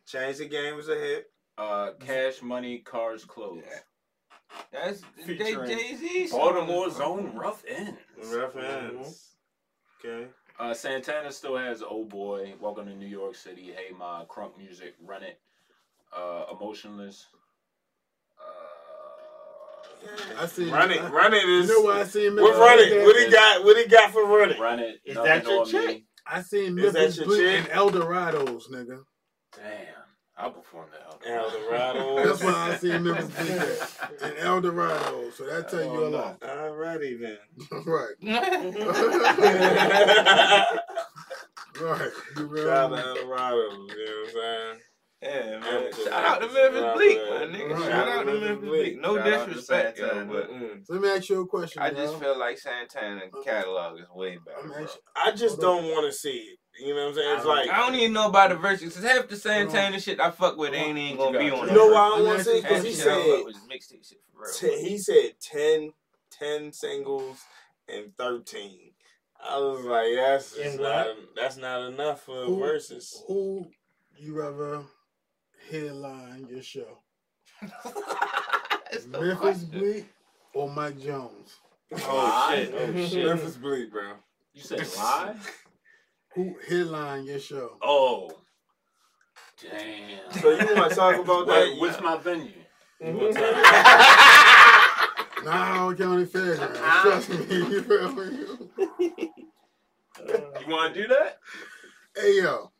Change 0.07 0.37
the 0.39 0.47
game 0.49 0.77
was 0.77 0.89
a 0.89 0.95
hit. 0.97 1.27
Uh, 1.57 1.91
Cash 2.01 2.43
Money, 2.43 2.79
Cars, 2.79 3.25
Clothes. 3.25 3.63
That's 4.73 5.03
they 5.27 5.37
Featuring 5.37 5.69
Jay 5.69 5.95
Z. 5.97 6.29
Baltimore's 6.33 6.99
own 7.01 7.35
Ruff 7.35 7.63
Endz. 7.71 7.97
Ruff 8.35 8.55
Endz. 8.55 9.27
Okay. 10.05 10.27
Uh, 10.59 10.75
Santana 10.75 11.31
still 11.33 11.57
has 11.57 11.83
Old 11.83 12.09
Boy, 12.11 12.55
Welcome 12.61 12.87
to 12.87 12.95
New 12.95 13.07
York 13.07 13.35
City, 13.35 13.73
Hey 13.75 13.95
Ma, 13.97 14.25
Crunk 14.27 14.59
Music, 14.59 14.95
Run 15.03 15.23
It, 15.23 15.39
uh, 16.17 16.45
Emotionless. 16.51 17.27
I 20.39 20.47
see. 20.47 20.71
Run 20.71 20.91
it, 20.91 21.01
I- 21.01 21.09
run 21.11 21.33
it 21.35 21.43
You 21.45 21.61
is. 21.61 21.69
know 21.69 21.81
why 21.83 22.01
I 22.01 22.05
seen 22.05 22.35
What 22.37 22.43
Memphis 22.43 22.59
run 22.59 22.77
Bleak 22.79 22.93
it? 22.93 23.05
What 23.05 23.17
he 23.17 23.29
got? 23.31 23.65
What 23.65 23.77
he 23.77 23.87
got 23.87 24.11
for 24.13 24.25
running? 24.27 24.57
it? 24.57 24.61
Run 24.61 24.79
it. 24.81 25.01
Is 25.05 25.15
nothing 25.17 25.31
that 25.31 25.45
your 25.47 25.61
on 25.61 25.67
me. 25.67 25.73
chick? 25.73 26.05
I 26.27 26.43
seen 26.43 26.79
Is 26.79 26.93
that 26.93 26.99
Memphis 27.01 27.17
your 27.19 27.27
Bleak 27.27 27.41
chick? 27.41 27.59
and 27.59 27.69
Eldorados, 27.73 28.63
nigga. 28.73 29.03
Damn. 29.57 29.87
I 30.39 30.49
performed 30.49 30.93
that. 30.93 31.01
El 31.29 31.51
Dorado. 31.51 32.17
That's 32.25 32.43
why 32.43 32.71
I 32.73 32.77
seen 32.77 33.03
Memphis 33.05 33.27
Bleak 33.27 33.51
at. 33.51 33.91
And 34.23 34.35
Eldorados. 34.39 35.33
So 35.35 35.45
that 35.47 35.69
tell 35.69 35.85
you 35.85 36.05
a 36.07 36.09
lot. 36.09 36.41
Alrighty 36.41 37.19
then. 37.21 37.39
right. 37.87 38.17
Right. 41.81 42.11
You 42.37 42.45
real? 42.47 42.65
Shout 42.67 42.93
out 42.93 42.97
to 42.97 43.03
El 43.09 43.15
Dorado. 43.27 43.57
You 43.57 43.71
know 43.71 43.87
what 43.87 44.27
I'm 44.27 44.33
saying? 44.35 44.81
Yeah, 45.23 45.59
man. 45.61 45.93
Shout 45.93 46.13
out 46.25 46.41
to 46.41 46.47
Memphis, 46.47 46.81
Memphis 46.81 46.95
Bleak, 46.97 47.19
my 47.19 47.59
nigga. 47.59 47.75
Right. 47.79 47.91
Shout 47.91 48.09
out 48.09 48.25
to 48.27 48.41
Memphis 48.41 48.69
Bleak. 48.69 49.01
No 49.01 49.17
Shout 49.17 49.27
out 49.29 49.41
to 49.41 49.47
disrespect, 49.49 49.99
yo, 49.99 50.09
Santana. 50.09 50.33
but 50.33 50.51
Mm. 50.51 50.87
So 50.87 50.93
let 50.95 51.03
me 51.03 51.09
ask 51.11 51.29
you 51.29 51.41
a 51.43 51.47
question. 51.47 51.83
I 51.83 51.91
just 51.91 52.13
bro. 52.19 52.21
feel 52.21 52.39
like 52.39 52.59
Santana 52.59 53.23
catalog 53.45 54.01
is 54.01 54.07
way 54.15 54.39
better. 54.39 54.59
I'm 54.63 54.69
Bro. 54.71 54.87
I 55.17 55.31
just 55.33 55.61
don't 55.61 55.85
want 55.85 56.07
to 56.07 56.13
see 56.13 56.31
it. 56.31 56.59
You 56.83 56.95
know 56.95 57.03
what 57.03 57.09
I'm 57.11 57.15
saying? 57.17 57.37
It's 57.37 57.45
like 57.47 57.69
I 57.69 57.77
don't 57.79 57.95
even 57.97 58.15
know 58.15 58.29
about 58.29 58.49
the 58.49 58.57
verses. 58.57 58.95
Cause 58.95 59.05
half 59.05 59.29
the 59.29 59.37
Santana 59.37 60.01
shit 60.01 60.19
I 60.21 60.31
fuck 60.31 60.57
with 60.57 60.73
ain't 60.73 60.97
even 60.97 61.19
gonna 61.19 61.39
be 61.39 61.51
on. 61.51 61.69
you 61.69 61.75
know 61.75 61.89
why 61.89 62.01
I 62.01 62.09
don't 62.17 62.27
want 62.27 62.39
to 62.39 62.45
see 62.45 62.51
it 62.53 62.63
because 62.63 62.83
he 62.85 62.91
the 62.93 62.97
shit 62.97 63.07
I 63.09 63.23
said 63.23 63.45
fuck 63.45 63.71
mixtape 63.71 64.09
shit 64.09 64.19
for 64.33 64.43
real. 64.43 64.53
Ten, 64.79 64.85
he 64.87 64.97
said 64.97 65.33
10, 65.43 65.93
10 66.31 66.73
singles 66.73 67.41
and 67.89 68.17
thirteen. 68.17 68.93
I 69.47 69.59
was 69.59 69.85
like, 69.85 70.15
that's 70.17 70.79
not 70.79 71.07
that's 71.37 71.57
not 71.59 71.83
enough 71.93 72.23
for 72.23 72.45
Who- 72.47 72.59
verses. 72.59 73.23
who 73.27 73.67
you 74.17 74.35
rather 74.41 74.83
headline 75.71 76.47
your 76.51 76.63
show? 76.63 76.99
It's 78.93 79.07
no 79.07 79.21
Memphis 79.21 79.39
question. 79.39 79.69
Bleek 79.71 80.05
or 80.55 80.69
Mike 80.71 80.99
Jones? 81.01 81.57
Oh 81.93 82.49
shit! 82.51 82.73
Oh, 82.75 82.79
Oh 82.83 82.93
shit. 82.93 83.11
shit! 83.11 83.25
Memphis 83.27 83.57
Bleek, 83.57 83.91
bro. 83.91 84.13
You 84.53 84.63
said 84.63 84.87
lie? 84.97 85.35
Who 86.35 86.57
headline 86.69 87.25
your 87.25 87.39
show? 87.41 87.77
Oh. 87.83 88.31
Damn. 89.61 90.33
So 90.41 90.51
you 90.51 90.75
want 90.77 90.91
to 90.91 90.97
talk 90.97 91.17
about 91.17 91.47
What, 91.47 91.47
that? 91.47 91.77
what's 91.79 92.01
my 92.01 92.17
venue? 92.19 92.53
You 93.01 93.07
Mhm. 93.07 93.15
wanna 93.19 93.33
talk- 93.35 95.07
Nah, 95.45 95.95
County 95.95 96.25
fair. 96.27 96.57
Trust 96.57 97.29
me. 97.31 97.37
You 97.51 97.83
feel 97.83 98.13
me? 98.13 98.37
You 100.19 100.67
want 100.69 100.95
to 100.95 101.03
do 101.03 101.09
that? 101.09 101.39
Hey 102.17 102.39
yo. 102.43 102.71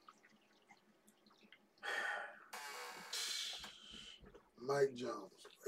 Mike 4.71 4.95
Jones. 4.95 5.15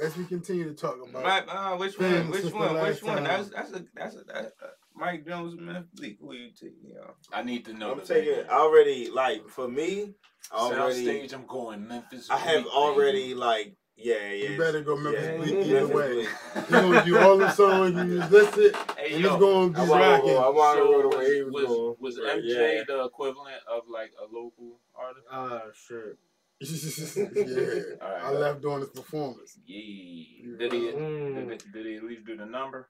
As 0.03 0.17
we 0.17 0.25
continue 0.25 0.65
to 0.69 0.75
talk 0.75 0.97
about 1.07 1.23
Mike, 1.23 1.45
uh, 1.49 1.77
which 1.77 1.99
one? 1.99 2.31
Which 2.31 2.45
one? 2.53 2.81
Which 2.83 3.03
one? 3.03 3.17
time. 3.17 3.25
That's 3.25 3.51
that's 3.51 3.73
a 3.73 3.85
that's 3.95 4.15
a 4.17 4.25
that, 4.25 4.53
uh, 4.63 4.67
Mike 4.97 5.27
Jones 5.27 5.55
and 5.55 5.67
Memphis 5.67 5.91
Bleek. 5.95 6.19
Who 6.21 6.33
you 6.35 6.51
take? 6.59 6.73
Yo. 6.83 7.15
I 7.33 7.43
need 7.43 7.65
to 7.67 7.73
know. 7.75 7.93
I'm 7.93 8.01
taking 8.01 8.35
venue. 8.35 8.51
already 8.51 9.11
like 9.11 9.47
for 9.49 9.69
me 9.69 10.15
Sound 10.51 10.75
already. 10.79 11.05
stage. 11.05 11.33
I'm 11.33 11.47
going 11.47 11.87
Memphis. 11.87 12.31
I 12.31 12.39
have 12.39 12.63
Bleek, 12.63 12.75
already 12.75 13.23
baby. 13.29 13.35
like 13.35 13.77
yeah 13.97 14.31
yeah. 14.33 14.49
you 14.51 14.59
better 14.59 14.81
go 14.81 14.97
Memphis 14.97 15.25
yeah, 15.25 15.37
Bleek 15.37 15.67
either 15.67 15.87
Memphis 15.87 15.95
way. 15.95 16.13
Bleek. 16.15 17.07
You're 17.07 17.19
gonna 17.19 17.29
all 17.29 17.39
the 17.39 17.51
songs 17.51 17.95
you 17.95 18.19
just 18.19 18.33
listed, 18.39 18.77
Hey 18.97 19.13
and 19.15 19.23
yo, 19.23 19.35
it's 19.35 19.41
gonna 19.41 19.69
be 19.73 19.79
I 19.81 19.85
wanna 19.89 20.05
rocking. 20.11 20.27
go- 20.29 20.39
I 20.39 20.49
wanna 20.49 20.81
go 20.81 21.03
the 21.03 21.09
was, 21.09 21.17
way 21.19 21.35
he 21.35 21.43
was 21.43 21.53
was, 21.53 21.67
going. 21.67 21.97
was 22.01 22.19
Right, 22.19 22.39
MJ 22.43 22.77
yeah. 22.79 22.83
the 22.89 23.05
equivalent 23.05 23.57
of 23.71 23.83
like 23.91 24.13
a 24.19 24.25
local 24.25 24.81
artist? 24.95 25.27
Oh 25.31 25.61
shit. 25.75 26.19
Yeah. 26.67 27.83
All 28.01 28.11
right, 28.11 28.23
I 28.25 28.31
left 28.31 28.61
during 28.63 28.81
this 28.81 28.91
performance. 28.91 29.59
Yeah. 29.67 30.57
Did 30.59 30.73
he? 30.73 30.79
Mm. 30.93 31.49
Did, 31.49 31.63
he- 31.63 31.71
did 31.73 31.87
he 31.87 31.97
at 31.97 32.05
least 32.05 32.25
do 32.27 32.37
the 32.37 32.47
number? 32.47 32.89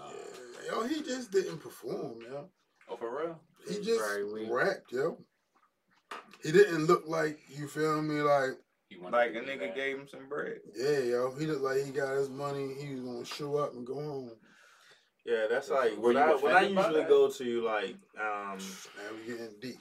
Uh, 0.00 0.10
Yeah. 0.66 0.72
Yo, 0.72 0.86
he 0.86 1.02
just 1.02 1.30
didn't 1.30 1.58
perform, 1.58 2.18
yo. 2.22 2.48
oh, 2.88 2.96
for 2.96 3.18
real? 3.24 3.40
He 3.68 3.74
He's 3.76 3.86
just 3.86 4.02
rapped, 4.50 4.92
yo. 4.92 5.18
He 6.42 6.52
didn't 6.52 6.86
look 6.86 7.04
like 7.06 7.38
you 7.48 7.66
feel 7.68 8.00
me, 8.02 8.20
like 8.20 8.50
He 8.88 8.96
like 8.98 9.30
a 9.34 9.40
nigga 9.40 9.60
bad. 9.68 9.74
gave 9.74 9.96
him 9.98 10.08
some 10.08 10.28
bread. 10.28 10.58
yeah, 10.76 10.98
yo. 10.98 11.34
He 11.38 11.46
looked 11.46 11.62
like 11.62 11.84
he 11.84 11.90
got 11.90 12.14
his 12.16 12.28
money. 12.30 12.74
He 12.80 12.94
was 12.94 13.00
gonna 13.00 13.24
show 13.24 13.56
up 13.56 13.72
and 13.74 13.86
go 13.86 13.94
home. 13.94 14.30
Yeah, 15.26 15.46
that's 15.50 15.70
like 15.70 15.96
Were 15.96 16.12
when 16.12 16.16
I 16.18 16.34
when 16.34 16.54
I 16.54 16.62
usually 16.62 17.04
go 17.04 17.30
to 17.30 17.62
like 17.62 17.96
um 18.20 18.58
Now 18.58 19.10
we 19.16 19.32
getting 19.32 19.54
deep. 19.60 19.76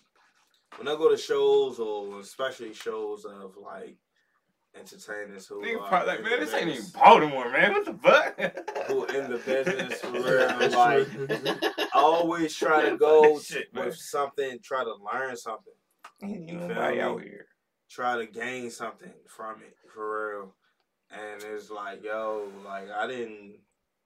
When 0.78 0.88
I 0.88 0.96
go 0.96 1.10
to 1.10 1.18
shows 1.18 1.80
or 1.80 2.20
especially 2.20 2.74
shows 2.74 3.26
of 3.26 3.56
like 3.62 3.98
entertainers 4.76 5.46
who 5.48 5.62
Nigga 5.62 5.82
are 5.82 5.88
probably 5.88 6.08
like, 6.08 6.24
man, 6.24 6.32
the 6.40 6.46
this 6.46 6.54
ain't 6.54 6.70
even 6.70 6.86
Baltimore, 6.96 7.52
man. 7.52 7.72
What 7.74 7.86
the 7.86 7.94
fuck? 7.94 8.88
who 8.88 9.06
in 9.06 9.32
the 9.32 9.38
business 9.38 10.00
for 10.02 10.12
real. 10.12 10.24
That's 10.60 10.76
like. 10.76 11.08
I 11.96 12.00
always 12.00 12.56
try 12.56 12.90
to 12.90 12.98
go 12.98 13.36
fuck 13.36 13.44
shit, 13.46 13.74
man. 13.74 13.86
with 13.86 13.98
something, 13.98 14.60
try 14.64 14.84
to 14.84 14.96
learn 15.14 15.36
something, 15.38 15.74
You 16.22 16.58
nobody 16.58 16.98
feel 16.98 17.06
out 17.10 17.18
me? 17.20 17.24
here. 17.26 17.46
try 17.90 18.18
to 18.18 18.26
gain 18.26 18.70
something 18.72 19.14
from 19.28 19.62
it 19.62 19.76
for 19.94 20.38
real. 20.40 20.56
And 21.12 21.44
it's 21.44 21.70
like, 21.70 22.04
yo, 22.04 22.50
like 22.66 22.90
I 22.90 23.06
didn't 23.06 23.58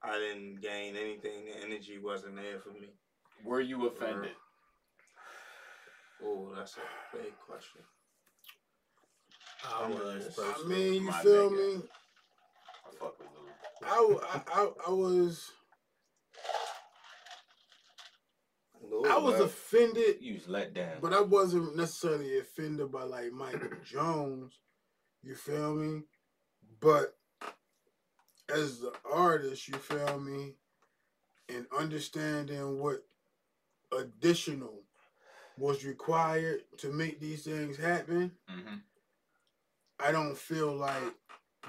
I 0.02 0.18
didn't 0.18 0.60
gain 0.60 0.94
anything. 0.96 1.46
The 1.46 1.64
energy 1.64 1.98
wasn't 1.98 2.36
there 2.36 2.58
for 2.60 2.70
me. 2.70 2.88
Were 3.44 3.62
you 3.62 3.86
offended? 3.86 4.32
Oh, 6.24 6.52
that's 6.54 6.76
a 6.76 7.16
big 7.16 7.32
question. 7.46 7.82
I'm 9.64 9.92
Yeah, 9.92 9.98
a 9.98 10.16
it's- 10.16 10.38
I 10.38 10.66
mean, 10.66 11.02
you 11.04 11.12
feel 11.12 11.50
nigga. 11.50 11.76
me? 11.78 11.88
I 12.86 12.90
fuck 12.98 13.18
with 13.18 13.28
Lou. 13.36 13.86
I, 13.86 13.96
w- 13.96 14.20
I, 14.22 14.42
I, 14.52 14.70
I 14.88 14.90
was 14.90 15.52
I 19.10 19.18
was 19.18 19.40
offended, 19.40 20.16
You 20.20 20.34
was 20.34 20.48
let 20.48 20.74
down. 20.74 20.98
but 21.00 21.12
I 21.12 21.20
wasn't 21.20 21.76
necessarily 21.76 22.38
offended 22.38 22.90
by 22.90 23.04
like 23.04 23.32
Michael 23.32 23.70
Jones. 23.84 24.58
You 25.22 25.34
feel 25.34 25.74
me? 25.74 26.02
But 26.80 27.16
as 28.52 28.80
the 28.80 28.92
artist, 29.10 29.68
you 29.68 29.74
feel 29.74 30.18
me, 30.20 30.54
and 31.48 31.66
understanding 31.76 32.78
what 32.80 33.04
additional 33.96 34.82
was 35.58 35.84
required 35.84 36.62
to 36.78 36.92
make 36.92 37.20
these 37.20 37.42
things 37.42 37.76
happen, 37.76 38.32
Mm-hmm. 38.50 38.76
I 40.00 40.12
don't 40.12 40.38
feel 40.38 40.72
like 40.74 41.14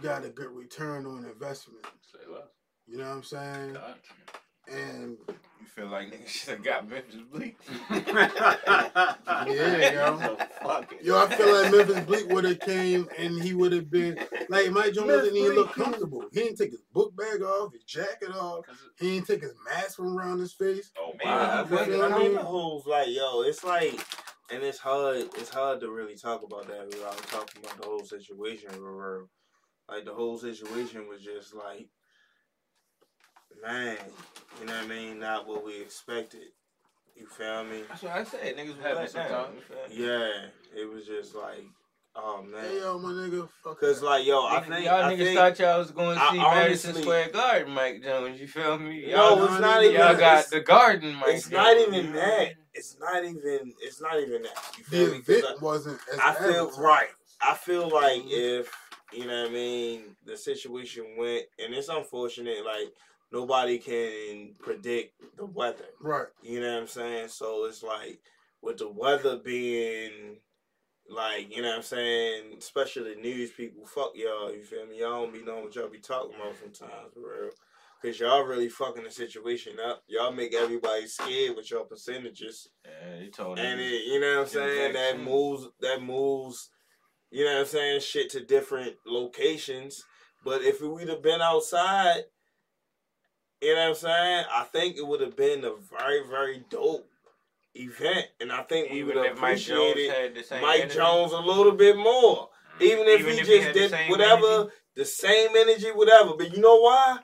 got 0.03 0.23
a 0.23 0.29
good 0.29 0.51
return 0.51 1.05
on 1.07 1.25
investment. 1.25 1.83
Say 2.11 2.19
less. 2.31 2.43
You 2.85 2.97
know 2.97 3.09
what 3.09 3.15
I'm 3.15 3.23
saying? 3.23 3.73
Got 3.73 3.97
And 4.71 5.17
you 5.27 5.65
feel 5.65 5.87
like 5.87 6.11
niggas 6.11 6.27
should 6.27 6.49
have 6.55 6.63
got 6.63 6.89
Memphis 6.89 7.21
Bleek. 7.31 7.55
Yeah, 9.47 9.93
yo. 9.93 10.35
Fuck. 10.61 10.93
Yo, 11.01 11.17
I 11.17 11.27
feel 11.35 11.61
like 11.61 11.71
Memphis 11.71 12.05
Bleek 12.05 12.29
would 12.29 12.43
have 12.43 12.59
came 12.59 13.07
and 13.17 13.41
he 13.41 13.53
would 13.53 13.71
have 13.71 13.89
been 13.89 14.17
like 14.49 14.71
Mike 14.71 14.93
Jones 14.93 15.23
didn't 15.23 15.37
even 15.37 15.55
look 15.55 15.73
comfortable. 15.73 16.25
He 16.31 16.41
didn't 16.41 16.57
take 16.57 16.71
his 16.71 16.81
book 16.93 17.15
bag 17.15 17.41
off, 17.41 17.73
his 17.73 17.83
jacket 17.83 18.31
off. 18.35 18.65
He 18.99 19.11
didn't 19.15 19.27
take 19.27 19.41
his 19.41 19.53
mask 19.65 19.95
from 19.97 20.17
around 20.17 20.39
his 20.39 20.53
face. 20.53 20.91
Oh, 20.99 21.13
Man, 21.23 21.33
I, 21.33 21.37
wow. 21.37 21.61
you 21.61 21.67
think, 21.85 22.03
I 22.03 22.17
think 22.17 22.31
me? 22.31 22.37
the 22.37 22.43
whole 22.43 22.83
like 22.85 23.07
yo, 23.09 23.41
it's 23.43 23.63
like, 23.63 23.99
and 24.51 24.63
it's 24.63 24.79
hard. 24.79 25.17
It's 25.37 25.49
hard 25.49 25.79
to 25.81 25.89
really 25.91 26.15
talk 26.15 26.43
about 26.43 26.67
that 26.67 26.85
without 26.87 27.17
talking 27.27 27.63
about 27.63 27.81
the 27.81 27.87
whole 27.87 28.03
situation. 28.03 28.71
For 28.71 29.17
real. 29.17 29.29
Like 29.87 30.05
the 30.05 30.13
whole 30.13 30.37
situation 30.37 31.07
was 31.07 31.21
just 31.21 31.55
like, 31.55 31.87
man, 33.61 33.97
you 34.59 34.65
know 34.65 34.73
what 34.73 34.83
I 34.85 34.87
mean? 34.87 35.19
Not 35.19 35.47
what 35.47 35.65
we 35.65 35.81
expected. 35.81 36.41
You 37.15 37.27
feel 37.27 37.63
me? 37.65 37.81
That's 37.89 38.03
what 38.03 38.11
I 38.13 38.23
said. 38.23 38.55
Niggas 38.55 38.75
was 38.77 38.85
Happens 38.85 39.13
let 39.15 39.29
down. 39.29 39.45
sometimes. 39.45 39.55
You 39.55 39.97
feel 39.97 40.19
me? 40.19 40.23
Yeah, 40.75 40.81
it 40.81 40.89
was 40.93 41.05
just 41.05 41.35
like, 41.35 41.65
oh 42.15 42.43
Hey 42.43 42.49
man. 42.51 42.75
yo, 42.77 42.99
my 42.99 43.09
nigga, 43.09 43.49
fuck 43.63 43.79
Cause 43.79 43.99
that. 43.99 44.05
like 44.05 44.25
yo, 44.25 44.45
I 44.45 44.59
Niggas- 44.61 44.67
think 44.69 44.85
y'all 44.85 45.03
I 45.03 45.13
niggas 45.13 45.17
think, 45.25 45.37
thought 45.39 45.59
y'all 45.59 45.79
was 45.79 45.91
going 45.91 46.15
to 46.17 46.23
I 46.23 46.31
see 46.31 46.37
Madison 46.37 46.95
Square 46.95 47.29
Garden, 47.31 47.73
Mike 47.73 48.03
Jones. 48.03 48.39
You 48.39 48.47
feel 48.47 48.77
me? 48.79 49.07
No, 49.07 49.35
Y'all, 49.35 49.43
it's 49.45 49.59
not 49.59 49.83
even. 49.83 49.95
y'all 49.99 50.15
got 50.15 50.49
the 50.49 50.61
Garden, 50.61 51.15
Mike. 51.15 51.35
it's 51.35 51.49
not 51.51 51.75
even 51.77 52.13
that. 52.13 52.53
It's 52.73 52.95
not 52.99 53.25
even. 53.25 53.73
It's 53.81 54.01
not 54.01 54.17
even 54.19 54.43
that. 54.43 54.73
You 54.77 54.83
the 54.85 54.89
feel 54.89 55.11
me? 55.11 55.19
'Cause 55.21 55.29
event 55.43 55.61
wasn't 55.61 55.99
as 56.13 56.19
I 56.19 56.33
feel 56.35 56.49
advertised. 56.51 56.79
right. 56.79 57.09
I 57.41 57.55
feel 57.55 57.89
like 57.89 58.21
if 58.27 58.71
you 59.11 59.25
know 59.25 59.41
what 59.43 59.49
I 59.51 59.53
mean, 59.53 60.15
the 60.25 60.37
situation 60.37 61.15
went, 61.17 61.45
and 61.57 61.73
it's 61.73 61.89
unfortunate. 61.89 62.63
Like 62.65 62.93
nobody 63.31 63.77
can 63.77 64.53
predict 64.59 65.13
the 65.37 65.45
weather. 65.45 65.85
Right. 66.01 66.27
You 66.41 66.61
know 66.61 66.73
what 66.73 66.81
I'm 66.81 66.87
saying? 66.87 67.29
So 67.29 67.65
it's 67.65 67.83
like 67.83 68.19
with 68.61 68.77
the 68.77 68.89
weather 68.89 69.37
being 69.37 70.37
like, 71.09 71.55
you 71.55 71.61
know 71.61 71.69
what 71.69 71.77
I'm 71.77 71.83
saying, 71.83 72.55
especially 72.57 73.15
the 73.15 73.21
news 73.21 73.51
people, 73.51 73.85
fuck 73.85 74.11
y'all, 74.15 74.53
you 74.53 74.63
feel 74.63 74.85
me? 74.85 74.99
Y'all 74.99 75.23
don't 75.23 75.33
be 75.33 75.43
knowing 75.43 75.63
what 75.63 75.75
y'all 75.75 75.89
be 75.89 75.99
talking 75.99 76.35
about 76.35 76.55
sometimes, 76.59 77.13
for 77.13 77.19
real. 77.19 77.51
Cause 78.01 78.17
y'all 78.17 78.45
really 78.45 78.69
fucking 78.69 79.03
the 79.03 79.11
situation 79.11 79.73
up. 79.85 80.03
Y'all 80.07 80.31
make 80.31 80.55
everybody 80.55 81.05
scared 81.05 81.57
with 81.57 81.69
your 81.69 81.83
percentages. 81.83 82.69
Yeah, 82.85 83.19
you 83.19 83.29
told 83.29 83.59
And 83.59 83.81
it, 83.81 84.05
you 84.05 84.21
know 84.21 84.35
what 84.35 84.41
I'm 84.43 84.47
saying? 84.47 84.93
That 84.93 85.19
moves 85.19 85.67
that 85.81 86.01
moves, 86.01 86.69
you 87.29 87.43
know 87.43 87.55
what 87.55 87.59
I'm 87.59 87.65
saying, 87.65 87.99
shit 87.99 88.29
to 88.31 88.45
different 88.45 88.95
locations. 89.05 90.01
But 90.45 90.61
if 90.61 90.81
we'd 90.81 91.09
have 91.09 91.21
been 91.21 91.41
outside, 91.41 92.23
you 93.61 93.75
know 93.75 93.81
what 93.81 93.89
I'm 93.89 93.95
saying? 93.95 94.45
I 94.53 94.63
think 94.63 94.97
it 94.97 95.05
would 95.05 95.21
have 95.21 95.35
been 95.35 95.63
a 95.65 95.73
very, 95.97 96.25
very 96.27 96.63
dope 96.69 97.07
event. 97.75 98.27
And 98.39 98.51
I 98.51 98.63
think 98.63 98.91
we 98.91 99.03
would 99.03 99.15
have 99.15 99.25
if 99.25 99.41
Mike 99.41 99.57
Jones 99.57 99.95
the 99.95 100.59
Mike. 100.61 100.91
Jones 100.91 101.31
a 101.31 101.37
little 101.39 101.73
bit 101.73 101.97
more. 101.97 102.49
Mm-hmm. 102.75 102.83
Even 102.83 103.07
if 103.07 103.19
Even 103.21 103.33
he 103.33 103.39
if 103.39 103.47
just 103.47 103.67
the 103.67 103.73
did 103.73 103.91
same 103.91 104.09
whatever, 104.09 104.45
energy? 104.45 104.71
the 104.95 105.05
same 105.05 105.49
energy, 105.55 105.87
whatever. 105.87 106.33
But 106.37 106.55
you 106.55 106.61
know 106.61 106.79
why? 106.79 107.19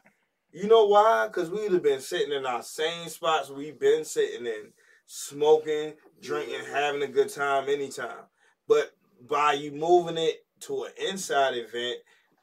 You 0.52 0.68
know 0.68 0.86
why? 0.86 1.28
Because 1.28 1.50
we'd 1.50 1.72
have 1.72 1.84
been 1.84 2.02
sitting 2.02 2.32
in 2.34 2.46
our 2.46 2.64
same 2.64 3.10
spots 3.10 3.50
we've 3.50 3.80
been 3.80 4.06
sitting 4.06 4.46
in, 4.46 4.72
smoking, 5.06 5.94
drinking, 6.22 6.62
having 6.72 7.04
a 7.04 7.08
good 7.08 7.30
time 7.30 7.70
anytime. 7.70 8.26
But 8.68 8.96
by 9.28 9.54
you 9.54 9.72
moving 9.72 10.18
it 10.18 10.46
to 10.62 10.84
an 10.84 10.92
inside 11.10 11.56
event 11.56 11.98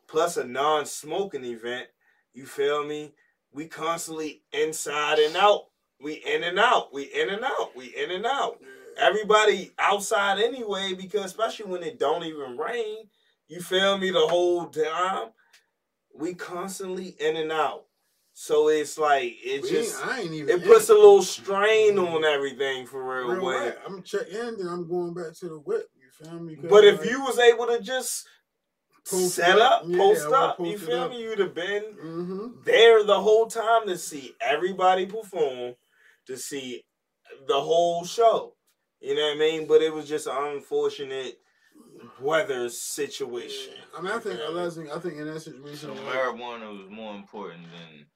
plus 0.07 0.36
a 0.36 0.45
non-smoking 0.45 1.45
event, 1.45 1.88
you 2.34 2.45
feel 2.47 2.84
me? 2.84 3.12
We 3.53 3.67
constantly 3.67 4.43
inside 4.53 5.19
and 5.19 5.37
out. 5.37 5.67
We 6.01 6.15
in 6.15 6.43
and 6.43 6.59
out. 6.59 6.93
We 6.93 7.05
in 7.05 7.31
and 7.31 7.45
out. 7.45 7.77
We 7.77 7.87
in 7.87 8.11
and 8.11 8.27
out. 8.27 8.61
Everybody 8.99 9.73
outside 9.79 10.39
anyway, 10.39 10.95
because 10.95 11.27
especially 11.27 11.71
when 11.71 11.83
it 11.83 11.99
don't 11.99 12.25
even 12.25 12.57
rain, 12.59 13.09
you 13.49 13.61
feel 13.61 13.99
me 13.99 14.11
the 14.11 14.27
whole 14.27 14.67
time. 14.67 15.31
We 16.15 16.35
constantly 16.35 17.15
in 17.21 17.37
and 17.37 17.53
out. 17.53 17.85
So 18.35 18.69
it's 18.69 18.99
like 18.99 19.37
it 19.43 19.63
We 19.63 19.71
just 19.71 20.01
ain't, 20.01 20.09
I 20.09 20.21
ain't 20.23 20.33
even. 20.33 20.61
it 20.61 20.65
puts 20.65 20.89
a 20.89 20.95
little 20.95 21.23
strain 21.23 21.99
on 21.99 22.07
mm-hmm. 22.07 22.25
everything 22.25 22.87
for 22.87 23.03
real. 23.03 23.37
Real 23.37 23.51
rap. 23.51 23.79
I'm 23.87 24.03
check 24.03 24.29
in, 24.29 24.57
then 24.57 24.69
I'm 24.69 24.89
going 24.89 25.13
back 25.13 25.35
to 25.41 25.49
the 25.49 25.59
whip. 25.59 25.89
You 25.95 26.27
feel 26.27 26.41
me? 26.41 26.57
But 26.57 26.85
if 26.85 27.01
like, 27.01 27.11
you 27.11 27.23
was 27.23 27.39
able 27.39 27.67
to 27.67 27.81
just 27.81 28.27
Post 29.09 29.35
set 29.35 29.59
up, 29.59 29.83
up, 29.83 29.89
yeah, 29.89 29.97
post 29.97 30.23
I 30.23 30.27
would've 30.29 30.43
up, 30.43 30.61
you 30.61 30.79
feel 30.79 31.01
up. 31.03 31.11
me? 31.11 31.23
You'd 31.23 31.39
have 31.41 31.55
been 31.55 31.85
Mhm. 31.97 32.65
there 32.65 33.03
the 33.05 33.21
whole 33.21 33.47
time 33.47 33.87
to 33.89 33.99
see 33.99 34.35
everybody 34.41 35.07
perform, 35.07 35.75
to 36.27 36.37
see 36.37 36.85
the 37.47 37.61
whole 37.61 38.05
show. 38.05 38.55
You 39.01 39.17
know 39.17 39.23
what 39.23 39.37
I 39.37 39.39
mean? 39.39 39.67
But 39.67 39.83
it 39.83 39.93
was 39.93 40.09
just 40.09 40.29
an 40.29 40.37
unfortunate 40.37 41.41
weather 42.21 42.69
situation. 42.69 43.75
I 43.97 44.01
mean, 44.01 44.13
I 44.13 44.19
think 44.21 44.41
I 44.41 44.49
last 44.49 44.77
thing 44.77 44.91
I 44.91 44.99
think 45.01 45.15
in 45.19 45.27
that 45.27 45.41
situation, 45.41 45.91
like, 45.97 46.15
marijuana 46.15 46.71
was 46.79 46.89
more 46.89 47.15
important 47.17 47.65
than 47.73 48.07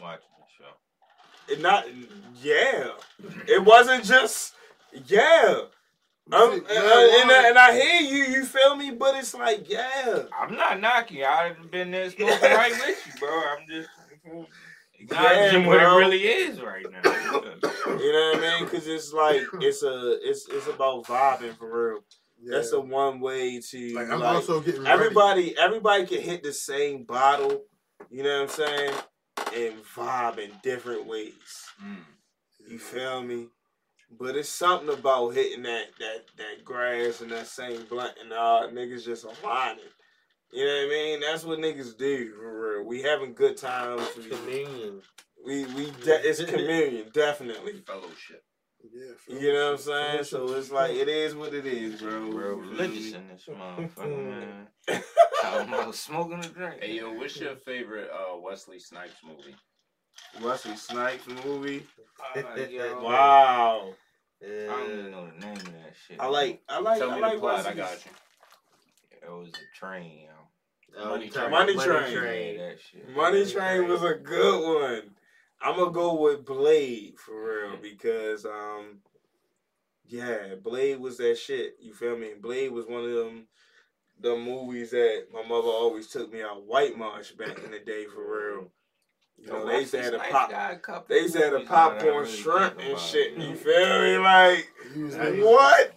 watching 0.00 0.26
the 0.38 0.64
show. 0.64 1.52
It 1.52 1.60
not, 1.60 1.86
yeah. 2.42 2.90
It 3.48 3.62
wasn't 3.64 4.04
just, 4.04 4.54
yeah. 5.06 5.62
Um, 6.32 6.52
and, 6.52 6.66
See, 6.66 6.74
and, 6.76 6.80
and 6.80 7.30
I- 7.30 7.48
and 7.50 7.58
I 7.58 7.72
hear 7.74 8.00
you, 8.00 8.24
you 8.32 8.44
feel 8.46 8.76
me? 8.76 8.90
But 8.92 9.16
it's 9.16 9.34
like, 9.34 9.68
yeah. 9.68 10.22
I'm 10.38 10.54
not 10.56 10.80
knocking 10.80 11.18
you. 11.18 11.24
I'd 11.26 11.56
have 11.56 11.70
been 11.70 11.90
there 11.90 12.08
smoking 12.10 12.40
right 12.40 12.72
with 12.86 13.06
you, 13.06 13.20
bro. 13.20 13.28
I'm 13.30 13.66
just 13.68 13.88
acknowledging 14.98 15.62
Yeah, 15.62 15.68
what 15.68 15.80
it 15.82 15.84
really 15.86 16.22
is 16.22 16.60
right 16.60 16.86
now. 16.90 17.10
You 17.10 18.12
know 18.12 18.30
what 18.32 18.38
I 18.38 18.40
mean? 18.40 18.64
Because 18.64 18.86
it's 18.86 19.12
like 19.12 19.42
it's 19.60 19.82
a 19.82 20.18
it's 20.22 20.48
it's 20.48 20.66
about 20.66 21.04
vibing 21.04 21.56
for 21.58 21.90
real. 21.90 22.00
yeah. 22.42 22.56
That's 22.56 22.70
the 22.70 22.80
one 22.80 23.20
way 23.20 23.60
to 23.60 23.94
like 23.94 24.08
I'm 24.10 24.20
like, 24.20 24.34
also 24.36 24.60
getting 24.60 24.82
ready. 24.82 24.92
everybody 24.92 25.58
everybody 25.58 26.06
can 26.06 26.22
hit 26.22 26.42
the 26.42 26.52
same 26.54 27.04
bottle. 27.04 27.64
You 28.10 28.22
know 28.22 28.42
what 28.44 28.50
I'm 28.60 28.66
saying? 28.66 28.94
And 29.54 29.74
vibe 29.94 30.38
in 30.38 30.50
different 30.62 31.06
ways. 31.06 31.34
Mm. 31.84 31.96
You 32.68 32.78
feel 32.78 33.22
me? 33.22 33.48
But 34.10 34.36
it's 34.36 34.48
something 34.48 34.90
about 34.90 35.30
hitting 35.30 35.62
that 35.64 35.86
that 35.98 36.24
that 36.38 36.64
grass 36.64 37.20
and 37.20 37.30
that 37.32 37.46
same 37.46 37.84
blunt 37.88 38.12
and 38.22 38.32
uh 38.32 38.68
niggas 38.72 39.04
just 39.04 39.24
aligning. 39.24 39.84
You 40.52 40.64
know 40.64 40.72
what 40.72 40.86
I 40.86 40.88
mean? 40.88 41.20
That's 41.20 41.44
what 41.44 41.58
niggas 41.58 41.96
do 41.98 42.32
for 42.34 42.78
real. 42.78 42.86
We 42.86 43.02
having 43.02 43.34
good 43.34 43.56
times. 43.56 44.06
We 44.16 44.28
Communion. 44.28 45.02
we, 45.44 45.64
we 45.74 45.90
de- 46.04 46.28
it's 46.28 46.44
communion 46.44 47.06
definitely. 47.12 47.82
Fellowship. 47.86 48.44
Yeah, 48.92 49.40
You 49.40 49.52
know 49.54 49.70
what 49.72 49.80
I'm 49.80 49.84
saying? 49.84 50.24
So 50.24 50.52
it's 50.54 50.70
like 50.70 50.92
it 50.92 51.08
is 51.08 51.34
what 51.34 51.54
it 51.54 51.64
is, 51.66 52.00
bro. 52.02 52.20
Real 52.20 52.56
religious 52.56 53.14
in 53.14 53.26
this 53.28 53.48
motherfucker, 53.48 54.24
man. 54.24 54.68
Talking 55.42 55.68
about 55.74 55.94
smoking 55.94 56.38
a 56.44 56.48
drink. 56.48 56.82
Hey 56.82 56.96
yo, 56.98 57.12
what's 57.14 57.40
your 57.40 57.56
favorite 57.56 58.10
uh, 58.12 58.38
Wesley 58.38 58.78
Snipes 58.78 59.16
movie? 59.26 59.56
Wesley 60.42 60.76
Snipes 60.76 61.26
movie. 61.44 61.86
Uh, 62.36 62.60
yo, 62.68 63.00
Wow. 63.02 63.94
I 64.42 64.46
don't 64.46 64.90
even 64.90 65.10
know 65.12 65.26
the 65.26 65.46
name 65.46 65.56
of 65.56 65.64
that 65.66 65.94
shit. 66.06 66.18
I 66.18 66.26
like 66.26 66.62
I 66.68 66.80
like 66.80 66.98
Tell 66.98 67.12
I 67.12 67.14
me 67.16 67.20
like 67.20 67.32
the 67.34 67.38
plot. 67.38 67.66
I 67.66 67.74
got 67.74 68.04
you. 68.04 68.10
It 69.22 69.30
was 69.30 69.50
a 69.50 69.78
train, 69.78 70.22
yo. 70.22 70.98
Oh, 70.98 71.08
Money 71.10 71.26
you 71.26 71.30
Train. 71.30 71.50
talking 71.50 71.50
Money 71.50 71.72
about 71.74 72.10
Train. 72.10 72.58
That 72.58 72.76
shit. 72.80 73.08
Money 73.14 73.46
Train 73.46 73.88
was 73.88 74.02
a 74.02 74.14
good 74.14 74.74
one. 74.80 75.02
I'm 75.62 75.76
gonna 75.78 75.92
go 75.92 76.20
with 76.20 76.44
Blade 76.44 77.18
for 77.18 77.68
real 77.68 77.76
because 77.80 78.44
um 78.44 78.98
yeah, 80.06 80.54
Blade 80.60 80.98
was 80.98 81.18
that 81.18 81.38
shit. 81.38 81.76
You 81.80 81.94
feel 81.94 82.16
me? 82.18 82.30
Blade 82.40 82.72
was 82.72 82.86
one 82.86 83.04
of 83.04 83.10
them 83.12 83.46
the 84.20 84.36
movies 84.36 84.90
that 84.90 85.26
my 85.32 85.42
mother 85.42 85.68
always 85.68 86.08
took 86.08 86.32
me 86.32 86.42
out 86.42 86.64
White 86.64 86.96
Marsh 86.96 87.32
back 87.32 87.58
in 87.62 87.70
the 87.70 87.80
day 87.80 88.06
for 88.06 88.22
real. 88.56 88.70
You 89.38 89.48
know, 89.48 89.66
they 89.66 89.80
used 89.80 89.90
to 89.92 90.02
have 90.02 90.12
the 90.12 90.18
pop 90.18 91.06
they 91.08 91.20
used 91.20 91.34
to 91.34 91.42
have 91.42 91.52
the 91.52 91.60
popcorn 91.60 92.26
shrimp 92.26 92.78
and 92.80 92.98
shit. 92.98 93.36
You 93.36 93.54
feel 93.54 94.02
me? 94.02 94.18
Like 94.18 94.68
what? 95.42 95.94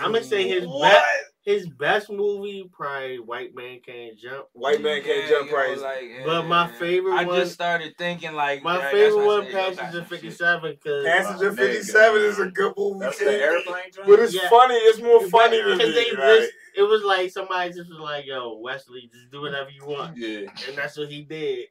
I'm 0.00 0.12
gonna 0.12 0.24
say 0.24 0.48
his 0.48 0.66
what? 0.66 0.90
best 0.92 1.06
his 1.44 1.68
best 1.68 2.08
movie 2.10 2.68
probably 2.72 3.18
White 3.18 3.54
Man 3.54 3.80
Can't 3.84 4.16
Jump. 4.18 4.46
White 4.52 4.80
man 4.80 5.02
can't 5.02 5.28
jump 5.28 5.50
right. 5.52 5.76
But 6.24 6.42
my 6.46 6.68
favorite 6.68 7.14
I 7.14 7.24
one- 7.24 7.40
just 7.40 7.52
started 7.52 7.94
thinking 7.98 8.32
like 8.34 8.62
My 8.62 8.78
that- 8.78 8.92
favorite 8.92 9.26
one, 9.26 9.42
said, 9.44 9.52
yo, 9.52 9.58
got 9.58 9.76
Passenger 9.76 9.98
some 9.98 10.06
Fifty 10.06 10.28
shit. 10.28 10.38
Seven, 10.38 10.72
because 10.72 11.04
Passenger 11.04 11.50
Wow, 11.50 11.56
57 11.56 12.22
is 12.22 12.38
a 12.38 12.46
good 12.46 12.72
movie. 12.76 13.00
That's 13.00 13.18
the 13.18 13.32
airplane 13.42 13.82
joint. 13.92 14.08
But 14.08 14.18
it's 14.20 14.34
Yeah. 14.34 14.48
funny. 14.50 14.74
It's 14.76 15.00
more 15.00 15.26
funny 15.28 15.60
than 15.62 15.78
me. 15.78 15.90
they 15.90 16.10
right? 16.16 16.40
just, 16.40 16.52
it 16.76 16.82
was 16.82 17.02
like 17.02 17.30
somebody 17.32 17.72
just 17.72 17.90
was 17.90 17.98
like, 17.98 18.24
"Yo, 18.24 18.58
Wesley, 18.58 19.10
just 19.12 19.30
do 19.32 19.40
whatever 19.42 19.70
you 19.70 19.84
want," 19.84 20.16
Yeah. 20.16 20.46
and 20.68 20.76
that's 20.76 20.96
what 20.96 21.08
he 21.10 21.22
did. 21.22 21.66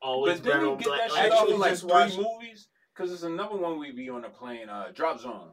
Always 0.00 0.40
But 0.40 0.44
better 0.44 0.58
didn't 0.60 0.70
on 0.72 0.76
we 0.78 0.84
get 0.84 0.88
black. 0.88 1.00
that 1.00 1.10
shit 1.10 1.32
off 1.32 1.38
actually 1.40 1.54
of 1.54 1.58
like 1.60 1.70
just 1.70 1.82
three 1.82 1.90
watched- 1.92 2.16
movies? 2.18 2.68
Because 2.94 3.12
it's 3.12 3.22
another 3.22 3.56
one 3.56 3.78
we 3.78 3.92
be 3.92 4.10
on 4.10 4.22
the 4.22 4.28
plane, 4.28 4.68
uh, 4.68 4.90
Drop 4.94 5.20
Zone. 5.20 5.52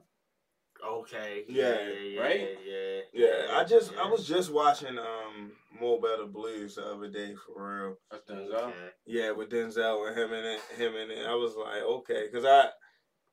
okay, 0.84 1.46
Yeah. 1.48 1.80
yeah, 1.82 1.90
yeah, 2.00 2.22
Right? 2.22 2.58
yeah, 2.66 3.02
Yeah, 3.14 3.58
I 3.58 3.64
just 3.64 3.94
I 3.98 4.08
was 4.08 4.28
just 4.28 4.52
watching 4.52 4.98
um 5.00 5.52
Mo' 5.80 6.00
Better 6.00 6.26
Blues 6.26 6.76
the 6.76 6.86
other 6.86 7.08
day 7.10 7.36
for 7.36 7.86
real. 7.88 7.98
That's 8.12 8.24
Denzel. 8.30 8.54
Okay. 8.70 8.90
Yeah, 9.06 9.32
with 9.32 9.50
Denzel 9.50 10.08
and 10.08 10.18
him 10.18 10.32
and 10.34 10.46
it, 10.46 10.62
him 10.78 10.96
and 10.96 11.12
it. 11.12 11.26
I 11.26 11.34
was 11.36 11.56
like, 11.56 11.82
okay, 11.82 12.28
because 12.28 12.46
I 12.46 12.70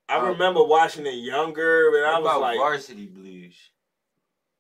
I 0.09 0.19
Oh. 0.19 0.27
remember 0.27 0.63
watching 0.65 1.07
it 1.07 1.15
younger, 1.15 1.89
and 1.97 2.05
I 2.05 2.15
What 2.15 2.23
was 2.23 2.31
about 2.33 2.41
like, 2.43 2.59
Varsity 2.59 3.07
Blues? 3.07 3.71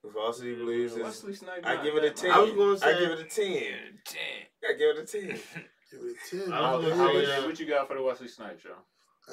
Varsity 0.04 0.54
Blues 0.54 0.92
is. 0.92 0.98
Wesley 1.02 1.34
Snipes. 1.34 1.66
I 1.66 1.82
give 1.82 1.96
it 1.96 2.04
a 2.04 2.10
ten. 2.10 2.30
I 2.30 2.38
was 2.40 2.52
gonna 2.52 2.78
say 2.78 2.94
I 2.94 2.98
give 2.98 3.10
it 3.10 3.20
a 3.20 3.24
ten. 3.24 3.98
Damn. 4.06 4.70
I 4.70 4.72
give 4.78 4.96
it 4.96 4.98
a 4.98 5.04
ten. 5.06 5.40
Give 5.92 6.00
it 6.08 6.16
a 6.40 6.44
10. 6.46 6.52
I 6.52 6.74
was 6.74 6.82
man. 6.86 6.96
gonna 6.96 7.26
How 7.28 7.42
uh, 7.42 7.46
what 7.46 7.60
you 7.60 7.66
got 7.66 7.86
for 7.88 7.94
the 7.96 8.02
Wesley 8.02 8.28
Snipes 8.28 8.62
show? 8.62 8.76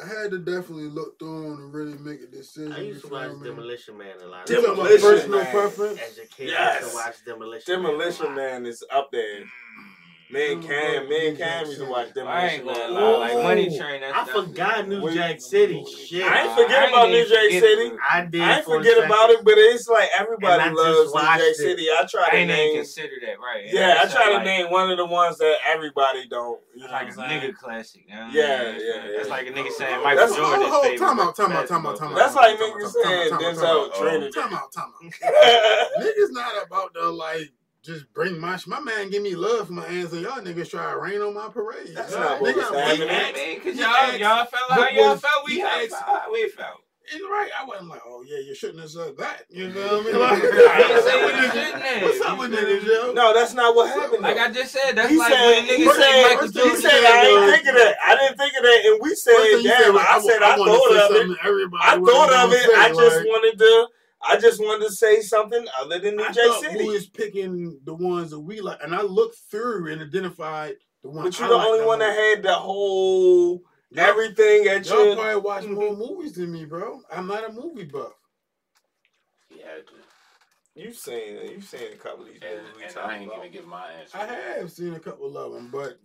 I 0.01 0.05
had 0.05 0.31
to 0.31 0.37
definitely 0.37 0.87
look 0.89 1.17
through 1.17 1.53
and 1.53 1.73
really 1.73 1.97
make 1.97 2.21
a 2.21 2.27
decision. 2.27 2.73
I 2.73 2.81
used 2.81 3.05
to 3.05 3.11
watch 3.11 3.31
me? 3.31 3.47
Demolition 3.47 3.97
Man 3.97 4.17
a 4.21 4.27
lot. 4.27 4.49
You 4.49 4.55
talking 4.57 4.73
about 4.73 4.83
Demolition 4.89 5.09
personal 5.09 5.39
Man. 5.43 5.51
preference? 5.51 5.99
As 5.99 6.17
a 6.19 6.25
kid, 6.27 6.49
I 6.49 6.51
Yes. 6.51 6.81
used 6.81 6.91
to 6.91 6.95
watch 6.97 7.25
Demolition. 7.25 7.73
Man 7.73 7.79
a 7.79 7.87
Demolition 7.87 8.25
lot. 8.27 8.35
Man 8.35 8.65
is 8.65 8.83
up 8.91 9.09
there. 9.11 9.43
Me 10.31 10.53
and 10.53 10.63
Cam, 10.63 11.09
me 11.09 11.29
and 11.29 11.37
Cam 11.39 11.65
used 11.65 11.79
to 11.79 11.85
watch 11.85 12.13
them. 12.13 12.27
I 12.27 12.49
ain't 12.49 12.63
gonna 12.63 12.87
lie. 12.89 13.17
Like 13.17 13.33
Money 13.43 13.75
Train. 13.75 14.01
That's, 14.01 14.13
I 14.15 14.25
that's 14.25 14.31
forgot 14.31 14.87
New 14.87 15.01
Wait. 15.01 15.15
Jack 15.15 15.41
City. 15.41 15.83
Shit, 15.85 16.23
I 16.23 16.43
ain't 16.45 16.53
forget 16.55 16.83
I 16.83 16.87
about 16.89 17.07
ain't 17.07 17.13
New 17.13 17.23
Jack 17.35 17.43
forget 17.45 17.63
City. 17.63 17.81
it. 17.87 17.93
I 18.11 18.25
did. 18.25 18.41
I 18.41 18.55
ain't 18.57 18.65
for 18.65 18.77
forget 18.77 18.93
second. 18.93 19.05
about 19.09 19.29
it, 19.31 19.43
but 19.43 19.53
it's 19.57 19.87
like 19.87 20.09
everybody 20.19 20.53
And 20.53 20.61
I 20.61 20.67
just 20.69 20.77
loves 20.77 21.13
New 21.15 21.21
Jack 21.21 21.39
it. 21.41 21.55
City. 21.55 21.85
I 21.89 22.05
try 22.05 22.23
I 22.27 22.29
to 22.29 22.35
ain't 22.37 22.51
even 22.51 22.55
name. 22.65 22.75
consider 22.75 23.15
that 23.25 23.39
right. 23.39 23.73
Yeah, 23.73 23.97
I 24.03 24.07
try 24.07 24.25
to 24.29 24.33
like, 24.35 24.45
name 24.45 24.69
one 24.71 24.91
of 24.91 24.97
the 24.97 25.05
ones 25.07 25.39
that 25.39 25.55
everybody 25.67 26.27
don't. 26.27 26.59
You 26.75 26.85
know 26.85 26.91
like 26.91 27.11
a 27.11 27.15
what 27.17 27.27
I'm 27.27 27.41
nigga 27.41 27.55
classic. 27.55 28.03
You 28.07 28.13
know 28.15 28.21
what 28.21 28.29
I 28.29 28.37
Yeah, 28.37 28.61
yeah, 28.77 29.11
That's 29.17 29.27
yeah. 29.27 29.33
like 29.33 29.47
a 29.47 29.51
nigga 29.51 29.71
saying 29.71 30.03
Michael 30.03 30.27
That's- 30.27 30.35
Jordan. 30.35 30.69
hold, 30.69 30.85
hold, 30.85 30.97
time 30.99 31.19
out, 31.19 31.35
time 31.35 31.51
out, 31.53 31.67
time 31.67 31.85
out, 31.87 31.97
time 31.97 32.11
out. 32.13 32.17
That's 32.19 32.35
like 32.35 32.53
out, 32.53 32.59
time 32.59 32.69
niggas 32.77 32.93
saying 33.03 33.33
out, 33.33 33.39
time 33.39 33.47
out, 33.49 33.55
Denzel 33.55 33.57
time 33.57 33.89
out. 33.89 33.95
Trinity. 33.95 34.31
Time 34.31 34.53
out, 34.53 34.71
time 34.71 34.93
out. 34.93 35.11
Niggas 36.05 36.31
not 36.31 36.65
about 36.67 36.93
to 36.93 37.09
like 37.09 37.51
just 37.83 38.11
bring 38.13 38.39
my 38.39 38.57
sh- 38.57 38.67
my 38.67 38.79
man 38.79 39.09
give 39.09 39.23
me 39.23 39.35
love 39.35 39.67
for 39.67 39.73
my 39.73 39.85
hands 39.87 40.11
and 40.13 40.21
y'all 40.21 40.41
niggas 40.41 40.69
try 40.69 40.91
to 40.91 40.97
rain 40.97 41.21
on 41.21 41.33
my 41.33 41.47
parade. 41.49 41.91
That's 41.95 42.11
Y'all- 42.11 42.19
not 42.21 42.41
what 42.41 42.55
nigga, 42.55 42.57
was 42.57 42.71
wait, 42.99 43.09
happening. 43.09 43.55
I 43.55 43.59
cause 43.63 43.75
y'all, 43.75 43.87
asked- 43.87 44.19
y'all 44.19 44.45
felt 44.45 44.69
what 44.69 44.79
how 44.79 44.89
y'all 44.89 45.11
was- 45.11 45.21
felt. 45.21 45.45
We 45.45 45.53
he 45.55 45.61
felt 45.61 45.73
asked- 45.91 46.03
how 46.05 46.31
we 46.31 46.49
felt. 46.49 46.81
And 47.11 47.21
right, 47.25 47.49
I 47.59 47.65
wasn't 47.65 47.89
like, 47.89 48.01
oh 48.05 48.21
yeah, 48.27 48.37
you 48.37 48.53
shouldn't 48.53 48.81
have 48.81 48.91
said 48.91 49.17
that. 49.17 49.41
You 49.49 49.69
know 49.69 49.97
what 49.97 50.05
I 50.05 50.11
mean? 50.11 50.19
Like, 50.19 50.43
ain't 50.43 51.03
saying 51.03 51.25
you 51.41 51.49
shouldn't 51.49 51.81
have. 51.81 52.01
What's 52.03 52.21
up 52.21 52.37
with 52.37 52.51
niggas, 52.53 52.85
yo? 52.85 53.13
No, 53.13 53.33
that's 53.33 53.53
not 53.55 53.73
what 53.75 53.89
happened. 53.89 54.21
Like 54.21 54.35
though. 54.35 54.43
I 54.43 54.51
just 54.51 54.71
said, 54.73 54.91
that's 54.93 55.09
he 55.09 55.17
like 55.17 55.33
said, 55.33 55.41
when 55.47 55.57
a 55.57 55.73
he 55.73 55.85
nigga 55.85 55.93
say 55.95 56.01
said, 56.05 56.21
Michael 56.21 56.37
first 56.45 56.53
he 56.53 56.59
Jordan. 56.61 56.81
said, 56.81 57.01
I 57.01 57.25
ain't 57.25 57.45
think 57.55 57.65
of 57.69 57.75
that. 57.81 57.95
I 58.05 58.15
didn't 58.15 58.37
think 58.37 58.53
of 58.53 58.61
that. 58.63 58.79
And 58.85 58.99
we 59.01 59.15
said, 59.15 59.33
you 59.33 59.61
said 59.63 59.79
damn, 59.89 59.93
was, 59.95 60.05
I 60.07 60.19
said, 60.21 60.41
I 60.43 60.59
wanna 60.59 60.71
thought 60.71 60.91
of 61.09 61.15
it. 61.31 61.37
everybody 61.43 61.81
I 61.81 61.95
thought 61.97 62.33
of 62.45 62.53
it. 62.53 62.69
I 62.77 62.87
just 62.93 63.19
wanted 63.25 63.57
to, 63.57 63.87
I 64.27 64.37
just 64.37 64.59
wanted 64.59 64.85
to 64.87 64.91
say 64.93 65.21
something 65.21 65.65
other 65.79 65.99
than 65.99 66.15
New 66.17 66.23
I 66.23 66.31
J 66.31 66.41
thought 66.47 66.61
City. 66.61 66.77
we 66.85 66.89
was 66.89 67.07
picking 67.07 67.79
the 67.85 67.93
ones 67.93 68.31
that 68.31 68.39
we 68.39 68.59
like, 68.61 68.79
and 68.83 68.93
I 68.93 69.01
looked 69.01 69.37
through 69.49 69.91
and 69.91 70.01
identified 70.01 70.75
the 71.03 71.09
ones. 71.09 71.37
But 71.37 71.39
you're 71.39 71.47
I 71.47 71.51
the 71.51 71.57
like 71.57 71.67
only 71.67 71.85
one 71.85 71.99
that 71.99 72.15
had 72.17 72.43
the 72.43 72.53
whole 72.53 73.61
everything 73.95 74.67
at 74.67 74.85
Y'all 74.87 75.05
your. 75.05 75.15
probably 75.15 75.41
watch 75.41 75.63
mhm. 75.63 75.75
more 75.75 75.95
movies 75.95 76.33
than 76.33 76.51
me, 76.51 76.65
bro. 76.65 77.01
I'm 77.11 77.27
not 77.27 77.49
a 77.49 77.53
movie 77.53 77.85
buff. 77.85 78.13
He 79.49 79.59
had 79.61 79.87
to. 79.87 79.93
You 80.75 80.93
saying 80.93 81.51
you 81.51 81.61
saying 81.61 81.93
a 81.93 81.97
couple 81.97 82.25
of 82.25 82.31
these 82.31 82.41
movies 82.41 82.73
we 82.77 82.83
and 82.83 82.97
I 82.97 83.17
ain't 83.17 83.25
about. 83.27 83.39
even 83.39 83.51
give 83.51 83.67
my 83.67 83.91
answer. 83.99 84.17
I 84.17 84.25
have 84.59 84.71
seen 84.71 84.93
a 84.93 84.99
couple 84.99 85.37
of 85.37 85.53
them, 85.53 85.69
but 85.71 85.97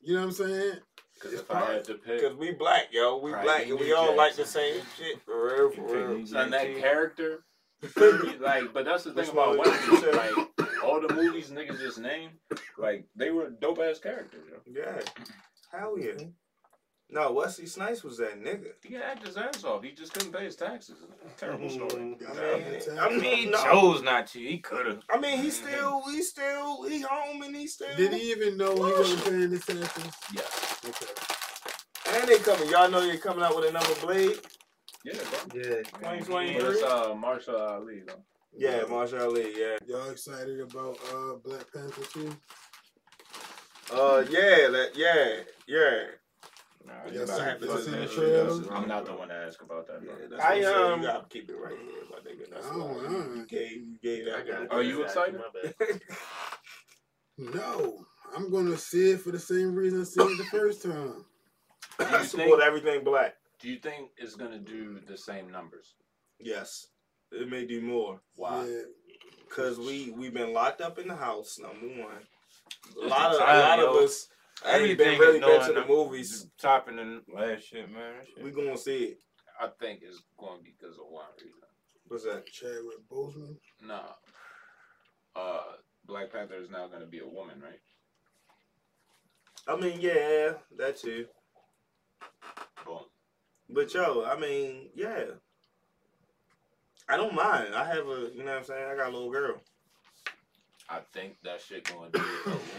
you 0.00 0.14
know 0.14 0.20
what 0.20 0.26
I'm 0.26 0.32
saying. 0.32 0.72
Because 1.20 1.34
it's 1.34 1.42
if 1.42 1.50
I 1.50 1.72
had 1.72 1.84
to 1.84 1.94
pick, 1.94 2.22
Cause 2.22 2.34
we 2.34 2.52
black, 2.52 2.88
yo. 2.92 3.18
We 3.18 3.32
Right, 3.32 3.44
black, 3.44 3.64
we 3.66 3.70
and 3.72 3.80
we 3.80 3.86
need 3.86 3.92
all 3.92 4.16
like 4.16 4.36
the 4.36 4.46
same 4.46 4.80
shit. 4.96 5.20
For 5.22 5.44
real, 5.44 5.70
for 5.70 6.14
real. 6.14 6.26
son, 6.26 6.50
that 6.50 6.78
character, 6.78 7.44
like, 8.40 8.72
but 8.72 8.86
that's 8.86 9.04
the 9.04 9.12
thing 9.12 9.28
about 9.28 9.58
one 9.58 9.68
white 9.68 9.80
people. 9.80 9.98
said? 9.98 10.14
Like, 10.14 10.82
all 10.82 11.00
the 11.06 11.12
movies 11.12 11.50
niggas 11.50 11.78
just 11.78 11.98
named, 11.98 12.32
like, 12.78 13.06
they 13.14 13.30
were 13.30 13.50
dope 13.50 13.80
ass 13.80 13.98
characters. 13.98 14.44
Yo. 14.48 14.82
Yeah, 14.82 15.00
hell 15.72 15.98
yeah. 15.98 16.24
No, 17.12 17.32
Wesley 17.32 17.66
Snipes 17.66 18.04
was 18.04 18.18
that 18.18 18.40
nigga. 18.40 18.68
He 18.82 18.90
could 18.90 19.02
act 19.02 19.26
his 19.26 19.36
ass 19.36 19.64
off. 19.64 19.82
He 19.82 19.90
just 19.90 20.12
couldn't 20.12 20.32
pay 20.32 20.44
his 20.44 20.54
taxes. 20.54 20.98
Terrible 21.36 21.66
mm-hmm. 21.66 21.88
story. 21.88 22.16
I 22.28 22.38
mean, 22.38 22.98
I 22.98 23.06
I 23.06 23.34
He 23.36 23.46
no. 23.46 23.62
chose 23.64 24.02
not 24.02 24.28
to. 24.28 24.38
He 24.38 24.58
could 24.58 24.86
have. 24.86 25.02
I 25.10 25.18
mean, 25.18 25.42
he 25.42 25.50
still, 25.50 26.02
he 26.08 26.22
still, 26.22 26.84
he 26.84 27.00
home 27.00 27.42
and 27.42 27.56
he 27.56 27.66
still. 27.66 27.96
Did 27.96 28.12
he 28.12 28.30
even 28.30 28.56
know 28.56 28.74
he 28.76 28.80
wasn't 28.80 29.24
paying 29.24 29.50
his 29.50 29.66
taxes? 29.66 30.12
Yeah. 30.32 30.42
Okay. 30.90 32.18
And 32.18 32.28
they 32.28 32.38
coming. 32.38 32.68
Y'all 32.68 32.90
know 32.90 33.00
they 33.06 33.16
coming 33.18 33.44
out 33.44 33.54
with 33.56 33.68
another 33.68 33.94
blade. 34.00 34.38
Yeah, 35.04 35.14
bro. 35.14 35.60
Yeah. 35.60 35.82
2023? 35.82 36.54
It's 36.56 36.82
uh, 36.82 37.14
Mahershala 37.14 37.70
Ali, 37.80 38.02
though. 38.06 38.14
Yeah, 38.56 38.80
Mahershala 38.82 39.22
Ali. 39.26 39.52
Yeah. 39.58 39.76
Y'all 39.86 40.10
excited 40.10 40.60
about 40.60 40.98
uh 41.14 41.36
Black 41.44 41.72
Panther 41.72 42.02
too? 42.12 42.36
Uh, 43.92 44.24
yeah, 44.30 44.68
that, 44.70 44.90
yeah, 44.94 45.42
yeah. 45.66 46.02
Nah, 46.86 46.92
Y'all 47.12 47.22
it's 47.22 47.32
seen- 47.32 47.40
about- 47.40 47.60
y'all 47.60 47.78
seen 47.78 47.92
the 47.92 48.02
it's 48.02 48.14
trailer? 48.14 48.40
about- 48.48 48.72
I'm 48.72 48.88
not 48.88 49.04
the 49.06 49.12
one 49.14 49.28
to 49.28 49.34
ask 49.34 49.60
about 49.62 49.86
that, 49.88 50.00
Yeah, 50.04 50.12
that's 50.30 50.42
I, 50.42 50.54
I'm 50.58 50.92
um, 50.94 51.00
you 51.02 51.06
gotta 51.08 51.26
keep 51.28 51.50
it 51.50 51.56
right 51.56 51.76
here, 51.76 52.02
my 52.10 52.18
nigga. 52.18 52.50
That's 52.52 52.66
I 52.66 52.70
don't 52.70 52.88
why 52.96 53.02
know. 53.02 53.34
you 53.34 53.46
gave, 53.46 53.72
you 53.72 53.98
gave 54.02 54.24
that. 54.26 54.36
I 54.36 54.42
got 54.42 54.54
one. 54.58 54.62
it. 54.66 54.72
Are 54.72 54.82
you 54.82 55.02
excited? 55.04 55.40
My 55.40 55.60
bad. 55.88 56.00
No, 57.38 58.04
I'm 58.36 58.50
gonna 58.50 58.76
see 58.76 59.10
it 59.12 59.20
for 59.20 59.30
the 59.32 59.38
same 59.38 59.74
reason 59.74 60.00
I 60.00 60.04
seen 60.04 60.30
it 60.30 60.38
the 60.38 60.44
first 60.44 60.82
time. 60.82 61.24
I 61.98 62.24
support 62.24 62.60
everything 62.62 63.04
black. 63.04 63.36
Do 63.60 63.68
you 63.68 63.78
think 63.78 64.10
it's 64.16 64.34
gonna 64.36 64.58
do 64.58 65.00
the 65.06 65.16
same 65.16 65.50
numbers? 65.50 65.94
Yes, 66.38 66.88
it 67.32 67.48
may 67.48 67.66
do 67.66 67.80
more. 67.82 68.20
Why? 68.36 68.66
Yeah, 68.66 68.82
Cause 69.50 69.78
we 69.78 70.10
we 70.12 70.30
been 70.30 70.52
locked 70.52 70.80
up 70.80 70.98
in 70.98 71.08
the 71.08 71.16
house. 71.16 71.58
Number 71.58 71.86
one, 72.02 72.12
a 72.16 72.94
Just 72.94 73.06
lot 73.08 73.34
of 73.34 73.40
a 73.40 73.60
lot 73.60 73.78
yo. 73.78 73.90
of 73.98 74.04
us 74.04 74.28
ain't 74.64 74.74
Everything 74.76 74.96
been 74.98 75.18
really 75.20 75.38
is 75.38 75.44
been 75.44 75.66
to 75.66 75.72
the 75.74 75.80
the- 75.82 75.86
movies. 75.86 76.46
Topping 76.58 76.96
the 76.96 77.22
last 77.34 77.64
shit, 77.64 77.90
man. 77.92 78.14
Shit. 78.34 78.44
We 78.44 78.50
gonna 78.52 78.76
see 78.78 79.04
it. 79.04 79.18
I 79.60 79.68
think 79.78 80.00
it's 80.02 80.22
going 80.38 80.56
to 80.56 80.64
be 80.64 80.72
because 80.80 80.96
of 80.96 81.04
one 81.10 81.26
reason. 81.36 81.52
What's 82.08 82.24
that? 82.24 82.46
Chadwick 82.46 83.06
Boseman. 83.12 83.56
Nah. 83.86 84.14
Uh, 85.36 85.60
Black 86.06 86.32
Panther 86.32 86.54
is 86.54 86.70
now 86.70 86.86
going 86.88 87.02
to 87.02 87.06
be 87.06 87.18
a 87.18 87.26
woman, 87.28 87.60
right? 87.62 87.78
I 89.68 89.76
mean, 89.76 90.00
yeah, 90.00 90.52
that 90.78 90.98
too. 90.98 91.26
Boom. 92.84 93.00
But 93.68 93.92
yo, 93.94 94.24
I 94.24 94.38
mean, 94.38 94.90
yeah. 94.94 95.24
I 97.08 97.16
don't 97.16 97.34
mind. 97.34 97.74
I 97.74 97.84
have 97.84 98.06
a, 98.06 98.30
you 98.32 98.44
know 98.44 98.52
what 98.52 98.58
I'm 98.58 98.64
saying? 98.64 98.86
I 98.90 98.96
got 98.96 99.08
a 99.08 99.12
little 99.12 99.30
girl. 99.30 99.60
I 100.88 101.00
think 101.12 101.36
that 101.44 101.60
shit 101.60 101.92
going 101.92 102.10
to 102.10 102.18
be 102.18 102.24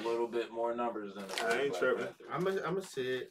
a 0.03 0.07
little 0.07 0.27
bit 0.27 0.51
more 0.51 0.75
numbers 0.75 1.13
than 1.15 1.25
the 1.27 1.47
I 1.47 1.61
ain't 1.63 1.75
tripping. 1.75 2.07
I'm 2.31 2.43
gonna 2.43 2.61
I'm 2.65 2.73
gonna 2.73 2.85
see 2.85 3.23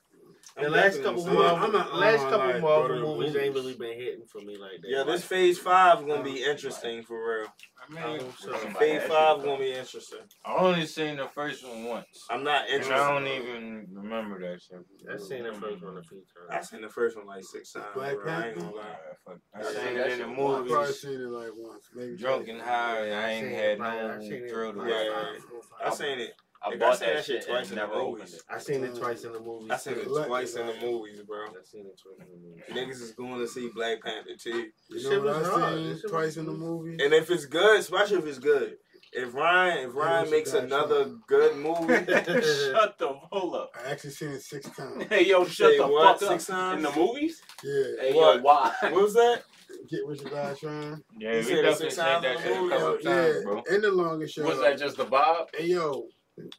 it. 0.56 0.58
I'm 0.58 0.64
The 0.64 0.70
last 0.70 1.02
couple 1.02 1.24
gonna. 1.24 1.34
Marvel, 1.38 1.64
I'm 1.66 1.72
not 1.72 1.94
last 1.96 2.22
couple 2.22 2.38
like, 2.38 2.60
Marvel 2.60 2.88
go 2.88 2.88
to 2.88 2.94
the 3.00 3.06
movies 3.06 3.36
ain't 3.36 3.54
really 3.54 3.74
been 3.74 3.98
hitting 3.98 4.24
for 4.26 4.40
me 4.40 4.56
like 4.56 4.80
that. 4.82 4.88
Yeah, 4.90 5.02
this 5.04 5.24
phase 5.24 5.58
five 5.58 6.06
gonna 6.06 6.22
be 6.24 6.42
interesting 6.44 7.02
for 7.02 7.38
real. 7.40 7.46
I 7.46 7.98
I 8.04 8.06
mean, 8.10 8.20
hope 8.20 8.36
so. 8.38 8.52
Phase 8.78 9.02
five 9.04 9.38
you, 9.38 9.44
gonna 9.44 9.58
be 9.58 9.72
interesting. 9.72 10.18
I 10.44 10.54
only 10.56 10.86
seen 10.86 11.16
the 11.16 11.26
first 11.28 11.66
one 11.66 11.84
once. 11.84 12.06
I'm 12.30 12.44
not 12.44 12.64
And 12.66 12.74
interested. 12.82 12.94
I 13.02 13.12
don't 13.12 13.26
even 13.26 13.86
remember 13.92 14.38
that 14.40 14.60
shit. 14.62 14.78
I 15.12 15.16
seen 15.18 15.44
the 15.44 15.52
first 15.52 15.82
one 15.82 15.96
a 15.96 16.02
few 16.02 16.18
times. 16.18 16.50
I 16.50 16.60
seen 16.62 16.82
the 16.82 16.88
first 16.88 17.16
one 17.16 17.26
like 17.26 17.44
six 17.44 17.72
times. 17.72 17.86
Black 17.94 18.14
bro. 18.16 18.32
I 18.32 18.36
ain't 18.36 18.44
Panther? 18.56 18.60
gonna 18.60 18.76
lie. 18.76 18.84
Fuck. 19.26 19.38
I 19.54 19.58
Yeah, 19.60 19.64
seen 19.68 19.76
it 19.78 19.88
in 19.88 19.96
the 19.96 20.08
shit 20.10 20.20
I 20.20 20.34
probably 20.34 20.70
movies. 20.70 21.00
seen 21.00 21.12
it 21.12 21.28
like 21.30 21.50
once, 21.56 21.84
maybe. 21.94 22.16
Drunk 22.16 22.48
and 22.48 22.60
high. 22.60 23.10
I 23.10 23.28
ain't 23.30 23.48
had 23.54 23.78
no 23.78 23.84
I 23.86 24.18
seen 24.20 24.48
thrill 24.48 24.72
to 24.72 24.78
probably 24.78 24.92
watch. 24.92 25.04
Yeah. 25.06 25.22
five, 25.32 25.42
four, 25.44 25.60
I 25.86 25.90
seen 25.94 26.18
it. 26.20 26.32
I 26.62 26.70
Nigga, 26.70 26.74
I 26.74 26.76
bought 26.78 26.98
seen 26.98 27.08
that 27.08 27.14
that 27.16 27.24
shit 27.24 27.42
shit 27.42 27.48
twice 27.50 27.70
and 27.70 27.72
in 27.72 27.76
the 27.78 27.86
never 27.86 27.94
movies. 28.04 28.22
opened 28.22 28.34
it. 28.34 28.42
I 28.50 28.58
seen 28.58 28.84
it 28.84 28.94
twice 28.96 29.24
in 29.24 29.32
the 29.32 29.40
movies. 29.40 29.70
I 29.70 29.76
seen 29.76 29.92
it 29.94 30.08
Black- 30.08 30.26
twice 30.26 30.54
in 30.56 30.66
the 30.66 30.74
movies, 30.80 31.20
bro. 31.26 31.38
I 31.46 31.62
seen 31.64 31.86
it 31.86 32.00
twice 32.02 32.28
in 32.28 32.40
the 32.42 32.48
movies. 32.48 32.62
Niggas 32.70 33.02
is 33.02 33.12
going 33.12 33.38
to 33.38 33.48
see 33.48 33.70
Black 33.74 34.02
Panther 34.02 34.30
too. 34.38 34.66
You 34.90 35.02
know 35.04 35.10
shit 35.10 35.22
what 35.24 35.38
was 35.38 35.48
I 35.48 35.60
hard. 35.60 35.74
seen 35.74 35.88
This 35.88 36.02
twice 36.02 36.12
was- 36.26 36.36
in 36.38 36.46
the 36.46 36.52
movie? 36.52 37.02
And 37.02 37.14
if 37.14 37.30
it's 37.30 37.46
good, 37.46 37.80
especially 37.80 38.18
if 38.18 38.26
it's 38.26 38.38
good, 38.38 38.76
if 39.12 39.34
Ryan 39.34 39.88
if 39.88 39.94
Ryan 39.96 40.30
makes 40.30 40.52
another 40.52 41.04
shot. 41.04 41.26
good 41.26 41.56
movie, 41.56 41.94
shut 42.12 42.96
the 42.98 43.08
hold 43.30 43.54
up. 43.56 43.72
I 43.84 43.90
actually 43.90 44.10
seen 44.10 44.28
it 44.30 44.42
six 44.42 44.68
times. 44.76 45.04
Hey 45.10 45.26
yo, 45.26 45.44
shut 45.46 45.70
Say 45.72 45.78
the 45.78 45.86
what, 45.88 46.20
fuck 46.20 46.30
up. 46.30 46.40
six 46.40 46.46
times? 46.46 46.76
In 46.76 46.82
the 46.82 46.92
movies? 46.96 47.42
Yeah, 47.64 47.82
Hey 48.02 48.12
What? 48.12 48.36
yo, 48.36 48.42
why? 48.42 48.72
what 48.82 48.92
was 48.94 49.14
that? 49.14 49.42
get 49.88 50.04
what 50.06 50.20
you 50.20 50.28
got, 50.28 50.58
trying. 50.58 51.02
Yeah, 51.18 51.30
You 51.30 51.36
we 51.38 51.42
seen 51.42 51.56
definitely 51.56 51.74
six 51.76 51.94
seen 51.96 52.04
times 52.04 52.22
that 52.22 52.36
in 52.36 52.42
shit 52.42 52.54
the 52.54 52.64
a 52.66 52.68
couple 52.68 53.00
Yo, 53.00 53.32
times, 53.32 53.44
bro. 53.44 53.62
and 53.70 53.82
the 53.84 53.90
longest 53.92 54.34
show. 54.34 54.42
Was 54.44 54.60
that 54.60 54.78
just 54.78 54.96
the 54.96 55.06
vibe? 55.06 55.46
Hey 55.56 55.66
yo, 55.66 56.06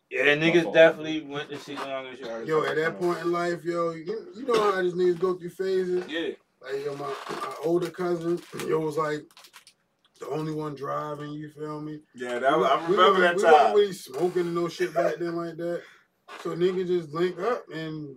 Yeah, 0.09 0.35
niggas 0.35 0.73
definitely 0.73 1.21
went 1.21 1.49
to 1.49 1.57
see 1.57 1.75
the 1.75 1.85
longest 1.85 2.21
yard. 2.21 2.47
yo, 2.47 2.63
at 2.63 2.75
that 2.75 2.99
point 2.99 3.19
in 3.19 3.31
life, 3.31 3.63
yo, 3.63 3.91
you, 3.91 4.27
you 4.35 4.45
know 4.45 4.71
how 4.71 4.81
these 4.81 4.93
niggas 4.93 5.19
go 5.19 5.33
through 5.35 5.49
phases. 5.49 6.03
Yeah. 6.07 6.29
Like 6.61 6.83
yo, 6.85 6.95
my, 6.95 7.07
my 7.29 7.53
older 7.63 7.89
cousin, 7.89 8.39
yo 8.67 8.79
was 8.79 8.97
like 8.97 9.21
the 10.19 10.27
only 10.29 10.53
one 10.53 10.75
driving. 10.75 11.31
You 11.31 11.49
feel 11.49 11.81
me? 11.81 11.99
Yeah, 12.13 12.37
that 12.39 12.57
was, 12.59 12.69
I 12.69 12.75
We 12.89 12.95
remember 12.95 13.19
wasn't- 13.21 13.21
that 13.21 13.35
we 13.37 13.43
wasn't 13.53 13.75
really 13.75 13.93
smoking 13.93 14.41
and 14.47 14.55
no 14.55 14.67
shit 14.67 14.93
back 14.93 15.15
then 15.17 15.35
like 15.35 15.57
that. 15.57 15.81
So 16.41 16.55
niggas 16.55 16.87
just 16.87 17.09
link 17.09 17.39
up 17.39 17.63
and 17.73 18.15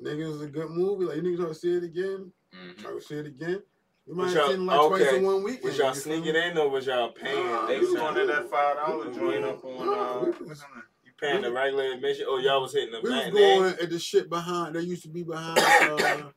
niggas 0.00 0.32
was 0.32 0.42
a 0.42 0.46
good 0.48 0.70
movie. 0.70 1.04
Like 1.06 1.16
you 1.16 1.22
niggas 1.22 1.38
want 1.40 1.52
to 1.52 1.58
see 1.58 1.74
it 1.76 1.84
again. 1.84 2.32
Mhm. 2.54 2.86
I 2.86 2.92
would 2.94 3.02
see 3.02 3.16
it 3.16 3.26
again. 3.26 3.62
We 4.06 4.14
might 4.14 4.26
have 4.28 4.34
y'all- 4.36 4.46
seen 4.50 4.60
it 4.60 4.64
like 4.64 4.88
twice 4.88 5.02
okay. 5.02 5.16
in 5.18 5.22
one 5.24 5.42
weekend. 5.42 5.64
Was 5.64 5.78
y'all 5.78 5.88
you 5.88 5.94
feel 5.94 6.02
sneaking 6.02 6.32
me? 6.34 6.48
in 6.50 6.58
or 6.58 6.68
was 6.68 6.86
y'all 6.86 7.10
paying? 7.12 7.46
Nah, 7.46 7.66
They 7.66 7.78
we 7.80 7.86
was 7.86 7.94
going 7.94 8.14
to 8.16 8.26
that 8.26 8.50
five 8.50 8.76
dollar 8.76 9.12
joint 9.14 9.44
up 9.44 9.64
on 9.64 9.88
uh, 9.88 10.20
we 10.20 10.30
was- 10.30 10.40
what's 10.40 10.62
on 10.62 10.68
that? 10.74 10.84
You 11.04 11.12
paying 11.20 11.42
the 11.42 11.52
regular 11.52 11.92
admission 11.92 12.26
Oh, 12.28 12.38
y'all 12.38 12.60
was 12.60 12.72
hitting 12.74 12.92
the 12.92 13.00
We 13.00 13.08
was 13.10 13.18
matinee? 13.18 13.40
going 13.58 13.74
at 13.80 13.90
the 13.90 13.98
shit 13.98 14.28
behind. 14.28 14.74
They 14.76 14.80
used 14.80 15.02
to 15.04 15.08
be 15.08 15.22
behind 15.22 15.58
uh, 15.58 16.30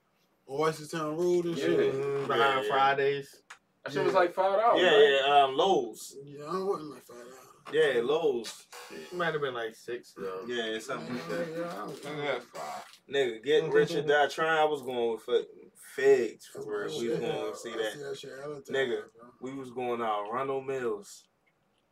Town 0.92 1.18
Road 1.18 1.46
and 1.46 1.58
shit. 1.58 1.70
Yeah. 1.72 1.92
Mhm, 1.92 2.22
Yeah, 2.22 2.28
behind 2.28 2.64
yeah. 2.66 2.72
Fridays. 2.72 3.36
That 3.84 3.94
shit 3.94 4.06
was 4.06 4.14
like 4.14 4.34
five 4.34 4.60
dollars. 4.60 4.82
Yeah, 4.82 4.96
right? 4.96 5.20
yeah, 5.28 5.44
um, 5.44 5.56
Lowe's. 5.58 6.16
Yeah, 6.24 6.44
I 6.46 6.64
wasn't 6.64 6.92
like 6.92 7.06
five 7.06 7.18
dollars. 7.18 7.34
Yeah, 7.74 8.02
Lowe's. 8.02 8.66
It 8.92 9.14
might 9.14 9.34
have 9.34 9.42
been 9.42 9.54
like 9.54 9.76
six 9.76 10.14
though. 10.16 10.42
Yeah, 10.48 10.64
it's 10.66 10.86
something 10.86 11.14
like 11.14 11.28
that. 11.30 11.48
Yeah, 11.58 11.82
I 11.82 11.84
was- 11.86 12.00
Yeah, 12.04 12.40
five. 12.54 12.84
Nigga, 13.14 13.44
getting 13.44 13.72
rich 13.72 13.94
or 13.94 14.02
die 14.04 14.28
trying. 14.28 14.58
I 14.58 14.64
was 14.66 14.82
going 14.82 15.12
with 15.12 15.22
fucking 15.24 15.67
figs 16.02 16.46
for 16.46 16.60
That's 16.60 16.94
real. 16.94 17.00
We 17.00 17.10
was 17.10 17.20
going 17.20 17.52
to 17.52 17.58
see 17.58 17.72
I 17.74 17.78
that. 17.78 17.94
see 17.94 18.04
that 18.04 18.18
shit 18.20 18.32
all 18.46 18.56
the 18.56 18.62
time, 18.62 18.76
Nigga. 18.76 19.02
bro. 19.18 19.30
We 19.42 19.54
was 19.58 19.72
going 19.72 20.02
out 20.02 20.26
Arundel 20.32 20.62
Mills. 20.62 21.24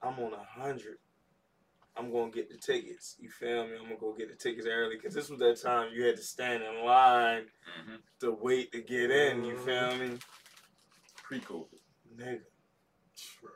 I'm 0.01 0.19
on 0.19 0.33
a 0.33 0.43
hundred. 0.61 0.97
I'm 1.97 2.11
gonna 2.11 2.29
get 2.29 2.49
the 2.49 2.57
tickets. 2.57 3.15
You 3.19 3.29
feel 3.29 3.65
me? 3.65 3.77
I'm 3.77 3.83
gonna 3.85 3.95
go 3.95 4.13
get 4.13 4.27
the 4.29 4.35
tickets 4.35 4.67
early 4.69 4.97
because 4.97 5.13
this 5.13 5.29
was 5.29 5.39
that 5.39 5.61
time 5.61 5.91
you 5.93 6.03
had 6.03 6.17
to 6.17 6.21
stand 6.21 6.61
in 6.61 6.83
line 6.85 7.45
Mhm. 7.87 7.99
to 8.19 8.31
wait 8.31 8.73
to 8.73 8.81
get 8.81 9.09
in. 9.11 9.45
You 9.45 9.57
feel 9.57 9.95
me, 9.95 10.19
Pre-COVID. 11.23 11.79
nigga? 12.17 12.41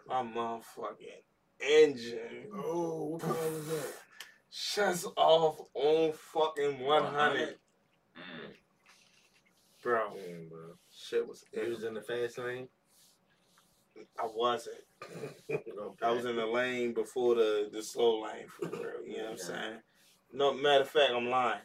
My 0.07 0.23
motherfucking 0.23 1.21
engine 1.59 2.49
Oh, 2.55 3.05
what 3.07 3.21
car 3.21 3.33
was 3.33 3.67
that? 3.67 3.93
shuts 4.49 5.05
off 5.17 5.59
on 5.73 6.13
fucking 6.13 6.79
100, 6.79 7.59
Mhm. 8.17 8.55
Bro. 9.81 10.13
Damn, 10.15 10.49
bro. 10.49 10.75
Shit 10.91 11.27
was. 11.27 11.45
You 11.53 11.69
was 11.69 11.83
in 11.83 11.93
the 11.93 12.01
fast 12.01 12.37
lane. 12.37 12.67
I 14.19 14.27
wasn't. 14.33 14.77
okay. 15.51 16.05
I 16.05 16.11
was 16.11 16.25
in 16.25 16.35
the 16.35 16.45
lane 16.45 16.93
before 16.93 17.35
the 17.35 17.69
the 17.71 17.81
slow 17.81 18.23
lane 18.23 18.47
for 18.47 18.67
real. 18.67 19.05
You 19.05 19.17
know 19.17 19.23
what 19.23 19.31
I'm 19.31 19.37
saying? 19.37 19.79
No 20.33 20.53
matter 20.53 20.81
of 20.81 20.89
fact, 20.89 21.11
I'm 21.15 21.29
lying, 21.29 21.61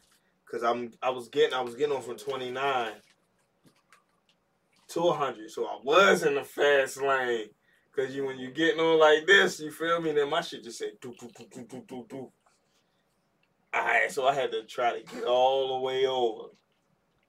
cause 0.51 0.62
I'm 0.62 0.93
I 1.03 1.11
was 1.11 1.28
getting 1.28 1.55
I 1.55 1.61
was 1.61 1.74
getting 1.74 1.95
on 1.95 2.03
from 2.03 2.16
29 2.16 2.93
to 4.89 5.01
100, 5.01 5.51
so 5.51 5.66
I 5.66 5.78
was 5.82 6.23
in 6.23 6.35
the 6.35 6.45
fast 6.45 7.01
lane. 7.01 7.49
Cause 7.95 8.12
you 8.12 8.27
when 8.27 8.39
you 8.39 8.51
getting 8.51 8.81
on 8.81 8.99
like 8.99 9.27
this, 9.27 9.61
you 9.61 9.70
feel 9.70 10.01
me? 10.01 10.12
Then 10.12 10.28
my 10.28 10.41
shit 10.41 10.65
just 10.65 10.78
said 10.78 10.93
do 11.01 11.15
do 11.19 11.28
do 11.39 11.47
do 11.53 11.65
do 11.69 11.85
do 11.86 12.07
do. 12.09 12.32
Alright, 13.74 14.11
so 14.11 14.27
I 14.27 14.35
had 14.35 14.51
to 14.53 14.65
try 14.65 14.99
to 14.99 15.15
get 15.15 15.24
all 15.24 15.74
the 15.78 15.85
way 15.85 16.07
over. 16.07 16.49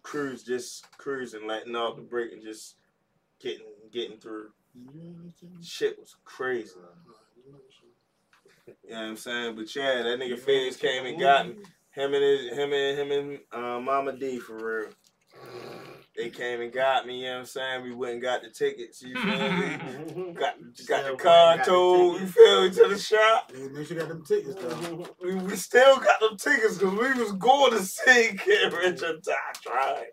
Cruise 0.05 0.43
just 0.43 0.85
cruising, 0.99 1.47
letting 1.47 1.75
off 1.75 1.95
the 1.95 2.03
brake 2.03 2.31
and 2.31 2.43
just 2.43 2.75
getting 3.41 3.65
getting 3.91 4.19
through. 4.19 4.49
Shit 5.63 5.97
was 5.99 6.15
crazy. 6.23 6.73
You 8.67 8.91
know 8.91 8.95
what 8.97 9.03
I'm 9.03 9.17
saying? 9.17 9.55
But 9.55 9.75
yeah, 9.75 10.03
that 10.03 10.19
nigga 10.19 10.37
Feds 10.37 10.77
came 10.77 11.07
and 11.07 11.19
got 11.19 11.47
him. 11.47 11.57
Him 11.91 12.13
and 12.13 12.23
his, 12.23 12.51
him 12.51 12.71
and 12.71 12.99
him 12.99 13.11
and 13.11 13.39
uh, 13.51 13.79
Mama 13.79 14.13
D 14.13 14.37
for 14.37 14.57
real. 14.57 14.89
They 16.17 16.29
came 16.29 16.61
and 16.61 16.71
got 16.71 17.05
me, 17.05 17.21
you 17.21 17.25
know 17.25 17.33
what 17.33 17.39
I'm 17.39 17.45
saying? 17.45 17.83
We 17.83 17.93
went 17.93 18.13
and 18.13 18.21
got 18.21 18.41
the 18.41 18.49
tickets, 18.49 19.01
you 19.01 19.13
feel 19.15 19.51
me? 19.51 20.33
Got, 20.33 20.55
got 20.87 21.11
the 21.11 21.17
car 21.17 21.57
towed, 21.63 22.21
you 22.21 22.27
feel 22.27 22.63
me, 22.63 22.69
to 22.69 22.87
the 22.87 22.97
shop. 22.97 23.51
Nigga, 23.51 23.71
make 23.71 23.87
sure 23.87 23.95
you 23.97 24.01
got 24.01 24.09
them 24.09 24.23
tickets 24.25 24.55
though. 24.55 25.07
We, 25.21 25.35
we 25.35 25.55
still 25.55 25.97
got 25.99 26.19
them 26.19 26.37
tickets 26.37 26.77
because 26.77 26.93
we 26.93 27.21
was 27.21 27.33
going 27.33 27.71
to 27.73 27.83
see 27.83 28.31
Get 28.45 28.73
Rich 28.73 29.01
or 29.03 29.17
die 29.17 29.33
trying. 29.61 30.05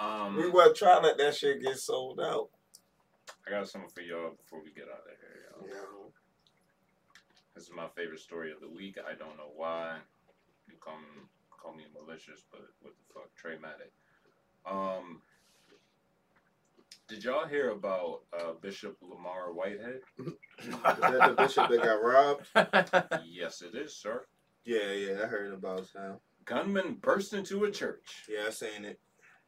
Um, 0.00 0.36
We 0.36 0.48
weren't 0.50 0.76
trying 0.76 1.02
to 1.02 1.08
let 1.08 1.18
that 1.18 1.34
shit 1.34 1.62
get 1.62 1.78
sold 1.78 2.20
out. 2.20 2.48
I 3.46 3.50
got 3.50 3.68
something 3.68 3.90
for 3.90 4.00
y'all 4.00 4.32
before 4.42 4.62
we 4.62 4.72
get 4.72 4.84
out 4.84 5.04
of 5.04 5.18
here, 5.20 5.42
y'all. 5.50 5.68
Yeah. 5.68 6.10
This 7.54 7.64
is 7.64 7.70
my 7.76 7.88
favorite 7.94 8.20
story 8.20 8.52
of 8.52 8.60
the 8.60 8.68
week. 8.68 8.96
I 8.98 9.14
don't 9.14 9.36
know 9.36 9.52
why. 9.54 9.96
You 10.68 10.74
come 10.82 11.28
call 11.50 11.74
me 11.74 11.84
malicious, 11.94 12.42
but 12.50 12.62
what 12.80 12.94
the 12.96 13.14
fuck, 13.14 13.34
Trey 13.36 13.56
Matic. 13.56 13.92
Um, 14.70 15.20
did 17.12 17.24
y'all 17.24 17.46
hear 17.46 17.70
about 17.70 18.20
uh, 18.32 18.52
Bishop 18.62 18.96
Lamar 19.02 19.52
Whitehead? 19.52 20.00
Is 20.64 20.74
that 21.00 21.26
the 21.28 21.34
bishop 21.36 21.68
that 21.70 21.82
got 21.82 22.02
robbed? 22.02 22.46
yes, 23.26 23.60
it 23.62 23.74
is, 23.76 23.94
sir. 23.94 24.24
Yeah, 24.64 24.92
yeah, 24.92 25.22
I 25.22 25.26
heard 25.26 25.52
about 25.52 25.86
Sam. 25.88 26.16
Gunman 26.46 26.94
burst 27.00 27.34
into 27.34 27.64
a 27.64 27.70
church 27.70 28.24
Yeah, 28.28 28.44
I 28.46 28.50
seen 28.50 28.84
it. 28.84 28.98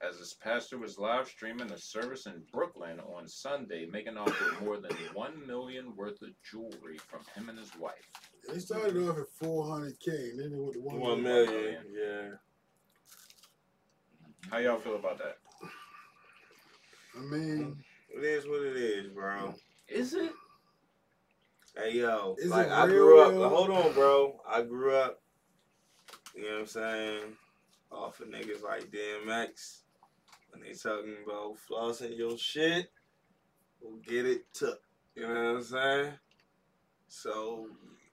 as 0.06 0.18
his 0.18 0.34
pastor 0.34 0.76
was 0.78 0.98
live 0.98 1.26
streaming 1.28 1.70
a 1.72 1.78
service 1.78 2.26
in 2.26 2.42
Brooklyn 2.52 3.00
on 3.00 3.26
Sunday, 3.28 3.86
making 3.90 4.16
off 4.18 4.26
with 4.40 4.60
more 4.62 4.76
than 4.76 4.92
one 5.14 5.46
million 5.46 5.94
worth 5.96 6.20
of 6.22 6.28
jewelry 6.50 6.98
from 7.08 7.20
him 7.34 7.48
and 7.48 7.58
his 7.58 7.74
wife. 7.76 8.10
They 8.52 8.58
started 8.58 8.96
off 9.08 9.16
at 9.18 9.24
400K 9.48 10.08
and 10.32 10.40
then 10.40 10.50
they 10.52 10.58
went 10.58 10.74
to 10.74 10.80
1 10.80 11.00
One 11.00 11.22
million. 11.22 11.52
million, 11.52 11.82
yeah. 11.92 12.28
How 14.50 14.58
y'all 14.58 14.78
feel 14.78 14.96
about 14.96 15.18
that? 15.18 15.38
I 17.16 17.20
mean, 17.20 17.76
It 18.10 18.24
is 18.24 18.46
what 18.46 18.62
it 18.62 18.76
is, 18.76 19.08
bro. 19.08 19.54
Is 19.88 20.14
it? 20.14 20.32
Hey 21.76 21.98
yo, 21.98 22.36
Is 22.38 22.50
like 22.50 22.66
it 22.66 22.72
I 22.72 22.86
grew 22.86 23.20
up. 23.20 23.32
real? 23.32 23.48
Hold 23.48 23.70
on, 23.70 23.92
bro. 23.94 24.40
I 24.48 24.62
grew 24.62 24.94
up. 24.94 25.20
You 26.34 26.42
know 26.42 26.52
what 26.52 26.60
I'm 26.60 26.66
saying? 26.66 27.20
Off 27.90 28.20
of 28.20 28.28
niggas 28.28 28.62
like 28.62 28.90
DMX. 28.90 29.80
When 30.50 30.62
they 30.62 30.72
talking 30.74 31.16
about 31.26 31.56
flossing 31.68 32.16
your 32.16 32.38
shit, 32.38 32.90
we'll 33.80 33.98
get 33.98 34.24
it 34.26 34.52
took. 34.54 34.80
You 35.16 35.22
know 35.22 35.34
what 35.34 35.56
I'm 35.56 35.62
saying? 35.64 36.12
So 37.08 37.66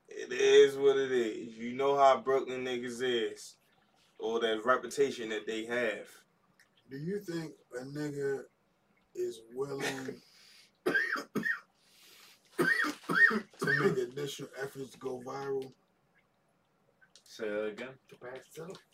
it 0.08 0.32
is 0.32 0.76
what 0.76 0.98
it 0.98 1.12
is. 1.12 1.56
You 1.56 1.74
know 1.74 1.96
how 1.98 2.20
Brooklyn 2.20 2.66
niggas 2.66 3.02
is, 3.04 3.56
or 4.18 4.40
that 4.40 4.66
reputation 4.66 5.30
that 5.30 5.46
they 5.46 5.66
have. 5.66 6.08
do 6.90 6.98
you 6.98 7.20
think 7.20 7.54
a 7.80 7.84
nigga 7.84 8.44
is 9.16 9.42
willing 9.54 10.16
to 13.60 13.80
make 13.80 13.98
additional 13.98 14.50
efforts 14.62 14.96
go 14.96 15.22
viral? 15.26 15.72
Say 17.24 17.48
that 17.48 17.66
again. 17.68 17.90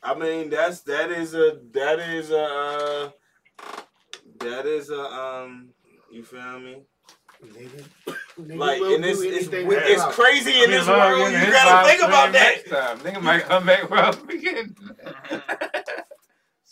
I 0.03 0.13
mean, 0.13 0.49
that's 0.49 0.81
that 0.81 1.11
is 1.11 1.33
a 1.33 1.59
that 1.71 1.99
is 1.99 2.29
a 2.29 2.43
uh, 2.43 3.09
that 4.39 4.65
is 4.65 4.89
a 4.89 5.01
um. 5.01 5.69
You 6.11 6.23
feel 6.23 6.59
me? 6.59 6.83
Like, 8.37 8.81
and 8.81 9.05
it's 9.05 9.21
it's, 9.21 9.49
it's 9.51 10.05
crazy 10.15 10.63
in 10.63 10.71
this 10.71 10.87
world. 10.87 11.31
You 11.31 11.51
gotta 11.51 11.87
think 11.87 12.03
about 12.03 12.31
that. 12.33 12.57
Next 12.57 12.69
time. 12.69 12.99
Nigga 12.99 13.21
might 13.21 13.43
come 13.43 13.65
back 13.65 13.87
from 13.87 14.29
again. 14.29 14.75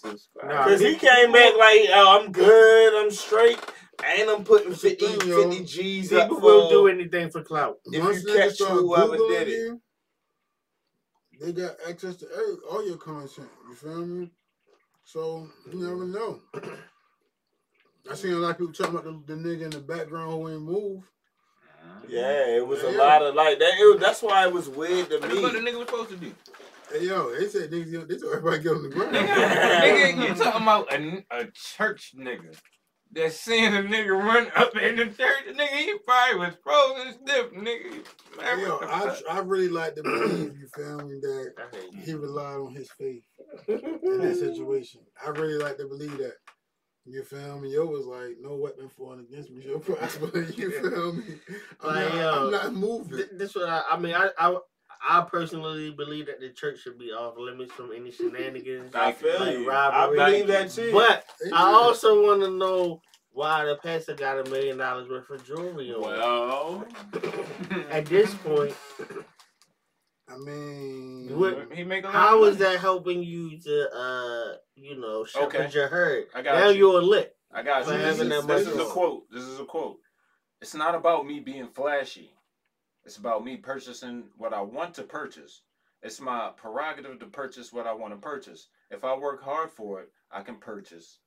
Subscribe. 0.06 0.66
Cause 0.68 0.80
he 0.80 0.96
came 0.96 1.32
back 1.32 1.54
like, 1.58 1.82
oh, 1.94 2.20
I'm 2.22 2.32
good, 2.32 3.04
I'm 3.04 3.12
straight, 3.12 3.60
and 4.06 4.30
I'm 4.30 4.44
putting 4.44 4.70
That's 4.70 4.82
50, 4.82 5.06
thing, 5.06 5.30
yo. 5.30 5.50
50 5.52 5.66
G's 5.66 6.14
up 6.14 6.24
People 6.30 6.40
for. 6.42 6.46
will 6.46 6.70
do 6.70 6.88
anything 6.88 7.30
for 7.30 7.44
clout. 7.44 7.78
If 7.86 8.04
Once 8.04 8.24
you 8.24 8.34
catch 8.34 8.54
start 8.54 8.72
whoever 8.74 9.18
Googling 9.18 9.30
did 9.30 9.48
it. 9.48 9.52
you, 9.52 9.82
they 11.42 11.52
got 11.52 11.76
access 11.90 12.16
to 12.18 12.28
every, 12.32 12.56
all 12.72 12.88
your 12.88 12.98
content. 12.98 13.50
You 13.70 13.76
feel 13.76 14.06
me? 14.06 14.32
So 15.04 15.48
you 15.72 15.80
never 15.80 16.06
mm. 16.06 16.14
know. 16.14 16.40
I 18.12 18.16
seen 18.16 18.34
a 18.34 18.38
lot 18.38 18.52
of 18.52 18.58
people 18.60 18.74
talking 18.74 18.96
about 18.96 19.28
the, 19.28 19.36
the 19.36 19.40
nigga 19.42 19.64
in 19.64 19.70
the 19.72 19.80
background 19.80 20.32
who 20.32 20.50
ain't 20.50 20.62
move. 20.62 21.04
Yeah, 22.08 22.56
it 22.58 22.66
was 22.68 22.84
a 22.84 22.92
Yeah. 22.92 22.98
lot 22.98 23.22
of 23.24 23.36
like 23.36 23.60
that. 23.60 23.74
It, 23.80 23.94
was- 23.94 24.02
that's 24.02 24.22
why 24.22 24.46
it 24.48 24.54
was 24.54 24.70
weird 24.70 25.10
to 25.10 25.20
me. 25.20 25.28
What 25.28 25.30
the 25.36 25.42
fuck 25.42 25.54
the 25.54 25.62
me. 25.62 25.72
nigga 25.72 25.80
was 25.80 25.88
supposed 25.88 26.10
to 26.12 26.18
do? 26.18 26.34
Hey 26.92 27.08
yo, 27.08 27.34
they 27.36 27.48
said 27.48 27.72
niggas, 27.72 28.08
they 28.08 28.18
told 28.18 28.36
everybody 28.36 28.64
get 28.64 28.72
on 28.74 28.84
the 28.84 28.90
ground. 28.90 29.16
Nigga, 29.16 29.82
nigga, 29.82 30.28
you 30.30 30.36
talking 30.36 30.62
about 30.62 30.94
a, 30.94 31.26
a 31.32 31.46
church 31.54 32.14
nigga 32.18 32.56
that 33.14 33.32
seeing 33.32 33.74
a 33.76 33.80
nigga 33.80 34.12
run 34.12 34.48
up 34.56 34.76
in 34.78 34.96
the 34.98 35.06
church? 35.06 35.46
Nigga, 35.52 35.68
he 35.68 35.94
probably 36.06 36.40
was 36.40 36.54
frozen 36.64 37.14
stiff, 37.14 37.52
nigga. 37.54 38.06
Man, 38.38 38.58
Hey, 38.58 38.62
yo, 38.64 38.80
I. 38.84 39.18
I 39.32 39.40
really 39.40 39.70
like 39.70 39.96
to 39.96 40.04
believe 40.04 40.58
you 40.60 40.68
feel 40.76 41.08
me 41.08 41.20
that 41.22 41.54
I 41.58 41.76
hate 41.76 41.92
you. 41.94 42.02
he 42.04 42.14
relied 42.14 42.58
on 42.58 42.74
his 42.74 42.90
faith 42.92 43.24
in 43.68 44.20
that 44.22 44.36
situation. 44.38 45.02
I 45.26 45.30
really 45.30 45.58
like 45.58 45.78
to 45.78 45.88
believe 45.88 46.18
that. 46.20 46.34
You 47.08 47.24
feel 47.24 47.60
me? 47.60 47.72
Yo 47.74 47.86
was 47.86 48.06
like, 48.08 48.36
no 48.42 48.56
weapon 48.56 48.90
formed 48.90 49.28
against 49.30 49.52
me 49.52 49.62
shall 49.64 49.78
prosper. 49.80 50.40
You 50.58 50.72
feel 50.72 51.14
me? 51.14 51.24
I'm, 51.82 51.88
Like, 51.88 52.06
not, 52.10 52.16
yo, 52.16 52.32
I'm 52.46 52.52
not 52.52 52.74
moving. 52.74 53.18
Th- 53.18 53.30
This 53.34 53.54
what 53.56 53.70
I, 53.70 53.84
I 53.92 53.98
mean. 54.00 54.16
I, 54.16 54.30
I 54.40 54.58
I 55.08 55.22
personally 55.22 55.92
believe 55.92 56.26
that 56.28 56.40
the 56.40 56.50
church 56.50 56.80
should 56.80 56.98
be 56.98 57.12
off 57.12 57.36
limits 57.38 57.72
from 57.74 57.92
any 57.96 58.12
shenanigans. 58.12 58.96
I 58.96 59.12
feel 59.12 59.40
like 59.40 59.58
you. 59.60 59.72
I 59.72 60.10
believe 60.14 60.48
that 60.48 60.72
too. 60.72 60.92
But 60.92 61.26
Amen. 61.46 61.54
I 61.54 61.72
also 61.74 62.24
want 62.26 62.42
to 62.42 62.50
know 62.50 63.02
why 63.32 63.66
the 63.66 63.76
pastor 63.76 64.16
got 64.16 64.46
a 64.48 64.50
million 64.50 64.78
dollars 64.78 65.08
worth 65.10 65.30
of 65.30 65.46
jewelry 65.46 65.94
on. 65.94 66.02
Well, 66.02 66.88
At 67.92 68.06
this 68.08 68.34
point, 68.36 68.74
I 70.28 70.38
mean, 70.38 71.38
What- 71.40 71.72
he 71.74 71.84
make 71.84 72.04
a 72.04 72.08
lot 72.08 72.16
how 72.16 72.44
of 72.44 72.50
is 72.54 72.60
money. 72.60 72.72
that 72.74 72.80
helping 72.80 73.22
you 73.24 73.60
to, 73.62 73.96
uh, 73.96 74.58
you 74.76 74.96
know, 74.96 75.24
shepherd 75.24 75.56
Okay. 75.56 75.70
your 75.72 75.88
herd? 75.88 76.28
I 76.34 76.42
got 76.42 76.56
now 76.56 76.70
you. 76.70 76.90
you're 76.92 77.02
lit. 77.02 77.36
I 77.54 77.62
got 77.62 77.86
For 77.86 77.92
you. 77.92 77.98
This, 78.00 78.18
having 78.18 78.32
is, 78.32 78.46
that 78.46 78.48
this 78.58 78.68
is 78.68 78.78
a 78.80 78.86
quote. 78.86 79.30
This 79.32 79.44
is 79.44 79.60
a 79.60 79.66
quote. 79.66 80.00
It's 80.62 80.74
not 80.74 80.96
about 80.96 81.28
me 81.28 81.40
being 81.42 81.68
flashy. 81.68 82.35
It's 83.06 83.18
about 83.18 83.46
me 83.46 83.58
purchasing 83.58 84.24
what 84.38 84.54
I 84.54 84.62
want 84.62 84.96
to 84.96 85.04
purchase. 85.04 85.62
It's 86.02 86.20
my 86.20 86.52
prerogative 86.56 87.20
to 87.20 87.26
purchase 87.28 87.72
what 87.72 87.88
I 87.88 87.94
want 87.94 88.14
to 88.14 88.20
purchase. 88.20 88.68
If 88.90 89.04
I 89.04 89.16
work 89.16 89.44
hard 89.44 89.70
for 89.70 90.02
it, 90.02 90.12
I 90.32 90.42
can 90.42 90.56
purchase 90.56 91.20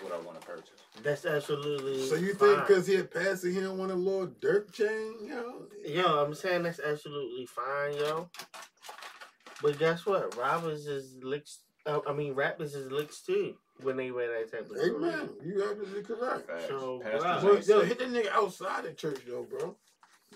what 0.00 0.12
I 0.12 0.18
want 0.24 0.40
to 0.40 0.46
purchase. 0.46 0.82
That's 1.02 1.24
absolutely. 1.24 2.06
So 2.08 2.16
you 2.16 2.34
think 2.34 2.66
because 2.66 2.86
he 2.86 2.96
a 2.96 3.04
pastor, 3.04 3.48
he 3.48 3.60
don't 3.60 3.78
want 3.78 3.92
a 3.92 3.94
little 3.94 4.26
dirt 4.40 4.72
chain, 4.72 5.14
yo? 5.26 5.66
Yo, 5.84 6.24
I'm 6.24 6.34
saying 6.34 6.64
that's 6.64 6.80
absolutely 6.80 7.46
fine, 7.46 7.94
yo. 7.94 8.28
But 9.62 9.78
guess 9.78 10.04
what? 10.06 10.36
Robbers 10.36 10.86
is 10.86 11.16
licks. 11.22 11.60
Uh, 11.86 12.00
I 12.08 12.12
mean, 12.12 12.34
rappers 12.34 12.74
is 12.74 12.90
licks 12.90 13.22
too 13.22 13.54
when 13.82 13.96
they 13.96 14.10
wear 14.10 14.40
that 14.40 14.50
type 14.50 14.70
of 14.70 14.76
jewelry. 14.76 15.10
Amen. 15.10 15.28
You 15.44 15.62
absolutely 15.62 16.02
correct. 16.02 16.48
Facts. 16.48 16.66
So, 16.68 17.00
Pastors 17.00 17.68
wow. 17.68 17.76
yo, 17.76 17.84
hit 17.84 17.98
that 17.98 18.08
nigga 18.08 18.30
outside 18.32 18.84
the 18.84 18.92
church 18.92 19.20
though, 19.28 19.44
bro. 19.44 19.76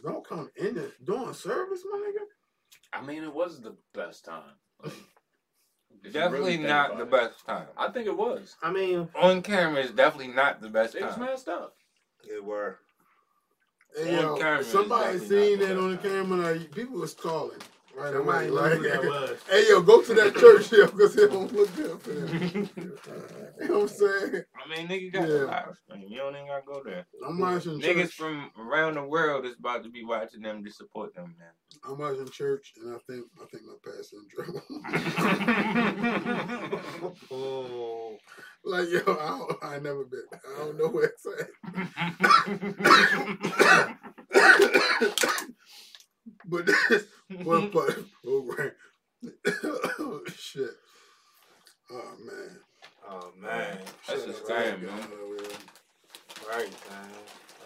Don't 0.02 0.26
come 0.26 0.50
in 0.56 0.74
the 0.74 0.92
doing 1.04 1.34
service, 1.34 1.80
my 1.90 1.98
nigga. 1.98 2.24
I 2.92 3.04
mean, 3.04 3.22
it 3.22 3.34
was 3.34 3.60
the 3.60 3.76
best 3.94 4.24
time. 4.24 4.54
Like, 4.82 6.12
Definitely 6.12 6.56
really 6.58 6.58
not 6.58 6.96
the 6.96 7.02
it. 7.02 7.10
best 7.10 7.44
time. 7.46 7.66
I 7.76 7.88
think 7.88 8.06
it 8.06 8.16
was. 8.16 8.56
I 8.62 8.70
mean, 8.70 9.08
On 9.14 9.42
camera 9.42 9.82
is 9.82 9.90
definitely 9.90 10.32
not 10.32 10.60
the 10.60 10.68
best 10.68 10.94
It 10.94 11.02
was 11.02 11.16
messed 11.16 11.48
up. 11.48 11.74
It 12.22 12.44
were. 12.44 12.78
Hey, 13.96 14.16
On 14.18 14.22
yo, 14.22 14.36
camera 14.36 14.64
somebody 14.64 15.18
seen 15.18 15.58
not 15.58 15.68
that 15.68 15.78
on 15.78 15.90
the 15.90 15.96
best 15.96 16.08
camera. 16.08 16.52
Like, 16.54 16.70
people 16.72 17.00
was 17.00 17.14
calling 17.14 17.58
right 17.98 18.12
somebody 18.12 18.48
away. 18.48 18.60
Like, 18.60 18.80
that 18.82 19.38
hey, 19.50 19.64
yo, 19.68 19.80
go 19.82 20.02
to 20.02 20.14
that 20.14 20.34
church, 20.36 20.72
yo, 20.72 20.86
because 20.86 21.16
it 21.16 21.30
don't 21.30 21.52
look 21.52 21.74
good 21.76 22.00
for 22.02 22.10
them. 22.10 22.70
you 23.60 23.68
know 23.68 23.74
what 23.80 23.82
I'm 23.82 23.88
saying? 23.88 24.44
I 24.56 24.68
mean, 24.68 24.88
nigga 24.88 25.12
got 25.12 25.22
Yeah. 25.22 25.26
the 25.28 25.46
live 25.46 25.76
stream. 25.84 26.06
You 26.08 26.18
don't 26.18 26.34
even 26.36 26.46
gotta 26.48 26.62
go 26.66 26.82
there. 26.84 27.06
I'm 27.26 27.38
watching 27.38 27.80
Niggas 27.80 28.02
church. 28.02 28.12
from 28.14 28.50
around 28.58 28.94
the 28.94 29.02
world 29.04 29.44
is 29.46 29.56
about 29.58 29.82
to 29.84 29.90
be 29.90 30.04
watching 30.04 30.42
them 30.42 30.64
to 30.64 30.70
support 30.70 31.14
them, 31.14 31.34
man. 31.38 31.52
I'm 31.84 31.98
watching 31.98 32.28
church, 32.28 32.72
and 32.80 32.94
I 32.94 32.98
think 33.10 33.26
I 33.40 33.46
think 33.46 33.64
my 33.64 33.74
pastor 33.84 34.16
in 34.18 34.28
trouble. 34.28 34.62
Oh, 37.30 38.16
like, 38.64 38.88
yo, 38.90 39.00
I, 39.62 39.74
I 39.74 39.78
never 39.80 40.04
been. 40.04 40.24
I 40.32 40.58
don't 40.58 40.78
know 40.78 40.88
where 40.88 41.04
it's 41.04 41.26
at. 41.26 41.48
but 46.46 46.66
this 46.66 47.04
one 47.44 47.70
play 47.70 47.88
program. 48.24 48.72
oh, 49.98 50.20
shit. 50.34 50.70
Oh 51.90 52.12
man. 52.24 52.58
Oh, 53.06 53.20
oh 53.22 53.32
man. 53.40 53.78
That's 54.06 54.24
Shut 54.24 54.26
just 54.26 54.48
right, 54.48 54.82
man. 54.82 54.90
Right, 56.50 56.70
man. 56.70 57.10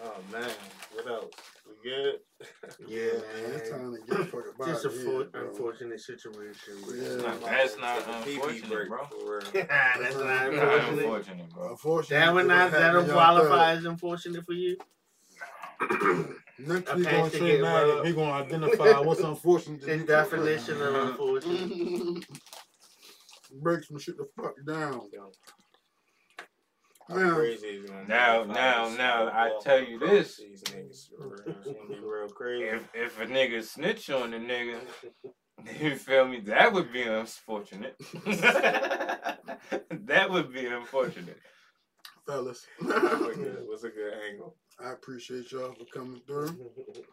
Oh 0.03 0.15
man. 0.33 0.51
What 0.93 1.07
else? 1.07 1.31
We 1.65 1.89
good? 1.89 2.15
yeah, 2.89 3.13
man. 3.13 3.51
It's 3.55 3.69
time 3.69 3.93
to 3.93 3.99
get 3.99 4.17
the 4.17 4.25
fuck 4.25 4.53
about 4.53 4.67
Just 4.67 4.85
a 4.85 4.89
here, 4.89 5.27
unfortunate 5.33 6.01
situation. 6.01 6.73
Yeah. 6.93 7.33
That's 7.45 7.77
not 7.77 8.05
unfortunate, 8.05 8.89
bro. 8.89 9.05
For 9.05 9.41
that's, 9.53 10.17
not 10.17 10.53
unfortunate. 10.53 11.49
bro. 11.51 11.69
Unfortunate 11.69 12.19
that 12.19 12.33
would 12.33 12.47
not 12.47 12.71
that'll 12.71 13.05
qualify 13.05 13.71
as 13.71 13.85
unfortunate 13.85 14.45
for 14.45 14.53
you. 14.53 14.75
third. 16.59 16.67
Next 16.67 16.91
I 16.91 16.95
we 16.95 17.03
passed 17.03 17.15
gonna 17.17 17.29
say 17.31 17.39
get 17.39 17.61
mad. 17.61 17.87
well. 17.87 18.03
We 18.03 18.13
gonna 18.13 18.31
identify 18.31 18.99
what's 18.99 19.21
unfortunate. 19.21 19.81
to 19.81 19.85
The 19.87 19.97
you. 19.97 20.05
definition 20.05 20.81
of 20.81 20.95
unfortunate. 21.09 22.25
Break 23.61 23.83
some 23.83 23.99
shit 23.99 24.17
the 24.17 24.25
fuck 24.35 24.53
down. 24.65 25.01
How 27.09 27.17
Yeah. 27.19 27.33
crazy 27.33 27.67
is 27.67 27.83
it 27.83 27.87
gonna 27.87 28.01
be 28.03 28.07
Now, 28.07 28.43
I 28.43 28.45
now, 28.47 28.89
now, 28.95 29.27
I 29.27 29.59
tell 29.61 29.83
you 29.83 29.99
this. 29.99 30.37
These 30.37 30.63
niggas, 30.63 31.09
for 31.17 31.43
real. 31.45 31.55
It's 31.57 31.67
gonna 31.67 31.89
be 31.89 31.99
real 31.99 32.29
crazy. 32.29 32.63
If 32.65 32.87
if 32.93 33.19
a 33.21 33.25
nigga 33.25 33.63
snitch 33.63 34.09
on 34.09 34.33
a 34.33 34.39
nigga, 34.39 34.79
you 35.81 35.95
feel 35.97 36.27
me? 36.27 36.39
That 36.41 36.71
would 36.73 36.91
be 36.93 37.03
unfortunate. 37.03 37.95
that 38.25 40.27
would 40.29 40.53
be 40.53 40.65
unfortunate. 40.65 41.37
Fellas, 42.25 42.65
What's 42.79 42.93
a 42.93 43.39
good- 43.39 43.63
What's 43.67 43.83
a 43.83 43.89
good 43.89 44.13
angle? 44.29 44.55
I 44.83 44.91
appreciate 44.91 45.51
y'all 45.51 45.73
for 45.73 45.85
coming 45.93 46.21
through. 46.27 46.71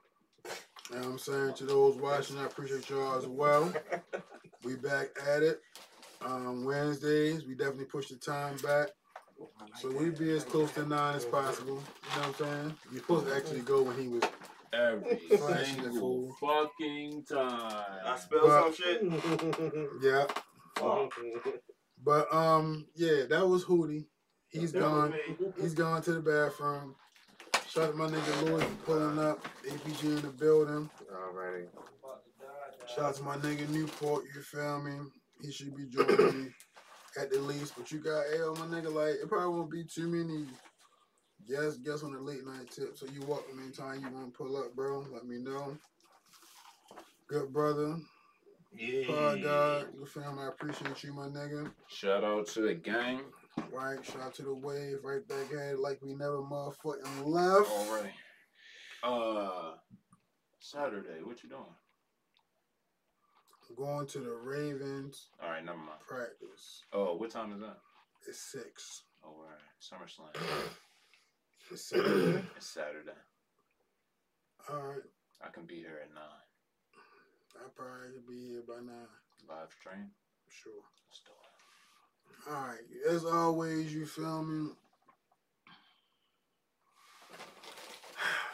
You 0.93 0.97
know 1.01 1.03
I'm 1.11 1.19
saying? 1.19 1.55
To 1.55 1.65
those 1.67 1.95
watching, 1.95 2.37
I 2.39 2.47
appreciate 2.47 2.91
y'all 2.91 3.17
as 3.17 3.25
well. 3.25 3.73
We 4.65 4.75
back 4.75 5.11
at 5.25 5.45
it. 5.45 5.61
Um, 6.21 6.65
Wednesdays, 6.65 7.47
we 7.47 7.55
definitely 7.55 7.85
push 7.85 8.09
the 8.09 8.17
time 8.17 8.57
back. 8.57 8.89
So 9.81 9.89
we 9.97 10.11
be 10.11 10.33
as 10.33 10.43
close 10.43 10.73
to 10.73 10.85
nine 10.89 11.15
as 11.15 11.25
possible. 11.25 11.75
You 11.77 12.21
know 12.23 12.27
what 12.27 12.27
I'm 12.27 12.35
saying? 12.35 12.75
We 12.93 12.99
supposed 12.99 13.27
to 13.29 13.37
actually 13.37 13.61
go 13.61 13.83
when 13.83 14.01
he 14.01 14.09
was 14.09 14.23
Every 14.73 15.15
Flashing 15.37 15.83
the 15.85 15.91
single 15.93 16.35
fucking 16.41 17.25
time. 17.27 17.85
I 18.05 18.19
spilled 18.19 18.43
But- 18.49 18.75
some 18.75 18.75
shit. 18.75 19.03
yeah. 20.03 20.27
But 22.03 22.35
um, 22.35 22.87
yeah, 22.97 23.27
that 23.29 23.47
was 23.47 23.65
Hootie. 23.65 24.07
He's 24.51 24.73
gone. 24.73 25.15
He's 25.61 25.75
gone 25.75 26.03
to 26.03 26.13
the 26.13 26.21
bathroom. 26.21 26.97
Shout 27.69 27.85
out 27.85 27.91
to 27.93 27.97
my 27.97 28.09
nigga 28.09 28.43
Louis 28.43 28.65
for 28.65 28.85
pulling 28.85 29.19
up. 29.21 29.47
APG 29.65 30.03
in 30.05 30.23
the 30.23 30.29
building. 30.29 30.91
Alrighty. 31.13 31.67
Shout 32.95 33.05
out 33.05 33.15
to 33.15 33.23
my 33.23 33.37
nigga 33.37 33.69
Newport. 33.69 34.25
You 34.35 34.43
feel 34.43 34.83
me? 34.83 34.99
He 35.41 35.53
should 35.53 35.77
be 35.77 35.87
joining 35.87 36.45
me 36.45 36.51
at 37.21 37.31
the 37.31 37.39
least. 37.39 37.75
But 37.77 37.93
you 37.93 38.01
got 38.01 38.25
L, 38.39 38.57
oh, 38.57 38.67
my 38.67 38.67
nigga. 38.67 38.93
Like 38.93 39.23
it 39.23 39.29
probably 39.29 39.57
won't 39.57 39.71
be 39.71 39.85
too 39.85 40.09
many 40.09 40.47
guests 41.49 41.79
guests 41.79 42.03
on 42.03 42.13
the 42.13 42.21
late 42.21 42.45
night 42.45 42.71
tip. 42.71 42.99
So 42.99 43.07
you 43.07 43.21
welcome 43.29 43.61
anytime 43.63 44.01
you 44.01 44.11
want 44.11 44.33
to 44.33 44.37
pull 44.37 44.57
up, 44.57 44.75
bro. 44.75 45.07
Let 45.13 45.27
me 45.27 45.39
know. 45.39 45.79
Good 47.29 47.53
brother. 47.53 47.97
Pod 49.07 49.43
God. 49.43 49.87
Good 49.97 50.09
family. 50.09 50.43
I 50.43 50.49
appreciate 50.49 51.05
you, 51.05 51.13
my 51.15 51.29
nigga. 51.29 51.71
Shout 51.87 52.25
out 52.25 52.49
to 52.49 52.63
the 52.63 52.75
gang. 52.75 53.21
Right, 53.73 54.05
shout 54.05 54.23
out 54.23 54.35
to 54.35 54.43
the 54.43 54.55
wave, 54.55 54.99
right 55.03 55.27
back 55.27 55.53
at 55.53 55.73
it 55.75 55.79
like 55.79 56.01
we 56.03 56.15
never 56.15 56.39
motherfucking 56.39 57.25
left. 57.25 57.71
Alright. 57.71 58.13
Uh, 59.03 59.73
Saturday. 60.59 61.23
What 61.23 61.43
you 61.43 61.49
doing? 61.49 61.63
Going 63.77 64.07
to 64.09 64.19
the 64.19 64.33
Ravens 64.33 65.29
All 65.41 65.49
right, 65.49 65.65
never 65.65 65.79
mind. 65.79 66.01
practice. 66.07 66.83
Oh, 66.93 67.15
what 67.17 67.31
time 67.31 67.53
is 67.53 67.61
that? 67.61 67.79
It's 68.27 68.41
six. 68.51 69.05
Oh, 69.25 69.29
all 69.29 69.45
right. 69.47 69.61
SummerSlam. 69.81 70.35
It's 71.71 71.85
Saturday. 71.89 72.43
It's 72.57 72.67
Saturday. 72.67 73.17
All 74.69 74.83
right, 74.83 75.03
I 75.45 75.49
can 75.51 75.67
be 75.67 75.77
here 75.77 76.01
at 76.03 76.13
nine. 76.13 76.45
I 77.57 77.69
probably 77.75 78.11
could 78.13 78.27
be 78.27 78.49
here 78.51 78.63
by 78.67 78.81
nine. 78.85 79.07
Live 79.49 79.71
stream. 79.79 80.11
Sure. 80.49 80.73
Let's 81.09 81.21
do 81.25 81.31
it. 81.31 81.40
All 82.49 82.67
right, 82.67 82.79
as 83.09 83.25
always, 83.25 83.95
you 83.95 84.07
feel 84.07 84.43
me? 84.43 84.71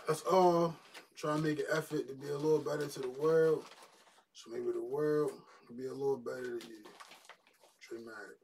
Let's 0.08 0.22
all 0.22 0.74
try 1.16 1.36
to 1.36 1.42
make 1.42 1.58
an 1.58 1.66
effort 1.72 2.08
to 2.08 2.14
be 2.14 2.28
a 2.28 2.36
little 2.36 2.58
better 2.58 2.86
to 2.86 3.00
the 3.00 3.10
world. 3.10 3.64
So 4.34 4.50
maybe 4.50 4.70
the 4.72 4.84
world 4.84 5.32
will 5.68 5.76
be 5.76 5.86
a 5.86 5.92
little 5.92 6.16
better 6.16 6.58
to 6.58 6.66
you. 6.66 6.84
Dramatic. 7.88 8.38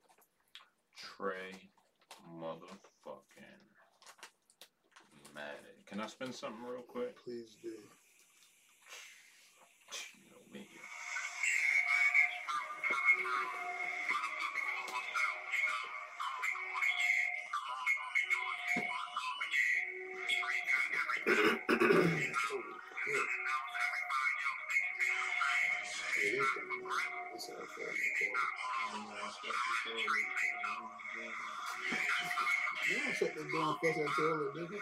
Trey 0.96 1.52
motherfucking 2.40 3.60
Madden. 5.34 5.84
Can 5.86 6.00
I 6.00 6.06
spin 6.06 6.32
something 6.32 6.64
real 6.64 6.82
quick? 6.82 7.16
Please 7.22 7.56
do. 7.62 7.68
You 7.68 7.76
know 10.30 10.52
me. 10.52 10.66
You 21.32 21.38
don't 32.98 33.16
shut 33.16 33.34
that 33.34 33.48
damn 33.52 33.76
fuss 33.80 33.96
that 33.96 34.10
toilet, 34.16 34.54
nigga. 34.56 34.78